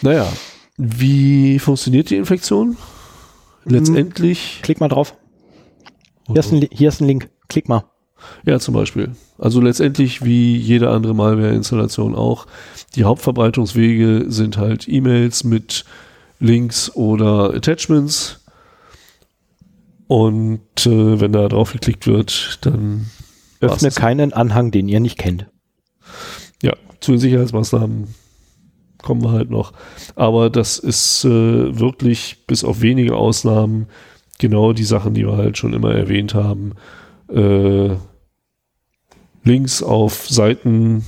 [0.03, 0.27] Naja,
[0.77, 2.77] wie funktioniert die Infektion?
[3.65, 5.17] Letztendlich, Klick mal drauf.
[6.29, 7.29] Hier ist ein, hier ist ein Link.
[7.49, 7.85] Klick mal.
[8.45, 9.11] ja zum Beispiel.
[9.39, 12.47] Also letztendlich wie jede andere Malware-Installation auch.
[12.97, 15.85] Die Hauptverbreitungswege sind halt E-Mails mit
[16.41, 18.41] Links oder Attachments.
[20.09, 23.07] Und äh, wenn da drauf geklickt wird, dann
[23.61, 25.47] Öffne keinen Anhang, den ihr nicht kennt.
[26.63, 28.15] Ja, zu den Sicherheitsmaßnahmen
[29.03, 29.73] kommen wir halt noch.
[30.17, 33.87] Aber das ist äh, wirklich bis auf wenige Ausnahmen
[34.39, 36.73] genau die Sachen, die wir halt schon immer erwähnt haben.
[37.29, 37.97] Äh,
[39.49, 41.05] Links auf Seiten,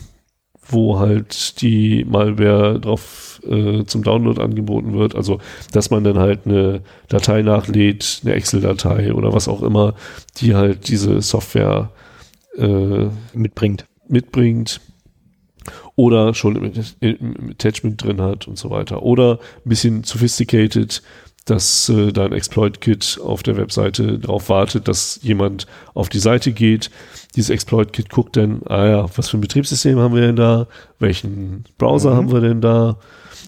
[0.67, 5.15] wo halt die Malware drauf äh, zum Download angeboten wird.
[5.15, 5.39] Also,
[5.73, 9.95] dass man dann halt eine Datei nachlädt, eine Excel-Datei oder was auch immer,
[10.39, 11.91] die halt diese Software
[12.57, 13.87] äh, Mitbringt.
[14.09, 14.81] mitbringt
[15.97, 19.03] oder schon im, im Attachment drin hat und so weiter.
[19.03, 21.03] Oder ein bisschen sophisticated,
[21.51, 26.53] dass äh, da ein Exploit-Kit auf der Webseite darauf wartet, dass jemand auf die Seite
[26.53, 26.91] geht.
[27.37, 30.67] Dieses Exploit-Kit guckt dann, ah ja, was für ein Betriebssystem haben wir denn da?
[30.99, 32.17] Welchen Browser Mhm.
[32.17, 32.97] haben wir denn da?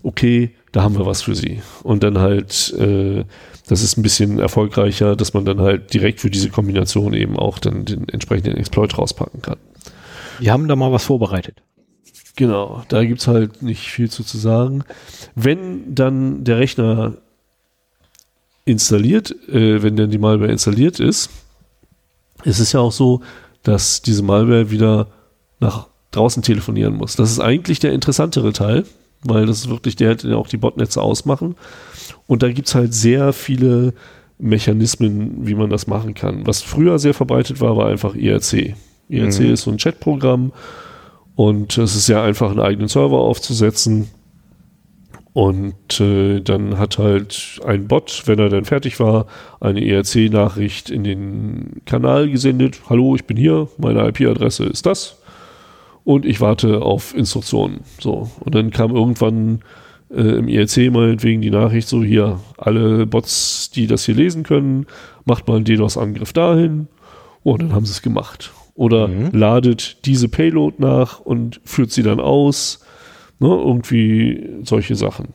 [0.03, 1.63] Okay, da haben wir was für Sie.
[1.83, 3.25] Und dann halt, äh,
[3.69, 7.59] das ist ein bisschen erfolgreicher, dass man dann halt direkt für diese Kombination eben auch
[7.59, 9.59] dann den entsprechenden Exploit rauspacken kann.
[10.41, 11.63] Wir haben da mal was vorbereitet.
[12.35, 14.85] Genau, da gibt's halt nicht viel zu, zu sagen.
[15.35, 17.19] Wenn dann der Rechner
[18.65, 21.31] installiert, äh, wenn dann die Malware installiert ist,
[22.45, 23.21] ist es ja auch so,
[23.63, 25.09] dass diese Malware wieder
[25.61, 27.17] nach draußen telefonieren muss.
[27.17, 28.85] Das ist eigentlich der interessantere Teil,
[29.25, 31.57] weil das ist wirklich der, der auch die Botnetze ausmachen.
[32.27, 33.95] Und da gibt's halt sehr viele
[34.39, 36.47] Mechanismen, wie man das machen kann.
[36.47, 38.75] Was früher sehr verbreitet war, war einfach IRC.
[39.09, 39.53] IRC Mhm.
[39.53, 40.53] ist so ein Chatprogramm
[41.37, 44.09] und es ist sehr einfach, einen eigenen Server aufzusetzen.
[45.35, 49.27] Und äh, dann hat halt ein Bot, wenn er dann fertig war,
[49.61, 52.83] eine ERC-Nachricht in den Kanal gesendet.
[52.91, 55.19] Hallo, ich bin hier, meine IP-Adresse ist das.
[56.05, 57.81] Und ich warte auf Instruktionen.
[57.99, 58.31] So.
[58.41, 59.61] Und dann kam irgendwann
[60.11, 64.87] äh, im IRC meinetwegen die Nachricht so, hier, alle Bots, die das hier lesen können,
[65.25, 66.89] macht mal einen DDoS-Angriff dahin.
[67.43, 68.53] Oh, dann haben sie es gemacht.
[68.75, 69.31] Oder Mhm.
[69.33, 72.85] ladet diese Payload nach und führt sie dann aus.
[73.43, 75.31] Ne, irgendwie solche Sachen.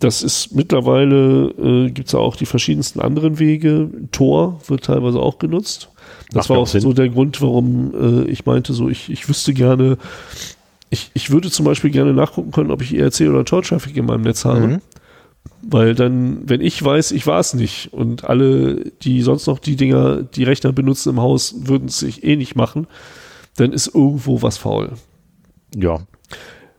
[0.00, 1.50] Das ist mittlerweile,
[1.86, 3.88] äh, gibt es ja auch die verschiedensten anderen Wege.
[4.10, 5.88] Tor wird teilweise auch genutzt.
[6.32, 6.80] Das Macht war auch Sinn.
[6.80, 9.96] so der Grund, warum äh, ich meinte, so ich, ich wüsste gerne,
[10.90, 14.22] ich, ich würde zum Beispiel gerne nachgucken können, ob ich ERC oder Tor-Traffic in meinem
[14.22, 14.66] Netz habe.
[14.66, 14.78] Mhm.
[15.62, 19.76] Weil dann, wenn ich weiß, ich war es nicht und alle, die sonst noch die
[19.76, 22.88] Dinger, die Rechner benutzen im Haus, würden es sich eh nicht machen,
[23.54, 24.94] dann ist irgendwo was faul.
[25.76, 26.00] Ja.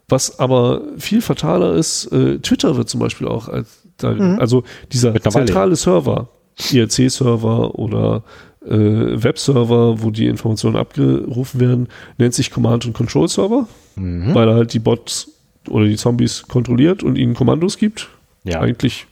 [0.09, 5.13] Was aber viel fataler ist, äh, Twitter wird zum Beispiel auch als, da, also dieser
[5.21, 6.29] zentrale Server,
[6.71, 8.23] IRC-Server oder
[8.65, 11.87] äh, Webserver, wo die Informationen abgerufen werden,
[12.17, 14.33] nennt sich Command- und Control-Server, Mhm.
[14.35, 15.29] weil er halt die Bots
[15.69, 18.07] oder die Zombies kontrolliert und ihnen Kommandos gibt.
[18.43, 18.61] Ja.
[18.61, 19.07] Eigentlich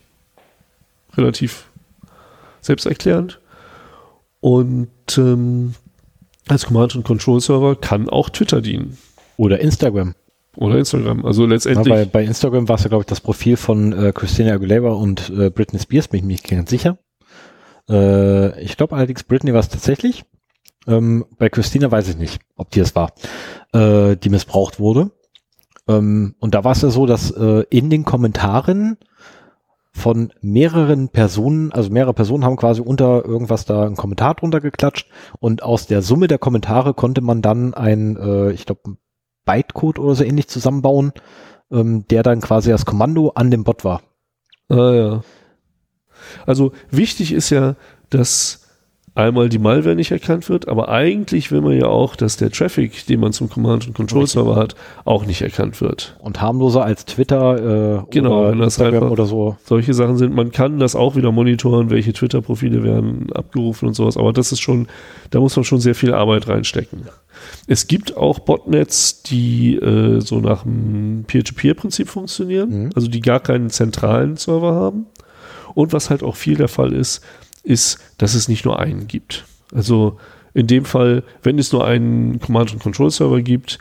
[1.18, 1.66] relativ
[2.62, 3.40] selbsterklärend.
[4.40, 5.74] Und ähm,
[6.48, 8.98] als Command- und Control-Server kann auch Twitter dienen.
[9.38, 10.14] Oder Instagram.
[10.58, 11.26] Oder Instagram.
[11.26, 11.94] Also Ja, letztendlich.
[11.94, 15.30] bei, bei Instagram war es ja, glaube ich, das Profil von äh, Christina Aguilera und
[15.30, 16.98] äh, Britney Spears, bin ich mir nicht ganz sicher.
[17.90, 20.26] Äh, ich glaube allerdings, Britney war es tatsächlich.
[20.88, 23.12] Ähm, bei Christina weiß ich nicht, ob die es war,
[23.74, 25.12] äh, die missbraucht wurde.
[25.88, 28.98] Ähm, und da war es ja so, dass äh, in den Kommentaren
[29.92, 35.10] von mehreren Personen, also mehrere Personen haben quasi unter irgendwas da einen Kommentar drunter geklatscht
[35.40, 38.98] und aus der Summe der Kommentare konnte man dann ein, äh, ich glaube,
[39.46, 41.14] Bytecode oder so ähnlich zusammenbauen,
[41.72, 44.02] ähm, der dann quasi das Kommando an dem Bot war.
[44.70, 45.24] ah, ja.
[46.46, 47.76] Also wichtig ist ja,
[48.10, 48.65] dass
[49.16, 53.06] einmal die Malware nicht erkannt wird, aber eigentlich will man ja auch, dass der Traffic,
[53.08, 56.18] den man zum Command- und Control-Server hat, auch nicht erkannt wird.
[56.20, 59.56] Und harmloser als Twitter äh, Genau, oder wenn das Instagram einfach- oder so.
[59.64, 64.18] Solche Sachen sind, man kann das auch wieder monitoren, welche Twitter-Profile werden abgerufen und sowas,
[64.18, 64.88] aber das ist schon,
[65.32, 67.04] da muss man schon sehr viel Arbeit reinstecken.
[67.68, 72.90] Es gibt auch Botnets, die äh, so nach dem Peer-to-Peer-Prinzip funktionieren, Mhm.
[72.96, 75.06] also die gar keinen zentralen Server haben.
[75.74, 77.22] Und was halt auch viel der Fall ist,
[77.66, 79.46] ist, dass es nicht nur einen gibt.
[79.74, 80.18] Also
[80.54, 83.80] in dem Fall, wenn es nur einen Command- und Control-Server gibt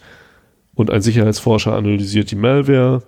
[0.75, 3.03] und ein Sicherheitsforscher analysiert die Malware,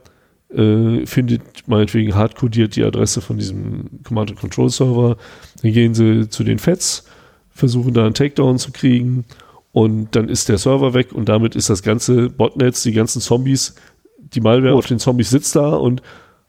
[0.55, 5.16] äh, findet meinetwegen hardcodiert die Adresse von diesem Command- und Control-Server,
[5.62, 7.05] dann gehen sie zu den Feds,
[7.50, 9.24] versuchen da einen Takedown zu kriegen
[9.72, 13.74] und dann ist der Server weg und damit ist das ganze Botnetz, die ganzen Zombies,
[14.18, 14.78] die Malware Gut.
[14.78, 16.02] auf den Zombies sitzt da und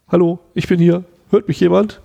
[0.06, 2.00] hallo, ich bin hier, hört mich jemand?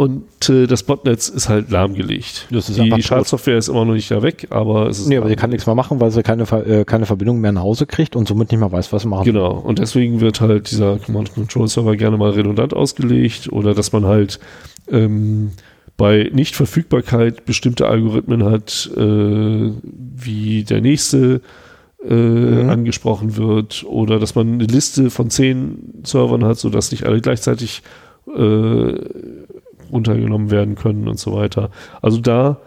[0.00, 2.46] Und äh, das Botnetz ist halt lahmgelegt.
[2.50, 3.02] Das ist die.
[3.02, 5.66] Schadsoftware ist immer noch nicht da weg, aber es ist Nee, aber sie kann nichts
[5.66, 8.60] mehr machen, weil sie keine, äh, keine Verbindung mehr nach Hause kriegt und somit nicht
[8.60, 12.72] mehr weiß, was sie machen Genau, und deswegen wird halt dieser Command-Control-Server gerne mal redundant
[12.72, 14.40] ausgelegt oder dass man halt
[14.90, 15.50] ähm,
[15.98, 21.42] bei Nichtverfügbarkeit bestimmte Algorithmen hat, äh, wie der nächste
[22.02, 27.20] äh, angesprochen wird oder dass man eine Liste von zehn Servern hat, sodass nicht alle
[27.20, 27.82] gleichzeitig
[28.34, 28.94] äh,
[29.92, 31.70] runtergenommen werden können und so weiter.
[32.02, 32.58] Also da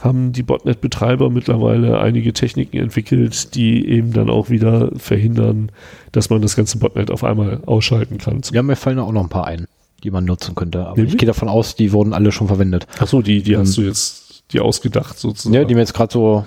[0.00, 5.70] haben die Botnet-Betreiber mittlerweile einige Techniken entwickelt, die eben dann auch wieder verhindern,
[6.10, 8.40] dass man das ganze Botnet auf einmal ausschalten kann.
[8.52, 9.66] Ja, mir fallen auch noch ein paar ein,
[10.02, 10.80] die man nutzen könnte.
[10.86, 11.14] Aber Nämlich?
[11.14, 12.86] ich gehe davon aus, die wurden alle schon verwendet.
[12.98, 15.54] Achso, die, die hast Ähm, du jetzt die ausgedacht sozusagen.
[15.54, 16.46] Ja, die mir jetzt gerade so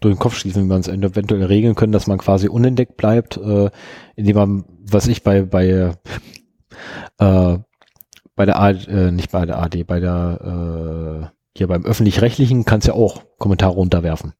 [0.00, 3.36] durch den Kopf schießen, wie man es eventuell regeln können, dass man quasi unentdeckt bleibt,
[3.36, 3.70] äh,
[4.16, 5.92] indem man, was ich bei bei
[7.18, 7.58] äh,
[8.40, 12.88] bei der ARD, äh, nicht bei der AD, bei der, äh, hier beim Öffentlich-Rechtlichen kannst
[12.88, 14.32] du ja auch Kommentare runterwerfen.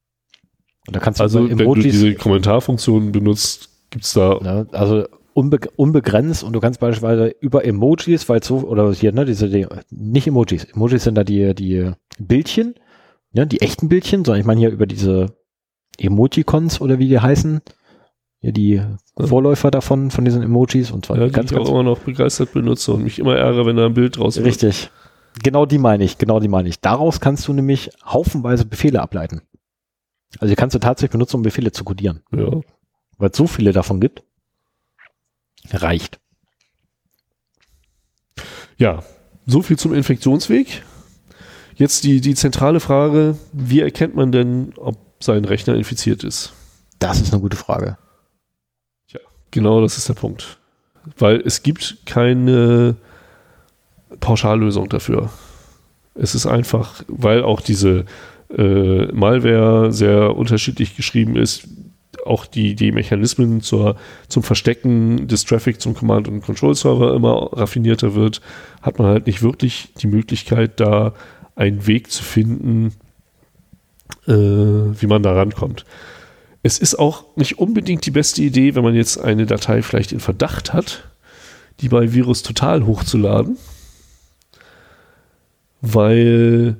[0.87, 4.39] Und da kannst du also, wenn du diese Kommentarfunktion benutzt, gibt's da.
[4.41, 5.05] Ne, also
[5.35, 9.67] unbe unbegrenzt und du kannst beispielsweise über Emojis, weil so, oder hier, ne, diese, die,
[9.91, 10.65] nicht Emojis.
[10.65, 12.77] Emojis sind da die, die Bildchen,
[13.33, 15.37] ne, die echten Bildchen, sondern ich meine hier über diese
[15.99, 17.61] Emoticons oder wie die heißen.
[18.43, 18.83] Ja, die.
[19.17, 22.53] Vorläufer davon, von diesen Emojis und zwar ja, ganz, die ich auch immer noch begeistert
[22.53, 24.85] benutze und mich immer ärgere, wenn da ein Bild draus Richtig.
[24.85, 25.43] Wird.
[25.43, 26.81] Genau die meine ich, genau die meine ich.
[26.81, 29.43] Daraus kannst du nämlich haufenweise Befehle ableiten.
[30.39, 32.23] Also die kannst du tatsächlich benutzen, um Befehle zu codieren.
[32.35, 32.61] Ja.
[33.19, 34.23] Weil es so viele davon gibt.
[35.71, 36.19] Reicht.
[38.79, 39.03] Ja,
[39.47, 40.83] so viel zum Infektionsweg.
[41.75, 46.53] Jetzt die, die zentrale Frage, wie erkennt man denn, ob sein Rechner infiziert ist?
[46.99, 47.99] Das ist eine gute Frage.
[49.51, 50.59] Genau das ist der Punkt.
[51.19, 52.97] Weil es gibt keine
[54.21, 55.31] Pauschallösung dafür.
[56.15, 58.05] Es ist einfach, weil auch diese
[58.57, 61.69] äh, Malware sehr unterschiedlich geschrieben ist,
[62.27, 63.97] auch die, die Mechanismen zur,
[64.29, 68.41] zum Verstecken des Traffic zum Command- und Control-Server immer raffinierter wird,
[68.83, 71.15] hat man halt nicht wirklich die Möglichkeit, da
[71.57, 72.93] einen Weg zu finden,
[74.27, 75.85] äh, wie man da rankommt.
[76.63, 80.21] Es ist auch nicht unbedingt die beste Idee, wenn man jetzt eine Datei vielleicht in
[80.21, 81.09] Verdacht hat,
[81.81, 83.57] die bei Virus Total hochzuladen,
[85.81, 86.77] weil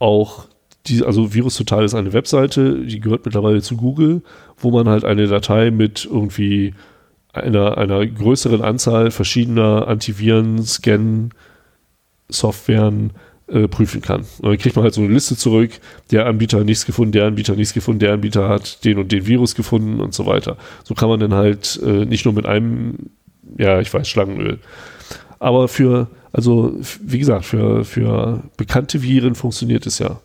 [0.00, 0.48] auch
[0.86, 4.22] die, also Virus Total ist eine Webseite, die gehört mittlerweile zu Google,
[4.58, 6.74] wo man halt eine Datei mit irgendwie
[7.32, 11.30] einer, einer größeren Anzahl verschiedener Antiviren, Scan,
[12.28, 13.12] Softwaren
[13.48, 14.22] äh, prüfen kann.
[14.38, 15.70] Und dann kriegt man halt so eine Liste zurück,
[16.10, 19.12] der Anbieter hat nichts gefunden, der Anbieter hat nichts gefunden, der Anbieter hat den und
[19.12, 20.56] den Virus gefunden und so weiter.
[20.84, 23.10] So kann man dann halt äh, nicht nur mit einem,
[23.58, 24.58] ja, ich weiß, Schlangenöl.
[25.38, 30.20] Aber für, also wie gesagt, für, für bekannte Viren funktioniert es ja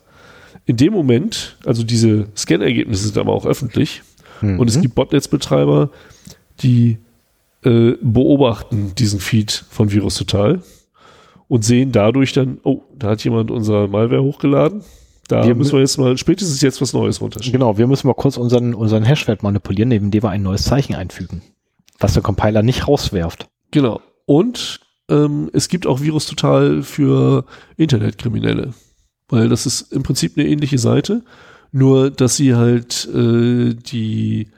[0.66, 4.02] in dem Moment, also diese Scan-Ergebnisse sind aber auch öffentlich
[4.40, 4.60] mhm.
[4.60, 5.90] und es gibt Botnetzbetreiber,
[6.60, 6.98] die
[7.64, 10.62] äh, beobachten diesen Feed von Virus Total
[11.50, 14.82] und sehen dadurch dann, oh, da hat jemand unser Malware hochgeladen.
[15.28, 17.60] Da wir müssen wir jetzt mal spätestens jetzt was Neues runterschieben.
[17.60, 20.94] Genau, wir müssen mal kurz unseren, unseren Hashwert manipulieren, neben dem wir ein neues Zeichen
[20.94, 21.42] einfügen,
[21.98, 23.48] was der Compiler nicht rauswerft.
[23.70, 24.00] Genau.
[24.24, 24.80] Und
[25.10, 27.44] ähm, es gibt auch Virus Total für
[27.76, 28.72] Internetkriminelle
[29.30, 31.22] weil das ist im Prinzip eine ähnliche Seite,
[31.72, 34.48] nur dass sie halt äh, die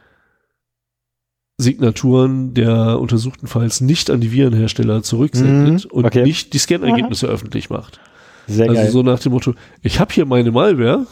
[1.59, 6.23] Signaturen der untersuchten Files nicht an die Virenhersteller zurücksendet mhm, und okay.
[6.23, 7.33] nicht die Scan-Ergebnisse mhm.
[7.33, 8.01] öffentlich macht.
[8.47, 8.91] Sehr also geil.
[8.91, 11.07] so nach dem Motto, ich habe hier meine Malware,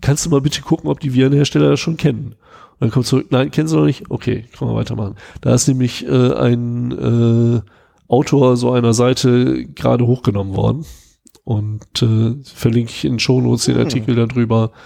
[0.00, 2.34] kannst du mal bitte gucken, ob die Virenhersteller das schon kennen?
[2.72, 4.10] Und dann kommt zurück, nein, kennen sie noch nicht?
[4.10, 5.16] Okay, kann man weitermachen.
[5.40, 7.60] Da ist nämlich äh, ein äh,
[8.08, 10.84] Autor so einer Seite gerade hochgenommen worden
[11.44, 13.82] und äh, verlinke ich in Shownotes den hm.
[13.82, 14.64] Artikel darüber.
[14.64, 14.80] Ähm,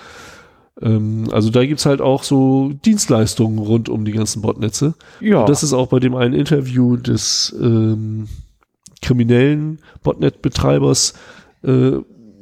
[1.31, 4.95] also da gibt's halt auch so Dienstleistungen rund um die ganzen Botnetze.
[5.21, 5.41] Ja.
[5.41, 8.29] Und das ist auch bei dem einen Interview des ähm,
[9.03, 11.15] kriminellen Botnet-Betreibers
[11.65, 11.93] äh,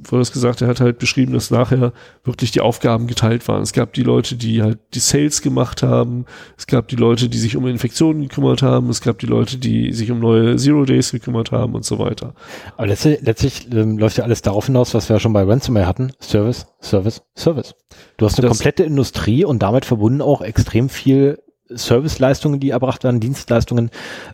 [0.03, 1.93] wo er das gesagt, er hat halt beschrieben, dass nachher
[2.25, 3.63] wirklich die Aufgaben geteilt waren.
[3.63, 7.39] Es gab die Leute, die halt die Sales gemacht haben, es gab die Leute, die
[7.39, 11.13] sich um Infektionen gekümmert haben, es gab die Leute, die sich um neue Zero Days
[11.13, 12.35] gekümmert haben und so weiter.
[12.77, 15.87] Aber letztlich, letztlich ähm, läuft ja alles darauf hinaus, was wir ja schon bei Ransomware
[15.87, 16.13] hatten.
[16.21, 17.75] Service, Service, Service.
[18.17, 23.05] Du hast eine das komplette Industrie und damit verbunden auch extrem viel Serviceleistungen, die erbracht
[23.05, 23.91] werden, Dienstleistungen,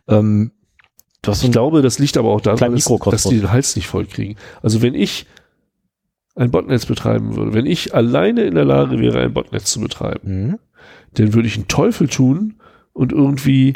[0.08, 0.52] ähm,
[1.32, 4.36] ich glaube, das liegt aber auch daran, dass, dass die den Hals nicht voll kriegen.
[4.62, 5.26] Also wenn ich
[6.34, 10.46] ein Botnetz betreiben würde, wenn ich alleine in der Lage wäre, ein Botnetz zu betreiben,
[10.46, 10.58] mhm.
[11.14, 12.54] dann würde ich einen Teufel tun
[12.92, 13.74] und irgendwie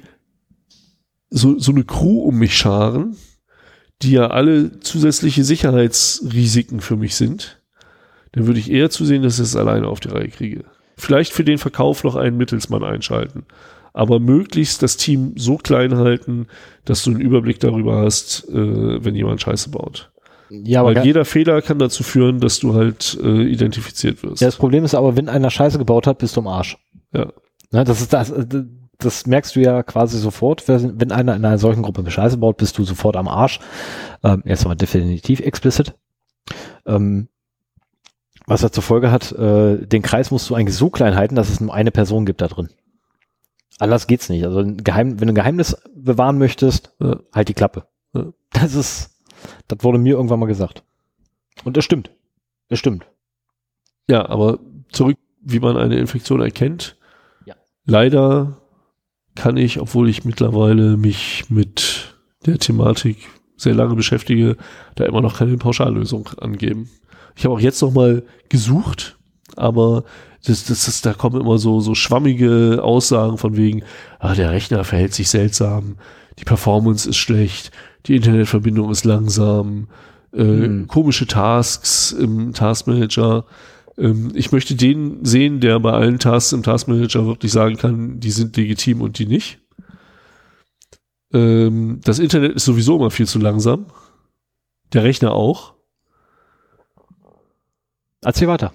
[1.31, 3.17] so, so eine Crew um mich scharen,
[4.03, 7.63] die ja alle zusätzliche Sicherheitsrisiken für mich sind,
[8.33, 10.65] dann würde ich eher zusehen, dass ich es alleine auf die Reihe kriege.
[10.97, 13.45] Vielleicht für den Verkauf noch einen Mittelsmann einschalten,
[13.93, 16.47] aber möglichst das Team so klein halten,
[16.85, 20.11] dass du einen Überblick darüber hast, äh, wenn jemand Scheiße baut.
[20.51, 24.41] Ja, aber Weil jeder Fehler kann dazu führen, dass du halt äh, identifiziert wirst.
[24.41, 26.79] Ja, das Problem ist aber, wenn einer Scheiße gebaut hat, bist du am Arsch.
[27.13, 27.33] Ja.
[27.71, 28.33] Na, das ist das,
[28.99, 32.79] das merkst du ja quasi sofort, wenn einer in einer solchen Gruppe Scheiße baut, bist
[32.79, 33.61] du sofort am Arsch.
[34.25, 35.95] Ähm, jetzt aber definitiv explicit.
[36.87, 37.29] Ähm,
[38.47, 41.51] was er zur Folge hat, äh, den Kreis musst du eigentlich so klein halten, dass
[41.51, 42.71] es nur eine Person gibt da drin.
[43.79, 44.45] Anders geht's nicht.
[44.45, 47.21] Also Geheim, wenn du ein Geheimnis bewahren möchtest, ja.
[47.33, 47.87] halt die Klappe.
[48.15, 48.33] Ja.
[48.51, 49.18] Das ist
[49.69, 50.83] das wurde mir irgendwann mal gesagt.
[51.65, 52.11] Und das stimmt.
[52.69, 53.07] Das stimmt.
[54.09, 54.59] Ja, aber
[54.91, 56.97] zurück, wie man eine Infektion erkennt.
[57.47, 57.55] Ja.
[57.85, 58.59] Leider
[59.35, 62.15] kann ich, obwohl ich mittlerweile mich mit
[62.47, 64.57] der Thematik sehr lange beschäftige,
[64.95, 66.89] da immer noch keine Pauschallösung angeben.
[67.37, 69.17] Ich habe auch jetzt noch mal gesucht,
[69.57, 70.05] aber
[70.45, 73.83] das, das, das, da kommen immer so, so schwammige Aussagen von wegen,
[74.19, 75.97] ah, der Rechner verhält sich seltsam,
[76.39, 77.73] die Performance ist schlecht,
[78.07, 79.89] die Internetverbindung ist langsam,
[80.33, 80.87] äh, hm.
[80.89, 83.45] komische Tasks im Taskmanager.
[83.97, 88.31] Ähm, ich möchte den sehen, der bei allen Tasks im Taskmanager wirklich sagen kann, die
[88.31, 89.61] sind legitim und die nicht.
[91.33, 93.87] Ähm, das Internet ist sowieso immer viel zu langsam.
[94.93, 95.75] Der Rechner auch.
[98.23, 98.73] Erzähl weiter.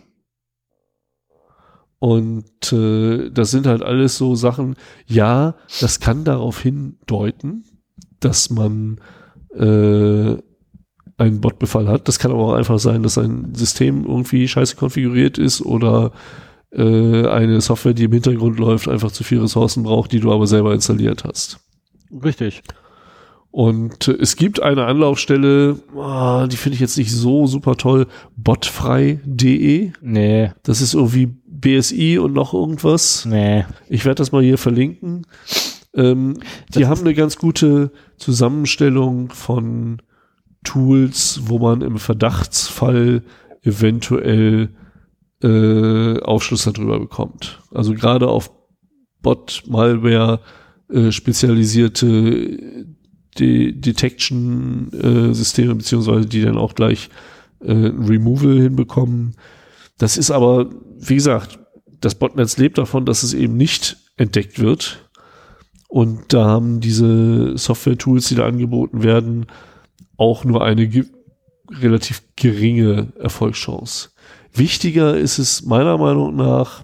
[2.00, 4.76] Und äh, das sind halt alles so Sachen,
[5.08, 7.64] ja, das kann darauf hindeuten,
[8.24, 9.00] dass man
[9.56, 10.36] äh,
[11.18, 12.08] einen Botbefall hat.
[12.08, 16.12] Das kann aber auch einfach sein, dass ein System irgendwie scheiße konfiguriert ist oder
[16.72, 20.48] äh, eine Software, die im Hintergrund läuft, einfach zu viel Ressourcen braucht, die du aber
[20.48, 21.60] selber installiert hast.
[22.24, 22.64] Richtig.
[23.52, 28.08] Und äh, es gibt eine Anlaufstelle, oh, die finde ich jetzt nicht so super toll,
[28.36, 29.92] botfrei.de.
[30.02, 30.52] Nee.
[30.64, 33.26] Das ist irgendwie BSI und noch irgendwas.
[33.26, 33.66] Nee.
[33.88, 35.28] Ich werde das mal hier verlinken.
[35.96, 36.40] Ähm,
[36.74, 40.02] die haben eine ganz gute Zusammenstellung von
[40.64, 43.24] Tools, wo man im Verdachtsfall
[43.62, 44.70] eventuell
[45.42, 47.62] äh, Aufschluss darüber bekommt.
[47.72, 48.52] Also gerade auf
[49.22, 50.40] Bot-Malware
[50.90, 52.86] äh, spezialisierte
[53.40, 57.10] De Detection-Systeme, beziehungsweise die dann auch gleich
[57.62, 59.36] äh, Removal hinbekommen.
[59.98, 61.58] Das ist aber, wie gesagt,
[62.00, 65.03] das Botnetz lebt davon, dass es eben nicht entdeckt wird.
[65.94, 69.46] Und da haben diese Software-Tools, die da angeboten werden,
[70.18, 71.06] auch nur eine ge
[71.70, 74.10] relativ geringe Erfolgschance.
[74.52, 76.84] Wichtiger ist es meiner Meinung nach,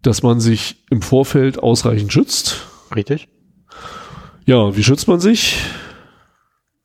[0.00, 2.66] dass man sich im Vorfeld ausreichend schützt.
[2.96, 3.28] Richtig.
[4.46, 5.58] Ja, wie schützt man sich?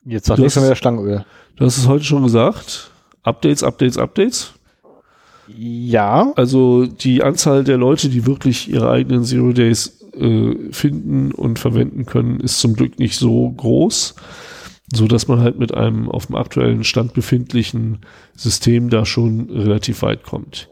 [0.04, 1.24] Jetzt sagt nichts mehr Stangenöl.
[1.56, 2.90] Du hast es heute schon gesagt.
[3.22, 4.52] Updates, Updates, Updates.
[5.56, 6.32] Ja.
[6.36, 12.06] Also die Anzahl der Leute, die wirklich ihre eigenen Zero Days äh, finden und verwenden
[12.06, 14.14] können, ist zum Glück nicht so groß,
[14.92, 18.00] so dass man halt mit einem auf dem aktuellen Stand befindlichen
[18.36, 20.68] System da schon relativ weit kommt.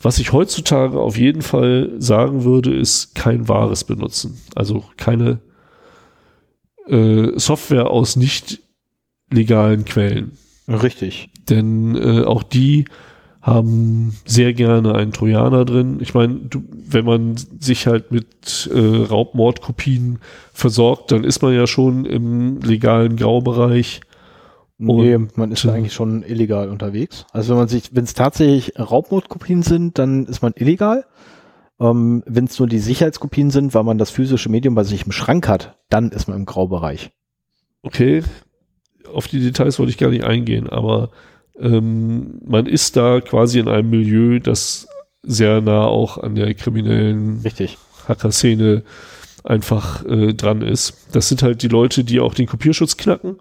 [0.00, 4.38] Was ich heutzutage auf jeden Fall sagen würde, ist kein wahres benutzen.
[4.54, 5.40] Also keine
[6.86, 8.60] äh, Software aus nicht
[9.30, 10.32] legalen Quellen.
[10.68, 11.30] Richtig.
[11.48, 12.84] Denn äh, auch die
[13.44, 15.98] haben sehr gerne einen Trojaner drin.
[16.00, 16.40] Ich meine,
[16.88, 20.18] wenn man sich halt mit äh, Raubmordkopien
[20.54, 24.00] versorgt, dann ist man ja schon im legalen Graubereich.
[24.78, 27.26] Nee, man ist ja eigentlich schon illegal unterwegs.
[27.32, 31.04] Also wenn man sich, wenn es tatsächlich Raubmordkopien sind, dann ist man illegal.
[31.78, 35.12] Ähm, wenn es nur die Sicherheitskopien sind, weil man das physische Medium bei sich im
[35.12, 37.10] Schrank hat, dann ist man im Graubereich.
[37.82, 38.22] Okay,
[39.12, 41.10] auf die Details wollte ich gar nicht eingehen, aber
[41.58, 44.88] ähm, man ist da quasi in einem Milieu, das
[45.22, 47.42] sehr nah auch an der kriminellen
[48.08, 48.82] Hacker-Szene
[49.42, 51.08] einfach äh, dran ist.
[51.12, 53.36] Das sind halt die Leute, die auch den Kopierschutz knacken.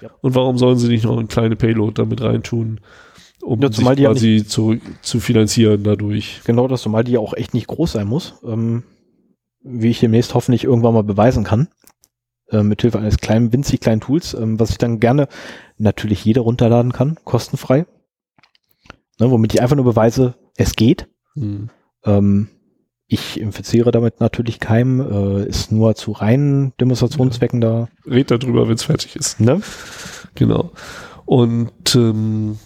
[0.00, 0.10] Ja.
[0.20, 2.80] Und warum sollen sie nicht noch eine kleine Payload damit reintun,
[3.40, 6.40] um ja, sich quasi zu, zu finanzieren dadurch?
[6.44, 8.34] Genau, das zumal die ja auch echt nicht groß sein muss.
[8.44, 8.82] Ähm,
[9.62, 11.68] wie ich demnächst hoffentlich irgendwann mal beweisen kann
[12.50, 15.28] äh, mithilfe eines kleinen, winzig kleinen Tools, ähm, was ich dann gerne
[15.78, 17.86] natürlich jeder runterladen kann, kostenfrei.
[19.20, 21.08] Ne, womit ich einfach nur beweise, es geht.
[21.34, 21.70] Hm.
[22.04, 22.48] Ähm,
[23.06, 27.68] ich infiziere damit natürlich keinem, äh, ist nur zu reinen Demonstrationszwecken ja.
[27.68, 28.10] da.
[28.10, 29.40] Red darüber, wenn es fertig ist.
[29.40, 29.60] Ne?
[30.34, 30.72] Genau.
[31.24, 32.58] Und ähm,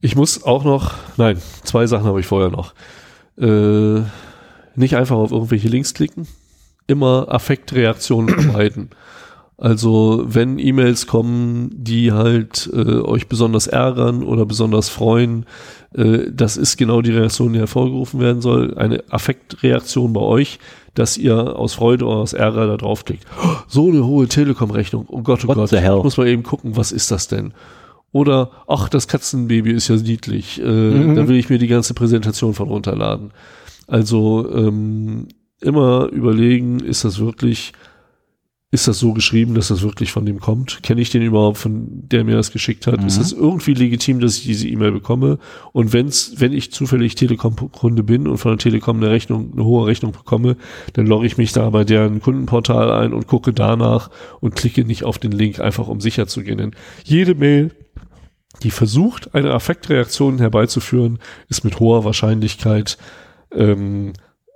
[0.00, 2.74] ich muss auch noch, nein, zwei Sachen habe ich vorher noch.
[3.38, 4.02] Äh,
[4.74, 6.26] nicht einfach auf irgendwelche Links klicken,
[6.90, 8.90] immer Affektreaktionen vermeiden.
[9.60, 15.44] Also wenn E-Mails kommen, die halt äh, euch besonders ärgern oder besonders freuen,
[15.94, 18.78] äh, das ist genau die Reaktion, die hervorgerufen werden soll.
[18.78, 20.60] Eine Affektreaktion bei euch,
[20.94, 23.26] dass ihr aus Freude oder aus Ärger da draufklickt.
[23.38, 25.04] Oh, so eine hohe Telekom-Rechnung.
[25.08, 25.72] Oh Gott, oh What Gott.
[25.72, 27.52] Ich muss mal eben gucken, was ist das denn?
[28.12, 30.58] Oder, ach, das Katzenbaby ist ja niedlich.
[30.60, 31.16] Äh, mhm.
[31.16, 33.32] Da will ich mir die ganze Präsentation von runterladen.
[33.86, 35.28] Also ähm,
[35.60, 37.72] immer überlegen, ist das wirklich,
[38.72, 40.82] ist das so geschrieben, dass das wirklich von dem kommt?
[40.82, 43.00] Kenne ich den überhaupt, von der mir das geschickt hat?
[43.00, 43.06] Mhm.
[43.06, 45.38] Ist das irgendwie legitim, dass ich diese E-Mail bekomme?
[45.72, 49.86] Und wenn's, wenn ich zufällig Telekom-Kunde bin und von der Telekom eine Rechnung, eine hohe
[49.86, 50.56] Rechnung bekomme,
[50.92, 55.04] dann logge ich mich da bei deren Kundenportal ein und gucke danach und klicke nicht
[55.04, 56.58] auf den Link, einfach um sicher zu gehen.
[56.58, 57.72] Denn jede Mail,
[58.62, 62.98] die versucht, eine Affektreaktion herbeizuführen, ist mit hoher Wahrscheinlichkeit
[63.52, 64.12] ähm,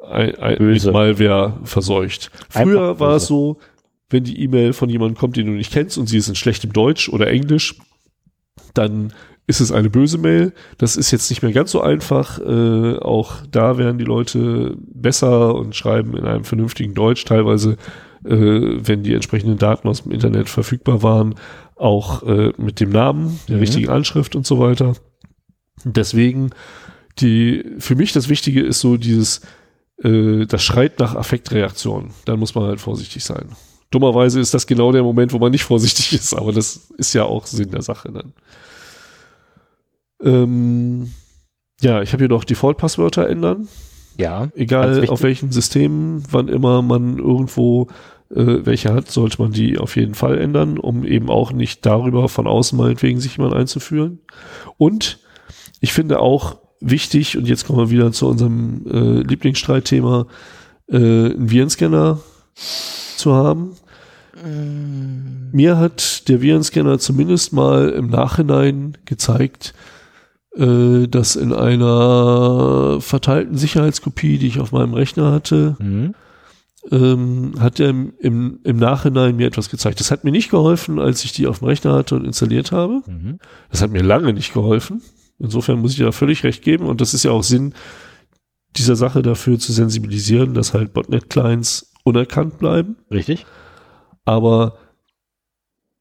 [0.08, 2.30] ein, ein, mit Malware verseucht.
[2.48, 3.58] Früher war es so,
[4.10, 6.72] wenn die E-Mail von jemandem kommt, den du nicht kennst und sie ist in schlechtem
[6.72, 7.76] Deutsch oder Englisch,
[8.74, 9.12] dann
[9.46, 10.52] ist es eine böse Mail.
[10.78, 12.38] Das ist jetzt nicht mehr ganz so einfach.
[12.38, 17.24] Äh, auch da werden die Leute besser und schreiben in einem vernünftigen Deutsch.
[17.24, 17.76] Teilweise,
[18.24, 21.34] äh, wenn die entsprechenden Daten aus dem Internet verfügbar waren,
[21.76, 23.60] auch äh, mit dem Namen, der mhm.
[23.60, 24.94] richtigen Anschrift und so weiter.
[25.84, 26.50] Deswegen
[27.20, 29.40] die für mich das Wichtige ist so dieses,
[30.02, 32.10] äh, das schreit nach Affektreaktion.
[32.24, 33.48] Dann muss man halt vorsichtig sein.
[33.90, 37.24] Dummerweise ist das genau der Moment, wo man nicht vorsichtig ist, aber das ist ja
[37.24, 38.32] auch Sinn der Sache dann.
[40.22, 41.12] Ähm,
[41.80, 43.68] ja, ich habe hier noch Default-Passwörter ändern.
[44.16, 44.48] Ja.
[44.54, 47.88] Egal auf welchen Systemen, wann immer man irgendwo
[48.30, 52.28] äh, welche hat, sollte man die auf jeden Fall ändern, um eben auch nicht darüber
[52.28, 54.20] von außen meinetwegen sich jemand einzuführen.
[54.76, 55.18] Und
[55.80, 56.58] ich finde auch
[56.90, 60.26] wichtig, und jetzt kommen wir wieder zu unserem äh, Lieblingsstreitthema,
[60.88, 62.20] äh, einen Virenscanner
[62.54, 63.72] zu haben.
[64.34, 65.50] Mm.
[65.52, 69.74] Mir hat der Virenscanner zumindest mal im Nachhinein gezeigt,
[70.56, 76.14] äh, dass in einer verteilten Sicherheitskopie, die ich auf meinem Rechner hatte, mhm.
[76.92, 79.98] ähm, hat er im, im, im, Nachhinein mir etwas gezeigt.
[79.98, 83.02] Das hat mir nicht geholfen, als ich die auf dem Rechner hatte und installiert habe.
[83.06, 83.38] Mhm.
[83.70, 85.02] Das hat mir lange nicht geholfen.
[85.38, 87.74] Insofern muss ich da völlig recht geben und das ist ja auch Sinn
[88.76, 92.96] dieser Sache dafür zu sensibilisieren, dass halt Botnet-Clients unerkannt bleiben.
[93.10, 93.46] Richtig.
[94.24, 94.78] Aber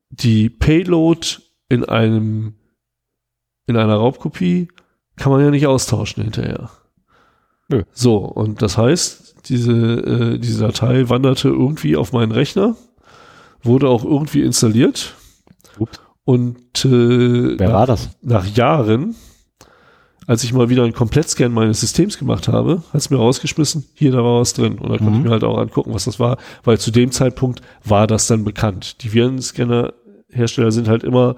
[0.09, 1.27] die Payload
[1.69, 2.55] in einem
[3.65, 4.67] in einer Raubkopie
[5.15, 6.69] kann man ja nicht austauschen hinterher.
[7.69, 7.83] Nö.
[7.93, 12.75] So, und das heißt, diese, äh, diese Datei wanderte irgendwie auf meinen Rechner,
[13.61, 15.15] wurde auch irgendwie installiert.
[15.79, 15.99] Ups.
[16.25, 18.09] Und äh, Wer war das?
[18.21, 19.15] Nach Jahren,
[20.25, 24.11] als ich mal wieder einen Komplettscan meines Systems gemacht habe, hat es mir rausgeschmissen, hier,
[24.11, 24.77] da war was drin.
[24.77, 24.97] Und da mhm.
[24.97, 25.23] konnte ich mhm.
[25.23, 29.03] mir halt auch angucken, was das war, weil zu dem Zeitpunkt war das dann bekannt.
[29.03, 31.35] Die Virenscanner-Hersteller sind halt immer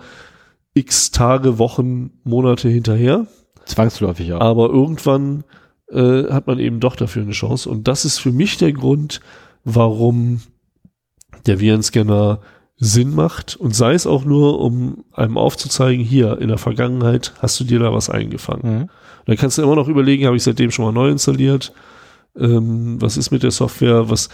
[0.75, 3.25] x Tage, Wochen, Monate hinterher.
[3.65, 4.39] Zwangsläufig, ja.
[4.39, 5.43] Aber irgendwann
[5.89, 7.69] äh, hat man eben doch dafür eine Chance.
[7.69, 9.22] Und das ist für mich der Grund,
[9.64, 10.41] warum
[11.47, 12.39] der Virenscanner
[12.77, 17.59] Sinn macht und sei es auch nur, um einem aufzuzeigen, hier in der Vergangenheit hast
[17.59, 18.79] du dir da was eingefangen.
[18.79, 18.89] Mhm.
[19.25, 21.73] Dann kannst du immer noch überlegen, habe ich seitdem schon mal neu installiert?
[22.37, 24.09] Ähm, was ist mit der Software?
[24.09, 24.27] Was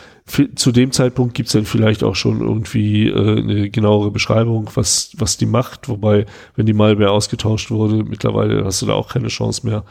[0.56, 5.38] zu dem Zeitpunkt gibt's dann vielleicht auch schon irgendwie äh, eine genauere Beschreibung, was, was
[5.38, 9.68] die macht, wobei, wenn die Malware ausgetauscht wurde, mittlerweile hast du da auch keine Chance
[9.68, 9.84] mehr.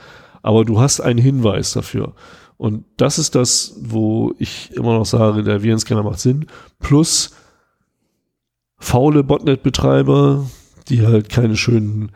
[0.42, 2.14] Aber du hast einen Hinweis dafür.
[2.56, 6.46] Und das ist das, wo ich immer noch sage, der Virenscanner macht Sinn.
[6.80, 7.30] Plus
[8.81, 10.50] faule Botnet-Betreiber,
[10.89, 12.10] die halt keine schönen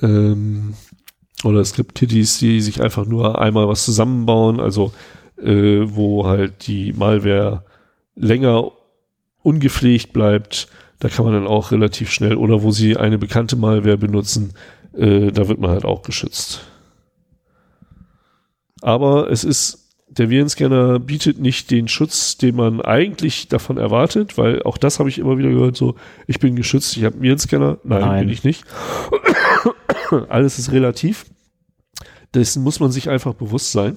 [0.00, 0.74] ähm,
[1.44, 4.92] oder Script-Titties, die sich einfach nur einmal was zusammenbauen, also
[5.36, 7.64] äh, wo halt die Malware
[8.14, 8.72] länger
[9.42, 10.68] ungepflegt bleibt,
[11.00, 14.54] da kann man dann auch relativ schnell, oder wo sie eine bekannte Malware benutzen,
[14.94, 16.62] äh, da wird man halt auch geschützt.
[18.80, 24.62] Aber es ist der Virenscanner bietet nicht den Schutz, den man eigentlich davon erwartet, weil
[24.62, 25.94] auch das habe ich immer wieder gehört, so,
[26.26, 27.78] ich bin geschützt, ich habe einen Virenscanner.
[27.84, 28.64] Nein, Nein, bin ich nicht.
[30.28, 31.26] Alles ist relativ.
[32.34, 33.96] Dessen muss man sich einfach bewusst sein.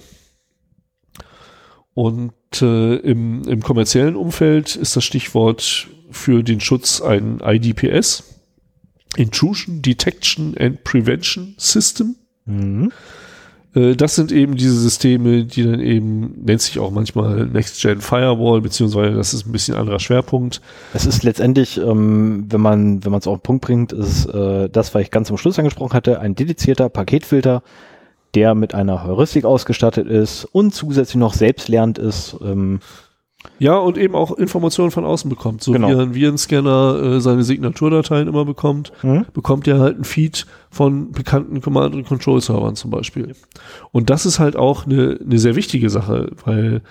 [1.94, 8.24] Und äh, im, im kommerziellen Umfeld ist das Stichwort für den Schutz ein IDPS,
[9.18, 12.16] Intrusion Detection and Prevention System.
[12.46, 12.92] Mhm.
[13.74, 18.62] Äh, das sind eben diese Systeme, die dann eben, nennt sich auch manchmal Next-Gen Firewall,
[18.62, 20.62] beziehungsweise das ist ein bisschen anderer Schwerpunkt.
[20.94, 24.70] Es ist letztendlich, ähm, wenn man wenn man es auf den Punkt bringt, ist äh,
[24.70, 27.64] das, was ich ganz am Schluss angesprochen hatte, ein dedizierter Paketfilter,
[28.36, 32.36] der mit einer Heuristik ausgestattet ist und zusätzlich noch selbstlernend ist.
[32.42, 32.80] Ähm,
[33.60, 35.64] ja, und eben auch Informationen von außen bekommt.
[35.64, 35.90] So genau.
[35.90, 39.26] wie ein Virenscanner äh, seine Signaturdateien immer bekommt, mhm.
[39.34, 43.36] bekommt er halt ein Feed von bekannten Command- und Control-Servern zum Beispiel.
[43.92, 46.82] Und das ist halt auch eine, eine sehr wichtige Sache, weil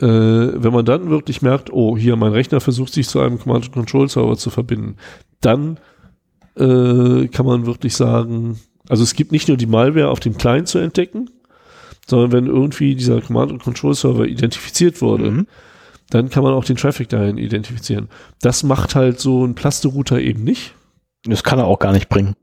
[0.00, 3.66] äh, wenn man dann wirklich merkt, oh, hier mein Rechner versucht sich zu einem Command-
[3.66, 4.96] und Control-Server zu verbinden,
[5.40, 5.78] dann
[6.56, 10.68] äh, kann man wirklich sagen, also es gibt nicht nur die Malware auf dem Client
[10.68, 11.30] zu entdecken,
[12.06, 15.46] sondern wenn irgendwie dieser Command- und Control-Server identifiziert wurde, mhm.
[16.10, 18.08] Dann kann man auch den Traffic dahin identifizieren.
[18.40, 20.74] Das macht halt so ein Plaste-Router eben nicht.
[21.24, 22.34] Das kann er auch gar nicht bringen.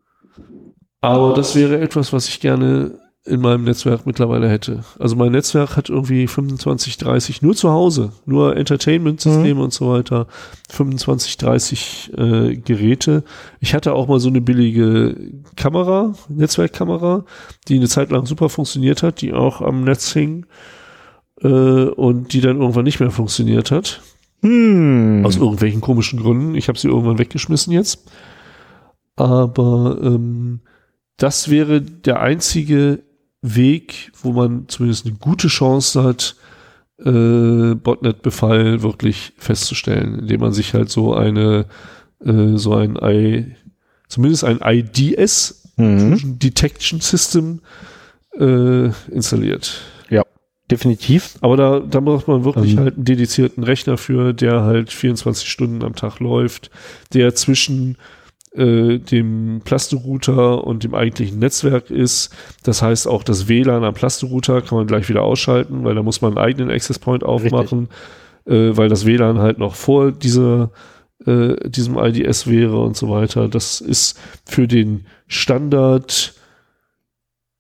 [1.02, 4.84] Aber das wäre etwas, was ich gerne in meinem Netzwerk mittlerweile hätte.
[5.00, 9.62] Also mein Netzwerk hat irgendwie 25, 30 nur zu Hause, nur Entertainment-Systeme mhm.
[9.62, 10.28] und so weiter,
[10.70, 13.24] 25, 30 äh, Geräte.
[13.62, 15.16] Ich hatte auch mal so eine billige
[15.56, 17.24] Kamera, Netzwerkkamera,
[17.70, 20.46] die eine Zeit lang super funktioniert hat, die auch am Netz hing
[21.44, 24.02] äh, und die dann irgendwann nicht mehr funktioniert hat.
[24.42, 25.24] Hm.
[25.26, 26.56] Aus irgendwelchen komischen Gründen.
[26.56, 28.10] Ich habe sie irgendwann weggeschmissen jetzt.
[29.16, 30.62] Aber ähm,
[31.18, 33.04] das wäre der einzige
[33.42, 36.36] Weg, wo man zumindest eine gute Chance hat,
[37.00, 41.66] äh, Botnet-Befall wirklich festzustellen, indem man sich halt so eine,
[42.24, 43.56] äh, so ein I,
[44.08, 46.40] zumindest ein IDS, Mhm.
[46.40, 47.62] Detection System,
[48.40, 49.82] äh, installiert.
[50.72, 51.36] Definitiv.
[51.42, 52.80] Aber da, da braucht man wirklich Ähm.
[52.80, 56.72] halt einen dedizierten Rechner für, der halt 24 Stunden am Tag läuft,
[57.14, 57.98] der zwischen
[58.56, 62.34] äh, dem Plasterouter und dem eigentlichen Netzwerk ist.
[62.64, 66.22] Das heißt, auch das WLAN am Plasterouter kann man gleich wieder ausschalten, weil da muss
[66.22, 67.90] man einen eigenen Access Point aufmachen,
[68.46, 70.72] äh, weil das WLAN halt noch vor dieser,
[71.26, 73.50] äh, diesem IDS wäre und so weiter.
[73.50, 76.36] Das ist für den Standard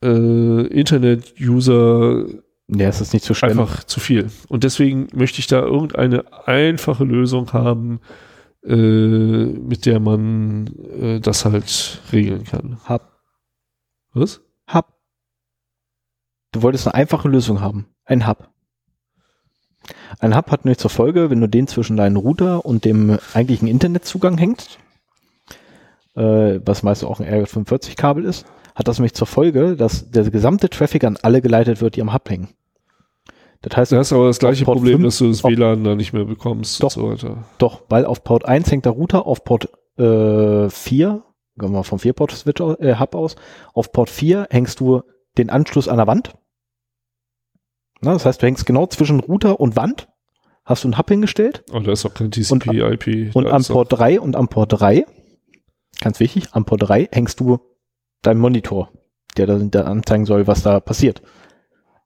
[0.03, 2.25] äh, Internet-User
[2.67, 3.59] Ja, es ist nicht so schlimm.
[3.59, 4.29] einfach zu viel.
[4.47, 7.99] Und deswegen möchte ich da irgendeine einfache Lösung haben,
[8.63, 10.67] äh, mit der man
[10.99, 12.79] äh, das halt regeln kann.
[12.87, 13.01] Hub.
[14.13, 14.41] Was?
[14.73, 14.87] Hub.
[16.51, 17.87] Du wolltest eine einfache Lösung haben.
[18.05, 18.49] Ein Hub.
[20.19, 23.67] Ein Hub hat nämlich zur Folge, wenn du den zwischen deinen Router und dem eigentlichen
[23.67, 24.79] Internetzugang hängst,
[26.15, 28.45] äh, was meist auch ein RJ45-Kabel ist,
[28.75, 32.13] hat das nämlich zur Folge, dass der gesamte Traffic an alle geleitet wird, die am
[32.13, 32.49] Hub hängen.
[33.61, 36.11] Das heißt, Du hast aber das gleiche Problem, fünf dass du das WLAN da nicht
[36.11, 36.97] mehr bekommst Doch.
[36.97, 37.43] und so weiter.
[37.59, 41.23] Doch, weil auf Port 1 hängt der Router, auf Port äh, 4,
[41.55, 43.35] gehen wir mal vom 4-Port-Switch au- äh, Hub aus,
[43.73, 45.01] auf Port 4 hängst du
[45.37, 46.33] den Anschluss an der Wand.
[48.01, 50.09] Na, das heißt, du hängst genau zwischen Router und Wand,
[50.65, 53.33] hast du einen Hub hingestellt Aber da ist auch kein TCP, IP.
[53.35, 55.05] und am Port 3 und am Port 3,
[56.01, 57.59] ganz wichtig, am Port 3 hängst du
[58.23, 58.89] deinen Monitor,
[59.37, 61.21] der da anzeigen soll, was da passiert.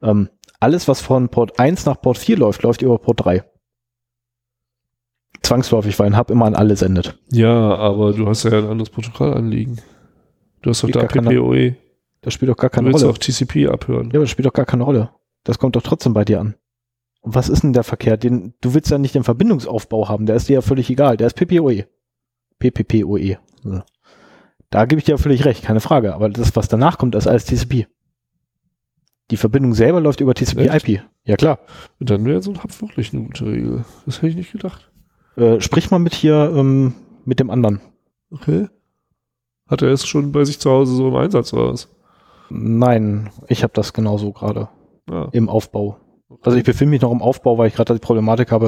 [0.01, 0.29] Ähm,
[0.59, 3.43] alles, was von Port 1 nach Port 4 läuft, läuft über Port 3.
[5.43, 7.17] Zwangsläufig, weil ein Hub immer an alle sendet.
[7.31, 9.77] Ja, aber du hast ja ein anderes Protokoll anliegen.
[10.61, 11.75] Du hast doch da PPOE.
[12.21, 13.13] Das spielt doch gar Du keine willst Rolle.
[13.13, 14.07] auch TCP abhören.
[14.09, 15.11] Ja, aber das spielt doch gar keine Rolle.
[15.43, 16.55] Das kommt doch trotzdem bei dir an.
[17.21, 18.17] Und was ist denn der Verkehr?
[18.17, 21.17] Den, du willst ja nicht den Verbindungsaufbau haben, der ist dir ja völlig egal.
[21.17, 21.85] Der ist PPOE.
[22.59, 23.37] PPPoE.
[23.63, 23.81] So.
[24.69, 26.13] Da gebe ich dir völlig recht, keine Frage.
[26.13, 27.87] Aber das, was danach kommt, ist alles TCP.
[29.31, 31.01] Die Verbindung selber läuft über TCP-IP.
[31.23, 31.59] Ja klar.
[31.99, 33.85] Dann wäre so ein Hub wirklich eine gute Regel.
[34.05, 34.89] Das hätte ich nicht gedacht.
[35.35, 36.93] Äh, sprich mal mit hier, ähm,
[37.25, 37.81] mit dem anderen.
[38.31, 38.67] Okay.
[39.69, 41.89] Hat er es schon bei sich zu Hause so im Einsatz oder was?
[42.49, 44.69] Nein, ich habe das genauso gerade
[45.09, 45.27] Ja.
[45.33, 45.97] im Aufbau.
[46.41, 48.67] Also ich befinde mich noch im Aufbau, weil ich gerade die Problematik habe,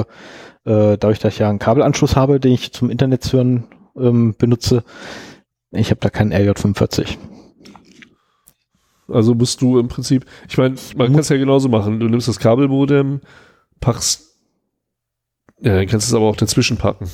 [0.64, 3.64] äh, dadurch, dass ich ja einen Kabelanschluss habe, den ich zum Internet zu hören
[3.96, 4.82] ähm, benutze.
[5.72, 7.16] Ich habe da keinen RJ45.
[9.08, 12.00] Also musst du im Prinzip, ich meine, man kann es ja genauso machen.
[12.00, 13.20] Du nimmst das Kabelmodem,
[13.80, 14.36] packst,
[15.60, 17.10] ja, dann kannst du es aber auch dazwischen packen.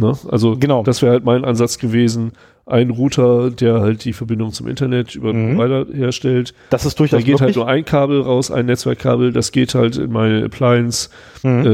[0.00, 0.12] Ne?
[0.30, 0.82] Also Genau.
[0.84, 2.32] das wäre halt mein Ansatz gewesen.
[2.66, 5.56] Ein Router, der halt die Verbindung zum Internet über den Mhm.
[5.56, 6.52] Provider herstellt.
[6.68, 7.56] Das ist Da durchaus geht halt möglich.
[7.56, 11.08] nur ein Kabel raus, ein Netzwerkkabel, das geht halt in meine Appliance,
[11.42, 11.66] Mhm.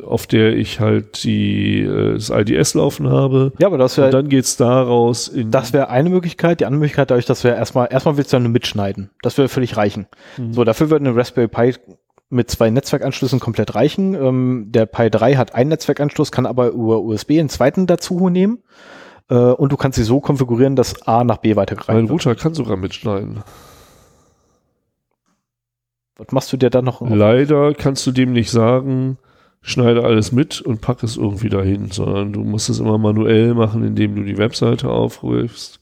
[0.00, 3.52] äh, auf der ich halt die, äh, das IDS laufen habe.
[3.60, 6.58] ja, aber das Und wäre dann geht's da raus in das wäre eine Möglichkeit.
[6.60, 9.10] Die andere Möglichkeit, dadurch, dass wir erstmal, erstmal willst du ja nur mitschneiden.
[9.22, 10.06] Das würde völlig reichen.
[10.36, 10.52] Mhm.
[10.52, 11.74] So, dafür würde eine Raspberry Pi
[12.30, 14.14] mit zwei Netzwerkanschlüssen komplett reichen.
[14.14, 18.62] Ähm, der Pi 3 hat einen Netzwerkanschluss, kann aber über USB einen zweiten dazu nehmen.
[19.28, 22.10] Äh, und du kannst sie so konfigurieren, dass A nach B mein weitergereicht wird.
[22.10, 23.42] Router kann sogar mitschneiden.
[26.16, 27.00] Was machst du dir da noch?
[27.00, 29.18] Leider kannst du dem nicht sagen,
[29.62, 33.84] schneide alles mit und pack es irgendwie dahin, sondern du musst es immer manuell machen,
[33.84, 35.80] indem du die Webseite aufrufst.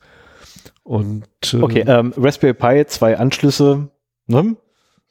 [0.85, 3.89] Und äh, Okay, ähm, Raspberry Pi, zwei Anschlüsse
[4.27, 4.57] ne?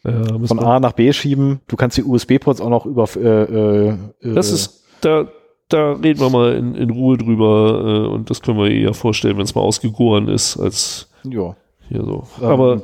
[0.04, 1.62] Muss von A nach B schieben.
[1.68, 3.08] Du kannst die USB-Ports auch noch über.
[3.16, 5.28] Äh, äh, das ist, da,
[5.70, 9.38] da reden wir mal in, in Ruhe drüber äh, und das können wir eher vorstellen,
[9.38, 11.56] wenn es mal ausgegoren ist, als Ja.
[11.88, 12.24] hier so.
[12.42, 12.82] Ähm, Aber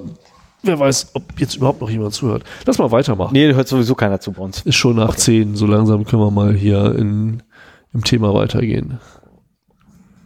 [0.64, 2.44] wer weiß, ob jetzt überhaupt noch jemand zuhört.
[2.66, 3.34] Lass mal weitermachen.
[3.34, 4.62] Nee, hört sowieso keiner zu bei uns.
[4.62, 7.42] Ist schon nach zehn, so langsam können wir mal hier in,
[7.94, 9.00] im Thema weitergehen.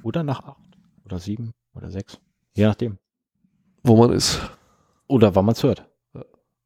[0.04, 0.58] Oder nach acht
[1.06, 2.20] oder sieben oder sechs.
[2.56, 2.98] Je nachdem.
[3.84, 4.42] Wo man ist.
[5.08, 5.88] Oder wann man es hört.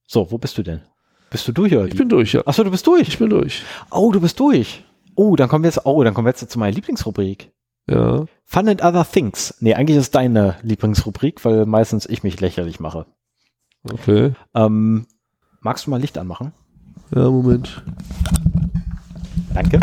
[0.07, 0.81] So, wo bist du denn?
[1.29, 1.87] Bist du durch oder?
[1.87, 2.41] Ich bin durch, ja.
[2.45, 3.07] Achso, du bist durch.
[3.07, 3.63] Ich bin durch.
[3.91, 4.83] Oh, du bist durch.
[5.15, 7.51] Oh, dann kommen wir jetzt, oh, dann kommen wir jetzt zu meiner Lieblingsrubrik.
[7.89, 8.25] Ja.
[8.45, 9.55] Fun and Other Things.
[9.59, 13.05] Nee, eigentlich ist deine Lieblingsrubrik, weil meistens ich mich lächerlich mache.
[13.83, 14.33] Okay.
[14.53, 15.07] Ähm,
[15.61, 16.53] magst du mal Licht anmachen?
[17.13, 17.83] Ja, Moment.
[19.53, 19.79] Danke.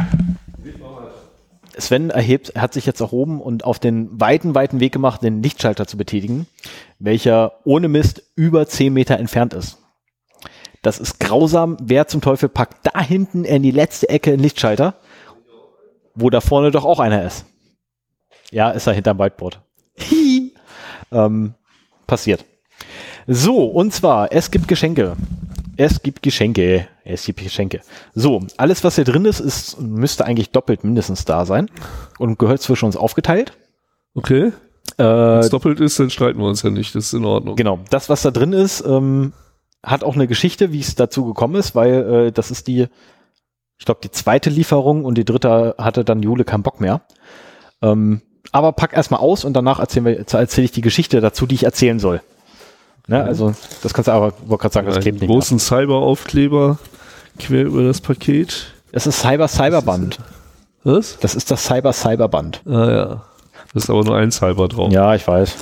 [1.78, 5.86] Sven erhebt, hat sich jetzt erhoben und auf den weiten, weiten Weg gemacht, den Lichtschalter
[5.86, 6.46] zu betätigen,
[6.98, 9.81] welcher ohne Mist über 10 Meter entfernt ist.
[10.82, 11.76] Das ist grausam.
[11.80, 14.94] Wer zum Teufel packt da hinten in die letzte Ecke einen Lichtschalter?
[16.14, 17.46] wo da vorne doch auch einer ist.
[18.50, 19.60] Ja, ist er hinterm Whiteboard.
[21.12, 21.54] ähm,
[22.06, 22.44] passiert.
[23.26, 25.16] So, und zwar, es gibt Geschenke.
[25.76, 26.86] Es gibt Geschenke.
[27.04, 27.80] Es gibt Geschenke.
[28.14, 31.70] So, alles, was hier drin ist, ist, müsste eigentlich doppelt mindestens da sein
[32.18, 33.52] und gehört zwischen uns aufgeteilt.
[34.14, 34.52] Okay.
[34.98, 36.94] Äh, Wenn es doppelt ist, dann streiten wir uns ja nicht.
[36.94, 37.56] Das ist in Ordnung.
[37.56, 39.32] Genau, das, was da drin ist, ähm,
[39.82, 42.86] hat auch eine Geschichte, wie es dazu gekommen ist, weil äh, das ist die,
[43.78, 47.02] ich glaube, die zweite Lieferung und die dritte hatte dann Jule keinen Bock mehr.
[47.82, 50.24] Ähm, aber pack erstmal aus und danach erzähle
[50.64, 52.20] ich die Geschichte dazu, die ich erzählen soll.
[53.08, 55.28] Ne, also das kannst du aber, wollte gerade sagen, das Einen klebt nicht.
[55.30, 56.78] großen Cyber-Aufkleber
[57.38, 58.72] quer über das Paket.
[58.92, 60.18] Das ist Cyber Cyberband.
[60.84, 61.18] Was?
[61.18, 62.62] Das ist das Cyber Cyberband.
[62.66, 63.22] Ah ja.
[63.74, 64.92] Das ist aber nur ein Cyber drauf.
[64.92, 65.56] Ja, ich weiß.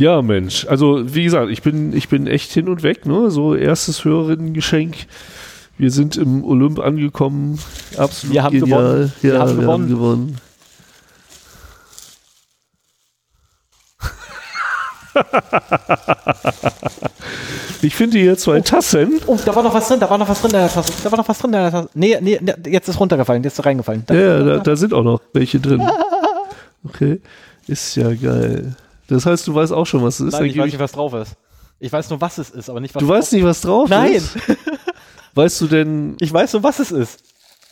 [0.00, 0.66] Ja, Mensch.
[0.66, 3.30] Also, wie gesagt, ich bin, ich bin echt hin und weg, ne?
[3.30, 4.96] So erstes Hörerinnengeschenk.
[5.76, 7.58] Wir sind im Olymp angekommen.
[7.98, 8.82] Absolut Wir haben genial.
[8.82, 9.12] gewonnen.
[9.20, 9.82] Ja, Wir haben wir gewonnen.
[9.82, 10.36] haben gewonnen.
[17.82, 19.20] ich finde hier zwei Tassen.
[19.26, 20.94] Oh, da war noch was drin, da war noch was drin in der Tasse.
[21.04, 21.90] Da war noch was drin in der Tasse.
[21.92, 24.04] Nee, nee, jetzt ist runtergefallen, jetzt ist reingefallen.
[24.06, 25.82] Da, Ja, ja, da, da sind auch noch welche drin.
[26.82, 27.20] Okay.
[27.66, 28.74] Ist ja geil.
[29.10, 30.32] Das heißt, du weißt auch schon, was es ist.
[30.34, 31.32] Nein, ich weiß ich- nicht, was drauf ist.
[31.78, 33.88] Ich weiß nur, was es ist, aber nicht, was du drauf weißt nicht, was drauf
[33.88, 34.12] Nein.
[34.12, 34.36] ist?
[35.34, 37.20] Weißt du denn, Ich weiß nur, was es ist.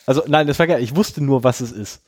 [0.06, 0.80] Also, nein, das war geil.
[0.82, 2.00] Ich wusste nur, was es ist.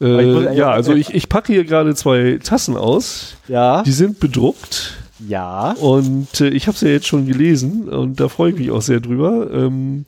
[0.00, 3.34] Äh, ja, also ich, ich packe hier gerade zwei Tassen aus.
[3.48, 3.82] Ja.
[3.82, 4.94] Die sind bedruckt
[5.26, 5.72] Ja.
[5.72, 8.80] und äh, ich habe sie ja jetzt schon gelesen und da freue ich mich auch
[8.82, 10.06] sehr drüber, ähm,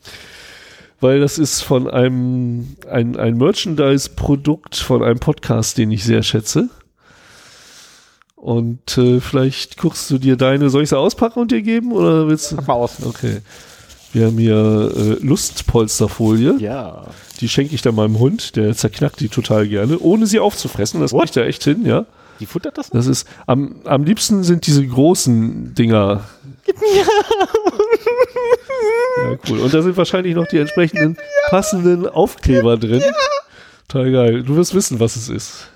[1.01, 6.69] weil das ist von einem ein, ein Merchandise-Produkt von einem Podcast, den ich sehr schätze.
[8.41, 12.27] Und äh, vielleicht guckst du dir deine, soll ich sie auspacken und dir geben oder
[12.27, 12.55] willst du?
[12.55, 12.97] Pack mal aus.
[13.05, 13.41] Okay.
[14.13, 16.55] Wir haben hier äh, Lustpolsterfolie.
[16.57, 17.05] Ja.
[17.39, 21.01] Die schenke ich dann meinem Hund, der zerknackt die total gerne, ohne sie aufzufressen.
[21.01, 21.21] Das What?
[21.25, 22.07] kriegt er echt hin, ja.
[22.39, 22.89] Die futtert das?
[22.89, 26.23] Das ist, am, am liebsten sind diese großen Dinger.
[26.65, 27.05] Gib mir.
[29.23, 29.59] Ja, cool.
[29.59, 31.15] Und da sind wahrscheinlich noch die entsprechenden
[31.49, 33.03] passenden Aufkleber drin.
[33.87, 34.41] Total geil.
[34.41, 35.67] Du wirst wissen, was es ist.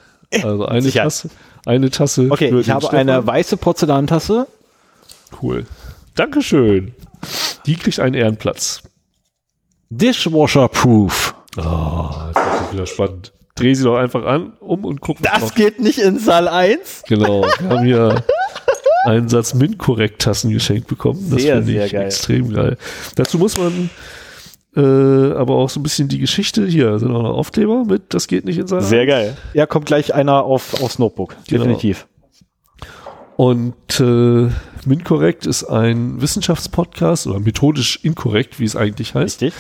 [0.42, 1.04] Also eine Sicher.
[1.04, 1.30] Tasse,
[1.66, 2.28] eine Tasse.
[2.30, 3.00] Okay, ich habe Stefan.
[3.10, 4.48] eine weiße Porzellantasse.
[5.42, 5.66] Cool.
[6.16, 6.94] Dankeschön.
[7.66, 8.84] Die kriegt einen Ehrenplatz.
[9.90, 11.36] Dishwasher Proof.
[11.58, 13.32] Oh, das ist wieder spannend.
[13.56, 15.18] Dreh sie doch einfach an, um und guck.
[15.22, 17.04] Das noch- geht nicht in Saal 1.
[17.08, 17.44] Genau.
[17.60, 18.24] Wir haben hier
[19.06, 21.26] einen Satz MINT-Korrekt-Tassen geschenkt bekommen.
[21.32, 22.06] Das finde ich geil.
[22.06, 22.78] extrem geil.
[23.16, 23.90] Dazu muss man
[24.76, 24.82] äh,
[25.34, 26.66] aber auch so ein bisschen die Geschichte.
[26.66, 28.82] Hier sind auch noch Aufkleber mit, das geht nicht in sein.
[28.82, 29.38] Sehr geil.
[29.54, 31.36] Ja, kommt gleich einer auf, aufs Notebook.
[31.48, 31.64] Genau.
[31.64, 32.08] Definitiv.
[33.38, 34.50] Und äh,
[34.86, 39.42] MINT-Korrekt ist ein Wissenschaftspodcast oder methodisch inkorrekt, wie es eigentlich heißt.
[39.42, 39.54] Richtig.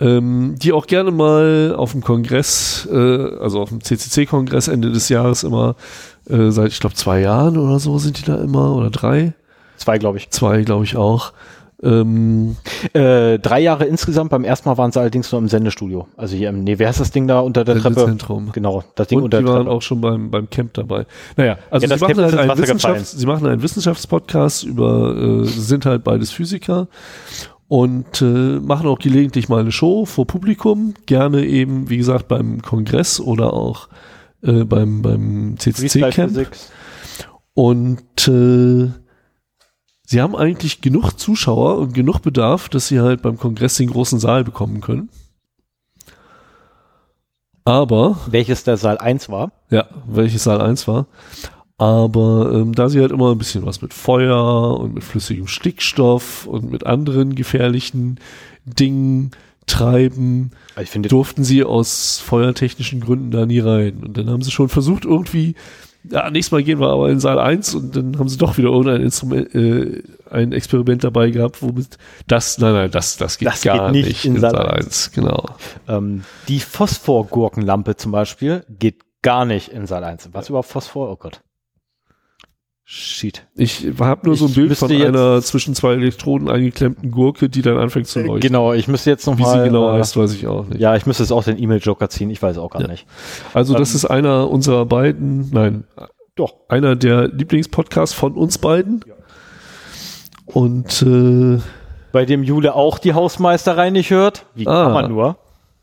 [0.00, 5.08] ähm, die auch gerne mal auf dem Kongress, äh, also auf dem CCC-Kongress Ende des
[5.08, 5.76] Jahres immer,
[6.28, 9.34] äh, seit ich glaube zwei Jahren oder so sind die da immer oder drei,
[9.76, 10.30] Zwei, glaube ich.
[10.30, 11.32] zwei glaube ich auch.
[11.82, 12.56] Ähm,
[12.92, 14.30] Äh, drei Jahre insgesamt.
[14.30, 16.08] Beim ersten Mal waren sie allerdings nur im Sendestudio.
[16.16, 17.94] Also hier im, nee, wer heißt das Ding da unter der Treppe?
[17.94, 18.50] Sendezentrum.
[18.52, 19.76] Genau, das Ding Und unter die der waren Treppe.
[19.76, 21.06] auch schon beim, beim Camp dabei.
[21.36, 25.16] Naja, also Ja, sie das machen, halt ist einen Wissenschafts-, sie machen einen Wissenschaftspodcast über,
[25.16, 26.88] äh, sind halt beides Physiker
[27.68, 32.60] und äh, machen auch gelegentlich mal eine Show vor Publikum, gerne eben, wie gesagt, beim
[32.62, 33.88] Kongress oder auch
[34.42, 36.46] äh, beim, beim CCC-Camp.
[37.54, 38.88] Und äh,
[40.10, 44.18] sie haben eigentlich genug Zuschauer und genug Bedarf, dass sie halt beim Kongress den großen
[44.18, 45.08] Saal bekommen können.
[47.64, 49.52] Aber Welches der Saal 1 war.
[49.70, 51.06] ja, welches Saal 1 war.
[51.78, 56.46] Aber ähm, da sie halt immer ein bisschen was mit Feuer und mit flüssigem Stickstoff
[56.46, 58.18] und mit anderen gefährlichen
[58.64, 59.30] Dingen
[59.66, 60.50] treiben,
[61.02, 64.02] durften sie aus feuertechnischen Gründen da nie rein.
[64.02, 65.54] Und dann haben sie schon versucht, irgendwie,
[66.04, 68.68] ja, nächstes Mal gehen wir aber in Saal 1 und dann haben sie doch wieder
[68.68, 73.62] irgendein Instrument, äh, ein Experiment dabei gehabt, womit das, nein, nein, das, das geht Das
[73.62, 75.44] gar geht nicht nicht in in Saal Saal 1, genau.
[75.88, 80.30] ähm, die Phosphorgurkenlampe zum Beispiel geht gar nicht in Saal 1.
[80.32, 81.10] Was überhaupt Phosphor?
[81.10, 81.42] Oh Gott.
[82.92, 83.46] Shit.
[83.54, 87.62] Ich habe nur so ein Ich Bild von einer zwischen zwei Elektroden eingeklemmten Gurke, die
[87.62, 88.40] dann anfängt zu leuchten.
[88.40, 89.58] Genau, ich müsste jetzt Wie nochmal.
[89.60, 90.80] sie genau äh, heißt, weiß ich auch nicht.
[90.80, 92.30] Ja, ich müsste jetzt auch den E-Mail-Joker ziehen.
[92.30, 92.88] Ich weiß auch gar Ja.
[92.88, 93.06] nicht.
[93.54, 95.84] also das ähm, ist einer unserer beiden, nein,
[96.34, 96.54] Doch.
[96.68, 99.04] einer der Lieblingspodcasts von uns beiden.
[100.46, 101.60] Und äh,
[102.10, 104.46] Bei dem Jule auch die Hausmeisterei nicht hört.
[104.56, 104.82] Wie Ah.
[104.86, 105.36] kann man nur?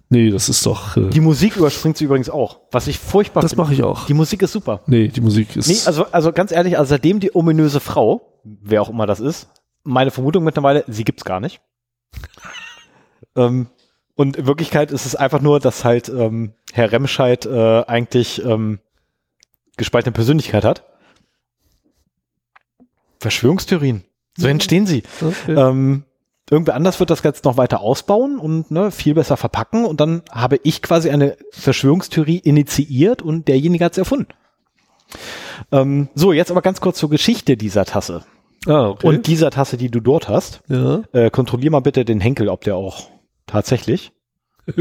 [0.10, 2.60] Nee, das ist doch, äh, Die Musik überspringt sie übrigens auch.
[2.72, 4.06] Was ich furchtbar das mache ich auch.
[4.06, 4.82] Die Musik ist super.
[4.88, 5.68] Nee, die Musik ist.
[5.68, 9.48] Nee, also, also ganz ehrlich, also seitdem die ominöse Frau, wer auch immer das ist,
[9.84, 11.62] meine Vermutung mittlerweile, sie gibt's gar nicht.
[13.36, 13.68] ähm,
[14.16, 18.80] Und in Wirklichkeit ist es einfach nur, dass halt ähm, Herr Remscheid äh, eigentlich ähm,
[19.78, 20.84] gespaltene Persönlichkeit hat.
[23.20, 24.04] Verschwörungstheorien.
[24.38, 25.04] So entstehen sie.
[25.22, 25.54] Okay.
[25.54, 26.04] Ähm,
[26.50, 30.22] irgendwer anders wird das Ganze noch weiter ausbauen und ne, viel besser verpacken und dann
[30.32, 34.28] habe ich quasi eine Verschwörungstheorie initiiert und derjenige hat es erfunden.
[35.72, 38.24] Ähm, so, jetzt aber ganz kurz zur Geschichte dieser Tasse.
[38.66, 39.08] ah, okay.
[39.08, 40.62] Und dieser Tasse, die du dort hast.
[40.68, 41.04] ja.
[41.12, 43.10] Äh, kontrollier mal bitte den Henkel, ob der auch
[43.46, 44.12] tatsächlich.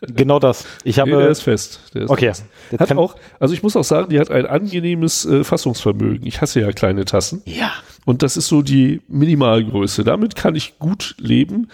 [0.00, 0.64] genau das.
[0.84, 1.10] Ich habe.
[1.10, 1.80] nee, der ist fest.
[1.94, 2.26] Der ist okay.
[2.34, 2.44] fest.
[2.78, 6.26] Hat auch, also ich muss auch sagen, die hat ein angenehmes äh, Fassungsvermögen.
[6.26, 7.42] Ich hasse ja kleine Tassen.
[7.46, 7.72] ja.
[8.06, 10.04] Und das ist so die Minimalgröße.
[10.04, 11.68] Damit kann ich gut leben.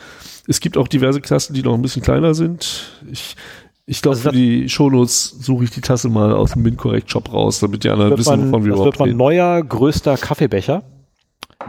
[0.46, 2.92] Es gibt auch diverse Tassen, die noch ein bisschen kleiner sind.
[3.10, 3.34] Ich,
[3.84, 7.10] ich glaube, Also für das- die Shownotes suche ich die Tasse mal aus dem Mincorrect
[7.10, 10.16] Shop raus, damit die anderen wissen, man, wovon wir das überhaupt wird mein neuer größter
[10.18, 10.84] Kaffeebecher,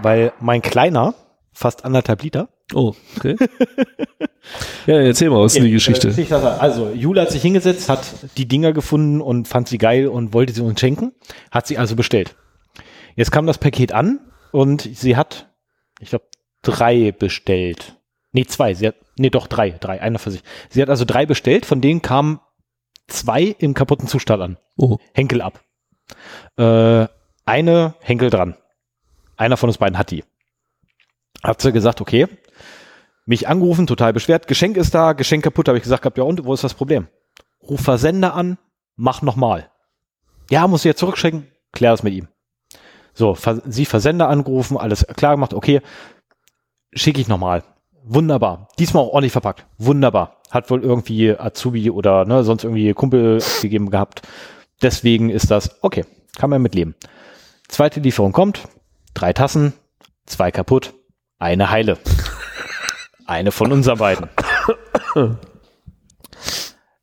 [0.04, 1.16] weil mein kleiner,
[1.54, 2.50] fast anderthalb Liter.
[2.74, 3.36] Oh, okay.
[4.88, 6.10] ja, erzähl mal, was ist denn die Geschichte?
[6.10, 8.06] Äh, Also, Jule hat sich hingesetzt, hat
[8.38, 11.14] die Dinger gefunden und fand sie geil und wollte sie uns schenken.
[11.52, 12.36] Hat sie also bestellt.
[13.16, 14.20] Jetzt kam das Paket an
[14.52, 15.50] und sie hat,
[16.00, 16.26] ich glaube,
[16.62, 17.98] drei bestellt.
[18.32, 18.74] Nee, zwei.
[18.74, 19.72] Sie hat, nee, doch drei.
[19.72, 20.44] Drei, einer für sich.
[20.70, 22.40] Sie hat also drei bestellt, von denen kamen
[23.08, 24.58] zwei im kaputten Zustand an.
[24.78, 25.62] Oh, Henkel ab.
[26.58, 27.08] Äh,
[27.46, 28.56] eine Henkel dran.
[29.36, 30.24] Einer von uns beiden hat die.
[31.44, 32.28] Hat sie gesagt, okay.
[33.26, 34.48] Mich angerufen, total beschwert.
[34.48, 35.68] Geschenk ist da, Geschenk kaputt.
[35.68, 37.08] Habe ich gesagt, gehabt, ja und, wo ist das Problem?
[37.68, 38.58] Ruf Versender an,
[38.96, 39.70] mach nochmal.
[40.50, 42.28] Ja, muss ich jetzt zurückschicken, klär das mit ihm.
[43.14, 45.82] So, sie Versender angerufen, alles klar gemacht, okay,
[46.94, 47.64] schicke ich nochmal.
[48.04, 48.68] Wunderbar.
[48.80, 49.66] Diesmal auch ordentlich verpackt.
[49.78, 50.42] Wunderbar.
[50.50, 54.24] Hat wohl irgendwie Azubi oder ne, sonst irgendwie Kumpel gegeben gehabt.
[54.82, 56.06] Deswegen ist das okay.
[56.36, 56.96] Kann man mitleben.
[57.68, 58.68] Zweite Lieferung kommt.
[59.14, 59.74] Drei Tassen,
[60.26, 60.94] zwei kaputt,
[61.38, 61.98] eine heile.
[63.32, 64.28] Eine von unseren beiden.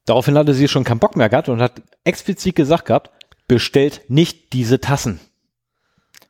[0.04, 3.10] Daraufhin hatte sie schon keinen Bock mehr gehabt und hat explizit gesagt gehabt,
[3.46, 5.20] bestellt nicht diese Tassen.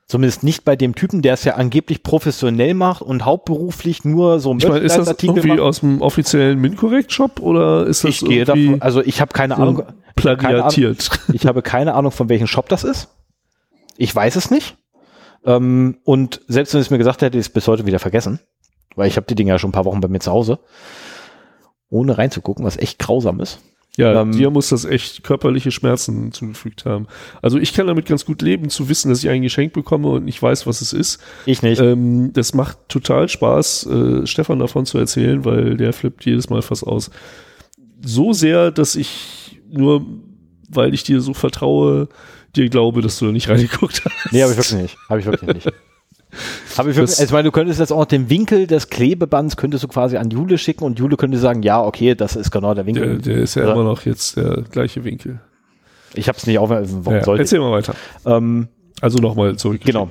[0.06, 4.56] Zumindest nicht bei dem Typen, der es ja angeblich professionell macht und hauptberuflich nur so
[4.56, 5.58] ich meine, ist das irgendwie macht.
[5.58, 9.56] aus dem offiziellen Mincorrect Shop oder ist das Ich gehe davon, also ich habe keine
[9.56, 9.82] so Ahnung.
[10.16, 11.10] Ich habe keine Ahnung, plagiatiert?
[11.32, 13.08] ich habe keine Ahnung, von welchem Shop das ist.
[13.96, 14.76] Ich weiß es nicht.
[15.44, 18.38] Ähm, und selbst wenn es mir gesagt hätte, hätte ich es bis heute wieder vergessen.
[18.96, 20.58] Weil ich habe die Dinger ja schon ein paar Wochen bei mir zu Hause.
[21.90, 23.60] Ohne reinzugucken, was echt grausam ist.
[23.96, 27.08] Ja, Ähm, dir muss das echt körperliche Schmerzen zugefügt haben.
[27.42, 30.24] Also ich kann damit ganz gut leben, zu wissen, dass ich ein Geschenk bekomme und
[30.24, 31.20] nicht weiß, was es ist.
[31.46, 31.80] Ich nicht.
[31.80, 36.62] Ähm, das macht total Spaß, äh, Stefan davon zu erzählen, weil der flippt jedes Mal
[36.62, 37.10] fast aus.
[38.00, 40.06] So sehr, dass ich nur,
[40.68, 42.08] weil ich dir so vertraue,
[42.54, 44.32] dir glaube, dass du da nicht reingeguckt hast.
[44.32, 44.96] nee, habe ich wirklich nicht.
[45.08, 45.72] Habe ich wirklich nicht.
[46.76, 49.82] Habe ich also ich meine, du könntest jetzt auch noch den Winkel des Klebebands könntest
[49.84, 52.86] du quasi an Jule schicken und Jule könnte sagen, ja, okay, das ist genau der
[52.86, 53.18] Winkel.
[53.18, 53.72] Der, der ist ja Ja.
[53.72, 55.40] immer noch jetzt der gleiche Winkel.
[56.14, 57.46] ich habe es nicht auf, warum Ja, sollte ich?
[57.46, 57.94] erzähl mal weiter.
[58.26, 58.68] Ähm,
[59.00, 59.80] Also nochmal zurück.
[59.84, 60.08] Genau.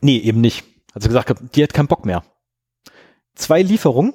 [0.00, 0.64] Nee, eben nicht.
[0.94, 2.22] Hat sie gesagt, die hat keinen Bock mehr.
[3.34, 4.12] Zwei Lieferungen,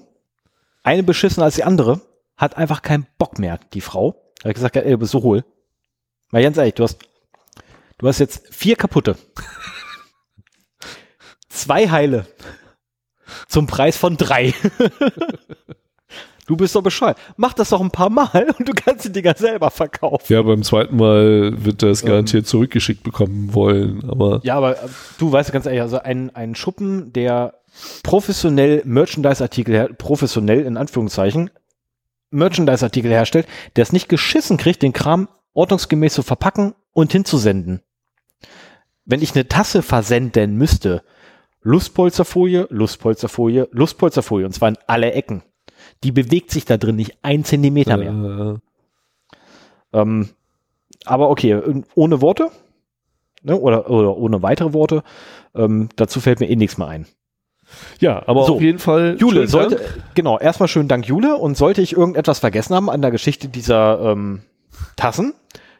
[0.83, 2.01] eine beschissener als die andere,
[2.37, 4.15] hat einfach keinen Bock mehr, die Frau.
[4.43, 5.43] Hat gesagt, ey, du bist so hohl.
[6.31, 6.99] Mal ganz ehrlich, du hast,
[7.97, 9.17] du hast jetzt vier kaputte.
[11.59, 12.25] Zwei heile.
[13.49, 14.53] Zum Preis von drei.
[16.47, 17.17] du bist doch bescheuert.
[17.35, 20.31] Mach das doch ein paar Mal und du kannst die Dinger selber verkaufen.
[20.31, 24.77] Ja, beim zweiten Mal wird er es garantiert zurückgeschickt bekommen wollen, aber Ja, aber
[25.17, 27.55] du weißt ganz ehrlich, also ein, ein Schuppen, der
[28.03, 31.49] professionell Merchandise-Artikel, professionell in Anführungszeichen,
[32.31, 37.81] Merchandise-Artikel herstellt, der es nicht geschissen kriegt, den Kram ordnungsgemäß zu verpacken und hinzusenden.
[39.03, 41.03] Wenn ich eine Tasse versenden müsste,
[41.61, 45.43] Lustpolsterfolie, Lustpolsterfolie, Lustpolsterfolie, und zwar in alle Ecken.
[46.03, 48.59] Die bewegt sich da drin nicht ein Zentimeter mehr.
[49.93, 50.29] äh, Ähm,
[51.05, 51.61] aber okay,
[51.95, 52.49] ohne Worte
[53.43, 55.03] ne, oder, oder ohne weitere Worte,
[55.55, 57.05] ähm, dazu fällt mir eh nichts mehr ein.
[57.99, 58.55] ja, aber So.
[58.55, 59.15] auf jeden Fall.
[59.19, 60.03] Jule, sollte, Dank.
[60.15, 61.35] genau, erstmal schönen Dank, Jule.
[61.37, 64.41] Und sollte ich irgendetwas vergessen haben an der Geschichte dieser ähm,
[64.95, 65.33] Tassen,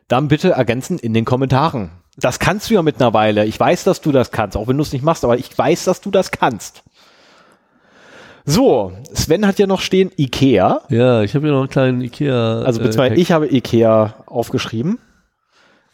[0.08, 1.92] dann bitte ergänzen in den Kommentaren.
[2.20, 3.46] Das kannst du ja mittlerweile.
[3.46, 5.86] Ich weiß, dass du das kannst, auch wenn du es nicht machst, aber ich weiß,
[5.86, 6.84] dass du das kannst.
[8.46, 10.82] So, Sven hat ja noch stehen Ikea.
[10.90, 12.62] Ja, ich habe hier noch einen kleinen Ikea.
[12.62, 13.20] Also äh, beziehungsweise Hack.
[13.20, 14.98] ich habe Ikea aufgeschrieben,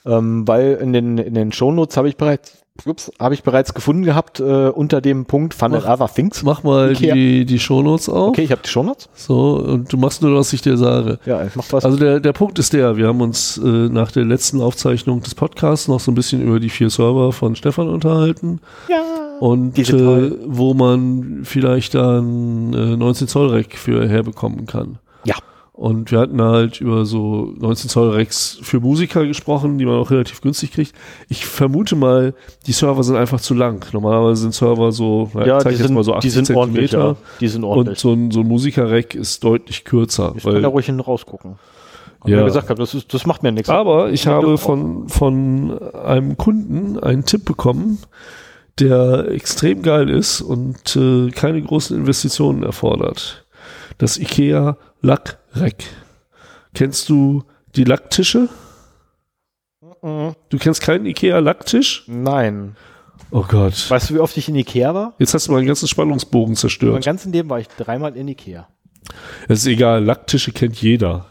[0.05, 4.03] ähm, weil in den, in den Shownotes habe ich bereits Ups, habe ich bereits gefunden
[4.03, 6.43] gehabt äh, unter dem Punkt Fun and Mach- Other Things.
[6.43, 7.15] Mach mal Ikea.
[7.15, 8.29] die, die Shownotes auf.
[8.29, 9.07] Okay, ich habe die Shownotes.
[9.15, 11.17] So, und du machst nur, was ich dir sage.
[11.25, 11.85] Ja, ich mach was.
[11.85, 15.33] Also der, der Punkt ist der, wir haben uns äh, nach der letzten Aufzeichnung des
[15.35, 19.01] Podcasts noch so ein bisschen über die vier Server von Stefan unterhalten ja.
[19.39, 24.99] und äh, wo man vielleicht dann äh, 19 Zoll Rack für herbekommen kann.
[25.23, 25.35] Ja.
[25.77, 30.09] Und wir hatten halt über so 19 Zoll Racks für Musiker gesprochen, die man auch
[30.09, 30.93] relativ günstig kriegt.
[31.27, 32.33] Ich vermute mal,
[32.65, 33.85] die Server sind einfach zu lang.
[33.91, 36.51] Normalerweise sind Server so, Ja, ich zeig die jetzt sind, mal so die 80 sind
[36.55, 36.91] ordentlich.
[36.91, 37.17] Zentimeter.
[37.19, 37.37] Ja.
[37.41, 37.99] Die sind Und ordentlich.
[37.99, 40.33] so ein, so ein Musiker-Rack ist deutlich kürzer.
[40.37, 41.55] ich kann da ruhig hin rausgucken.
[42.21, 42.43] Hab Ja.
[42.45, 43.69] gesagt, hab, das, ist, das macht mir nichts.
[43.69, 47.97] aber ich habe von, von einem Kunden einen Tipp bekommen,
[48.79, 53.45] der extrem geil ist und äh, keine großen Investitionen erfordert.
[53.97, 54.77] Das IKEA
[55.55, 55.83] Lackrack.
[56.73, 57.43] Kennst du
[57.75, 58.49] die Lacktische?
[60.01, 60.35] Mhm.
[60.49, 62.03] Du kennst keinen IKEA Lacktisch?
[62.07, 62.75] Nein.
[63.31, 63.89] Oh Gott.
[63.89, 65.13] Weißt du, wie oft ich in Ikea war?
[65.19, 67.03] Jetzt hast du meinen ganzen Spannungsbogen Mein zerstört.
[67.05, 68.67] ganzen Leben war ich dreimal in Ikea.
[69.47, 71.25] Es ist egal, Lacktische kennt jeder.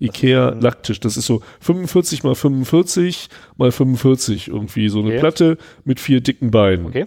[0.00, 5.18] Ikea Lacktisch, das ist so 45 mal 45 mal 45 irgendwie, so eine Okay.
[5.20, 6.86] Platte mit vier dicken Beinen.
[6.86, 7.06] Okay.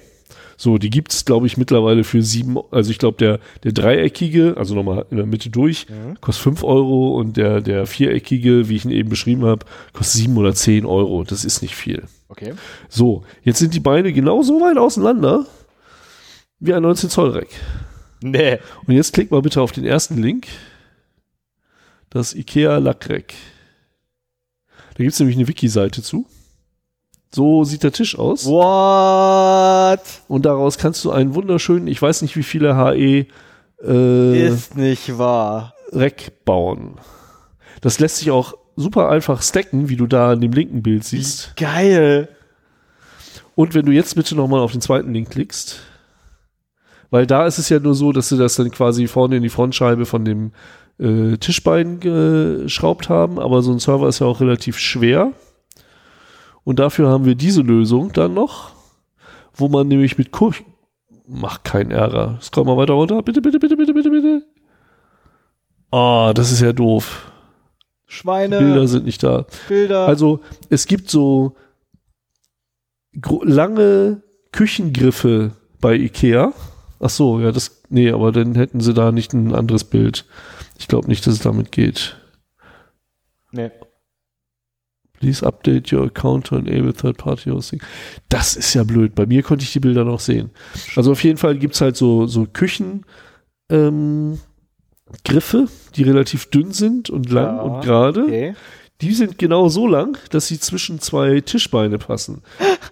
[0.59, 4.73] So, die gibt's glaube ich, mittlerweile für sieben, also ich glaube, der, der dreieckige, also
[4.73, 6.19] nochmal in der Mitte durch, Mhm.
[6.19, 10.35] kostet fünf Euro und der, der viereckige, wie ich ihn eben beschrieben habe, kostet sieben
[10.37, 11.23] oder zehn Euro.
[11.23, 12.03] Das ist nicht viel.
[12.27, 12.53] Okay.
[12.89, 15.45] So, jetzt sind die Beine genau so weit auseinander
[16.59, 17.49] wie ein 19 Zoll Rack.
[18.21, 18.57] Nee.
[18.87, 20.47] Und jetzt klick mal bitte auf den ersten Link.
[22.09, 23.33] Das IKEA Lackrack.
[24.95, 26.25] Da gibt es nämlich eine Wiki-Seite zu.
[27.29, 28.45] So sieht der Tisch aus.
[28.45, 30.01] What?
[30.27, 33.27] Und daraus kannst du einen wunderschönen, ich weiß nicht wie viele HE
[33.83, 35.73] äh, Ist nicht wahr.
[35.91, 36.95] Rack bauen.
[37.81, 41.55] Das lässt sich auch super einfach stacken, wie du da in dem linken Bild siehst.
[41.57, 42.29] Geil.
[43.55, 45.79] Und wenn du jetzt bitte nochmal auf den zweiten Link klickst,
[47.09, 49.49] weil da ist es ja nur so, dass sie das dann quasi vorne in die
[49.49, 50.51] Frontscheibe von dem
[50.99, 55.31] äh, Tischbein geschraubt haben, aber so ein Server ist ja auch relativ schwer.
[56.67, 58.71] Und dafür haben wir diese Lösung dann noch,
[59.53, 60.53] wo man nämlich mit Kur
[61.25, 62.39] Mach keinen Ärger.
[62.41, 63.23] Scroll mal weiter runter.
[63.23, 64.45] Bitte, bitte, bitte, bitte, bitte, bitte.
[65.91, 67.31] Ah, das ist ja doof.
[68.05, 68.59] Schweine.
[68.59, 69.45] Bilder sind nicht da.
[69.69, 70.07] Bilder.
[70.07, 71.55] Also es gibt so
[73.13, 74.21] lange
[74.51, 76.51] Küchengriffe bei Ikea.
[76.99, 80.25] Ach so, ja, das, nee, aber dann hätten sie da nicht ein anderes Bild.
[80.77, 82.17] Ich glaube nicht, dass es damit geht.
[83.53, 83.71] nee.
[85.19, 87.81] Please update your account to enable third-party hosting.
[88.29, 89.15] Das ist ja blöd.
[89.15, 90.51] Bei mir konnte ich die Bilder noch sehen.
[90.95, 93.03] Also auf jeden Fall gibt's halt so, so Küchen,
[93.71, 94.37] ähm,
[95.25, 98.23] Griffe, die relativ dünn sind und lang Ja, und gerade.
[98.23, 98.55] Okay.
[99.01, 102.41] Die sind genau so lang, dass sie zwischen zwei Tischbeine passen.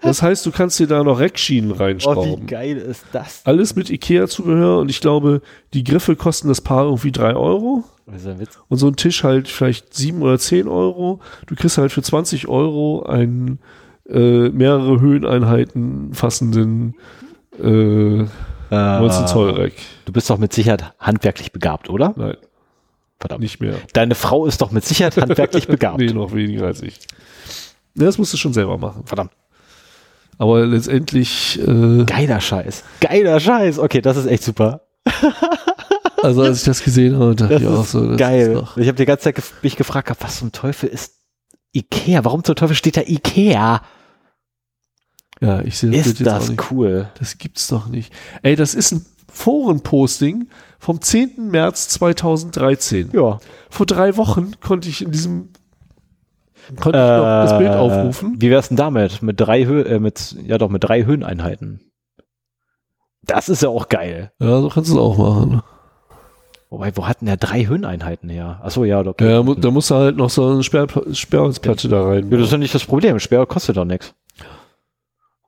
[0.04, 2.45] Das heißt, du kannst dir da noch Reckschienen Oh, wie reinschrauben.
[2.45, 3.42] geil ist das?
[3.44, 5.42] Alles mit Ikea-Zubehör und ich glaube,
[5.74, 10.22] die Griffe kosten das Paar irgendwie drei Euro Und so ein Tisch halt vielleicht sieben
[10.22, 11.22] oder zehn Euro.
[11.48, 13.59] Du kriegst halt für 20 Euro einen
[14.08, 16.95] äh, mehrere Höheneinheiten fassenden
[17.59, 18.25] äh,
[18.69, 19.74] 19 Zoll Rack.
[20.06, 22.14] Du bist doch mit Sicherheit handwerklich begabt, oder?
[22.16, 22.38] Nein,
[23.19, 23.42] Verdammt.
[23.42, 23.75] nicht mehr.
[23.93, 26.00] Deine Frau ist doch mit Sicherheit handwerklich begabt.
[26.00, 27.00] Nee, noch weniger als ich.
[27.95, 29.03] Ja, das musst du schon selber machen.
[29.06, 29.32] Verdammt.
[30.38, 32.84] Aber letztendlich äh, Geiler Scheiß.
[33.00, 33.80] Geiler Scheiß.
[33.80, 34.82] Okay, das ist echt super.
[36.26, 38.64] Also als ich das gesehen habe, dachte Das ich auch so, das geil.
[38.76, 41.14] ich habe die ganze Zeit gef mich gefragt, gehabt, was zum Teufel ist
[41.74, 42.26] Ikea?
[42.26, 43.82] Warum zum Teufel steht da Ikea?
[45.42, 47.10] ja, ich sehe das Ist jetzt auch das cool?
[47.20, 48.12] Das gibt's doch nicht.
[48.42, 50.48] Ey, das ist ein Forenposting
[50.80, 51.50] vom 10.
[51.52, 53.12] März 2013.
[53.14, 53.40] Ja.
[53.70, 55.50] Vor drei Wochen konnte ich in diesem
[56.80, 58.36] konnte ich noch das Bild aufrufen.
[58.36, 59.22] Äh, Wie wär's denn damit?
[59.22, 61.82] Mit drei Hö äh, mit, ja doch, mit drei Höheneinheiten.
[63.22, 64.32] Das ist ja auch geil.
[64.40, 65.62] Ja, so kannst du es auch machen.
[66.76, 68.60] Wobei, wo hatten der drei Höheneinheiten her?
[68.62, 69.32] Achso, ja, okay.
[69.32, 72.30] Ja, mu- da musst du halt noch so eine Sperr Sperrholzplatte da rein.
[72.30, 73.18] Ja, das ist ja nicht das Problem.
[73.18, 74.14] Sperr kostet doch nichts.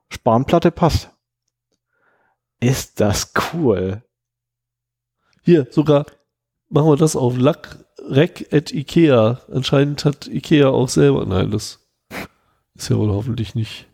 [0.08, 1.10] Spanplatte passt.
[2.62, 4.04] Ist das cool.
[5.44, 6.06] Hier, sogar
[6.70, 7.78] machen wir das auf Lack
[8.10, 9.42] Rec at Ikea.
[9.52, 11.26] Anscheinend hat Ikea auch selber.
[11.26, 11.86] Nein, das
[12.74, 13.86] ist ja wohl hoffentlich nicht.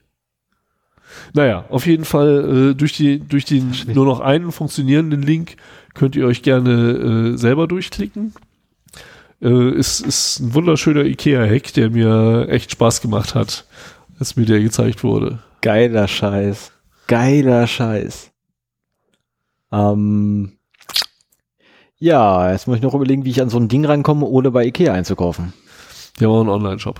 [1.33, 5.57] Naja, auf jeden Fall äh, durch, die, durch den nur noch einen funktionierenden Link
[5.93, 8.33] könnt ihr euch gerne äh, selber durchklicken.
[9.41, 13.65] Äh, ist, ist ein wunderschöner Ikea-Hack, der mir echt Spaß gemacht hat,
[14.19, 15.39] als mir der gezeigt wurde.
[15.61, 16.71] Geiler Scheiß.
[17.07, 18.31] Geiler Scheiß.
[19.71, 20.53] Ähm,
[21.97, 24.65] ja, jetzt muss ich noch überlegen, wie ich an so ein Ding rankomme, ohne bei
[24.65, 25.53] Ikea einzukaufen.
[26.19, 26.99] Der war ein Online-Shop.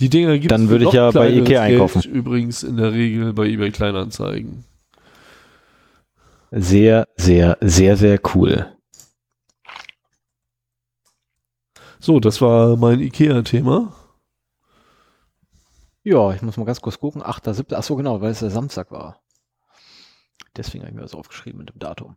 [0.00, 2.02] Die Dinger gibt Dann würde ich ja bei Ikea einkaufen.
[2.02, 4.64] Übrigens in der Regel bei eBay Kleinanzeigen.
[6.50, 8.72] Sehr, sehr, sehr, sehr cool.
[12.00, 13.94] So, das war mein Ikea-Thema.
[16.04, 17.22] Ja, ich muss mal ganz kurz gucken.
[17.22, 17.74] 8.7.
[17.74, 19.20] Achso, genau, weil es der Samstag war.
[20.56, 22.16] Deswegen habe ich mir das aufgeschrieben mit dem Datum.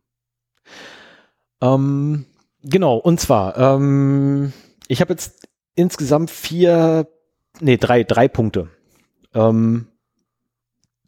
[1.62, 2.26] Ähm,
[2.64, 4.54] genau, und zwar, ähm,
[4.88, 7.08] ich habe jetzt insgesamt vier,
[7.60, 8.70] nee, drei, drei Punkte.
[9.34, 9.88] Ähm,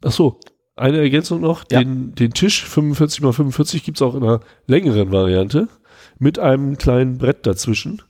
[0.04, 0.38] Ach so,
[0.76, 1.64] eine Ergänzung noch.
[1.70, 1.80] Ja.
[1.80, 5.68] Den, den Tisch 45 x 45 gibt's auch in einer längeren Variante
[6.18, 8.02] mit einem kleinen Brett dazwischen.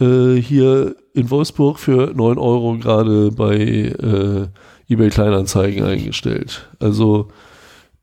[0.00, 4.48] Äh, hier in Wolfsburg für 9 Euro gerade bei äh,
[4.88, 6.68] eBay Kleinanzeigen eingestellt.
[6.78, 7.28] Also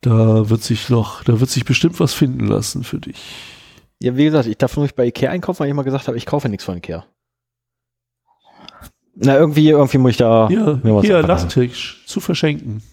[0.02, 3.18] da wird sich noch, da wird sich bestimmt was finden lassen für dich.
[4.02, 6.18] ja, wie gesagt, ich darf nur nicht bei Ikea einkaufen, weil ich immer gesagt habe,
[6.18, 7.06] ich kaufe nichts von Ikea.
[9.16, 11.24] Na, irgendwie, irgendwie muss ich da was hier.
[11.24, 12.84] Nachttisch zu verschenken.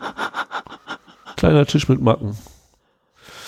[1.42, 2.36] Kleiner Tisch mit Macken.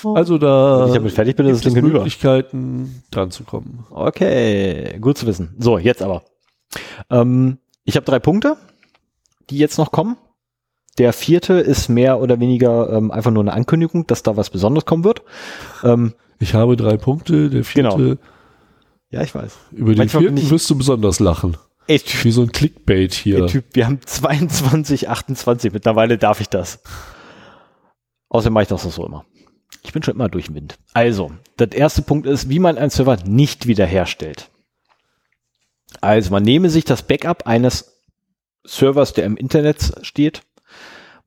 [0.03, 1.99] Also da Wenn ich damit fertig bin, ist Ding es hinüber.
[2.01, 3.87] Möglichkeiten dran zu kommen.
[3.91, 5.55] Okay, gut zu wissen.
[5.61, 6.25] So, jetzt aber.
[7.09, 8.57] Ähm, ich habe drei Punkte,
[9.49, 10.17] die jetzt noch kommen.
[10.99, 14.87] Der vierte ist mehr oder weniger ähm, einfach nur eine Ankündigung, dass da was Besonderes
[14.87, 15.23] kommen wird.
[15.85, 17.49] Ähm, Ich habe drei Punkte.
[17.49, 18.17] Der vierte, Genau.
[19.11, 19.57] ja, ich weiß.
[19.71, 21.57] über den Manchmal vierten wirst du besonders lachen.
[21.87, 23.39] Ey, Typ, Wie so ein Clickbait hier.
[23.43, 25.73] ey, typ, wir haben 22, 28.
[25.73, 26.81] Mittlerweile darf ich das.
[28.35, 29.25] Außerdem mache ich das so immer.
[29.85, 30.77] Ich bin schon immer durch den Wind.
[30.93, 31.31] Also,
[31.61, 34.51] der erste Punkt ist, wie man einen Server nicht wiederherstellt.
[36.01, 38.03] Also, man nehme sich das Backup eines
[38.65, 40.43] Servers, der im Internet steht.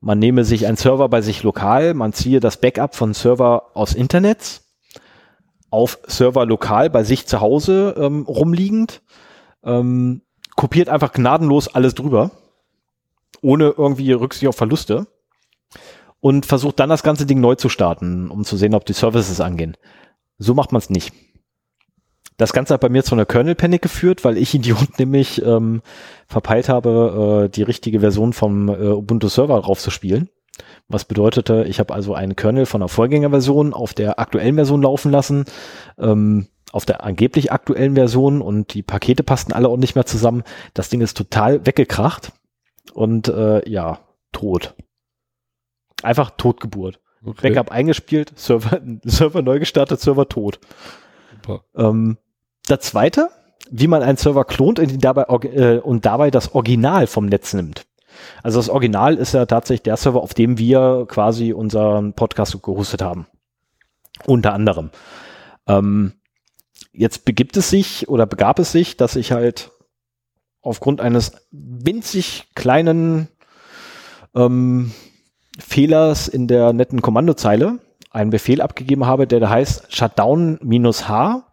[0.02, 3.94] Man nehme sich einen Server bei sich lokal, man ziehe das Backup von Server aus
[3.94, 4.60] Internet
[5.70, 9.00] auf Server lokal bei sich zu Hause ähm, rumliegend,
[9.64, 10.20] ähm,
[10.56, 12.32] kopiert einfach gnadenlos alles drüber,
[13.40, 15.06] ohne irgendwie Rücksicht auf Verluste
[16.20, 19.40] und versucht dann das ganze Ding neu zu starten, um zu sehen, ob die Services
[19.40, 19.76] angehen.
[20.38, 21.12] So macht man es nicht.
[22.36, 25.82] Das Ganze hat bei mir zu einer Kernel-Panic geführt, weil ich Idiot nämlich ähm,
[26.26, 30.30] verpeilt habe, äh, die richtige Version vom äh, Ubuntu-Server draufzuspielen.
[30.88, 35.12] Was bedeutete, ich habe also einen Kernel von der Vorgängerversion auf der aktuellen Version laufen
[35.12, 35.44] lassen,
[35.98, 40.42] ähm, auf der angeblich aktuellen Version und die Pakete passten alle auch nicht mehr zusammen.
[40.74, 42.32] Das Ding ist total weggekracht
[42.92, 44.00] und äh, ja,
[44.32, 44.74] tot.
[46.02, 47.00] Einfach Totgeburt.
[47.24, 50.60] Okay, Backup eingespielt, Server, Server neu gestartet, Server tot.
[51.74, 52.18] Ähm,
[52.68, 53.30] der zweite,
[53.70, 57.86] wie man einen Server klont und, dabei, äh, und dabei das Original vom Netz nimmt.
[58.42, 63.02] Also das Original ist ja tatsächlich der Server, auf dem wir quasi unseren Podcast gehostet
[63.02, 63.26] haben.
[64.26, 64.90] Unter anderem.
[65.66, 66.14] Ähm,
[66.92, 69.70] jetzt begibt es sich oder begab es sich, dass ich halt
[70.60, 73.28] aufgrund eines winzig kleinen
[74.34, 74.92] ähm,
[75.58, 77.78] Fehlers in der netten Kommandozeile
[78.10, 81.44] einen Befehl abgegeben habe, der da heißt shutdown-h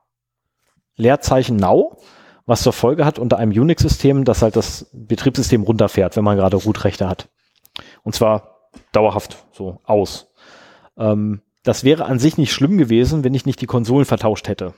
[0.98, 1.98] Leerzeichen now,
[2.46, 6.58] was zur Folge hat unter einem Unix-System, dass halt das Betriebssystem runterfährt, wenn man gerade
[6.58, 7.28] Root-Rechte hat.
[8.04, 10.32] Und zwar dauerhaft so aus.
[10.98, 14.74] Ähm, das wäre an sich nicht schlimm gewesen, wenn ich nicht die Konsolen vertauscht hätte.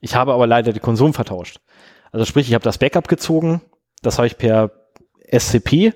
[0.00, 1.60] Ich habe aber leider die Konsolen vertauscht.
[2.12, 3.60] Also sprich, ich habe das Backup gezogen,
[4.02, 4.70] das habe ich per
[5.30, 5.94] SCP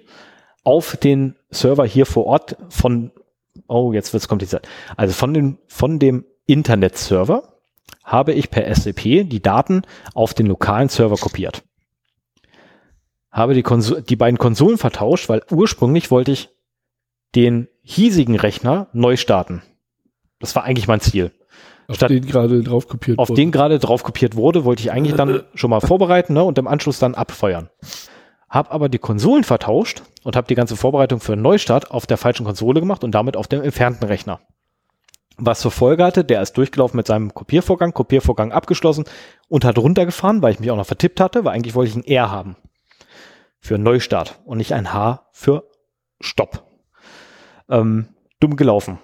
[0.66, 3.12] auf den Server hier vor Ort von,
[3.68, 4.66] oh, jetzt wird's kompliziert.
[4.96, 7.54] Also von dem, von dem Internet-Server
[8.02, 9.82] habe ich per SCP die Daten
[10.14, 11.62] auf den lokalen Server kopiert.
[13.30, 16.48] Habe die, Konso die beiden Konsolen vertauscht, weil ursprünglich wollte ich
[17.36, 19.62] den hiesigen Rechner neu starten.
[20.40, 21.30] Das war eigentlich mein Ziel.
[21.86, 23.40] Auf statt- den gerade drauf kopiert Auf wurde.
[23.40, 26.66] den gerade drauf kopiert wurde, wollte ich eigentlich dann schon mal vorbereiten ne, und im
[26.66, 27.70] Anschluss dann abfeuern.
[28.48, 32.16] Hab aber die Konsolen vertauscht und habe die ganze Vorbereitung für einen Neustart auf der
[32.16, 34.40] falschen Konsole gemacht und damit auf dem entfernten Rechner.
[35.38, 39.04] Was zur Folge hatte, der ist durchgelaufen mit seinem Kopiervorgang, Kopiervorgang abgeschlossen
[39.48, 42.04] und hat runtergefahren, weil ich mich auch noch vertippt hatte, weil eigentlich wollte ich ein
[42.04, 42.56] R haben
[43.60, 45.64] für einen Neustart und nicht ein H für
[46.20, 46.64] Stopp.
[47.68, 48.08] Ähm,
[48.40, 48.98] dumm gelaufen.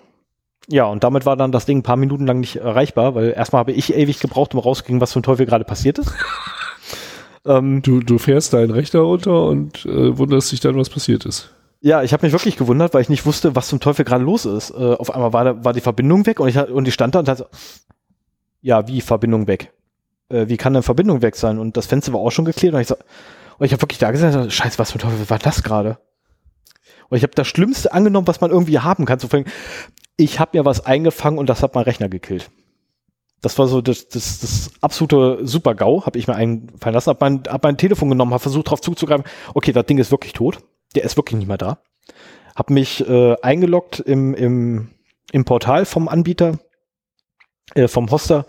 [0.69, 3.61] Ja, und damit war dann das Ding ein paar Minuten lang nicht erreichbar, weil erstmal
[3.61, 6.15] habe ich ewig gebraucht, um rauszukriegen, was zum Teufel gerade passiert ist.
[7.47, 11.51] Ähm, Du, du fährst deinen Rechner runter und äh, wunderst dich dann, was passiert ist.
[11.81, 14.45] ja, ich habe mich wirklich gewundert, weil ich nicht wusste, was zum Teufel gerade los
[14.45, 14.71] ist.
[14.71, 17.21] Äh, auf einmal war, da, war die Verbindung weg und ich, und ich stand da
[17.21, 17.49] und hatte,
[18.61, 19.73] ja, wie Verbindung weg?
[20.29, 21.59] Äh, wie kann denn Verbindung weg sein?
[21.59, 22.97] Und das Fenster war auch schon geklärt und ich so,
[23.59, 25.99] und ich habe wirklich da gesagt, scheiße, was zum Teufel war das gerade?
[27.09, 29.19] Und ich habe das Schlimmste angenommen, was man irgendwie haben kann.
[29.19, 29.45] Zu fragen,
[30.17, 32.51] ich habe mir was eingefangen und das hat mein Rechner gekillt.
[33.43, 37.43] Das war so das, das, das absolute Super-GAU, habe ich mir einfallen lassen, habe mein,
[37.49, 40.61] hab mein Telefon genommen, habe versucht darauf zuzugreifen, okay, das Ding ist wirklich tot,
[40.95, 41.79] der ist wirklich nicht mehr da.
[42.55, 44.91] Habe mich äh, eingeloggt im, im,
[45.33, 46.61] im Portal vom Anbieter,
[47.75, 48.47] äh, vom Hoster,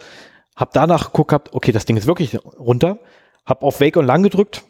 [0.56, 3.00] habe danach geguckt, gehabt, okay, das Ding ist wirklich runter,
[3.46, 4.64] habe auf Wake on Lang gedrückt,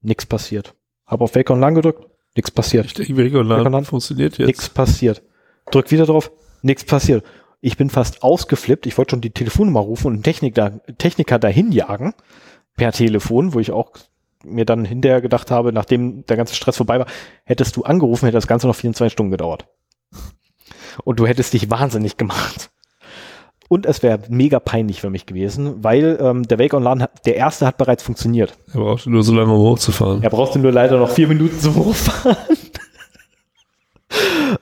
[0.00, 0.74] nichts passiert.
[1.06, 2.86] Habe auf Wake on Lang gedrückt, nichts passiert.
[2.86, 4.46] Ich denke, Wake on Lang funktioniert jetzt.
[4.48, 5.22] Nichts passiert.
[5.70, 6.32] Drück wieder drauf,
[6.62, 7.24] nichts passiert.
[7.60, 8.86] Ich bin fast ausgeflippt.
[8.86, 12.14] Ich wollte schon die Telefonnummer rufen und einen Technik da, Techniker dahin jagen
[12.76, 13.90] per Telefon, wo ich auch
[14.44, 17.06] mir dann hinterher gedacht habe, nachdem der ganze Stress vorbei war,
[17.44, 19.66] hättest du angerufen, hätte das Ganze noch 24 Stunden gedauert.
[21.04, 22.70] Und du hättest dich wahnsinnig gemacht.
[23.68, 27.66] Und es wäre mega peinlich für mich gewesen, weil ähm, der Wake Online, der erste
[27.66, 28.56] hat bereits funktioniert.
[28.72, 30.22] Er brauchte nur so lange, um hochzufahren.
[30.22, 32.36] Er brauchte nur leider noch vier Minuten zum Hochfahren.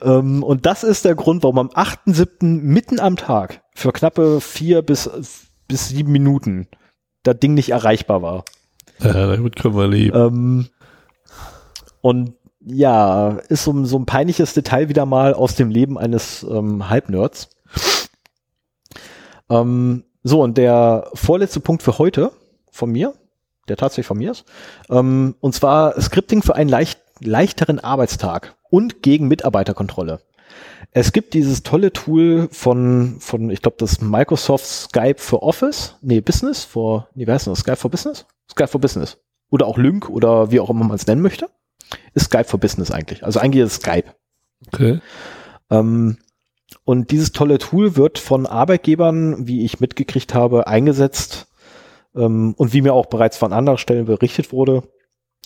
[0.01, 2.45] Ähm, und das ist der Grund, warum am 8.7.
[2.45, 5.09] mitten am Tag für knappe vier bis,
[5.67, 6.67] bis sieben Minuten
[7.23, 8.45] das Ding nicht erreichbar war.
[8.99, 10.17] Ja, damit können wir leben.
[10.17, 10.67] Ähm,
[12.01, 16.89] und ja, ist so, so ein peinliches Detail wieder mal aus dem Leben eines ähm,
[16.89, 17.49] Halbnerds.
[19.49, 22.31] Ähm, so, und der vorletzte Punkt für heute
[22.69, 23.13] von mir,
[23.69, 24.45] der tatsächlich von mir ist,
[24.89, 30.19] ähm, und zwar Scripting für einen leicht, leichteren Arbeitstag und gegen Mitarbeiterkontrolle.
[30.91, 36.21] Es gibt dieses tolle Tool von, von ich glaube, das Microsoft Skype for Office, nee,
[36.21, 37.59] Business, for, nee, wer heißt das?
[37.59, 38.25] Skype for Business?
[38.49, 39.17] Skype for Business.
[39.49, 41.49] Oder auch Lync oder wie auch immer man es nennen möchte.
[42.13, 43.23] Ist Skype for Business eigentlich.
[43.23, 44.13] Also eigentlich ist es Skype.
[44.67, 44.99] Okay.
[45.69, 46.17] Ähm,
[46.83, 51.47] und dieses tolle Tool wird von Arbeitgebern, wie ich mitgekriegt habe, eingesetzt
[52.15, 54.83] ähm, und wie mir auch bereits von anderen Stellen berichtet wurde,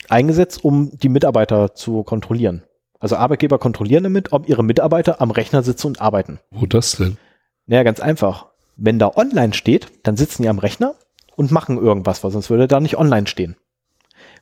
[0.09, 2.64] eingesetzt, um die Mitarbeiter zu kontrollieren.
[3.01, 6.39] Also Arbeitgeber kontrollieren damit, ob ihre Mitarbeiter am Rechner sitzen und arbeiten.
[6.51, 7.17] Wo das denn?
[7.65, 8.45] Naja, ganz einfach.
[8.77, 10.93] Wenn da online steht, dann sitzen die am Rechner
[11.35, 13.57] und machen irgendwas, weil sonst würde da nicht online stehen.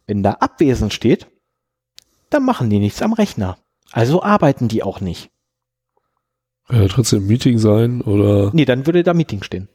[0.08, 1.28] Wenn da abwesend steht,
[2.30, 3.58] dann machen die nichts am Rechner.
[3.92, 5.32] Also arbeiten die auch nicht.
[6.70, 8.52] Ja, trotzdem Meeting sein oder?
[8.54, 9.70] Nee, dann würde da Meeting stehen.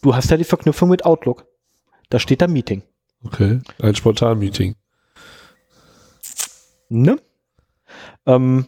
[0.00, 1.46] Du hast ja die Verknüpfung mit Outlook.
[2.08, 2.82] Da steht da Meeting.
[3.24, 4.74] Okay, ein Spontan-Meeting.
[6.88, 7.18] Ne?
[8.26, 8.66] Ähm,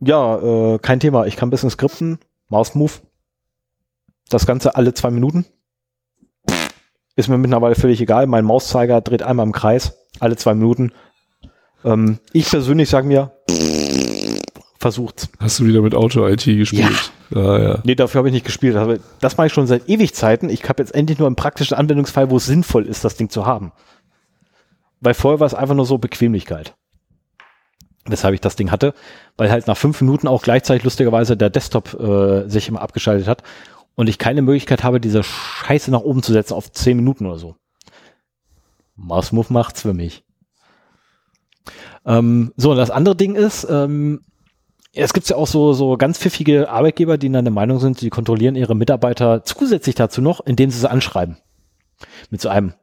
[0.00, 1.26] ja, äh, kein Thema.
[1.26, 2.18] Ich kann ein bisschen skripten.
[2.48, 2.92] Mouse Move.
[4.28, 5.46] Das Ganze alle zwei Minuten.
[7.16, 8.26] Ist mir mittlerweile völlig egal.
[8.26, 9.96] Mein Mauszeiger dreht einmal im Kreis.
[10.20, 10.92] Alle zwei Minuten.
[11.84, 13.32] Ähm, ich persönlich sage mir,
[14.78, 15.28] versucht's.
[15.38, 17.12] Hast du wieder mit Auto-IT gespielt?
[17.30, 17.40] Ja.
[17.40, 17.78] Ah, ja.
[17.84, 18.76] Nee, dafür habe ich nicht gespielt.
[19.20, 20.48] Das mache ich schon seit ewig Zeiten.
[20.48, 23.44] Ich habe jetzt endlich nur einen praktischen Anwendungsfall, wo es sinnvoll ist, das Ding zu
[23.44, 23.72] haben.
[25.00, 26.74] Weil vorher war es einfach nur so Bequemlichkeit.
[28.08, 28.94] Weshalb ich das Ding hatte,
[29.36, 33.42] weil halt nach fünf Minuten auch gleichzeitig lustigerweise der Desktop äh, sich immer abgeschaltet hat
[33.94, 37.38] und ich keine Möglichkeit habe, diese Scheiße nach oben zu setzen auf zehn Minuten oder
[37.38, 37.56] so.
[38.96, 40.24] Mouse Move macht's für mich.
[42.06, 44.20] Ähm, so, und das andere Ding ist, ähm,
[44.94, 48.10] es gibt ja auch so, so ganz pfiffige Arbeitgeber, die in der Meinung sind, die
[48.10, 51.36] kontrollieren ihre Mitarbeiter zusätzlich dazu noch, indem sie sie anschreiben.
[52.30, 52.74] Mit so einem,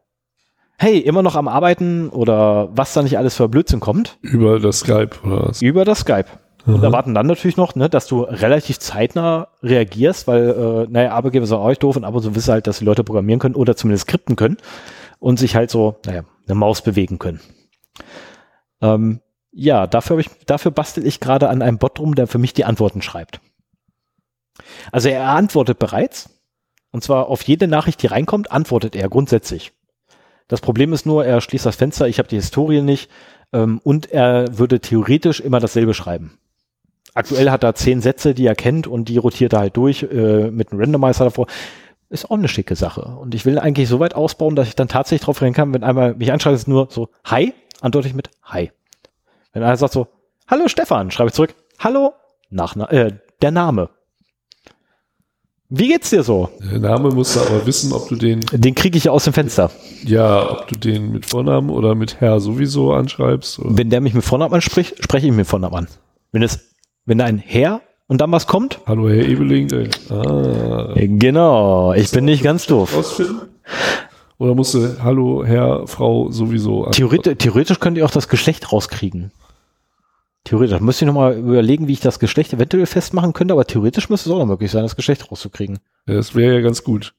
[0.77, 4.17] hey, immer noch am Arbeiten oder was da nicht alles für Blödsinn kommt.
[4.21, 5.61] Über das Skype oder was?
[5.61, 6.27] Über das Skype.
[6.65, 11.45] Und erwarten dann natürlich noch, ne, dass du relativ zeitnah reagierst, weil, äh, naja, Arbeitgeber
[11.45, 13.53] sind auch euch doof und ab und zu wissen halt, dass die Leute programmieren können
[13.53, 14.57] oder zumindest skripten können
[15.19, 17.39] und sich halt so, naja, eine Maus bewegen können.
[18.81, 19.21] Ähm,
[19.51, 22.65] ja, dafür, ich, dafür bastel ich gerade an einem Bot rum, der für mich die
[22.65, 23.41] Antworten schreibt.
[24.91, 26.29] Also er antwortet bereits.
[26.91, 29.73] Und zwar auf jede Nachricht, die reinkommt, antwortet er grundsätzlich.
[30.47, 33.09] Das Problem ist nur, er schließt das Fenster, ich habe die Historie nicht
[33.51, 36.37] ähm, und er würde theoretisch immer dasselbe schreiben.
[37.13, 40.51] Aktuell hat er zehn Sätze, die er kennt und die rotiert er halt durch äh,
[40.51, 41.47] mit einem Randomizer davor.
[42.09, 43.01] Ist auch eine schicke Sache.
[43.01, 45.83] Und ich will eigentlich so weit ausbauen, dass ich dann tatsächlich drauf rennen kann, wenn
[45.83, 48.71] einmal mich anschreibt, ist nur so Hi, antworte ich mit Hi.
[49.53, 50.07] Wenn einer sagt so,
[50.47, 52.13] hallo Stefan, schreibe ich zurück, hallo,
[52.49, 53.89] nach, äh, der Name.
[55.69, 56.49] Wie geht's dir so?
[56.71, 58.41] Der Name musst du aber wissen, ob du den.
[58.51, 59.71] Den kriege ich ja aus dem Fenster.
[60.03, 63.57] Ja, ob du den mit Vornamen oder mit Herr sowieso anschreibst.
[63.59, 63.75] Oder?
[63.75, 65.87] Wenn der mich mit Vornamen anspricht, spreche ich ihn mit Vornamen an.
[66.31, 66.59] Wenn es,
[67.05, 68.79] wenn da ein Herr und dann was kommt.
[68.85, 69.89] Hallo Herr Ebeling.
[70.11, 70.93] Ah.
[70.95, 72.95] Genau, ich bin nicht ganz doof.
[72.95, 73.41] Ausfinden?
[74.37, 79.31] Oder musst du Hallo Herr, Frau sowieso Theoretisch, theoretisch könnt ihr auch das Geschlecht rauskriegen.
[80.45, 80.79] Theoretisch.
[80.79, 84.33] Müsste ich nochmal überlegen, wie ich das Geschlecht eventuell festmachen könnte, aber theoretisch müsste es
[84.33, 85.79] auch noch möglich sein, das Geschlecht rauszukriegen.
[86.07, 87.15] Ja, das wäre ja ganz gut.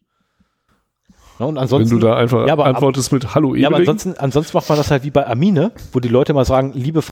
[1.39, 3.63] Ja, und ansonsten, Wenn du da einfach ja, aber, antwortest mit Hallo Ebeling.
[3.63, 6.45] Ja, aber ansonsten, ansonsten macht man das halt wie bei Amine, wo die Leute mal
[6.45, 7.03] sagen, liebe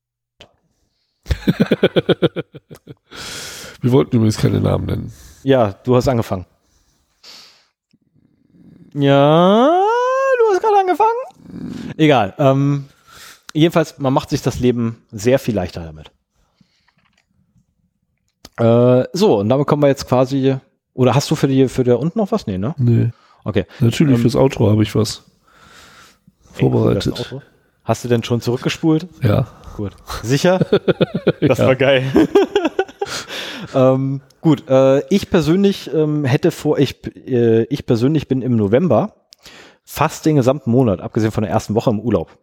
[3.81, 5.13] Wir wollten übrigens keine Namen nennen.
[5.43, 6.47] Ja, du hast angefangen.
[8.95, 9.83] Ja,
[10.39, 11.93] du hast gerade angefangen.
[11.97, 12.35] Egal.
[12.39, 12.87] Ähm,
[13.55, 16.11] jedenfalls, man macht sich das Leben sehr viel leichter damit.
[18.59, 20.57] Äh, so, und damit kommen wir jetzt quasi.
[20.93, 22.47] Oder hast du für die für der unten noch was?
[22.47, 22.75] Nee, ne?
[22.79, 23.11] Nee.
[23.43, 23.65] Okay.
[23.81, 25.25] Natürlich Ähm, fürs Outro habe ich was
[26.53, 27.31] vorbereitet.
[27.33, 27.41] Ey,
[27.83, 29.09] Hast du denn schon zurückgespult?
[29.23, 29.47] Ja.
[29.77, 29.93] Gut.
[30.23, 30.61] Sicher?
[31.41, 31.67] Das Ja.
[31.67, 32.05] war geil.
[33.75, 39.17] ähm, gut, äh, ich persönlich ähm, hätte vor, ich, äh, ich persönlich bin im November
[39.85, 42.39] fast den gesamten Monat, abgesehen von der ersten Woche im Urlaub.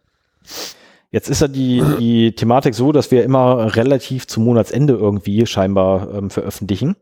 [1.12, 6.12] Jetzt ist ja die, die Thematik so, dass wir immer relativ zum Monatsende irgendwie scheinbar
[6.14, 6.96] ähm, veröffentlichen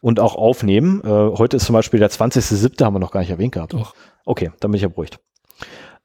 [0.00, 1.00] und auch aufnehmen.
[1.04, 3.72] Äh, heute ist zum Beispiel der 20.07., haben wir noch gar nicht erwähnt gehabt.
[3.72, 3.94] Doch.
[4.24, 5.20] Okay, dann bin ich ja beruhigt.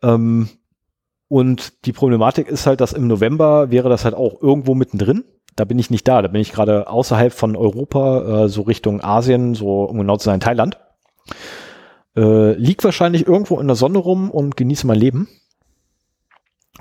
[0.04, 0.50] Ähm,
[1.28, 5.24] und die Problematik ist halt, dass im November wäre das halt auch irgendwo mittendrin.
[5.56, 6.22] Da bin ich nicht da.
[6.22, 10.26] Da bin ich gerade außerhalb von Europa, äh, so Richtung Asien, so um genau zu
[10.26, 10.78] sein, Thailand.
[12.16, 15.28] Äh, lieg wahrscheinlich irgendwo in der Sonne rum und genieße mein Leben.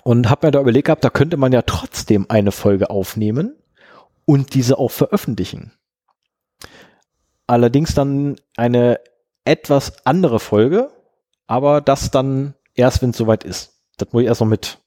[0.02, 3.57] Und habe mir da überlegt gehabt, da könnte man ja trotzdem eine Folge aufnehmen
[4.25, 5.73] und diese auch veröffentlichen.
[7.47, 9.01] Allerdings dann eine
[9.44, 10.91] etwas andere Folge,
[11.47, 13.73] aber das dann erst, wenn es soweit ist.
[13.97, 14.78] Das muss ich erst noch mit,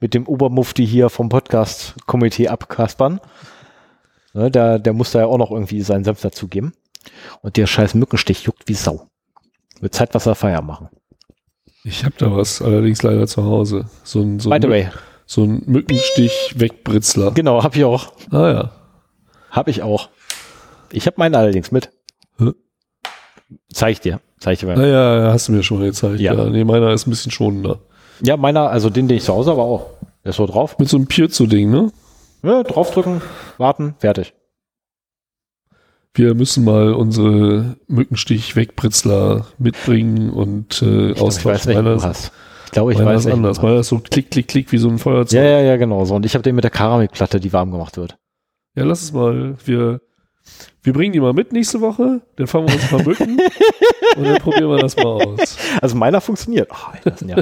[0.00, 3.20] mit dem Obermufti hier vom Podcast-Komitee abkaspern.
[4.34, 6.72] Ne, der, der muss da ja auch noch irgendwie seinen Senf dazugeben.
[7.40, 9.08] Und der scheiß Mückenstich juckt wie Sau.
[9.80, 10.88] Wird Zeit, was er Feier machen.
[11.88, 13.86] Ich habe da was, allerdings leider zu Hause.
[14.04, 14.88] So ein, so By the way,
[15.24, 17.30] so ein Mückenstich-Wegbritzler.
[17.30, 18.12] genau, hab ich auch.
[18.30, 18.70] Ah ja.
[19.50, 20.10] Hab ich auch.
[20.92, 21.90] Ich habe meinen allerdings mit.
[22.38, 22.50] Hä?
[23.72, 24.20] Zeig ich dir.
[24.38, 24.76] Zeig ich dir mal.
[24.76, 26.20] Naja, ja, hast du mir schon mal gezeigt.
[26.20, 26.34] Ja.
[26.34, 26.44] Ja.
[26.44, 27.80] Nee, meiner ist ein bisschen schonender.
[28.20, 29.86] Ja, meiner, also den, den ich zu Hause habe, auch.
[30.24, 30.78] Der ist so drauf.
[30.78, 31.90] Mit so einem Piezo-Ding, ne?
[32.42, 33.22] Ja, draufdrücken,
[33.56, 34.34] warten, fertig.
[36.18, 42.30] Wir müssen mal unsere Mückenstich-Wegbritzler mitbringen und äh, Ich, glaub, ich weiß, austauschen.
[42.64, 43.62] Ich glaube, ich meiner weiß ist anders.
[43.62, 45.38] Meiner ist so klick, klick, klick, wie so ein Feuerzeug.
[45.38, 46.04] Ja, ja, ja, genau.
[46.04, 46.16] So.
[46.16, 48.18] Und ich habe den mit der Keramikplatte, die warm gemacht wird.
[48.74, 49.54] Ja, lass es mal.
[49.64, 50.00] Wir,
[50.82, 53.38] wir bringen die mal mit nächste Woche, dann fangen wir uns ein paar Mücken
[54.16, 55.56] und dann probieren wir das mal aus.
[55.80, 56.68] Also meiner funktioniert.
[56.72, 57.36] Oh, ja.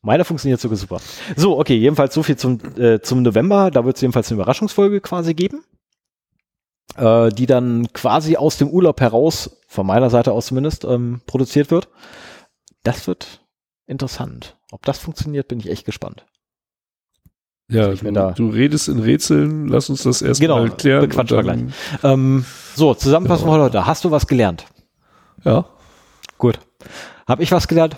[0.00, 1.00] meiner funktioniert sogar super.
[1.34, 3.72] So, okay, jedenfalls so viel zum, äh, zum November.
[3.72, 5.64] Da wird es jedenfalls eine Überraschungsfolge quasi geben,
[6.96, 11.70] äh, die dann quasi aus dem Urlaub heraus, von meiner Seite aus zumindest, ähm, produziert
[11.70, 11.88] wird.
[12.82, 13.40] Das wird
[13.86, 14.56] interessant.
[14.72, 16.24] Ob das funktioniert, bin ich echt gespannt.
[17.68, 18.32] Ja, Ich du, bin da.
[18.32, 21.08] du redest in Rätseln, lass uns das erstmal Genau, mal klären.
[21.08, 22.44] bequatschen wir und Ähm,
[22.74, 23.52] so, Zusammenfassen Ja.
[23.52, 23.86] von heute.
[23.86, 24.66] Hast du was gelernt?
[25.44, 25.66] Ja,
[26.38, 26.58] Gut.
[27.28, 27.96] Habe ich was gelernt?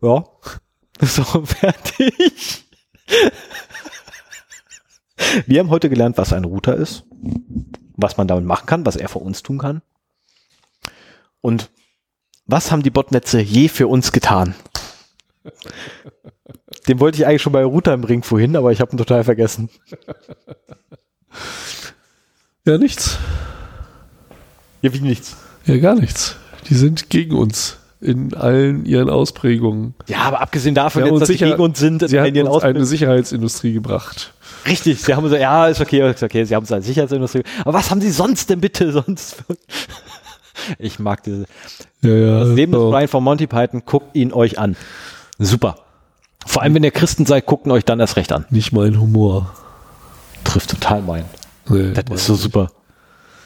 [0.00, 0.24] Ja.
[1.00, 2.64] So, fertig.
[5.46, 7.04] Wir haben heute gelernt, was ein Router ist,
[7.96, 9.82] was man damit machen kann, was er für uns tun kann.
[11.40, 11.70] Und
[12.46, 14.54] was haben die Botnetze je für uns getan?
[16.88, 19.24] Den wollte ich eigentlich schon bei Router im Ring vorhin, aber ich habe ihn total
[19.24, 19.68] vergessen.
[22.66, 23.18] ja, nichts.
[24.80, 25.36] Ja, wie nichts.
[25.66, 26.36] Ja, gar nichts.
[26.68, 29.94] Die sind gegen uns in allen ihren Ausprägungen.
[30.08, 32.84] Ja, aber abgesehen davon, jetzt, dass sie sicher- gegen uns sind, Sie haben uns eine
[32.84, 34.32] Sicherheitsindustrie gebracht.
[34.66, 37.42] Richtig, sie haben so, ja, ist okay, ist okay, sie haben es als Sicherheitsindustrie.
[37.60, 39.34] Aber was haben sie sonst denn bitte sonst?
[39.36, 39.56] für-
[40.78, 41.46] Ich mag diese.
[42.02, 42.40] Ja, ja.
[42.40, 42.90] Das Leben des so.
[42.90, 44.76] Brian von Monty Python, guckt ihn euch an.
[45.38, 45.76] Super.
[46.46, 48.44] Vor allem, wenn ihr Christen seid, guckt ihn euch dann erst recht an.
[48.50, 49.52] Nicht mein Humor.
[50.44, 51.24] Trifft total mein.
[51.68, 52.42] Nee, Das ist so nicht.
[52.42, 52.70] super.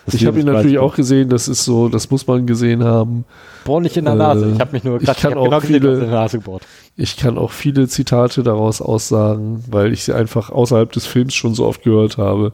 [0.07, 3.25] Das Ich habe ihn natürlich auch gesehen, das ist so, das muss man gesehen haben.
[3.65, 4.53] Boah, nicht in der Äh, Nase.
[4.55, 6.21] Ich habe mich nur ich grad, kann hab auch genau gesehen, viele- was in der
[6.21, 6.63] Nase gebohrt.
[6.95, 11.55] Ich kann auch viele Zitate daraus aussagen, weil ich sie einfach außerhalb des Films schon
[11.55, 12.53] so oft gehört habe.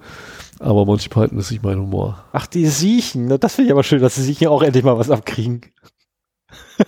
[0.60, 2.24] Aber Monty Python ist nicht mein Humor.
[2.32, 3.28] Ach, die Siechen.
[3.40, 5.60] Das finde ich aber schön, dass die Siechen auch endlich mal was abkriegen.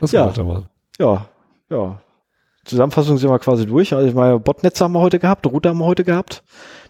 [0.00, 0.26] Was Ja.
[0.26, 0.66] weitermachen?
[0.98, 1.26] Ja,
[1.70, 1.98] ja.
[2.64, 3.92] Zusammenfassung sind wir quasi durch.
[3.92, 6.42] Also ich meine, Botnetze haben wir heute gehabt, Router haben wir heute gehabt.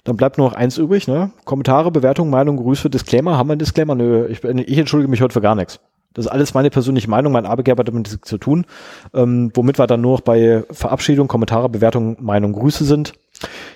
[0.05, 1.31] Dann bleibt nur noch eins übrig, ne?
[1.45, 3.39] Kommentare, Bewertungen, Meinung, Grüße, Disclaimer.
[3.39, 3.95] Haben wir einen Disclaimer?
[3.95, 5.81] Nö, ich, ich entschuldige mich heute für gar nichts.
[6.13, 8.67] Das ist alles meine persönliche Meinung, mein Arbeitgeber hat damit zu tun.
[9.13, 13.15] Ähm, womit wir dann nur noch bei Verabschiedung, Kommentare, Bewertungen, Meinung, Grüße sind.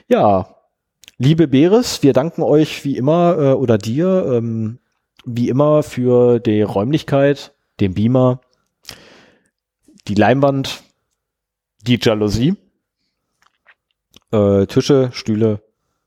[0.06, 0.54] Ja,
[1.16, 4.78] liebe Beres, wir danken euch wie immer äh, oder dir ähm,
[5.24, 8.40] wie immer für die Räumlichkeit, den Beamer,
[10.06, 10.82] die Leinwand,
[11.82, 12.54] die Jalousie,
[14.30, 15.60] äh, Tische, Stühle,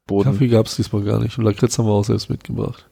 [0.07, 1.37] Boden, Kaffee gab es diesmal gar nicht.
[1.37, 2.89] Und Lakritz haben wir auch selbst mitgebracht.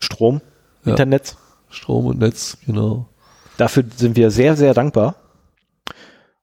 [0.00, 0.40] Strom,
[0.84, 0.90] Ja.
[0.92, 1.36] Internet.
[1.70, 3.06] Strom und Netz, genau.
[3.56, 5.14] Dafür sind wir sehr, sehr dankbar.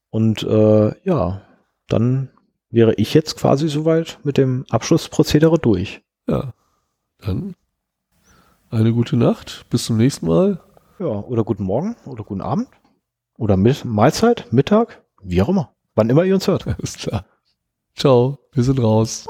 [0.09, 1.41] Und äh, ja,
[1.87, 2.29] dann
[2.69, 6.01] wäre ich jetzt quasi soweit mit dem Abschlussprozedere durch.
[6.27, 6.53] Ja.
[7.19, 7.55] Dann
[8.69, 9.65] eine gute Nacht.
[9.69, 10.61] Bis zum nächsten Mal.
[10.99, 12.67] Ja, oder guten Morgen oder guten Abend
[13.37, 15.73] oder Mi- Mahlzeit, Mittag, wie auch immer.
[15.95, 16.65] Wann immer ihr uns hört.
[16.79, 17.25] Alles klar.
[17.95, 19.25] Ciao, wir sind raus.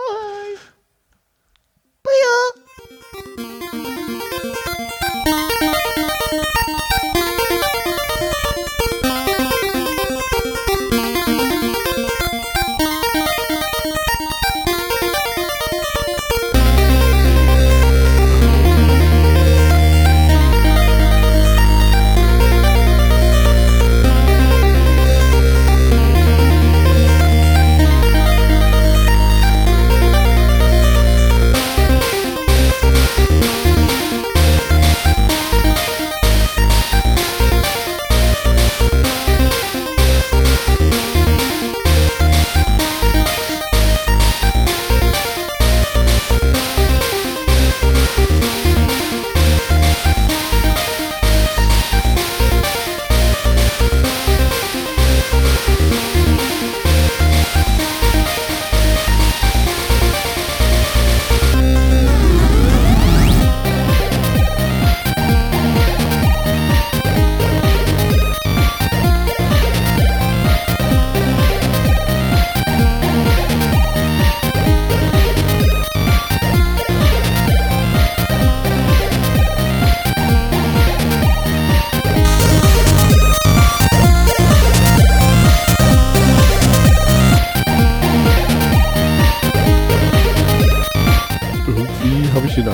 [2.08, 2.67] Irgendwie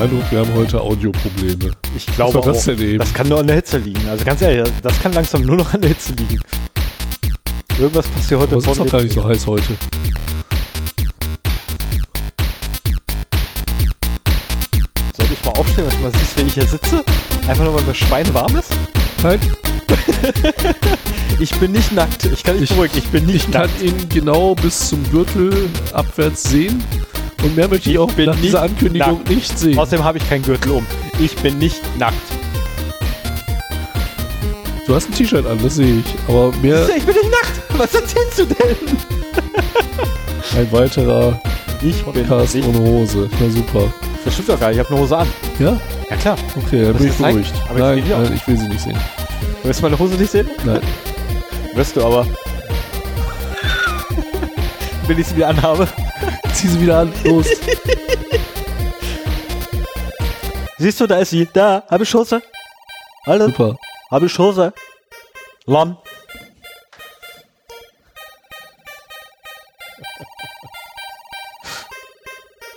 [0.06, 1.72] ich Eindruck, wir haben heute Audioprobleme.
[1.96, 2.98] Ich Was glaube das auch, denn eben?
[3.00, 4.08] das kann nur an der Hitze liegen.
[4.10, 6.40] Also ganz ehrlich, das kann langsam nur noch an der Hitze liegen.
[7.80, 9.74] Irgendwas passiert heute Aber es ist doch gar nicht so heiß heute.
[15.16, 17.04] Soll ich mal aufstehen, dass du mal siehst, wenn ich hier sitze?
[17.48, 18.72] Einfach nur, weil mir Schwein warm ist?
[19.24, 19.40] Nein,
[21.40, 22.26] Ich bin nicht nackt.
[22.26, 22.96] Ich kann nicht Ich-.
[22.98, 23.82] Ich bin nicht ich kann nackt.
[23.82, 26.84] ihn genau bis zum Gürtel abwärts sehen.
[27.44, 29.30] Und mehr möchte ich Ich auch nach dieser Ankündigung nackt.
[29.30, 29.78] nicht sehen.
[29.78, 30.86] Außerdem habe ich keinen Gürtel um.
[31.20, 32.16] Ich bin nicht nackt.
[34.88, 36.06] Du hast ein T-Shirt an, das sehe ich.
[36.28, 37.62] Aber mehr Ich bin nicht nackt.
[37.78, 38.76] Was erzählst du denn?
[40.58, 41.40] ein weiterer
[41.82, 42.70] Ich Podcast bin nicht.
[42.80, 43.30] ohne Hose.
[43.40, 43.94] Na super.
[44.24, 44.78] Das stimmt doch gar nicht.
[44.80, 45.28] Ich habe eine Hose an.
[45.60, 45.80] Ja?
[46.10, 46.38] Ja klar.
[46.56, 47.54] Okay, dann bin ich beruhigt.
[47.70, 48.24] aber ich Nein, auch.
[48.24, 48.98] nein, ich will sie nicht sehen.
[49.64, 50.50] Willst du meine Hose nicht sehen?
[50.66, 50.82] Nein.
[51.76, 52.26] Wirst du aber.
[55.08, 55.88] Wenn ich sie wieder anhabe.
[56.64, 57.14] Zieh sie wieder an.
[57.26, 57.46] Los.
[60.78, 61.46] Siehst du, da ist sie.
[61.52, 62.42] Da, habe ich Hose.
[63.26, 63.76] Hallo, Super.
[64.10, 64.72] habe ich Hose.
[65.66, 65.98] Lamm.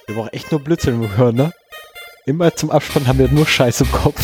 [0.07, 1.53] Wir brauchen echt nur Blödsinn im Hören, ne?
[2.27, 4.21] Immer zum Abspann haben wir nur Scheiß im Kopf.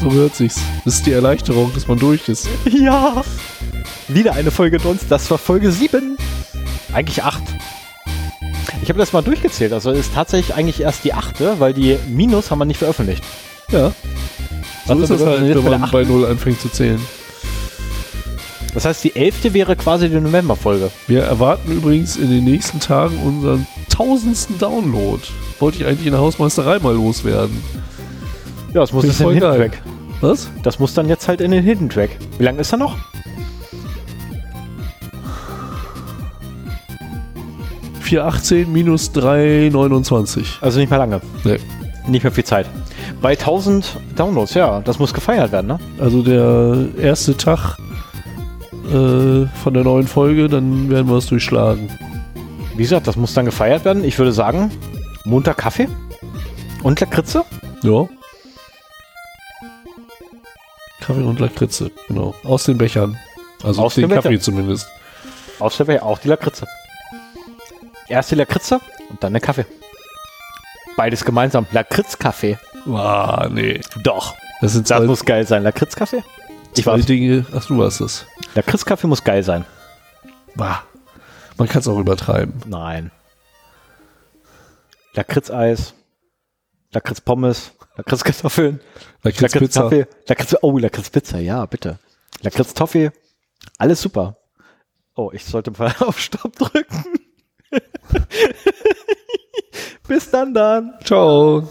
[0.00, 0.62] So hört sich's.
[0.86, 2.48] Das ist die Erleichterung, dass man durch ist.
[2.64, 3.22] Ja.
[4.08, 5.06] Wieder eine Folge uns.
[5.06, 6.16] Das war Folge 7.
[6.94, 7.42] Eigentlich 8.
[8.82, 9.72] Ich habe das mal durchgezählt.
[9.72, 13.22] Also ist tatsächlich eigentlich erst die achte, weil die Minus haben wir nicht veröffentlicht.
[13.70, 13.92] Ja.
[14.86, 17.00] So ist das halt, wenn man bei Null anfängt zu zählen.
[18.74, 20.90] Das heißt, die elfte wäre quasi die November-Folge.
[21.06, 25.22] Wir erwarten übrigens in den nächsten Tagen unseren tausendsten Download.
[25.60, 27.62] Wollte ich eigentlich in der Hausmeisterei mal loswerden.
[28.72, 29.56] Ja, das muss jetzt in den Hidden.
[29.56, 29.82] Track.
[30.22, 30.48] Was?
[30.62, 32.10] Das muss dann jetzt halt in den Hidden Track.
[32.38, 32.96] Wie lange ist er noch?
[38.12, 40.58] 418 minus 329.
[40.60, 41.22] Also nicht mehr lange.
[41.44, 41.58] Nee.
[42.06, 42.66] Nicht mehr viel Zeit.
[43.22, 45.78] Bei 1000 Downloads, ja, das muss gefeiert werden, ne?
[45.98, 47.78] Also der erste Tag
[48.90, 51.88] äh, von der neuen Folge, dann werden wir es durchschlagen.
[52.76, 54.04] Wie gesagt, das muss dann gefeiert werden.
[54.04, 54.70] Ich würde sagen,
[55.24, 55.88] Montag Kaffee
[56.82, 57.44] und Lakritze.
[57.82, 58.06] Ja.
[61.00, 62.34] Kaffee und Lakritze, genau.
[62.44, 63.16] Aus den Bechern.
[63.62, 64.16] Also Aus den den.
[64.20, 64.86] Kaffee zumindest.
[65.60, 66.66] Außerdem auch die Lakritze.
[68.12, 69.64] Erst die Lakritze und dann der Kaffee.
[70.98, 71.66] Beides gemeinsam.
[71.72, 72.58] Lakritzkaffee.
[72.86, 73.80] Ah, nee.
[74.02, 74.34] Doch.
[74.60, 75.62] Das sind Das zwei, muss geil sein.
[75.62, 76.22] Lakritzkaffee?
[76.76, 77.06] Ich weiß.
[77.06, 77.46] Dinge.
[77.56, 78.26] Ach, du warst es.
[78.54, 79.64] Lakritzkaffee muss geil sein.
[80.54, 80.82] Bah.
[81.56, 82.52] Man kann es auch übertreiben.
[82.66, 83.12] Nein.
[85.14, 85.94] Lakritzeis.
[86.92, 87.72] Lakritzpommes.
[87.96, 88.80] Lakritzkartoffeln.
[89.22, 89.90] Lakritzpizza.
[90.28, 91.98] Lakritz, oh, Lakritzpizza, ja, bitte.
[92.42, 93.10] Lakritztoffee.
[93.78, 94.36] Alles super.
[95.14, 97.21] Oh, ich sollte mal auf Stopp drücken.
[100.08, 100.94] Bis dann dann.
[101.04, 101.68] Ciao.